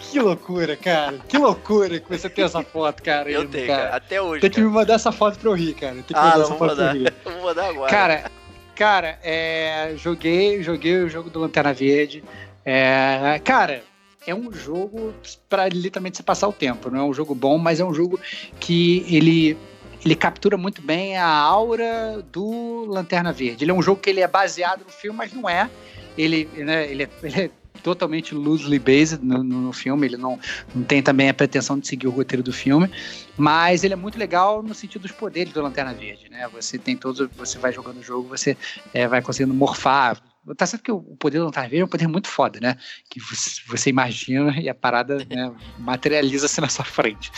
Que 0.00 0.18
loucura, 0.20 0.76
cara. 0.76 1.18
Que 1.28 1.38
loucura 1.38 1.98
que 2.00 2.08
você 2.08 2.28
tem 2.28 2.44
essa 2.44 2.62
foto, 2.62 3.02
cara. 3.02 3.30
Eu 3.30 3.40
ainda, 3.42 3.52
tenho, 3.52 3.66
cara. 3.68 3.96
Até 3.96 4.20
hoje. 4.20 4.40
Tem 4.40 4.50
que 4.50 4.56
cara. 4.56 4.66
me 4.68 4.74
mandar 4.74 4.94
essa 4.94 5.12
foto 5.12 5.38
pra 5.38 5.50
eu 5.50 5.54
rir, 5.54 5.74
cara. 5.74 5.94
Tem 5.94 6.02
que 6.04 6.14
Ah, 6.14 6.22
mandar 6.22 6.34
não 6.38 6.42
essa 6.44 6.54
vou 6.54 6.58
foto 6.58 6.74
pra 6.76 6.84
eu 6.84 6.94
mandar. 6.94 7.10
rir. 7.10 7.14
Mandar 7.54 7.70
agora. 7.70 7.90
Cara, 7.90 8.30
cara, 8.74 9.18
é, 9.22 9.94
joguei, 9.96 10.62
joguei 10.62 10.96
o 10.96 11.08
jogo 11.08 11.30
do 11.30 11.38
Lanterna 11.38 11.72
Verde. 11.72 12.24
É, 12.64 13.40
cara, 13.44 13.84
é 14.26 14.34
um 14.34 14.52
jogo 14.52 15.14
para 15.48 15.68
literalmente 15.68 16.16
você 16.16 16.22
passar 16.24 16.48
o 16.48 16.52
tempo. 16.52 16.90
Não 16.90 17.00
é 17.00 17.04
um 17.04 17.14
jogo 17.14 17.34
bom, 17.34 17.56
mas 17.56 17.78
é 17.78 17.84
um 17.84 17.94
jogo 17.94 18.18
que 18.58 19.06
ele 19.08 19.56
ele 20.04 20.14
captura 20.14 20.58
muito 20.58 20.82
bem 20.82 21.16
a 21.16 21.26
aura 21.26 22.22
do 22.30 22.84
Lanterna 22.86 23.32
Verde. 23.32 23.64
Ele 23.64 23.70
é 23.70 23.74
um 23.74 23.80
jogo 23.80 24.02
que 24.02 24.10
ele 24.10 24.20
é 24.20 24.28
baseado 24.28 24.84
no 24.84 24.90
filme, 24.90 25.16
mas 25.16 25.32
não 25.32 25.48
é. 25.48 25.70
Ele, 26.18 26.46
né, 26.56 26.90
ele, 26.90 27.04
é, 27.04 27.08
ele 27.22 27.40
é 27.40 27.50
totalmente 27.84 28.34
loosely 28.34 28.78
based 28.78 29.22
no, 29.22 29.44
no- 29.44 29.72
filme. 29.72 30.06
Ele 30.06 30.16
não, 30.16 30.38
não 30.74 30.82
tem 30.82 31.02
também 31.02 31.28
a 31.28 31.34
pretensão 31.34 31.78
de 31.78 31.86
seguir 31.86 32.08
o 32.08 32.10
roteiro 32.10 32.42
do 32.42 32.52
filme, 32.52 32.90
mas 33.36 33.84
ele 33.84 33.92
é 33.92 33.96
muito 33.96 34.18
legal 34.18 34.62
no 34.62 34.74
sentido 34.74 35.02
dos 35.02 35.12
poderes 35.12 35.52
do 35.52 35.60
Lanterna 35.60 35.92
Verde, 35.92 36.28
né? 36.30 36.48
Você 36.48 36.78
tem 36.78 36.96
todos, 36.96 37.28
você 37.36 37.58
vai 37.58 37.72
jogando 37.72 37.98
o 37.98 38.02
jogo, 38.02 38.28
você 38.28 38.56
é, 38.92 39.06
vai 39.06 39.20
conseguindo 39.20 39.54
morfar. 39.54 40.20
Tá 40.56 40.66
certo 40.66 40.82
que 40.82 40.92
o 40.92 41.00
poder 41.00 41.38
do 41.38 41.44
Lanterna 41.46 41.68
Verde 41.68 41.82
é 41.82 41.84
um 41.84 41.88
poder 41.88 42.06
muito 42.06 42.28
foda, 42.28 42.60
né? 42.60 42.76
Que 43.08 43.18
você, 43.20 43.88
imagina 43.90 44.60
e 44.60 44.68
a 44.68 44.74
parada 44.74 45.18
né, 45.18 45.50
materializa-se 45.78 46.60
na 46.60 46.68
sua 46.68 46.84
frente. 46.84 47.30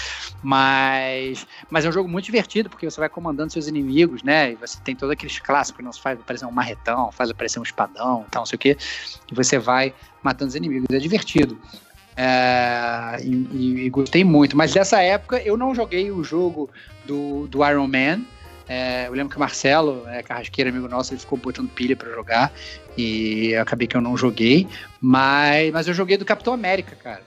Mas, 0.43 1.47
mas 1.71 1.85
é 1.85 1.89
um 1.89 1.93
jogo 1.93 2.09
muito 2.09 2.25
divertido, 2.25 2.69
porque 2.69 2.89
você 2.91 2.99
vai 2.99 3.09
comandando 3.09 3.53
seus 3.53 3.69
inimigos, 3.69 4.23
né? 4.23 4.53
E 4.53 4.57
você 4.57 4.79
tem 4.83 4.97
todos 4.97 5.13
aqueles 5.13 5.39
clássicos, 5.39 5.85
não 5.85 5.93
faz 5.93 6.19
aparecer 6.19 6.47
um 6.47 6.51
marretão, 6.51 7.13
faz 7.13 7.31
aparecer 7.31 7.61
um 7.61 7.63
espadão, 7.63 8.27
tal, 8.31 8.41
não 8.43 8.47
sei 8.47 8.57
o 8.57 8.59
quê. 8.59 8.77
E 9.31 9.35
você 9.35 9.59
vai 9.59 9.95
matando 10.23 10.49
os 10.49 10.55
inimigos. 10.57 10.87
É 10.91 10.99
divertido. 10.99 11.61
É, 12.17 13.19
e, 13.23 13.31
e- 13.53 13.87
e 13.87 13.91
gostei 13.91 14.25
muito. 14.25 14.57
Mas 14.57 14.73
dessa 14.73 15.01
época 15.03 15.39
eu 15.43 15.57
não 15.57 15.75
joguei 15.75 16.11
o 16.11 16.25
jogo 16.25 16.71
do, 17.05 17.47
do 17.47 17.65
Iron 17.69 17.87
Man. 17.87 18.25
É, 18.69 19.07
eu 19.07 19.13
lembro 19.13 19.31
que 19.31 19.37
o 19.37 19.41
Marcelo, 19.41 20.05
é, 20.09 20.23
carrasqueiro 20.23 20.71
amigo 20.71 20.89
nosso, 20.89 21.13
ele 21.13 21.21
ficou 21.21 21.39
botando 21.39 21.69
pilha 21.69 21.97
pra 21.97 22.11
jogar. 22.11 22.53
E 22.99 23.55
acabei 23.57 23.87
que 23.87 23.97
eu 23.97 24.01
não 24.01 24.17
joguei. 24.17 24.67
Mas, 25.01 25.73
mas 25.73 25.87
eu 25.87 25.95
joguei 25.95 26.17
do 26.17 26.25
Capitão 26.25 26.53
América, 26.53 26.97
cara. 26.97 27.23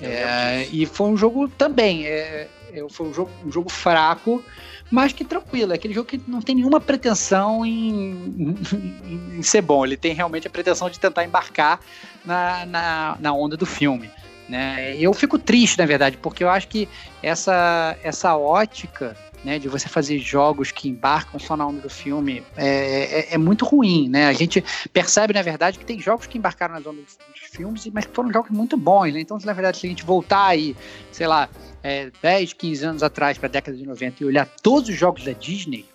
É, 0.00 0.66
e 0.70 0.86
foi 0.86 1.08
um 1.08 1.16
jogo 1.16 1.48
também. 1.48 2.06
É, 2.06 2.48
é, 2.72 2.86
foi 2.90 3.08
um 3.08 3.14
jogo, 3.14 3.30
um 3.44 3.50
jogo 3.52 3.68
fraco, 3.68 4.42
mas 4.90 5.12
que 5.12 5.24
tranquilo. 5.24 5.72
É 5.72 5.74
aquele 5.76 5.94
jogo 5.94 6.06
que 6.08 6.20
não 6.26 6.40
tem 6.40 6.54
nenhuma 6.54 6.80
pretensão 6.80 7.64
em, 7.64 8.56
em- 8.72 9.38
em 9.38 9.42
ser 9.42 9.60
bom. 9.62 9.84
Ele 9.84 9.96
tem 9.96 10.12
realmente 10.14 10.46
a 10.46 10.50
pretensão 10.50 10.88
de 10.88 10.98
tentar 10.98 11.24
embarcar 11.24 11.80
na, 12.24 12.64
na, 12.66 13.16
na 13.20 13.32
onda 13.32 13.56
do 13.56 13.66
filme. 13.66 14.10
Né? 14.48 14.96
Eu 14.96 15.12
fico 15.12 15.38
triste, 15.38 15.78
na 15.78 15.84
verdade, 15.84 16.16
porque 16.16 16.42
eu 16.42 16.48
acho 16.48 16.68
que 16.68 16.88
essa, 17.22 17.96
essa 18.02 18.34
ótica 18.36 19.14
né, 19.44 19.58
de 19.58 19.68
você 19.68 19.88
fazer 19.88 20.18
jogos 20.18 20.72
que 20.72 20.88
embarcam 20.88 21.38
só 21.38 21.56
na 21.56 21.66
onda 21.66 21.80
do 21.80 21.90
filme 21.90 22.42
é, 22.56 23.28
é, 23.30 23.34
é 23.34 23.38
muito 23.38 23.64
ruim, 23.64 24.08
né? 24.08 24.26
A 24.26 24.32
gente 24.32 24.64
percebe, 24.92 25.32
na 25.32 25.42
verdade, 25.42 25.78
que 25.78 25.84
tem 25.84 26.00
jogos 26.00 26.26
que 26.26 26.36
embarcaram 26.36 26.74
nas 26.74 26.86
ondas 26.86 27.16
dos 27.32 27.50
filmes, 27.50 27.86
mas 27.92 28.06
que 28.06 28.14
foram 28.14 28.32
jogos 28.32 28.50
muito 28.50 28.76
bons, 28.76 29.12
né? 29.12 29.20
Então, 29.20 29.38
se 29.38 29.46
na 29.46 29.52
verdade, 29.52 29.78
se 29.78 29.86
a 29.86 29.90
gente 29.90 30.04
voltar 30.04 30.46
aí, 30.46 30.76
sei 31.12 31.26
lá, 31.26 31.48
é, 31.82 32.10
10, 32.20 32.52
15 32.52 32.84
anos 32.84 33.02
atrás, 33.02 33.38
para 33.38 33.48
a 33.48 33.50
década 33.50 33.76
de 33.76 33.86
90 33.86 34.22
e 34.22 34.26
olhar 34.26 34.46
todos 34.62 34.88
os 34.88 34.96
jogos 34.96 35.24
da 35.24 35.32
Disney, 35.32 35.86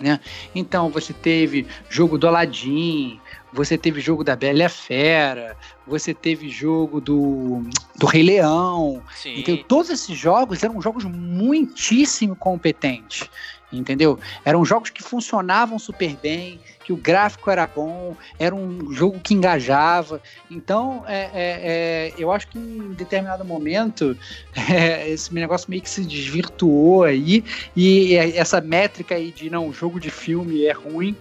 né? 0.00 0.20
Então, 0.54 0.90
você 0.90 1.12
teve 1.12 1.66
jogo 1.88 2.18
do 2.18 2.26
Aladdin, 2.26 3.20
você 3.56 3.78
teve 3.78 4.02
jogo 4.02 4.22
da 4.22 4.36
Bela 4.36 4.58
e 4.58 4.62
a 4.62 4.68
Fera, 4.68 5.56
você 5.86 6.12
teve 6.12 6.50
jogo 6.50 7.00
do, 7.00 7.62
do 7.96 8.06
Rei 8.06 8.22
Leão, 8.22 9.02
Sim. 9.14 9.34
então, 9.38 9.56
todos 9.66 9.90
esses 9.90 10.16
jogos 10.16 10.62
eram 10.62 10.80
jogos 10.82 11.04
muitíssimo 11.04 12.36
competentes, 12.36 13.28
entendeu? 13.72 14.18
Eram 14.44 14.62
jogos 14.62 14.90
que 14.90 15.02
funcionavam 15.02 15.78
super 15.78 16.14
bem, 16.16 16.60
que 16.84 16.92
o 16.92 16.96
gráfico 16.96 17.50
era 17.50 17.66
bom, 17.66 18.14
era 18.38 18.54
um 18.54 18.92
jogo 18.92 19.18
que 19.18 19.34
engajava. 19.34 20.20
Então, 20.50 21.02
é, 21.08 21.22
é, 21.22 21.30
é, 21.34 22.12
eu 22.18 22.30
acho 22.30 22.48
que 22.48 22.58
em 22.58 22.92
determinado 22.92 23.44
momento 23.44 24.16
é, 24.70 25.08
esse 25.08 25.32
negócio 25.34 25.68
meio 25.70 25.82
que 25.82 25.90
se 25.90 26.04
desvirtuou 26.04 27.04
aí 27.04 27.42
e 27.74 28.14
essa 28.14 28.60
métrica 28.60 29.14
aí 29.14 29.32
de 29.32 29.48
não, 29.48 29.72
jogo 29.72 29.98
de 29.98 30.10
filme 30.10 30.64
é 30.66 30.72
ruim 30.72 31.16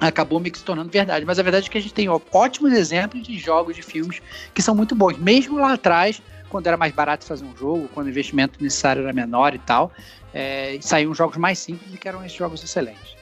acabou 0.00 0.38
meio 0.40 0.52
que 0.52 0.58
se 0.58 0.64
tornando 0.64 0.90
verdade. 0.90 1.24
Mas 1.24 1.38
a 1.38 1.42
verdade 1.42 1.66
é 1.66 1.70
que 1.70 1.78
a 1.78 1.80
gente 1.80 1.94
tem 1.94 2.08
ó, 2.08 2.20
ótimos 2.32 2.72
exemplos 2.72 3.22
de 3.26 3.38
jogos 3.38 3.74
de 3.74 3.82
filmes 3.82 4.20
que 4.54 4.62
são 4.62 4.74
muito 4.74 4.94
bons. 4.94 5.16
Mesmo 5.18 5.58
lá 5.58 5.72
atrás, 5.72 6.22
quando 6.48 6.66
era 6.66 6.76
mais 6.76 6.92
barato 6.92 7.24
fazer 7.24 7.44
um 7.44 7.56
jogo, 7.56 7.88
quando 7.94 8.06
o 8.06 8.10
investimento 8.10 8.62
necessário 8.62 9.02
era 9.02 9.12
menor 9.12 9.54
e 9.54 9.58
tal, 9.58 9.92
é, 10.32 10.78
saíam 10.80 11.14
jogos 11.14 11.36
mais 11.36 11.58
simples 11.58 11.92
e 11.92 11.98
que 11.98 12.08
eram 12.08 12.24
esses 12.24 12.36
jogos 12.36 12.62
excelentes. 12.62 13.16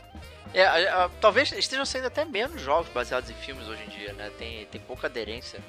É, 0.55 0.65
a- 0.65 1.05
a- 1.05 1.09
talvez 1.21 1.53
estejam 1.53 1.85
saindo 1.85 2.07
até 2.07 2.25
menos 2.25 2.61
jogos 2.63 2.89
baseados 2.95 3.29
em 3.29 3.35
filmes 3.35 3.67
hoje 3.69 3.83
em 3.87 3.91
dia, 3.91 4.13
né? 4.13 4.31
Tem, 4.39 4.65
tem 4.67 4.81
pouca 4.81 5.07
aderência 5.07 5.61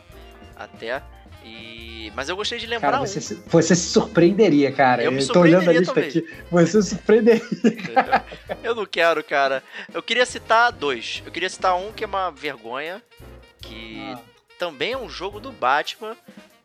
até. 0.56 1.02
E... 1.48 2.12
Mas 2.16 2.30
eu 2.30 2.36
gostei 2.36 2.58
de 2.58 2.66
lembrar 2.66 2.92
Cara, 2.92 3.04
um. 3.04 3.06
você, 3.08 3.22
se- 3.22 3.36
você 3.48 3.76
se 3.76 3.90
surpreenderia, 3.90 4.72
cara. 4.72 5.04
Eu 5.04 5.12
me 5.12 5.26
tô 5.26 5.40
olhando 5.42 5.70
a 5.70 5.74
lista 5.74 5.94
também. 5.94 6.10
aqui. 6.10 6.28
Você 6.52 6.82
se 6.82 6.90
surpreenderia. 6.90 7.42
eu 8.64 8.76
não 8.76 8.86
quero, 8.86 9.24
cara. 9.24 9.64
Eu 9.94 10.02
queria 10.02 10.26
citar 10.26 10.72
dois. 10.72 11.22
Eu 11.26 11.32
queria 11.32 11.50
citar 11.50 11.76
um 11.78 11.92
que 11.92 12.04
é 12.04 12.08
uma 12.08 12.30
vergonha, 12.32 13.02
que 13.62 14.00
Ah. 14.14 14.20
também 14.58 14.94
é 14.94 14.98
um 14.98 15.10
jogo 15.10 15.40
do 15.40 15.52
Batman. 15.52 16.16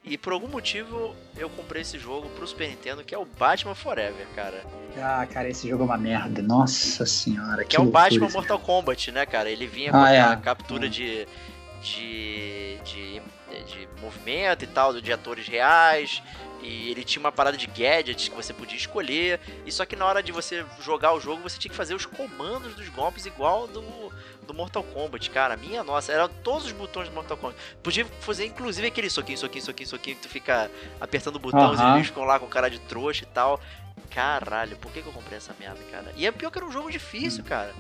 E 0.05 0.19
por 0.19 0.33
algum 0.33 0.49
motivo 0.49 1.15
eu 1.37 1.49
comprei 1.49 1.83
esse 1.83 1.97
jogo 1.97 2.29
pro 2.31 2.45
Super 2.45 2.69
Nintendo, 2.69 3.05
que 3.05 3.15
é 3.15 3.19
o 3.19 3.25
Batman 3.25 3.75
Forever, 3.75 4.27
cara. 4.35 4.65
Ah, 4.97 5.25
cara, 5.33 5.49
esse 5.49 5.69
jogo 5.69 5.85
é 5.85 5.87
uma 5.87 5.97
merda. 5.99 6.43
Nossa 6.43 7.07
senhora. 7.07 7.65
Que 7.65 7.77
é 7.77 7.81
o 7.81 7.85
Batman 7.85 8.29
Mortal 8.31 8.59
Kombat, 8.59 9.13
né, 9.13 9.25
cara? 9.27 9.49
Ele 9.49 9.65
vinha 9.67 9.91
Ah, 9.91 9.93
com 9.93 9.99
a 9.99 10.13
é. 10.13 10.37
captura 10.39 10.89
de, 10.89 11.25
de, 11.81 12.79
de, 12.85 13.23
de 13.61 13.89
movimento 14.01 14.65
e 14.65 14.67
tal, 14.67 15.01
de 15.01 15.13
atores 15.13 15.47
reais. 15.47 16.23
E 16.63 16.91
ele 16.93 17.03
tinha 17.03 17.19
uma 17.19 17.33
parada 17.33 17.57
de 17.57 17.67
gadgets 17.67 18.29
que 18.29 18.35
você 18.37 18.53
podia 18.55 18.77
escolher. 18.77 19.41
E 19.67 19.73
só 19.73 19.85
que 19.85 19.97
na 19.97 20.07
hora 20.07 20.23
de 20.23 20.31
você 20.31 20.65
jogar 20.81 21.13
o 21.13 21.21
jogo, 21.21 21.43
você 21.43 21.59
tinha 21.59 21.71
que 21.71 21.77
fazer 21.77 21.93
os 21.95 22.07
comandos 22.07 22.75
dos 22.77 22.89
golpes 22.89 23.27
igual 23.27 23.67
do, 23.67 23.83
do 24.47 24.55
Mortal 24.55 24.85
Kombat, 24.85 25.29
cara. 25.31 25.57
Minha 25.57 25.83
nossa, 25.83 26.13
eram 26.13 26.29
todos 26.29 26.67
os 26.67 26.73
botões 26.73 27.09
do 27.09 27.15
Mortal 27.17 27.37
Kombat. 27.37 27.59
Podia 27.83 28.05
fazer 28.21 28.47
inclusive 28.47 28.87
aquele 28.87 29.11
soquinho, 29.11 29.37
soquinho, 29.39 29.65
soquinho, 29.65 29.89
soquinho, 29.89 30.17
que 30.17 30.23
tu 30.23 30.29
fica 30.29 30.71
apertando 31.01 31.35
o 31.35 31.41
botão, 31.41 31.63
Aham. 31.63 31.73
os 31.73 31.81
inimigos 31.81 32.07
ficam 32.09 32.23
lá 32.25 32.39
com 32.39 32.47
cara 32.47 32.71
de 32.71 32.79
trouxa 32.79 33.25
e 33.25 33.27
tal. 33.27 33.61
Caralho, 34.09 34.77
por 34.77 34.93
que, 34.93 35.03
que 35.03 35.09
eu 35.09 35.13
comprei 35.13 35.39
essa 35.39 35.55
merda, 35.59 35.81
cara? 35.91 36.13
E 36.17 36.27
é 36.27 36.31
pior 36.31 36.51
que 36.53 36.59
era 36.59 36.67
um 36.67 36.71
jogo 36.73 36.91
difícil, 36.93 37.43
cara. 37.43 37.75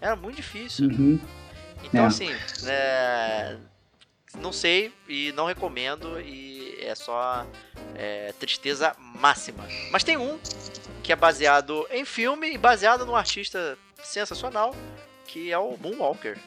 Era 0.00 0.14
muito 0.14 0.36
difícil. 0.36 0.86
Uhum. 0.88 1.18
Então, 1.82 2.04
É. 2.04 2.06
assim, 2.06 2.30
é, 2.66 3.56
não 4.36 4.52
sei 4.52 4.92
e 5.08 5.32
não 5.32 5.46
recomendo 5.46 6.20
e 6.20 6.78
é 6.82 6.94
só 6.94 7.46
é, 7.94 8.32
tristeza 8.38 8.94
máxima. 8.98 9.66
Mas 9.90 10.04
tem 10.04 10.16
um 10.16 10.38
que 11.02 11.12
é 11.12 11.16
baseado 11.16 11.86
em 11.90 12.04
filme 12.04 12.52
e 12.52 12.58
baseado 12.58 13.06
num 13.06 13.16
artista 13.16 13.78
sensacional, 14.02 14.74
que 15.26 15.50
é 15.50 15.58
o 15.58 15.76
Moonwalker. 15.78 16.38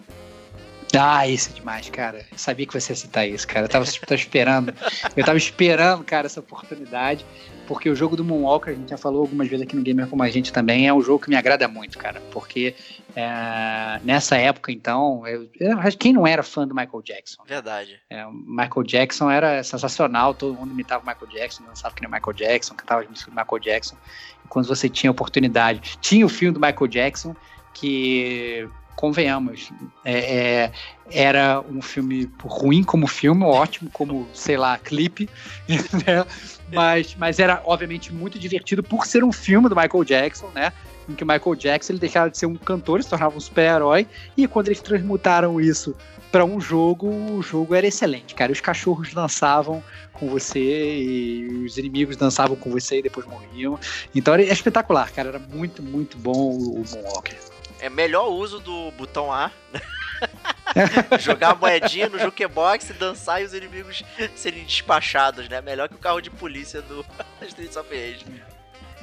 Ah, 0.98 1.28
isso 1.28 1.50
é 1.50 1.54
demais, 1.54 1.90
cara. 1.90 2.26
Sabia 2.36 2.66
que 2.66 2.74
você 2.74 2.92
ia 2.92 2.96
citar 2.96 3.28
isso, 3.28 3.48
cara. 3.48 3.66
Eu 3.66 3.70
tava, 3.70 3.86
tava 3.86 4.16
esperando. 4.16 4.74
Eu 5.16 5.24
tava 5.24 5.38
esperando, 5.38 6.04
cara, 6.04 6.26
essa 6.26 6.42
oportunidade. 6.42 7.26
Porque 7.72 7.90
o 7.90 7.96
jogo 7.96 8.18
do 8.18 8.24
Moonwalker, 8.26 8.74
a 8.74 8.76
gente 8.76 8.90
já 8.90 8.98
falou 8.98 9.22
algumas 9.22 9.48
vezes 9.48 9.66
aqui 9.66 9.78
no 9.78 9.82
Gamer 9.82 10.06
Como 10.06 10.22
a 10.22 10.30
Gente 10.30 10.52
também, 10.52 10.90
é 10.90 10.94
um 10.94 11.02
jogo 11.02 11.24
que 11.24 11.30
me 11.30 11.38
agrada 11.38 11.70
muito, 11.70 11.98
cara. 11.98 12.22
Porque 12.30 12.76
é, 13.16 13.98
nessa 14.04 14.36
época, 14.36 14.74
então, 14.74 15.26
eu, 15.26 15.50
eu 15.58 15.80
acho 15.80 15.92
que 15.92 16.04
quem 16.04 16.12
não 16.12 16.28
era 16.28 16.44
fã 16.44 16.68
do 16.68 16.76
Michael 16.76 17.02
Jackson? 17.02 17.42
Verdade. 17.46 17.98
É, 18.10 18.26
o 18.26 18.34
Michael 18.34 18.84
Jackson 18.84 19.32
era 19.32 19.64
sensacional, 19.64 20.34
todo 20.34 20.54
mundo 20.54 20.74
imitava 20.74 21.02
o 21.02 21.08
Michael 21.08 21.32
Jackson, 21.32 21.64
dançava 21.64 21.96
que 21.96 22.02
nem 22.02 22.10
o 22.10 22.14
Michael 22.14 22.34
Jackson, 22.34 22.76
cantava 22.76 23.04
as 23.04 23.10
músicas 23.10 23.34
do 23.34 23.40
Michael 23.40 23.60
Jackson. 23.62 23.96
E 24.44 24.48
quando 24.50 24.68
você 24.68 24.90
tinha 24.90 25.10
oportunidade, 25.10 25.98
tinha 26.02 26.26
o 26.26 26.30
filme 26.30 26.54
do 26.54 26.60
Michael 26.60 26.88
Jackson, 26.88 27.34
que, 27.74 28.68
convenhamos, 28.96 29.72
é, 30.06 30.14
é, 30.14 30.72
era 31.12 31.62
um 31.62 31.82
filme 31.82 32.30
ruim 32.44 32.84
como 32.84 33.08
filme, 33.08 33.44
ótimo 33.44 33.90
como, 33.92 34.28
sei 34.34 34.58
lá, 34.58 34.78
clipe, 34.78 35.30
né? 35.68 36.26
mas, 36.72 37.16
mas 37.18 37.40
era, 37.40 37.62
obviamente, 37.66 38.14
muito 38.14 38.38
divertido 38.38 38.84
por 38.84 39.06
ser 39.06 39.24
um 39.24 39.32
filme 39.32 39.68
do 39.68 39.76
Michael 39.76 40.04
Jackson, 40.04 40.50
né? 40.54 40.72
Em 41.10 41.16
que 41.16 41.24
o 41.24 41.28
Michael 41.28 41.56
Jackson 41.56 41.94
ele 41.94 42.00
deixava 42.00 42.30
de 42.30 42.38
ser 42.38 42.46
um 42.46 42.56
cantor, 42.56 42.98
ele 42.98 43.04
se 43.04 43.10
tornava 43.10 43.36
um 43.36 43.40
super-herói, 43.40 44.08
e 44.38 44.48
quando 44.48 44.68
eles 44.68 44.82
transmutaram 44.82 45.60
isso 45.60 45.96
para 46.32 46.46
um 46.46 46.62
jogo, 46.62 47.08
o 47.10 47.42
jogo 47.42 47.76
era 47.76 47.86
excelente, 47.86 48.34
cara. 48.34 48.52
Os 48.52 48.62
cachorros 48.62 49.14
dançavam 49.14 49.84
com 50.14 50.30
você 50.30 50.60
e 50.60 51.66
os 51.66 51.78
inimigos 51.78 52.16
dançavam 52.16 52.56
com 52.56 52.70
você 52.70 53.00
e 53.00 53.02
depois 53.02 53.26
morriam. 53.26 53.78
Então 54.16 54.34
era 54.34 54.44
espetacular, 54.44 55.12
cara. 55.12 55.30
Era 55.30 55.40
muito, 55.40 55.84
muito 55.84 56.18
bom 56.18 56.52
o 56.54 56.84
Moonwalker. 56.90 57.51
É 57.82 57.90
melhor 57.90 58.30
uso 58.30 58.60
do 58.60 58.92
botão 58.92 59.32
A. 59.34 59.52
Jogar 61.20 61.52
a 61.52 61.56
moedinha 61.56 62.08
no 62.08 62.20
jukebox, 62.20 62.90
dançar 62.98 63.42
e 63.42 63.46
os 63.46 63.54
inimigos 63.54 64.04
serem 64.36 64.64
despachados, 64.64 65.50
né? 65.50 65.60
Melhor 65.62 65.90
que 65.90 65.96
o 65.96 65.98
carro 65.98 66.22
de 66.22 66.30
polícia 66.30 66.82
do 66.82 67.04
Streets 67.42 67.76
of 67.76 67.90
Rage. 67.90 68.26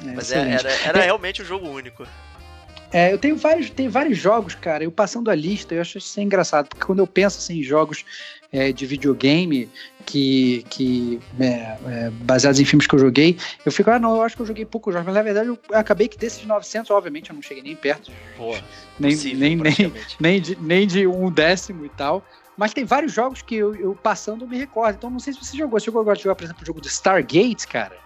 É, 0.00 0.12
Mas 0.14 0.32
é- 0.32 0.52
era, 0.52 0.70
era 0.84 1.00
realmente 1.02 1.42
um 1.42 1.44
jogo 1.44 1.68
único. 1.68 2.06
É, 2.90 3.12
eu 3.12 3.18
tenho 3.18 3.36
vários, 3.36 3.68
tem 3.68 3.88
vários 3.88 4.16
jogos, 4.16 4.54
cara. 4.54 4.82
Eu 4.84 4.90
passando 4.90 5.30
a 5.30 5.34
lista, 5.34 5.74
eu 5.74 5.80
acho 5.82 5.98
isso 5.98 6.20
engraçado, 6.20 6.68
porque 6.68 6.86
quando 6.86 7.00
eu 7.00 7.06
penso 7.06 7.38
assim, 7.38 7.58
em 7.58 7.62
jogos 7.62 8.04
é, 8.52 8.72
de 8.72 8.86
videogame 8.86 9.68
que, 10.06 10.64
que 10.70 11.20
é, 11.38 11.44
é, 11.44 12.10
baseados 12.22 12.58
em 12.58 12.64
filmes 12.64 12.86
que 12.86 12.94
eu 12.94 12.98
joguei, 12.98 13.36
eu 13.64 13.70
fico, 13.70 13.90
ah, 13.90 13.98
não, 13.98 14.16
eu 14.16 14.22
acho 14.22 14.36
que 14.36 14.42
eu 14.42 14.46
joguei 14.46 14.64
poucos 14.64 14.92
jogos, 14.92 15.06
mas 15.06 15.14
na 15.14 15.22
verdade 15.22 15.48
eu 15.48 15.58
acabei 15.72 16.08
que 16.08 16.16
desses 16.16 16.44
900, 16.44 16.90
obviamente, 16.90 17.30
eu 17.30 17.34
não 17.34 17.42
cheguei 17.42 17.62
nem 17.62 17.76
perto, 17.76 18.10
nem, 18.98 19.12
possível, 19.12 19.38
nem, 19.38 19.56
nem, 19.56 19.92
nem, 20.18 20.40
de, 20.40 20.56
nem 20.60 20.86
de 20.86 21.06
um 21.06 21.30
décimo 21.30 21.84
e 21.84 21.90
tal. 21.90 22.24
Mas 22.56 22.74
tem 22.74 22.84
vários 22.84 23.12
jogos 23.12 23.40
que 23.40 23.54
eu, 23.54 23.72
eu 23.76 23.94
passando 23.94 24.44
eu 24.44 24.48
me 24.48 24.58
recordo. 24.58 24.96
Então 24.96 25.08
não 25.08 25.20
sei 25.20 25.32
se 25.32 25.44
você 25.44 25.56
jogou. 25.56 25.78
Você 25.78 25.86
jogou 25.86 26.00
agora 26.00 26.16
de 26.16 26.24
jogar, 26.24 26.34
por 26.34 26.42
exemplo, 26.42 26.64
o 26.64 26.66
jogo 26.66 26.80
do 26.80 26.88
Stargate, 26.88 27.68
cara. 27.68 27.96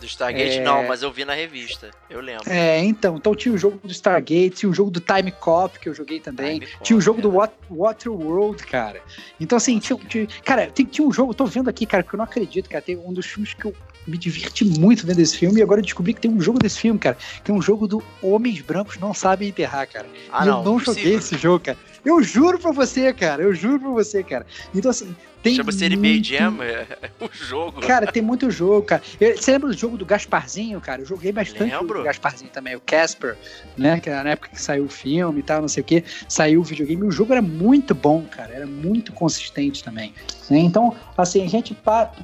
Do 0.00 0.06
Stargate, 0.06 0.58
É. 0.58 0.62
não, 0.62 0.86
mas 0.86 1.02
eu 1.02 1.10
vi 1.12 1.24
na 1.24 1.34
revista. 1.34 1.90
Eu 2.10 2.20
lembro. 2.20 2.50
É, 2.50 2.78
então. 2.84 3.16
Então 3.16 3.34
tinha 3.34 3.54
o 3.54 3.58
jogo 3.58 3.78
do 3.82 3.90
Stargate, 3.92 4.50
tinha 4.50 4.68
o 4.70 4.74
jogo 4.74 4.90
do 4.90 5.00
Time 5.00 5.30
Cop, 5.30 5.78
que 5.78 5.88
eu 5.88 5.94
joguei 5.94 6.20
também. 6.20 6.58
Time 6.60 6.72
Cop, 6.72 6.84
tinha 6.84 6.96
o 6.96 7.00
jogo 7.00 7.22
do 7.22 7.28
é. 7.30 7.32
Wat- 7.36 7.54
Waterworld, 7.70 8.64
cara. 8.66 9.00
Então, 9.40 9.56
assim, 9.56 9.78
tinha, 9.78 9.98
tinha- 9.98 10.26
cara, 10.44 10.66
tem- 10.66 10.84
tinha 10.86 11.06
um 11.06 11.12
jogo, 11.12 11.32
tô 11.32 11.46
vendo 11.46 11.68
aqui, 11.70 11.86
cara, 11.86 12.02
que 12.02 12.14
eu 12.14 12.18
não 12.18 12.24
acredito, 12.24 12.68
cara. 12.68 12.82
Tem 12.82 12.96
um 12.96 13.12
dos 13.12 13.26
filmes 13.26 13.54
que 13.54 13.64
eu 13.64 13.74
me 14.06 14.18
diverti 14.18 14.64
muito 14.64 15.06
vendo 15.06 15.20
esse 15.20 15.36
filme, 15.38 15.60
e 15.60 15.62
agora 15.62 15.80
eu 15.80 15.84
descobri 15.84 16.12
que 16.12 16.20
tem 16.20 16.30
um 16.30 16.40
jogo 16.40 16.58
desse 16.58 16.78
filme, 16.80 16.98
cara, 16.98 17.16
que 17.42 17.50
é 17.50 17.54
um 17.54 17.62
jogo 17.62 17.86
do 17.88 18.02
Homens 18.20 18.60
Brancos 18.60 18.98
Não 18.98 19.14
Sabem 19.14 19.48
Enterrar, 19.48 19.88
cara. 19.90 20.06
Ah, 20.30 20.44
e 20.44 20.48
não. 20.48 20.58
eu 20.58 20.64
não 20.64 20.72
possível. 20.78 20.94
joguei 20.94 21.14
esse 21.14 21.38
jogo, 21.38 21.64
cara. 21.64 21.78
Eu 22.04 22.22
juro 22.22 22.58
pra 22.58 22.70
você, 22.72 23.12
cara. 23.12 23.42
Eu 23.42 23.54
juro 23.54 23.80
pra 23.80 23.88
você, 23.90 24.22
cara. 24.22 24.46
Então, 24.74 24.90
assim, 24.90 25.14
tem. 25.42 25.54
Chama-se 25.56 25.84
NBA 25.88 25.96
muito- 25.96 26.26
Jam, 26.26 26.62
é, 26.62 26.86
o 27.20 27.28
jogo. 27.32 27.80
Cara, 27.80 28.06
tem 28.10 28.22
muito 28.22 28.50
jogo, 28.50 28.82
cara. 28.82 29.02
Eu- 29.20 29.36
Você 29.36 29.52
lembra 29.52 29.68
do 29.68 29.76
jogo 29.76 29.96
do 29.96 30.04
Gasparzinho, 30.04 30.80
cara? 30.80 31.02
Eu 31.02 31.06
joguei 31.06 31.32
bastante 31.32 31.74
Lembro. 31.74 31.98
do 31.98 32.04
Gasparzinho 32.04 32.50
também, 32.50 32.76
o 32.76 32.80
Casper, 32.80 33.36
né? 33.76 34.00
Que 34.00 34.10
era 34.10 34.22
na 34.24 34.30
época 34.30 34.50
que 34.50 34.60
saiu 34.60 34.84
o 34.84 34.88
filme 34.88 35.40
e 35.40 35.42
tal, 35.42 35.60
não 35.60 35.68
sei 35.68 35.82
o 35.82 35.84
quê. 35.84 36.04
Saiu 36.28 36.60
o 36.60 36.64
videogame. 36.64 37.02
O 37.04 37.10
jogo 37.10 37.32
era 37.32 37.42
muito 37.42 37.94
bom, 37.94 38.22
cara. 38.30 38.52
Era 38.54 38.66
muito 38.66 39.12
consistente 39.12 39.82
também. 39.82 40.14
né? 40.50 40.58
Então, 40.58 40.94
assim, 41.16 41.42
a 41.42 41.48
gente, 41.48 41.74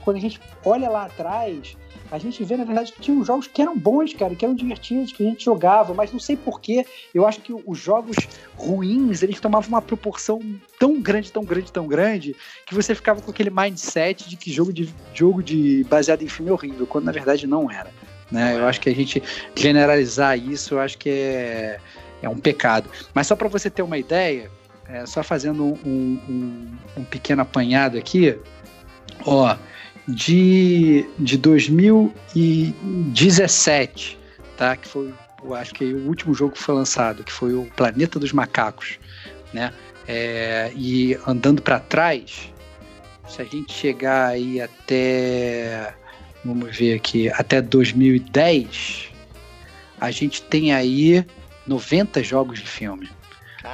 quando 0.05 0.17
a 0.17 0.21
gente 0.21 0.39
olha 0.65 0.91
lá 0.91 1.07
atrás, 1.07 1.75
a 2.11 2.19
gente 2.19 2.43
vê, 2.43 2.57
na 2.57 2.65
verdade, 2.65 2.93
que 2.93 3.01
tinham 3.01 3.25
jogos 3.25 3.47
que 3.47 3.63
eram 3.63 3.79
bons, 3.79 4.13
cara, 4.15 4.35
que 4.35 4.45
eram 4.45 4.55
divertidos, 4.55 5.13
que 5.13 5.25
a 5.25 5.31
gente 5.31 5.45
jogava, 5.45 5.95
mas 5.95 6.13
não 6.13 6.19
sei 6.19 6.37
porquê. 6.37 6.85
Eu 7.15 7.27
acho 7.27 7.41
que 7.41 7.53
os 7.53 7.79
jogos 7.79 8.17
ruins, 8.57 9.23
eles 9.23 9.39
tomavam 9.39 9.69
uma 9.69 9.83
proporção 9.83 10.41
tão 10.79 11.01
grande, 11.01 11.31
tão 11.31 11.45
grande, 11.45 11.71
tão 11.71 11.87
grande, 11.87 12.35
que 12.67 12.75
você 12.75 12.95
ficava 12.95 13.21
com 13.21 13.31
aquele 13.31 13.51
mindset 13.51 14.29
de 14.29 14.37
que 14.37 14.51
jogo 14.51 14.73
de 14.73 14.93
jogo 15.15 15.43
de 15.43 15.85
baseado 15.85 16.23
em 16.23 16.29
filme 16.29 16.51
é 16.51 16.55
horrível, 16.55 16.87
quando 16.87 17.05
na 17.05 17.13
verdade 17.13 17.47
não 17.47 17.71
era. 17.71 17.91
Né? 18.31 18.57
Eu 18.57 18.67
acho 18.67 18.81
que 18.81 18.89
a 18.89 18.95
gente 18.95 19.23
generalizar 19.55 20.39
isso, 20.39 20.75
eu 20.75 20.81
acho 20.81 20.99
que 20.99 21.11
é, 21.11 21.81
é 22.23 22.29
um 22.29 22.39
pecado. 22.39 22.91
Mas 23.15 23.27
só 23.27 23.37
para 23.37 23.49
você 23.49 23.71
ter 23.71 23.83
uma 23.83 23.99
ideia, 23.99 24.51
é, 24.89 25.07
só 25.07 25.23
fazendo 25.23 25.65
um, 25.65 26.19
um, 26.29 26.69
um 26.99 27.05
pequeno 27.05 27.43
apanhado 27.43 27.97
aqui, 27.97 28.37
ó, 29.25 29.57
de, 30.15 31.07
de 31.19 31.37
2017, 31.39 34.19
tá? 34.57 34.77
Que 34.77 34.89
foi, 34.89 35.13
acho 35.57 35.75
que 35.75 35.85
o 35.85 36.07
último 36.07 36.33
jogo 36.35 36.55
que 36.55 36.63
foi 36.63 36.75
lançado, 36.75 37.25
que 37.25 37.33
foi 37.33 37.55
o 37.55 37.65
Planeta 37.77 38.19
dos 38.19 38.33
Macacos, 38.33 38.99
né? 39.53 39.73
É, 40.09 40.73
e 40.75 41.17
andando 41.27 41.61
para 41.63 41.79
trás, 41.79 42.51
se 43.29 43.41
a 43.41 43.45
gente 43.45 43.73
chegar 43.73 44.27
aí 44.29 44.61
até, 44.61 45.95
vamos 46.45 46.77
ver 46.77 46.95
aqui, 46.95 47.31
até 47.31 47.63
2010, 47.63 49.11
a 50.01 50.11
gente 50.11 50.43
tem 50.43 50.73
aí 50.73 51.25
90 51.67 52.23
jogos 52.23 52.59
de 52.59 52.67
filme. 52.67 53.09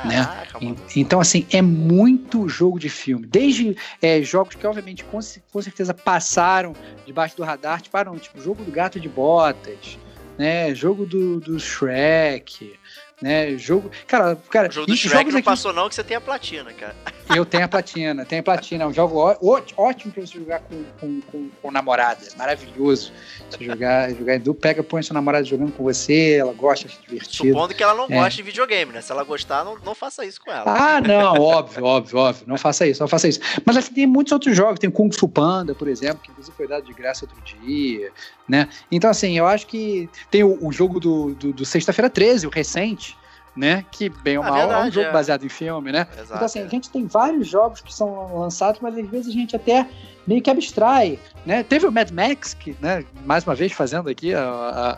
Caraca, 0.03 0.61
mano. 0.61 0.77
Então, 0.95 1.21
assim, 1.21 1.47
é 1.53 1.63
muito 1.63 2.49
jogo 2.49 2.79
de 2.79 2.89
filme. 2.89 3.27
Desde 3.27 3.77
é, 4.01 4.23
jogos 4.23 4.55
que, 4.55 4.67
obviamente, 4.67 5.05
com, 5.05 5.19
com 5.53 5.63
certeza 5.63 5.95
passaram 5.95 6.75
debaixo 7.07 7.37
do 7.37 7.43
radar, 7.43 7.81
tipo, 7.81 7.97
ah, 7.97 8.05
não, 8.05 8.19
tipo, 8.19 8.41
jogo 8.41 8.65
do 8.65 8.71
Gato 8.71 9.01
de 9.01 9.09
Botas, 9.09 9.99
né? 10.39 10.75
Jogo 10.75 11.07
do, 11.07 11.41
do 11.41 11.59
Shrek, 11.59 12.75
né? 13.21 13.57
Jogo. 13.57 13.91
Cara, 14.07 14.37
cara 14.51 14.69
O 14.69 14.73
jogo 14.73 14.87
do 14.87 14.97
Shrek 14.97 15.31
não 15.31 15.39
aqui- 15.39 15.45
passou 15.45 15.73
não, 15.73 15.89
que 15.89 15.95
você 15.95 16.05
tem 16.05 16.17
a 16.17 16.21
platina, 16.21 16.73
cara. 16.73 16.95
eu 17.35 17.45
tenho 17.47 17.65
a 17.65 17.69
platina, 17.69 18.25
tenho 18.25 18.41
a 18.41 18.43
platina. 18.45 18.85
É 18.85 18.87
um 18.87 18.93
jogo 18.93 19.17
ó- 19.19 19.37
ótimo 19.77 20.13
pra 20.13 20.25
você 20.27 20.39
jogar 20.39 20.61
com, 20.61 20.85
com, 21.01 21.21
com, 21.23 21.49
com 21.63 21.71
namorada. 21.71 22.21
Maravilhoso. 22.37 23.13
Você 23.51 23.65
jogar, 23.65 24.11
jogar 24.15 24.37
em 24.37 24.41
dupla, 24.41 24.61
pega, 24.61 24.83
põe 24.83 25.03
sua 25.03 25.15
namorada 25.15 25.45
jogando 25.45 25.73
com 25.73 25.83
você, 25.83 26.35
ela 26.35 26.53
gosta, 26.53 26.87
acha 26.89 26.99
divertido. 27.03 27.49
Supondo 27.55 27.75
que 27.75 27.83
ela 27.83 27.95
não 27.95 28.05
É. 28.05 28.09
goste 28.23 28.37
de 28.37 28.43
videogame, 28.43 28.93
né? 28.93 29.01
Se 29.01 29.11
ela 29.13 29.25
gostar, 29.25 29.65
não, 29.65 29.77
não 29.79 29.95
faça 29.95 30.25
isso 30.25 30.41
com 30.41 30.51
ela. 30.53 30.65
Ah, 30.67 31.01
não, 31.01 31.41
óbvio, 31.41 31.85
óbvio, 31.85 32.19
óbvio. 32.19 32.45
Não 32.47 32.59
faça 32.59 32.87
isso, 32.87 33.01
não 33.01 33.09
faça 33.09 33.29
isso. 33.29 33.41
Mas 33.65 33.77
assim, 33.77 33.93
tem 33.95 34.07
muitos 34.07 34.33
outros 34.33 34.57
jogos. 34.57 34.79
Tem 34.79 34.91
Kung 34.91 35.11
Fu 35.11 35.29
Panda, 35.29 35.75
por 35.75 35.89
exemplo, 35.89 36.19
que 36.23 36.31
inclusive 36.31 36.57
foi 36.57 36.67
dado 36.69 36.85
de 36.85 36.93
graça 36.93 37.25
outro 37.25 37.41
dia, 37.43 38.13
né? 38.49 38.69
Então, 38.91 39.11
assim, 39.11 39.37
eu 39.37 39.47
acho 39.47 39.67
que 39.67 40.09
tem 40.31 40.43
o, 40.45 40.59
o 40.65 40.73
jogo 40.73 40.99
do, 41.01 41.35
do, 41.35 41.53
do 41.53 41.65
Sexta-feira 41.65 42.09
13, 42.11 42.47
o 42.47 42.51
recente, 42.51 43.17
né? 43.57 43.85
Que, 43.91 44.09
bem 44.09 44.37
ou 44.39 44.45
Ah, 44.45 44.49
mal, 44.51 44.59
é 44.59 44.65
um 44.65 44.69
verdade, 44.69 44.95
jogo 44.95 45.07
é. 45.09 45.13
baseado 45.13 45.45
em 45.45 45.49
filme, 45.49 45.91
né? 45.91 46.07
Exato. 46.13 46.33
Então, 46.35 46.45
assim, 46.45 46.61
é. 46.61 46.65
a 46.65 46.69
gente 46.69 46.91
tem 46.91 47.07
vários 47.07 47.49
jogos 47.49 47.81
que 47.81 47.93
são 47.93 48.39
lançados, 48.39 48.81
mas 48.81 48.97
às 48.99 49.09
vezes 49.09 49.29
a 49.29 49.33
gente 49.33 49.57
até 49.57 49.87
meio 50.27 50.43
que 50.43 50.51
abstrai, 50.51 51.19
né? 51.45 51.63
Teve 51.63 51.87
o 51.87 51.93
Mad 51.93 52.11
Max, 52.11 52.53
que, 52.53 52.77
né, 52.81 53.05
mais 53.25 53.45
uma 53.45 53.55
vez 53.55 53.73
fazendo 53.73 54.11
aqui 54.11 54.35
a, 54.35 54.43
a- 54.43 54.93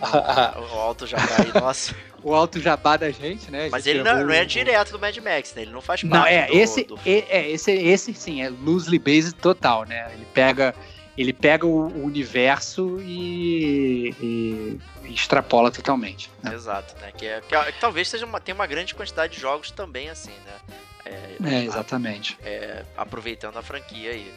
a- 0.00 0.54
O 0.74 0.78
alto 0.80 1.06
já 1.06 1.16
tá 1.18 1.42
aí, 1.42 1.52
nossa. 1.62 1.94
o 2.24 2.34
alto 2.34 2.58
jabá 2.60 2.96
da 2.96 3.10
gente, 3.10 3.50
né? 3.50 3.68
Mas 3.70 3.84
gente 3.84 3.96
ele 3.98 4.02
não, 4.04 4.24
não 4.26 4.32
é 4.34 4.44
direto 4.44 4.92
do 4.92 4.98
Mad 4.98 5.16
Max, 5.18 5.54
né? 5.54 5.62
Ele 5.62 5.72
não 5.72 5.80
faz 5.80 6.02
parte 6.02 6.12
Não, 6.12 6.26
é, 6.26 6.46
do, 6.46 6.54
esse, 6.54 6.84
do- 6.84 6.98
é, 7.06 7.24
é, 7.28 7.50
esse, 7.50 7.70
esse 7.70 8.14
sim, 8.14 8.42
é 8.42 8.48
loosely 8.48 8.98
based 8.98 9.34
total, 9.34 9.84
né? 9.84 10.10
Ele 10.14 10.26
pega, 10.32 10.74
ele 11.16 11.32
pega 11.32 11.66
o, 11.66 11.86
universo 12.04 12.98
e, 13.02 14.14
e 14.20 14.78
extrapola 15.12 15.70
totalmente. 15.70 16.30
né? 16.42 16.54
Exato, 16.54 16.94
né? 17.00 17.12
Que, 17.12 17.26
é, 17.26 17.40
que, 17.40 17.54
é- 17.54 17.72
que 17.72 17.80
talvez 17.80 18.08
seja 18.08 18.24
uma, 18.24 18.40
tenha 18.40 18.54
uma 18.54 18.66
grande 18.66 18.94
quantidade 18.94 19.34
de 19.34 19.40
jogos 19.40 19.70
também, 19.70 20.08
assim, 20.08 20.30
né? 20.30 20.76
É, 21.04 21.36
É, 21.44 21.64
exatamente. 21.64 22.38
é, 22.42 22.84
aproveitando 22.96 23.56
a 23.58 23.62
franquia 23.62 24.10
aí. 24.12 24.32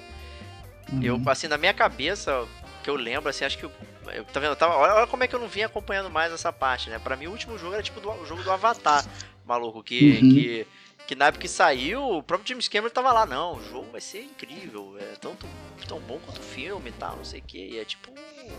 Uhum. 0.91 0.99
Eu, 1.03 1.22
assim, 1.27 1.47
na 1.47 1.57
minha 1.57 1.73
cabeça, 1.73 2.45
que 2.84 2.89
eu 2.89 2.95
lembro, 2.95 3.30
assim, 3.30 3.45
acho 3.45 3.57
que. 3.57 3.64
Eu, 3.65 3.72
eu- 4.14 4.26
tá 4.26 4.39
vendo? 4.39 4.52
Eu 4.52 4.56
tava, 4.56 4.76
olha, 4.76 4.93
olha 4.95 5.07
como 5.07 5.23
é 5.23 5.27
que 5.27 5.35
eu 5.35 5.39
não 5.39 5.47
vinha 5.47 5.65
acompanhando 5.68 6.10
mais 6.10 6.31
essa 6.34 6.52
parte, 6.52 6.89
né? 6.89 6.99
Pra 6.99 7.15
mim, 7.15 7.27
o 7.27 7.31
último 7.31 7.57
jogo 7.57 7.73
era 7.73 7.84
tipo 7.84 7.99
do, 8.02 8.11
o 8.11 8.26
jogo 8.26 8.43
do 8.43 8.52
Avatar, 8.52 9.06
maluco. 9.45 9.81
Que, 9.84 10.19
Uhum. 10.22 10.30
que, 10.30 10.68
que 11.07 11.15
na 11.15 11.26
época 11.26 11.41
que 11.44 11.48
saiu, 11.48 12.02
o 12.02 12.23
próprio 12.23 12.48
James 12.49 12.68
Cameron 12.68 12.94
tava 12.94 13.11
lá, 13.11 13.26
não, 13.26 13.56
o 13.57 13.64
jogo 13.69 13.88
vai 13.91 14.02
ser 14.02 14.23
incrível, 14.23 14.98
é 14.99 15.15
tanto 15.22 15.45
tão 15.88 15.99
bom 15.99 16.19
quanto 16.26 16.40
o 16.40 16.44
filme 16.44 16.90
e 16.90 16.94
tal, 16.94 17.18
não 17.18 17.23
sei 17.23 17.40
o 17.40 17.44
que. 17.44 17.57
E 17.73 17.80
é 17.80 17.86
tipo 17.86 18.11
um 18.11 18.52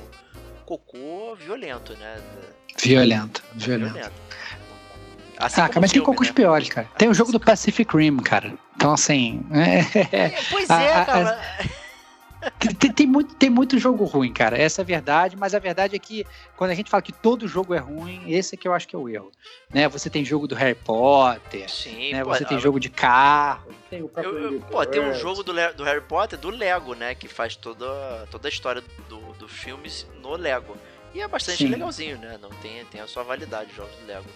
cocô 0.64 1.34
violento, 1.36 1.94
né? 1.94 2.16
Violento, 2.78 3.42
violento. 3.54 3.92
Violento. 3.94 4.12
Assim 5.38 5.60
Ah, 5.60 5.68
cara, 5.68 5.80
mas 5.80 5.90
tem 5.92 6.00
filme, 6.00 6.06
cocôs 6.06 6.28
né? 6.28 6.34
piores, 6.34 6.68
cara. 6.68 6.88
Tem 6.96 7.08
o 7.08 7.14
jogo 7.14 7.30
do 7.32 7.38
Pacific 7.40 7.94
Rim, 7.96 8.16
cara. 8.18 8.54
Então, 8.74 8.92
assim. 8.92 9.44
é- 9.52 10.16
É, 10.16 10.40
Pois 10.50 10.70
é, 10.70 11.04
cara. 11.04 11.40
Tem, 12.78 12.92
tem- 12.92 13.06
muito, 13.06 13.34
tem 13.34 13.50
muito 13.50 13.78
jogo 13.78 14.04
ruim, 14.04 14.32
cara. 14.32 14.56
Essa 14.56 14.80
é 14.80 14.82
a 14.82 14.86
verdade, 14.86 15.36
mas 15.36 15.54
a 15.54 15.58
verdade 15.58 15.96
é 15.96 15.98
que 15.98 16.24
quando 16.56 16.70
a 16.70 16.74
gente 16.74 16.90
fala 16.90 17.02
que 17.02 17.12
todo 17.12 17.46
jogo 17.48 17.74
é 17.74 17.78
ruim, 17.78 18.22
esse 18.32 18.54
é 18.54 18.58
que 18.58 18.66
eu 18.68 18.72
acho 18.72 18.86
que 18.86 18.94
é 18.94 18.98
o 18.98 19.08
erro. 19.08 19.30
Né? 19.72 19.88
Você 19.88 20.08
tem 20.08 20.24
jogo 20.24 20.46
do 20.46 20.54
Harry 20.54 20.74
Potter, 20.74 21.68
Sim, 21.70 22.12
né? 22.12 22.22
pô, 22.24 22.30
você 22.30 22.44
tem 22.44 22.58
jogo 22.60 22.78
de 22.78 22.88
carro, 22.88 23.70
tem 23.90 24.00
o 24.00 24.04
Eu, 24.04 24.08
próprio 24.08 24.38
eu- 24.38 24.48
Angry 24.48 24.64
pô, 24.70 24.86
tem 24.86 25.00
um 25.00 25.04
Birds. 25.06 25.20
jogo 25.20 25.42
do, 25.42 25.52
Le- 25.52 25.72
do 25.72 25.84
Harry 25.84 26.00
Potter 26.02 26.38
do 26.38 26.50
Lego, 26.50 26.94
né? 26.94 27.14
Que 27.14 27.26
faz 27.28 27.56
toda, 27.56 28.26
toda 28.30 28.46
a 28.46 28.50
história 28.50 28.82
do, 29.08 29.18
do 29.34 29.48
filmes 29.48 30.06
no 30.22 30.36
Lego. 30.36 30.76
E 31.14 31.20
é 31.20 31.28
bastante 31.28 31.58
Sim. 31.58 31.68
legalzinho, 31.68 32.18
né? 32.18 32.38
Não 32.40 32.50
tem, 32.50 32.84
tem 32.86 33.00
a 33.00 33.06
sua 33.06 33.22
validade 33.22 33.70
os 33.70 33.76
jogos 33.76 33.94
do 33.96 34.06
Lego. 34.06 34.26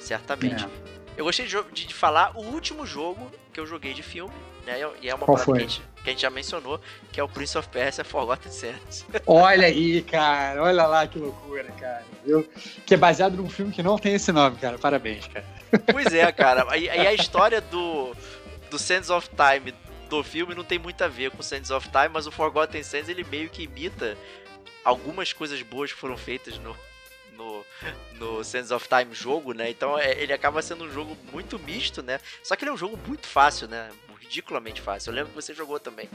Certamente. 0.00 0.64
É. 0.64 0.68
Eu 1.16 1.24
gostei 1.26 1.46
de, 1.46 1.62
de- 1.72 1.86
de 1.86 1.94
falar 1.94 2.32
o 2.36 2.40
último 2.40 2.86
jogo 2.86 3.30
que 3.52 3.60
eu 3.60 3.66
joguei 3.66 3.92
de 3.92 4.02
filme, 4.02 4.32
né? 4.66 4.80
E 5.00 5.08
é 5.08 5.14
uma 5.14 5.26
Qual 5.26 5.36
parada 5.36 5.52
que 5.52 5.58
a, 5.58 5.68
gente, 5.68 5.82
que 6.02 6.10
a 6.10 6.12
gente 6.12 6.22
já 6.22 6.30
mencionou, 6.30 6.80
que 7.10 7.20
é 7.20 7.22
o 7.22 7.28
Prince 7.28 7.56
of 7.58 7.68
Persia 7.68 8.04
Forgotten 8.04 8.52
Sands. 8.52 9.04
Olha 9.26 9.66
aí, 9.66 10.02
cara. 10.02 10.62
Olha 10.62 10.86
lá 10.86 11.06
que 11.06 11.18
loucura, 11.18 11.64
cara. 11.78 12.04
Viu? 12.24 12.48
Que 12.86 12.94
é 12.94 12.96
baseado 12.96 13.36
num 13.36 13.48
filme 13.48 13.72
que 13.72 13.82
não 13.82 13.98
tem 13.98 14.14
esse 14.14 14.32
nome, 14.32 14.56
cara. 14.56 14.78
Parabéns, 14.78 15.26
cara. 15.26 15.44
pois 15.92 16.12
é, 16.12 16.30
cara. 16.32 16.66
E, 16.76 16.84
e 16.84 17.06
a 17.06 17.12
história 17.12 17.60
do, 17.60 18.14
do 18.70 18.78
Sands 18.78 19.10
of 19.10 19.28
Time 19.28 19.74
do 20.08 20.22
filme 20.22 20.54
não 20.54 20.64
tem 20.64 20.78
muito 20.78 21.02
a 21.02 21.08
ver 21.08 21.30
com 21.30 21.42
Sands 21.42 21.70
of 21.70 21.88
Time, 21.88 22.10
mas 22.12 22.26
o 22.26 22.30
Forgotten 22.30 22.82
Sands 22.82 23.08
ele 23.08 23.24
meio 23.24 23.48
que 23.48 23.62
imita 23.62 24.16
algumas 24.84 25.32
coisas 25.32 25.60
boas 25.62 25.92
que 25.92 25.98
foram 25.98 26.16
feitas 26.16 26.58
no, 26.58 26.76
no, 27.36 27.64
no 28.18 28.44
Sands 28.44 28.70
of 28.70 28.86
Time 28.88 29.14
jogo, 29.14 29.52
né? 29.52 29.70
Então 29.70 29.98
é, 29.98 30.12
ele 30.20 30.32
acaba 30.32 30.60
sendo 30.62 30.84
um 30.84 30.92
jogo 30.92 31.16
muito 31.32 31.58
misto, 31.58 32.02
né? 32.02 32.20
Só 32.42 32.56
que 32.56 32.64
ele 32.64 32.70
é 32.70 32.74
um 32.74 32.78
jogo 32.78 32.98
muito 33.06 33.26
fácil, 33.26 33.68
né? 33.68 33.90
Ridiculamente 34.32 34.80
fácil. 34.80 35.10
Eu 35.10 35.16
lembro 35.16 35.28
que 35.28 35.34
você 35.34 35.52
jogou 35.52 35.78
também. 35.78 36.08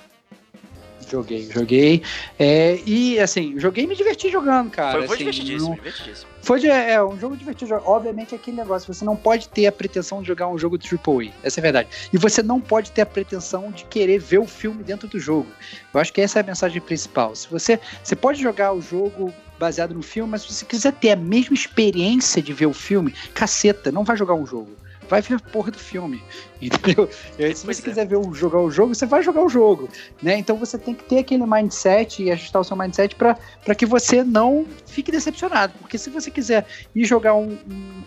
Joguei, 1.07 1.47
joguei. 1.51 2.01
É, 2.39 2.79
e 2.83 3.19
assim, 3.19 3.59
joguei 3.59 3.83
e 3.83 3.87
me 3.87 3.95
diverti 3.95 4.31
jogando, 4.31 4.71
cara. 4.71 4.97
foi 4.97 5.07
foi 5.07 5.15
assim, 5.17 5.25
divertidíssimo, 5.25 5.69
não- 5.69 5.75
divertidíssimo. 5.75 6.31
Foi 6.41 6.65
é, 6.65 7.03
um 7.03 7.19
jogo 7.19 7.37
divertido. 7.37 7.75
Obviamente, 7.85 8.33
é 8.33 8.37
aquele 8.39 8.57
negócio, 8.57 8.91
você 8.91 9.05
não 9.05 9.15
pode 9.15 9.47
ter 9.49 9.67
a 9.67 9.71
pretensão 9.71 10.23
de 10.23 10.27
jogar 10.29 10.47
um 10.47 10.57
jogo 10.57 10.79
AAA. 10.79 11.31
Essa 11.43 11.59
é 11.59 11.61
a 11.61 11.63
verdade. 11.63 11.89
E 12.11 12.17
você 12.17 12.41
não 12.41 12.59
pode 12.59 12.91
ter 12.91 13.01
a 13.01 13.05
pretensão 13.05 13.71
de 13.71 13.85
querer 13.85 14.17
ver 14.17 14.39
o 14.39 14.47
filme 14.47 14.83
dentro 14.83 15.07
do 15.07 15.19
jogo. 15.19 15.47
Eu 15.93 15.99
acho 15.99 16.11
que 16.11 16.19
essa 16.19 16.39
é 16.39 16.41
a 16.41 16.45
mensagem 16.45 16.81
principal. 16.81 17.35
Se 17.35 17.47
você, 17.47 17.79
você 18.03 18.15
pode 18.15 18.41
jogar 18.41 18.73
o 18.73 18.81
jogo 18.81 19.31
baseado 19.59 19.93
no 19.93 20.01
filme, 20.01 20.31
mas 20.31 20.41
se 20.41 20.51
você 20.51 20.65
quiser 20.65 20.93
ter 20.93 21.11
a 21.11 21.15
mesma 21.15 21.53
experiência 21.53 22.41
de 22.41 22.51
ver 22.51 22.65
o 22.65 22.73
filme, 22.73 23.13
caceta, 23.35 23.91
não 23.91 24.03
vai 24.03 24.17
jogar 24.17 24.33
um 24.33 24.45
jogo. 24.45 24.71
Vai 25.09 25.21
ver 25.21 25.35
a 25.35 25.39
porra 25.39 25.71
do 25.71 25.77
filme, 25.79 26.21
entendeu? 26.61 27.09
E 27.39 27.45
aí, 27.45 27.55
se 27.55 27.63
Pois 27.65 27.77
você 27.77 27.81
é. 27.81 27.85
quiser 27.89 28.07
ver 28.07 28.17
o, 28.17 28.33
jogar 28.33 28.59
o 28.59 28.69
jogo, 28.69 28.93
você 28.93 29.05
vai 29.05 29.23
jogar 29.23 29.41
o 29.43 29.49
jogo, 29.49 29.89
né? 30.21 30.37
Então 30.37 30.57
você 30.57 30.77
tem 30.77 30.93
que 30.93 31.03
ter 31.03 31.19
aquele 31.19 31.45
mindset 31.45 32.23
e 32.23 32.31
ajustar 32.31 32.61
o 32.61 32.65
seu 32.65 32.75
mindset 32.75 33.15
para 33.15 33.75
que 33.75 33.85
você 33.85 34.23
não 34.23 34.65
fique 34.85 35.11
decepcionado. 35.11 35.73
Porque 35.79 35.97
se 35.97 36.09
você 36.09 36.29
quiser 36.29 36.65
ir 36.95 37.05
jogar 37.05 37.33
um, 37.35 37.57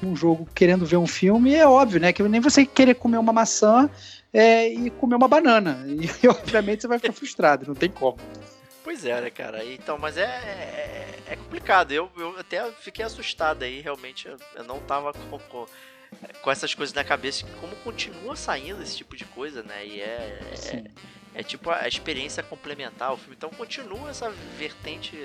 um- 0.03 0.11
um 0.11 0.17
jogo 0.17 0.47
querendo 0.55 0.85
ver 0.85 0.97
um 0.97 1.07
filme, 1.07 1.55
é 1.55 1.67
óbvio, 1.67 2.01
né? 2.01 2.13
Que 2.13 2.23
nem 2.25 2.41
você 2.41 2.65
querer 2.67 2.95
comer 2.95 3.19
uma 3.19 3.33
maçã 3.33 3.89
é, 4.33 4.69
e 4.69 4.91
comer 4.91 5.15
uma 5.17 5.29
banana. 5.29 5.85
E 6.23 6.29
obviamente 6.29 6.83
você 6.83 6.89
vai 6.89 6.99
ficar 6.99 7.13
frustrado, 7.13 7.67
não 7.67 7.75
tem 7.75 7.91
como. 7.91 8.19
Pois 8.83 9.05
é, 9.05 9.21
né, 9.21 9.31
cara? 9.31 9.65
Então, 9.65 9.99
mas 9.99 10.17
é, 10.17 10.25
é, 10.25 11.07
é 11.33 11.37
complicado. 11.37 11.93
Eu, 11.93 12.11
eu 12.19 12.35
até 12.39 12.65
fiquei 12.81 13.05
assustado 13.05 13.63
aí, 13.63 13.81
realmente. 13.81 14.27
Eu, 14.27 14.37
eu 14.57 14.65
não 14.65 14.79
tava 14.81 15.13
com, 15.13 15.39
com, 15.39 15.67
com 16.43 16.51
essas 16.51 16.75
coisas 16.75 16.95
na 16.95 17.05
cabeça. 17.05 17.45
Como 17.61 17.75
continua 17.77 18.37
saindo 18.37 18.83
esse 18.83 18.97
tipo 18.97 19.17
de 19.17 19.25
coisa, 19.27 19.63
né? 19.63 19.87
E 19.87 20.01
é, 20.01 20.05
é, 21.35 21.41
é 21.41 21.43
tipo 21.43 21.71
a 21.71 21.87
experiência 21.87 22.43
complementar 22.43 23.09
ao 23.09 23.17
filme. 23.17 23.35
Então 23.37 23.51
continua 23.51 24.11
essa 24.11 24.31
vertente 24.31 25.17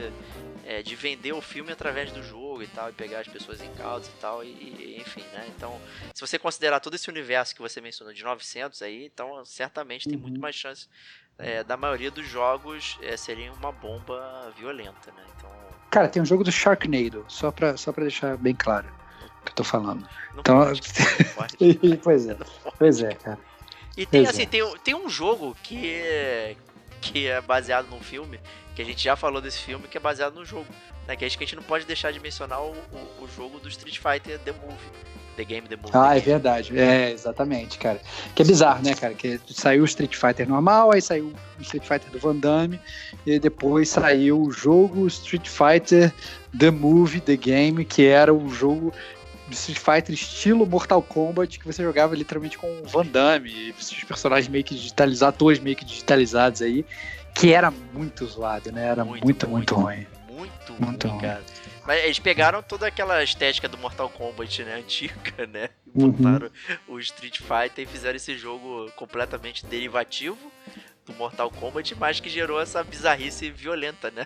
é, 0.66 0.82
de 0.82 0.96
vender 0.96 1.34
o 1.34 1.42
filme 1.42 1.72
através 1.72 2.12
do 2.12 2.24
jogo 2.24 2.64
e 2.64 2.68
tal, 2.68 2.90
e 2.90 2.94
pegar 2.94 3.20
as 3.20 3.28
pessoas 3.28 3.62
em 3.62 3.72
causa 3.76 4.10
e 4.10 4.20
tal, 4.20 4.44
e, 4.44 4.48
e- 4.48 4.98
enfim, 5.00 5.22
né? 5.32 5.46
Então, 5.56 5.80
se 6.14 6.22
você 6.22 6.40
considerar 6.40 6.80
todo 6.80 6.96
esse 6.96 7.10
universo 7.10 7.54
que 7.56 7.62
você 7.62 7.80
mencionou 7.80 8.14
de 8.14 8.24
900 8.24 8.82
aí, 8.82 9.06
então 9.06 9.44
certamente 9.46 10.08
tem 10.08 10.16
Uhum. 10.18 10.24
muito 10.24 10.40
mais 10.42 10.56
chance 10.56 10.88
é, 11.38 11.64
da 11.64 11.76
maioria 11.78 12.10
dos 12.10 12.26
jogos 12.28 12.98
é, 13.02 13.16
serem 13.18 13.50
uma 13.52 13.72
bomba 13.72 14.52
violenta, 14.58 15.12
né? 15.12 15.24
Então, 15.38 15.52
Cara, 15.92 16.08
tem 16.10 16.22
um 16.22 16.26
jogo 16.26 16.44
do 16.44 16.52
Sharknado, 16.52 17.26
só 17.28 17.52
pra, 17.52 17.78
só 17.78 17.92
pra 17.94 18.04
deixar 18.04 18.36
bem 18.38 18.56
claro 18.56 18.88
o 18.88 18.95
que 19.46 19.52
eu 19.52 19.56
tô 19.56 19.64
falando. 19.64 20.02
não 20.34 20.40
Então- 20.42 20.60
pode, 20.60 20.82
pois 22.04 22.28
é, 22.28 22.38
pois 22.78 23.02
é, 23.02 23.14
cara. 23.14 23.40
E 23.98 24.06
tem, 24.06 24.24
Pois 24.24 24.36
assim, 24.36 24.44
é. 24.44 24.46
tem, 24.46 24.78
tem 24.84 24.94
um 24.96 25.08
jogo 25.08 25.56
que 25.64 25.94
é, 25.94 26.56
que 27.00 27.28
é 27.28 27.40
baseado 27.40 27.88
num 27.90 28.02
filme, 28.02 28.40
que 28.76 28.82
a 28.82 28.86
gente 28.86 29.02
já 29.02 29.16
falou 29.16 29.40
desse 29.42 29.60
filme, 29.60 29.88
que 29.88 29.98
é 29.98 30.02
baseado 30.02 30.34
no 30.36 30.44
jogo. 30.46 30.66
Né? 31.08 31.16
Que 31.16 31.24
acho 31.24 31.38
que 31.38 31.44
a 31.46 31.48
gente 31.48 31.56
não 31.56 31.64
pode 31.64 31.86
deixar 31.86 32.12
de 32.12 32.20
mencionar 32.20 32.62
o, 32.62 32.72
o, 32.72 33.24
o 33.24 33.28
jogo 33.34 33.58
do 33.60 33.70
Street 33.70 33.98
Fighter 34.00 34.38
The 34.40 34.52
Movie. 34.52 35.06
The 35.38 35.44
Game, 35.46 35.68
The 35.68 35.76
Movie. 35.78 35.92
Ah, 35.94 36.10
The 36.10 36.10
é 36.10 36.14
Game. 36.16 36.26
verdade. 36.26 36.78
É, 36.80 37.12
exatamente, 37.12 37.78
cara. 37.78 38.02
Que 38.34 38.42
é 38.42 38.46
bizarro, 38.46 38.84
né, 38.84 38.94
cara? 38.96 39.14
Que 39.14 39.40
saiu 39.50 39.84
o 39.84 39.86
Street 39.86 40.16
Fighter 40.16 40.48
normal, 40.48 40.92
aí 40.92 41.02
saiu 41.02 41.34
o 41.58 41.62
Street 41.62 41.84
Fighter 41.86 42.10
do 42.12 42.20
Van 42.20 42.36
Damme, 42.36 42.80
e 43.26 43.38
depois 43.40 43.88
saiu 43.90 44.42
o 44.42 44.52
jogo 44.52 45.08
Street 45.08 45.48
Fighter 45.48 46.14
The 46.58 46.72
Movie, 46.72 47.20
The 47.22 47.36
Game, 47.38 47.84
que 47.86 48.06
era 48.08 48.34
o 48.34 48.50
jogo 48.50 48.94
do 49.48 49.54
Street 49.54 49.78
Fighter 49.80 50.14
estilo 50.16 50.66
Mortal 50.66 51.02
Kombat, 51.02 51.60
que 51.60 51.66
você 51.66 51.84
jogava 51.84 52.16
literalmente 52.16 52.58
com 52.58 52.68
o 52.82 52.84
Van 52.86 53.06
Damme, 53.06 53.50
e 53.50 53.72
os 53.72 54.04
personagens 54.04 54.48
meio 54.48 54.64
que 54.64 54.74
digitalizados, 54.76 55.36
atores 55.36 55.60
meio 55.60 55.76
que 55.76 55.86
digitalizados 55.86 56.62
aí, 56.62 56.86
que 57.34 57.54
era 57.54 57.70
muito 57.70 58.26
zoado, 58.26 58.72
né? 58.72 58.88
Era 58.88 59.06
muito, 59.06 59.24
muito, 59.24 59.48
muito, 59.48 59.76
ruim. 59.76 60.08
Muito, 60.30 60.74
Muito 60.80 61.08
ruim, 61.08 61.22
cara. 61.22 61.44
Mas 61.86 62.04
eles 62.04 62.18
pegaram 62.20 62.64
toda 62.64 62.88
aquela 62.88 63.24
estética 63.24 63.70
do 63.70 63.78
Mortal 63.78 64.10
Kombat, 64.10 64.64
né? 64.64 64.76
Antiga, 64.80 65.46
né? 65.48 65.70
E 65.96 66.04
Uhum. 66.04 66.12
botaram 66.12 66.50
o 66.88 67.00
Street 67.00 67.40
Fighter 67.40 67.84
e 67.84 67.86
fizeram 67.86 68.16
esse 68.16 68.38
jogo 68.38 68.92
completamente 68.96 69.66
derivativo 69.66 70.38
do 71.06 71.14
Mortal 71.14 71.50
Kombat, 71.52 71.96
mas 71.96 72.20
que 72.20 72.30
gerou 72.30 72.60
essa 72.60 72.84
bizarrice 72.84 73.50
violenta, 73.52 74.10
né? 74.12 74.26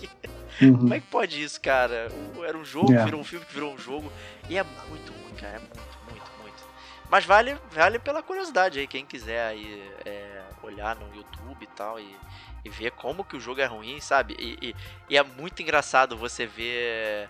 Uhum. 0.60 0.76
Como 0.78 0.94
é 0.94 1.00
que 1.00 1.06
pode 1.06 1.42
isso, 1.42 1.60
cara? 1.60 2.10
Era 2.46 2.56
um 2.58 2.64
jogo, 2.64 2.92
É. 2.92 3.04
virou 3.04 3.20
um 3.20 3.24
filme 3.24 3.44
que 3.46 3.54
virou 3.54 3.72
um 3.74 3.78
jogo. 3.78 4.12
E 4.48 4.56
é 4.58 4.64
muito 4.88 5.12
ruim, 5.12 5.34
cara. 5.34 5.56
É 5.56 5.58
muito, 5.58 5.98
muito, 6.10 6.30
muito. 6.42 6.64
Mas 7.10 7.24
vale, 7.24 7.56
vale 7.70 7.98
pela 7.98 8.22
curiosidade 8.22 8.78
aí. 8.78 8.86
Quem 8.86 9.04
quiser 9.06 9.46
aí 9.46 9.90
é, 10.04 10.42
olhar 10.62 10.96
no 10.96 11.14
YouTube 11.14 11.62
e 11.62 11.66
tal 11.68 11.98
e, 12.00 12.16
e 12.64 12.68
ver 12.70 12.90
como 12.92 13.24
que 13.24 13.36
o 13.36 13.40
jogo 13.40 13.60
é 13.60 13.66
ruim, 13.66 14.00
sabe? 14.00 14.34
E, 14.38 14.68
e- 14.70 14.76
e 15.10 15.16
é 15.16 15.22
muito 15.22 15.62
engraçado 15.62 16.16
você 16.16 16.44
ver 16.46 17.28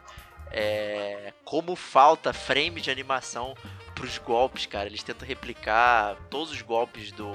é, 0.50 1.32
como 1.44 1.76
falta 1.76 2.32
frame 2.32 2.80
de 2.80 2.90
animação 2.90 3.54
pros 3.94 4.16
golpes, 4.18 4.66
cara. 4.66 4.86
Eles 4.86 5.02
tentam 5.02 5.26
replicar 5.28 6.16
todos 6.30 6.50
os 6.50 6.62
golpes 6.62 7.12
do, 7.12 7.30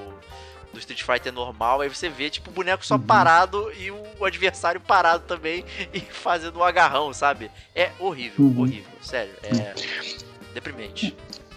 do 0.74 0.80
Street 0.80 1.04
Fighter 1.04 1.32
normal. 1.32 1.82
Aí 1.82 1.90
você 1.90 2.10
vê, 2.10 2.30
tipo, 2.30 2.50
o 2.50 2.54
boneco 2.54 2.86
só 2.86 2.96
Uhum. 2.96 3.02
parado 3.02 3.72
e 3.80 3.92
o 3.92 4.26
adversário 4.26 4.82
parado 4.82 5.24
também 5.28 5.64
e 5.94 6.00
fazendo 6.02 6.60
um 6.60 6.64
agarrão, 6.64 7.14
sabe? 7.14 7.50
É 7.76 7.92
horrível, 8.00 8.44
Uhum. 8.46 8.62
horrível. 8.62 8.92
Sério, 9.02 9.32
é 9.44 9.74
deprimente. 10.54 11.16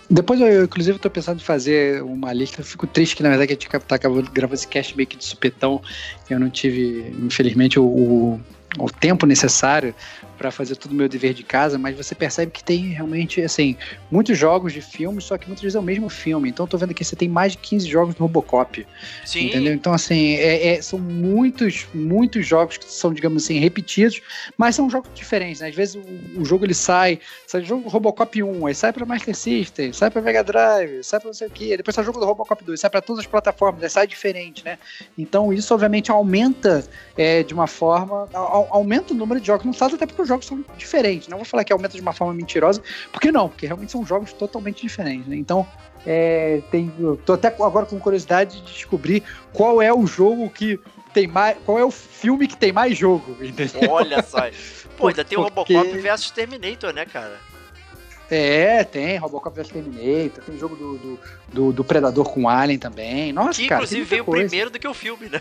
Depois 0.09 0.41
eu, 0.41 0.65
inclusive, 0.65 0.99
tô 1.01 1.11
pensando 1.11 1.41
em 1.41 1.45
fazer 1.45 2.01
uma 2.03 2.33
lista. 2.33 2.61
Eu 2.61 2.65
fico 2.65 2.87
triste 2.87 3.17
que, 3.17 3.23
na 3.25 3.31
verdade, 3.31 3.53
a 3.53 3.55
gente 3.55 3.69
tá 3.89 3.97
acabando 3.97 4.31
gravando 4.31 4.55
esse 4.55 4.69
cast 4.69 4.97
meio 4.97 5.07
que 5.09 5.17
de 5.17 5.25
supetão. 5.25 5.83
Eu 6.31 6.39
não 6.39 6.49
tive, 6.49 7.13
infelizmente, 7.21 7.79
o, 7.81 7.85
o- 7.85 8.41
o 8.79 8.89
tempo 8.91 9.27
necessário 9.27 9.93
para 10.37 10.51
fazer 10.51 10.77
todo 10.77 10.93
o 10.93 10.95
meu 10.95 11.09
dever 11.09 11.35
de 11.35 11.43
casa, 11.43 11.79
mas 11.79 11.97
você 11.97 12.15
percebe 12.15 12.53
que 12.53 12.63
tem 12.63 12.89
realmente, 12.89 13.41
assim, 13.43 13.77
muitos 14.11 14.37
jogos 14.39 14.73
de 14.73 14.81
filmes, 14.81 15.25
só 15.25 15.39
que 15.39 15.47
muitas 15.47 15.63
vezes 15.63 15.77
é 15.77 15.81
o 15.81 15.83
mesmo 15.83 16.09
filme. 16.09 16.49
Então, 16.49 16.65
eu 16.65 16.69
tô 16.69 16.79
vendo 16.79 16.91
aqui, 16.91 17.05
você 17.05 17.17
tem 17.17 17.29
mais 17.29 17.53
de 17.53 17.59
15 17.59 17.89
jogos 17.89 18.15
do 18.15 18.21
Robocop. 18.21 18.87
Sim. 19.25 19.47
Entendeu? 19.47 19.73
Então, 19.73 19.93
assim, 19.93 20.35
é, 20.35 20.75
é, 20.75 20.83
são 20.83 20.99
muitos, 20.99 21.87
muitos 21.95 22.47
jogos 22.47 22.77
que 22.77 22.85
são, 22.85 23.13
digamos 23.13 23.45
assim, 23.45 23.59
repetidos, 23.59 24.21
mas 24.57 24.75
são 24.75 24.89
jogos 24.91 25.11
diferentes, 25.15 25.61
né? 25.61 25.69
Às 25.69 25.75
vezes 25.75 25.95
o, 25.95 26.41
o 26.41 26.45
jogo 26.45 26.65
ele 26.65 26.75
sai, 26.75 27.19
sai 27.47 27.63
o 27.63 27.65
jogo 27.65 27.89
Robocop 27.89 28.43
1, 28.43 28.67
aí 28.67 28.75
sai 28.75 28.93
pra 28.93 29.07
Master 29.07 29.35
System, 29.35 29.93
sai 29.93 30.11
pra 30.11 30.23
Mega 30.23 30.45
Drive, 30.45 31.03
sai 31.03 31.21
pra 31.21 31.29
não 31.29 31.35
sei 31.35 31.49
o 31.49 31.51
quê, 31.51 31.77
depois 31.77 31.95
sai 31.95 32.03
o 32.03 32.07
jogo 32.07 32.21
do 32.21 32.27
Robocop 32.27 32.63
2, 32.63 32.79
sai 32.79 32.91
pra 32.91 33.01
todas 33.01 33.21
as 33.21 33.27
plataformas, 33.27 33.83
aí 33.83 33.91
sai 33.91 34.07
diferente, 34.07 34.65
né? 34.65 34.79
Então, 35.17 35.53
isso 35.53 35.73
obviamente 35.73 36.11
aumenta 36.11 36.85
é, 37.17 37.43
de 37.43 37.55
uma 37.55 37.67
forma, 37.67 38.29
a, 38.33 38.39
aumenta 38.39 39.13
o 39.13 39.17
número 39.17 39.41
de 39.41 39.47
jogos 39.47 39.65
lançados, 39.65 39.95
até 39.95 40.07
porque 40.07 40.26
os 40.27 40.29
jogos 40.29 40.47
são 40.47 40.65
diferentes. 40.77 41.29
Não 41.29 41.39
vou 41.39 41.45
falar 41.47 41.65
que 41.65 41.73
aumenta 41.73 41.95
de 41.95 42.01
uma 42.01 42.13
forma 42.13 42.35
mentirosa, 42.35 42.83
porque 43.13 43.31
não, 43.33 43.49
porque 43.49 43.67
realmente 43.67 43.93
são 43.93 44.05
jogos 44.05 44.33
totalmente 44.33 44.83
diferentes, 44.83 45.27
né? 45.27 45.37
Então, 45.37 45.67
é, 46.05 46.61
tem, 46.71 46.93
tô 47.25 47.33
até 47.33 47.49
agora 47.49 47.87
com 47.87 47.99
curiosidade 47.99 48.61
de 48.61 48.73
descobrir 48.73 49.23
qual 49.53 49.81
é 49.81 49.93
o 49.93 50.07
jogo 50.07 50.51
que 50.51 50.79
tem 51.15 51.27
mais. 51.27 51.57
Qual 51.65 51.79
é 51.79 51.85
o 51.85 51.91
filme 51.91 52.47
que 52.47 52.57
tem 52.57 52.73
mais 52.73 52.97
jogo, 52.99 53.37
entendeu? 53.43 53.91
Olha 53.91 54.23
só. 54.23 54.39
Pô, 54.97 55.09
ainda 55.09 55.25
tem 55.25 55.39
o 55.39 55.51
Porque- 55.51 55.75
Robocop 55.75 55.99
versus 56.03 56.31
Terminator, 56.31 56.93
né, 56.93 57.07
cara? 57.07 57.39
É, 58.31 58.83
tem 58.83 59.17
Robocop 59.19 59.55
vs 59.55 59.69
Terminator, 59.69 60.43
tem 60.45 60.59
jogo 60.59 60.75
do, 60.75 60.99
do, 60.99 61.21
do, 61.53 61.73
do 61.73 61.85
Predador 61.85 62.29
com 62.33 62.49
Alien 62.49 62.79
também. 62.79 63.33
Nossa, 63.33 63.61
Que 63.61 63.69
cara, 63.69 63.81
inclusive 63.83 64.05
veio 64.05 64.25
coisa. 64.25 64.49
primeiro 64.49 64.71
do 64.71 64.79
que 64.79 64.89
o 64.89 64.95
filme, 64.95 65.29
né? 65.29 65.41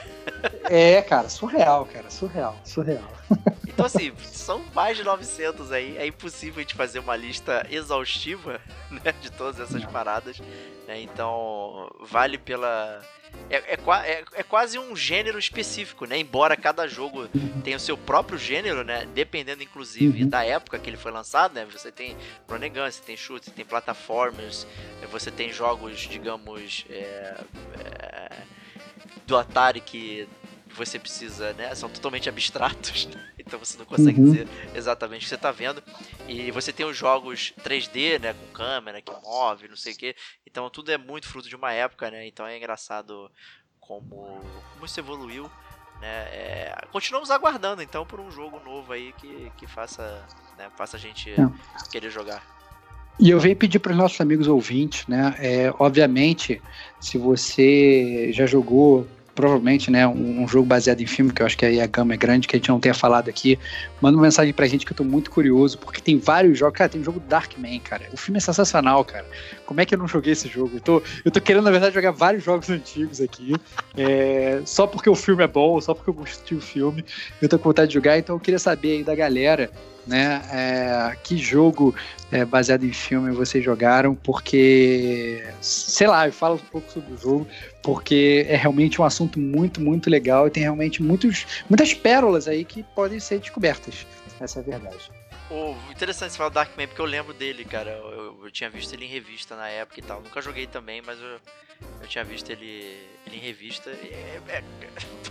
É, 0.66 1.02
cara, 1.02 1.28
surreal, 1.30 1.86
cara, 1.92 2.10
surreal, 2.10 2.56
surreal. 2.64 3.04
Então, 3.76 3.88
assim, 3.88 4.14
são 4.32 4.62
mais 4.74 4.96
de 4.96 5.04
900 5.04 5.70
aí. 5.74 5.98
É 5.98 6.08
impossível 6.08 6.60
a 6.60 6.62
gente 6.62 6.76
fazer 6.76 7.00
uma 7.00 7.14
lista 7.18 7.68
exaustiva, 7.70 8.62
né, 8.90 9.14
de 9.20 9.30
todas 9.30 9.60
essas 9.60 9.84
Não. 9.84 9.92
paradas. 9.92 10.40
né? 10.88 11.02
Então, 11.02 11.90
vale 12.00 12.38
pela. 12.38 13.02
É, 13.50 13.58
é, 13.58 13.78
é- 14.12 14.24
é 14.34 14.44
quase 14.44 14.80
um 14.80 14.96
gênero 14.96 15.38
específico, 15.38 16.06
né? 16.06 16.18
Embora 16.18 16.58
cada 16.58 16.88
jogo 16.88 17.28
tenha 17.64 17.78
o 17.78 17.80
seu 17.80 17.96
próprio 17.96 18.38
gênero, 18.40 18.84
né? 18.84 19.06
Dependendo, 19.14 19.62
inclusive, 19.62 20.24
Uhum. 20.24 20.30
da 20.30 20.44
época 20.44 20.80
que 20.80 20.90
ele 20.90 20.98
foi 20.98 21.12
lançado, 21.12 21.54
né? 21.54 21.66
Você 21.72 21.92
tem 21.92 22.16
run 22.50 22.60
gun, 22.60 22.90
você 22.92 23.02
tem 23.02 23.16
shoot, 23.16 23.46
você 23.46 23.52
tem 23.52 23.64
plataformas, 23.64 24.66
eh, 25.02 25.06
você 25.08 25.30
tem 25.30 25.52
jogos, 25.54 26.00
digamos, 26.00 26.86
é, 26.90 27.36
do 29.26 29.38
Atari 29.38 29.82
que 29.82 30.28
você 30.70 31.00
precisa, 31.00 31.54
né? 31.54 31.74
São 31.74 31.90
totalmente 31.90 32.28
abstratos, 32.28 33.06
né? 33.08 33.14
então 33.40 33.58
você 33.60 33.78
não 33.78 33.86
consegue 33.86 34.20
Uhum. 34.20 34.26
dizer 34.26 34.48
exatamente 34.74 35.20
o 35.22 35.24
que 35.24 35.30
você 35.30 35.38
tá 35.38 35.52
vendo. 35.52 35.82
E 36.28 36.52
você 36.52 36.74
tem 36.74 36.86
os 36.86 36.98
jogos 36.98 37.54
3D, 37.64 38.20
né? 38.20 38.34
Com 38.34 38.48
câmera 38.54 39.02
que 39.02 39.12
move, 39.24 39.68
não 39.68 39.78
sei 39.78 39.94
o 39.94 39.98
que. 39.98 40.16
Então 40.56 40.70
tudo 40.70 40.90
é 40.90 40.98
muito 40.98 41.28
fruto 41.28 41.50
de 41.50 41.56
uma 41.58 41.74
época, 41.74 42.10
né? 42.10 42.26
Então 42.26 42.48
é 42.48 42.56
engraçado 42.56 43.30
como, 43.78 44.40
como 44.72 44.86
isso 44.86 44.98
evoluiu. 44.98 45.52
Né? 46.00 46.08
É, 46.08 46.76
continuamos 46.94 47.30
aguardando 47.30 47.82
então 47.82 48.06
por 48.06 48.22
um 48.22 48.32
jogo 48.32 48.62
novo 48.64 48.94
aí 48.94 49.14
que, 49.18 49.52
que 49.58 49.68
faça, 49.68 50.26
né, 50.58 50.70
faça 50.78 50.96
a 50.96 51.00
gente 51.00 51.30
Não. 51.38 51.54
querer 51.92 52.10
jogar. 52.10 52.42
E 53.20 53.30
eu 53.30 53.38
venho 53.38 53.56
pedir 53.58 53.80
para 53.80 53.92
os 53.92 53.98
nossos 53.98 54.22
amigos 54.22 54.48
ouvintes, 54.48 55.06
né? 55.08 55.36
É, 55.40 55.74
obviamente, 55.78 56.62
se 57.02 57.18
você 57.18 58.32
já 58.32 58.46
jogou, 58.46 59.06
provavelmente, 59.36 59.92
né, 59.92 60.08
um, 60.08 60.44
um 60.44 60.48
jogo 60.48 60.66
baseado 60.66 61.02
em 61.02 61.06
filme, 61.06 61.32
que 61.32 61.42
eu 61.42 61.46
acho 61.46 61.58
que 61.58 61.66
aí 61.66 61.82
a 61.82 61.86
gama 61.86 62.14
é 62.14 62.18
grande, 62.18 62.48
que 62.48 62.56
a 62.56 62.60
gente 62.60 62.70
não 62.70 62.80
tenha 62.80 62.94
falado 62.94 63.30
aqui, 63.30 63.60
manda 64.02 64.18
uma 64.18 64.24
mensagem 64.24 64.54
pra 64.54 64.66
gente 64.66 64.86
que 64.86 64.94
eu 64.94 64.98
tô 64.98 65.04
muito 65.04 65.30
curioso, 65.30 65.78
porque 65.78 66.02
tem 66.02 66.18
vários 66.18 66.58
jogos. 66.58 66.78
Cara, 66.78 66.90
tem 66.90 67.02
o 67.02 67.04
jogo 67.04 67.20
Darkman, 67.20 67.80
cara. 67.82 68.06
O 68.14 68.18
filme 68.18 68.38
é 68.38 68.42
sensacional, 68.42 69.04
cara. 69.04 69.26
Como 69.66 69.82
é 69.82 69.86
que 69.86 69.94
eu 69.94 70.00
não 70.00 70.08
joguei 70.08 70.32
esse 70.32 70.48
jogo? 70.48 70.78
Eu 70.78 70.82
tô, 70.82 71.04
eu 71.24 71.32
tô 71.32 71.42
querendo, 71.42 71.66
na 71.66 71.72
verdade, 71.72 71.94
jogar 71.94 72.12
vários 72.12 72.44
jogos 72.44 72.70
antigos 72.70 73.20
aqui. 73.20 73.54
é, 73.98 74.62
só 74.66 74.88
porque 74.88 75.10
o 75.10 75.16
filme 75.16 75.44
é 75.44 75.48
bom, 75.48 75.80
só 75.82 75.94
porque 75.94 76.10
eu 76.10 76.14
gostei 76.14 76.58
do 76.58 76.64
filme. 76.64 77.04
Eu 77.42 77.50
tô 77.50 77.60
com 77.60 77.70
vontade 77.70 77.90
de 77.90 77.94
jogar, 77.94 78.18
então 78.18 78.36
eu 78.36 78.40
queria 78.40 78.60
saber 78.60 78.98
aí 78.98 79.04
da 79.04 79.16
galera, 79.16 79.70
né? 80.08 80.42
é, 80.52 81.16
que 81.24 81.38
jogo 81.38 81.94
é, 82.32 82.44
baseado 82.44 82.84
em 82.86 82.92
filme 82.94 83.32
vocês 83.32 83.64
jogaram, 83.64 84.16
porque, 84.16 85.44
sei 85.62 86.08
lá, 86.08 86.28
eu 86.28 86.34
falo 86.34 86.56
um 86.56 86.60
pouco 86.60 86.92
sobre 86.92 87.14
o 87.14 87.18
jogo, 87.18 87.48
porque 87.84 88.46
é 88.50 88.56
realmente 88.56 89.02
um 89.02 89.06
assunto 89.06 89.40
muito, 89.40 89.80
muito 89.80 90.10
legal 90.10 90.48
e 90.48 90.50
tem 90.52 90.64
realmente 90.64 91.02
muitos, 91.04 91.46
muitas 91.70 91.94
pérolas 91.94 92.48
aí 92.48 92.66
que 92.66 92.84
podem 92.84 93.20
ser 93.20 93.40
descobertas. 93.40 94.06
Essa 94.40 94.60
é 94.60 94.62
a 94.62 94.66
verdade. 94.66 95.12
Pô, 95.48 95.76
interessante 95.92 96.32
você 96.32 96.38
falar 96.38 96.50
do 96.50 96.54
Darkman, 96.56 96.88
porque 96.88 97.02
eu 97.02 97.06
lembro 97.06 97.32
dele, 97.34 97.64
cara. 97.64 97.92
Eu, 97.92 98.40
eu- 98.44 98.52
tinha 98.52 98.70
visto 98.70 98.94
ele 98.94 99.06
em 99.06 99.10
revista 99.10 99.56
na 99.56 99.68
época 99.70 100.00
e 100.00 100.04
tal. 100.04 100.22
Nunca 100.22 100.42
joguei 100.42 100.66
também, 100.66 101.02
mas 101.06 101.20
eu, 101.20 101.40
eu 102.02 102.08
tinha 102.08 102.24
visto 102.24 102.50
ele, 102.50 102.98
ele 103.28 103.36
em 103.38 103.40
revista. 103.40 103.90
É, 103.92 104.40
é- 104.48 104.64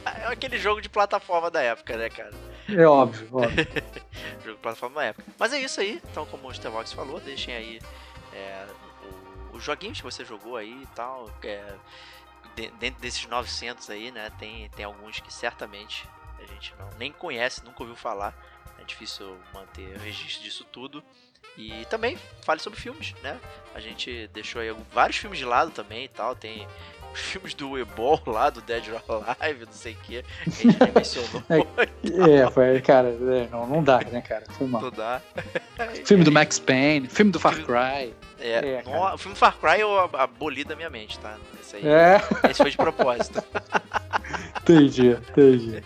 é 0.22 0.26
aquele 0.28 0.56
jogo 0.58 0.80
de 0.80 0.88
plataforma 0.88 1.50
da 1.50 1.60
época, 1.60 1.96
né, 1.96 2.08
cara? 2.08 2.30
É 2.68 2.86
óbvio, 2.86 3.28
óbvio. 3.32 3.66
Jogo 4.44 4.56
de 4.56 4.62
plataforma 4.62 4.96
da 4.96 5.04
época. 5.06 5.24
Mas 5.38 5.52
é 5.52 5.60
isso 5.60 5.80
aí. 5.80 6.00
Então, 6.10 6.24
como 6.26 6.48
o 6.48 6.54
Stevox 6.54 6.92
falou, 6.92 7.20
deixem 7.20 7.54
aí 7.54 7.80
é, 8.32 8.66
o- 9.52 9.56
os 9.56 9.62
joguinhos 9.62 9.98
que 9.98 10.04
você 10.04 10.24
jogou 10.24 10.56
aí 10.56 10.82
e 10.82 10.86
tal. 10.94 11.30
é, 11.42 11.74
de- 12.56 12.70
dentro 12.72 13.00
desses 13.00 13.26
900 13.26 13.90
aí, 13.90 14.10
né, 14.12 14.30
tem, 14.38 14.68
tem 14.70 14.84
alguns 14.84 15.18
que 15.20 15.32
certamente 15.32 16.08
a 16.38 16.44
gente 16.46 16.72
não, 16.78 16.88
nem 16.98 17.10
conhece, 17.12 17.64
nunca 17.64 17.82
ouviu 17.82 17.96
falar. 17.96 18.34
É 18.78 18.84
difícil 18.84 19.38
manter 19.52 19.96
registro 19.98 20.42
disso 20.42 20.64
tudo. 20.64 21.02
E 21.56 21.84
também 21.86 22.18
fale 22.42 22.58
sobre 22.60 22.80
filmes, 22.80 23.14
né? 23.22 23.40
A 23.74 23.80
gente 23.80 24.28
deixou 24.32 24.60
aí 24.60 24.74
vários 24.92 25.18
filmes 25.18 25.38
de 25.38 25.44
lado 25.44 25.70
também 25.70 26.04
e 26.04 26.08
tal. 26.08 26.34
Tem 26.34 26.66
os 27.14 27.20
filmes 27.22 27.54
do 27.54 27.78
Ebol 27.78 28.20
lá, 28.26 28.50
do 28.50 28.60
Dead 28.60 28.84
or 28.88 29.24
Alive, 29.40 29.64
não 29.64 29.72
sei 29.72 29.92
o 29.94 29.96
que, 29.96 30.18
a 30.18 30.50
gente 30.50 30.66
nem 30.66 30.92
mencionou. 30.94 31.42
É, 32.28 32.50
foi, 32.50 32.80
cara, 32.82 33.08
é, 33.08 33.48
não, 33.50 33.66
não 33.66 33.82
dá, 33.82 33.98
né, 34.00 34.20
cara? 34.20 34.44
Foi 34.58 34.66
mal. 34.66 34.82
Não 34.82 34.90
dá. 34.90 35.20
Filme 36.04 36.22
do 36.24 36.30
Max 36.30 36.58
Payne, 36.58 37.08
filme 37.08 37.30
do 37.32 37.40
Far 37.40 37.54
Cry. 37.64 38.14
É, 38.38 38.58
É, 38.78 38.82
no- 38.84 39.14
o 39.14 39.18
filme 39.18 39.36
Far 39.36 39.56
Cry 39.58 39.80
eu 39.80 39.98
ab- 39.98 40.16
aboli 40.16 40.64
da 40.64 40.76
minha 40.76 40.90
mente, 40.90 41.18
tá? 41.18 41.36
Esse 41.60 41.76
aí. 41.76 41.86
É, 41.86 42.20
Esse 42.50 42.58
foi 42.62 42.70
de 42.70 42.76
propósito. 42.76 43.42
entendi, 44.60 45.10
entendi. 45.10 45.82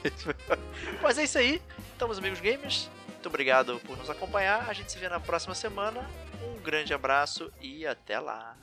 Mas 1.02 1.18
é 1.18 1.24
isso 1.24 1.38
aí. 1.38 1.62
Então, 1.96 2.08
meus 2.08 2.18
amigos 2.18 2.40
gamers, 2.40 2.90
muito 3.08 3.26
obrigado 3.28 3.80
por 3.86 3.96
nos 3.96 4.10
acompanhar. 4.10 4.66
A 4.68 4.72
gente 4.72 4.90
se 4.90 4.98
vê 4.98 5.08
na 5.08 5.20
próxima 5.20 5.54
semana. 5.54 6.04
Um 6.42 6.60
grande 6.62 6.92
abraço 6.94 7.50
e 7.60 7.86
até 7.86 8.18
lá. 8.18 8.56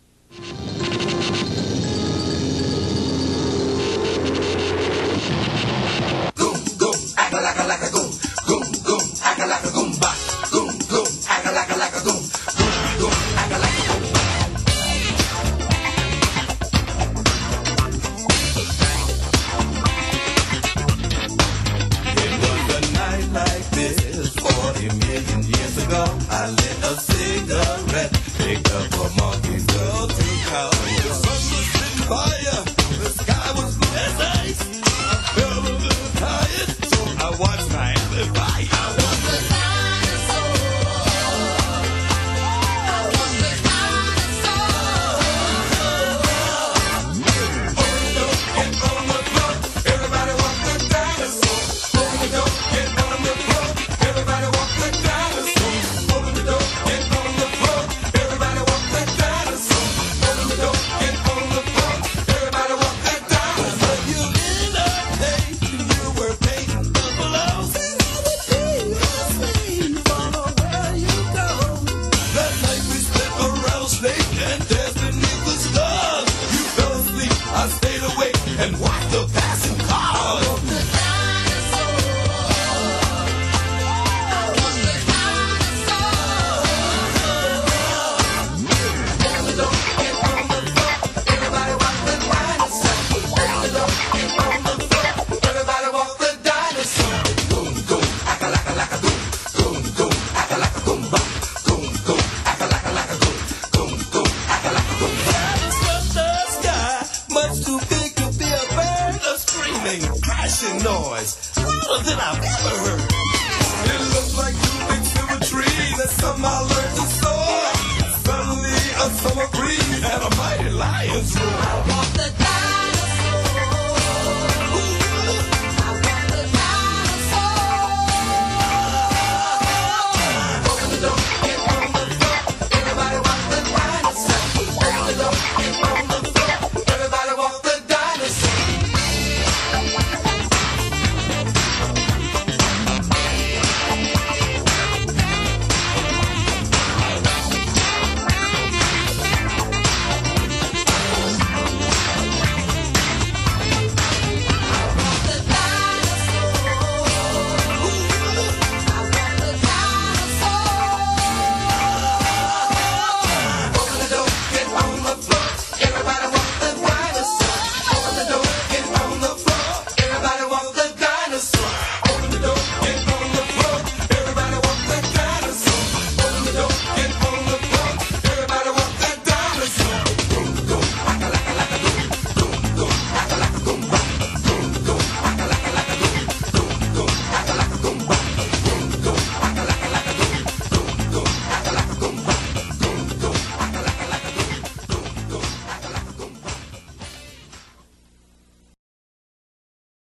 goom, 6.85 6.99
aka 7.17 7.39
laka 7.41 7.63
laka 7.71 7.89
goom, 7.89 8.11
goom 8.47 8.63
goom, 8.87 9.03
aka 9.29 9.45
laka 9.51 9.69
goom 9.75 9.89
ba, 10.01 10.11
goom 10.51 10.69
goom, 10.91 11.07
aka 11.35 11.51
laka 11.57 11.75
laka 11.81 11.99
goom. 12.05 12.21
It 22.23 22.33
was 22.43 22.65
a 22.77 22.81
night 22.93 23.27
like 23.39 23.65
this 23.77 24.29
for 24.43 24.65
a 24.77 24.87
million 25.05 25.41
years 25.53 25.75
ago. 25.85 26.03
I 26.29 26.49
lit 26.49 26.77
a 26.89 26.93
cigarette, 27.07 28.13
picked 28.37 28.71
up 28.71 28.93
a 28.93 29.07
monkey's 29.19 29.65
girl 29.65 30.07
to 30.07 30.25
call. 30.49 30.84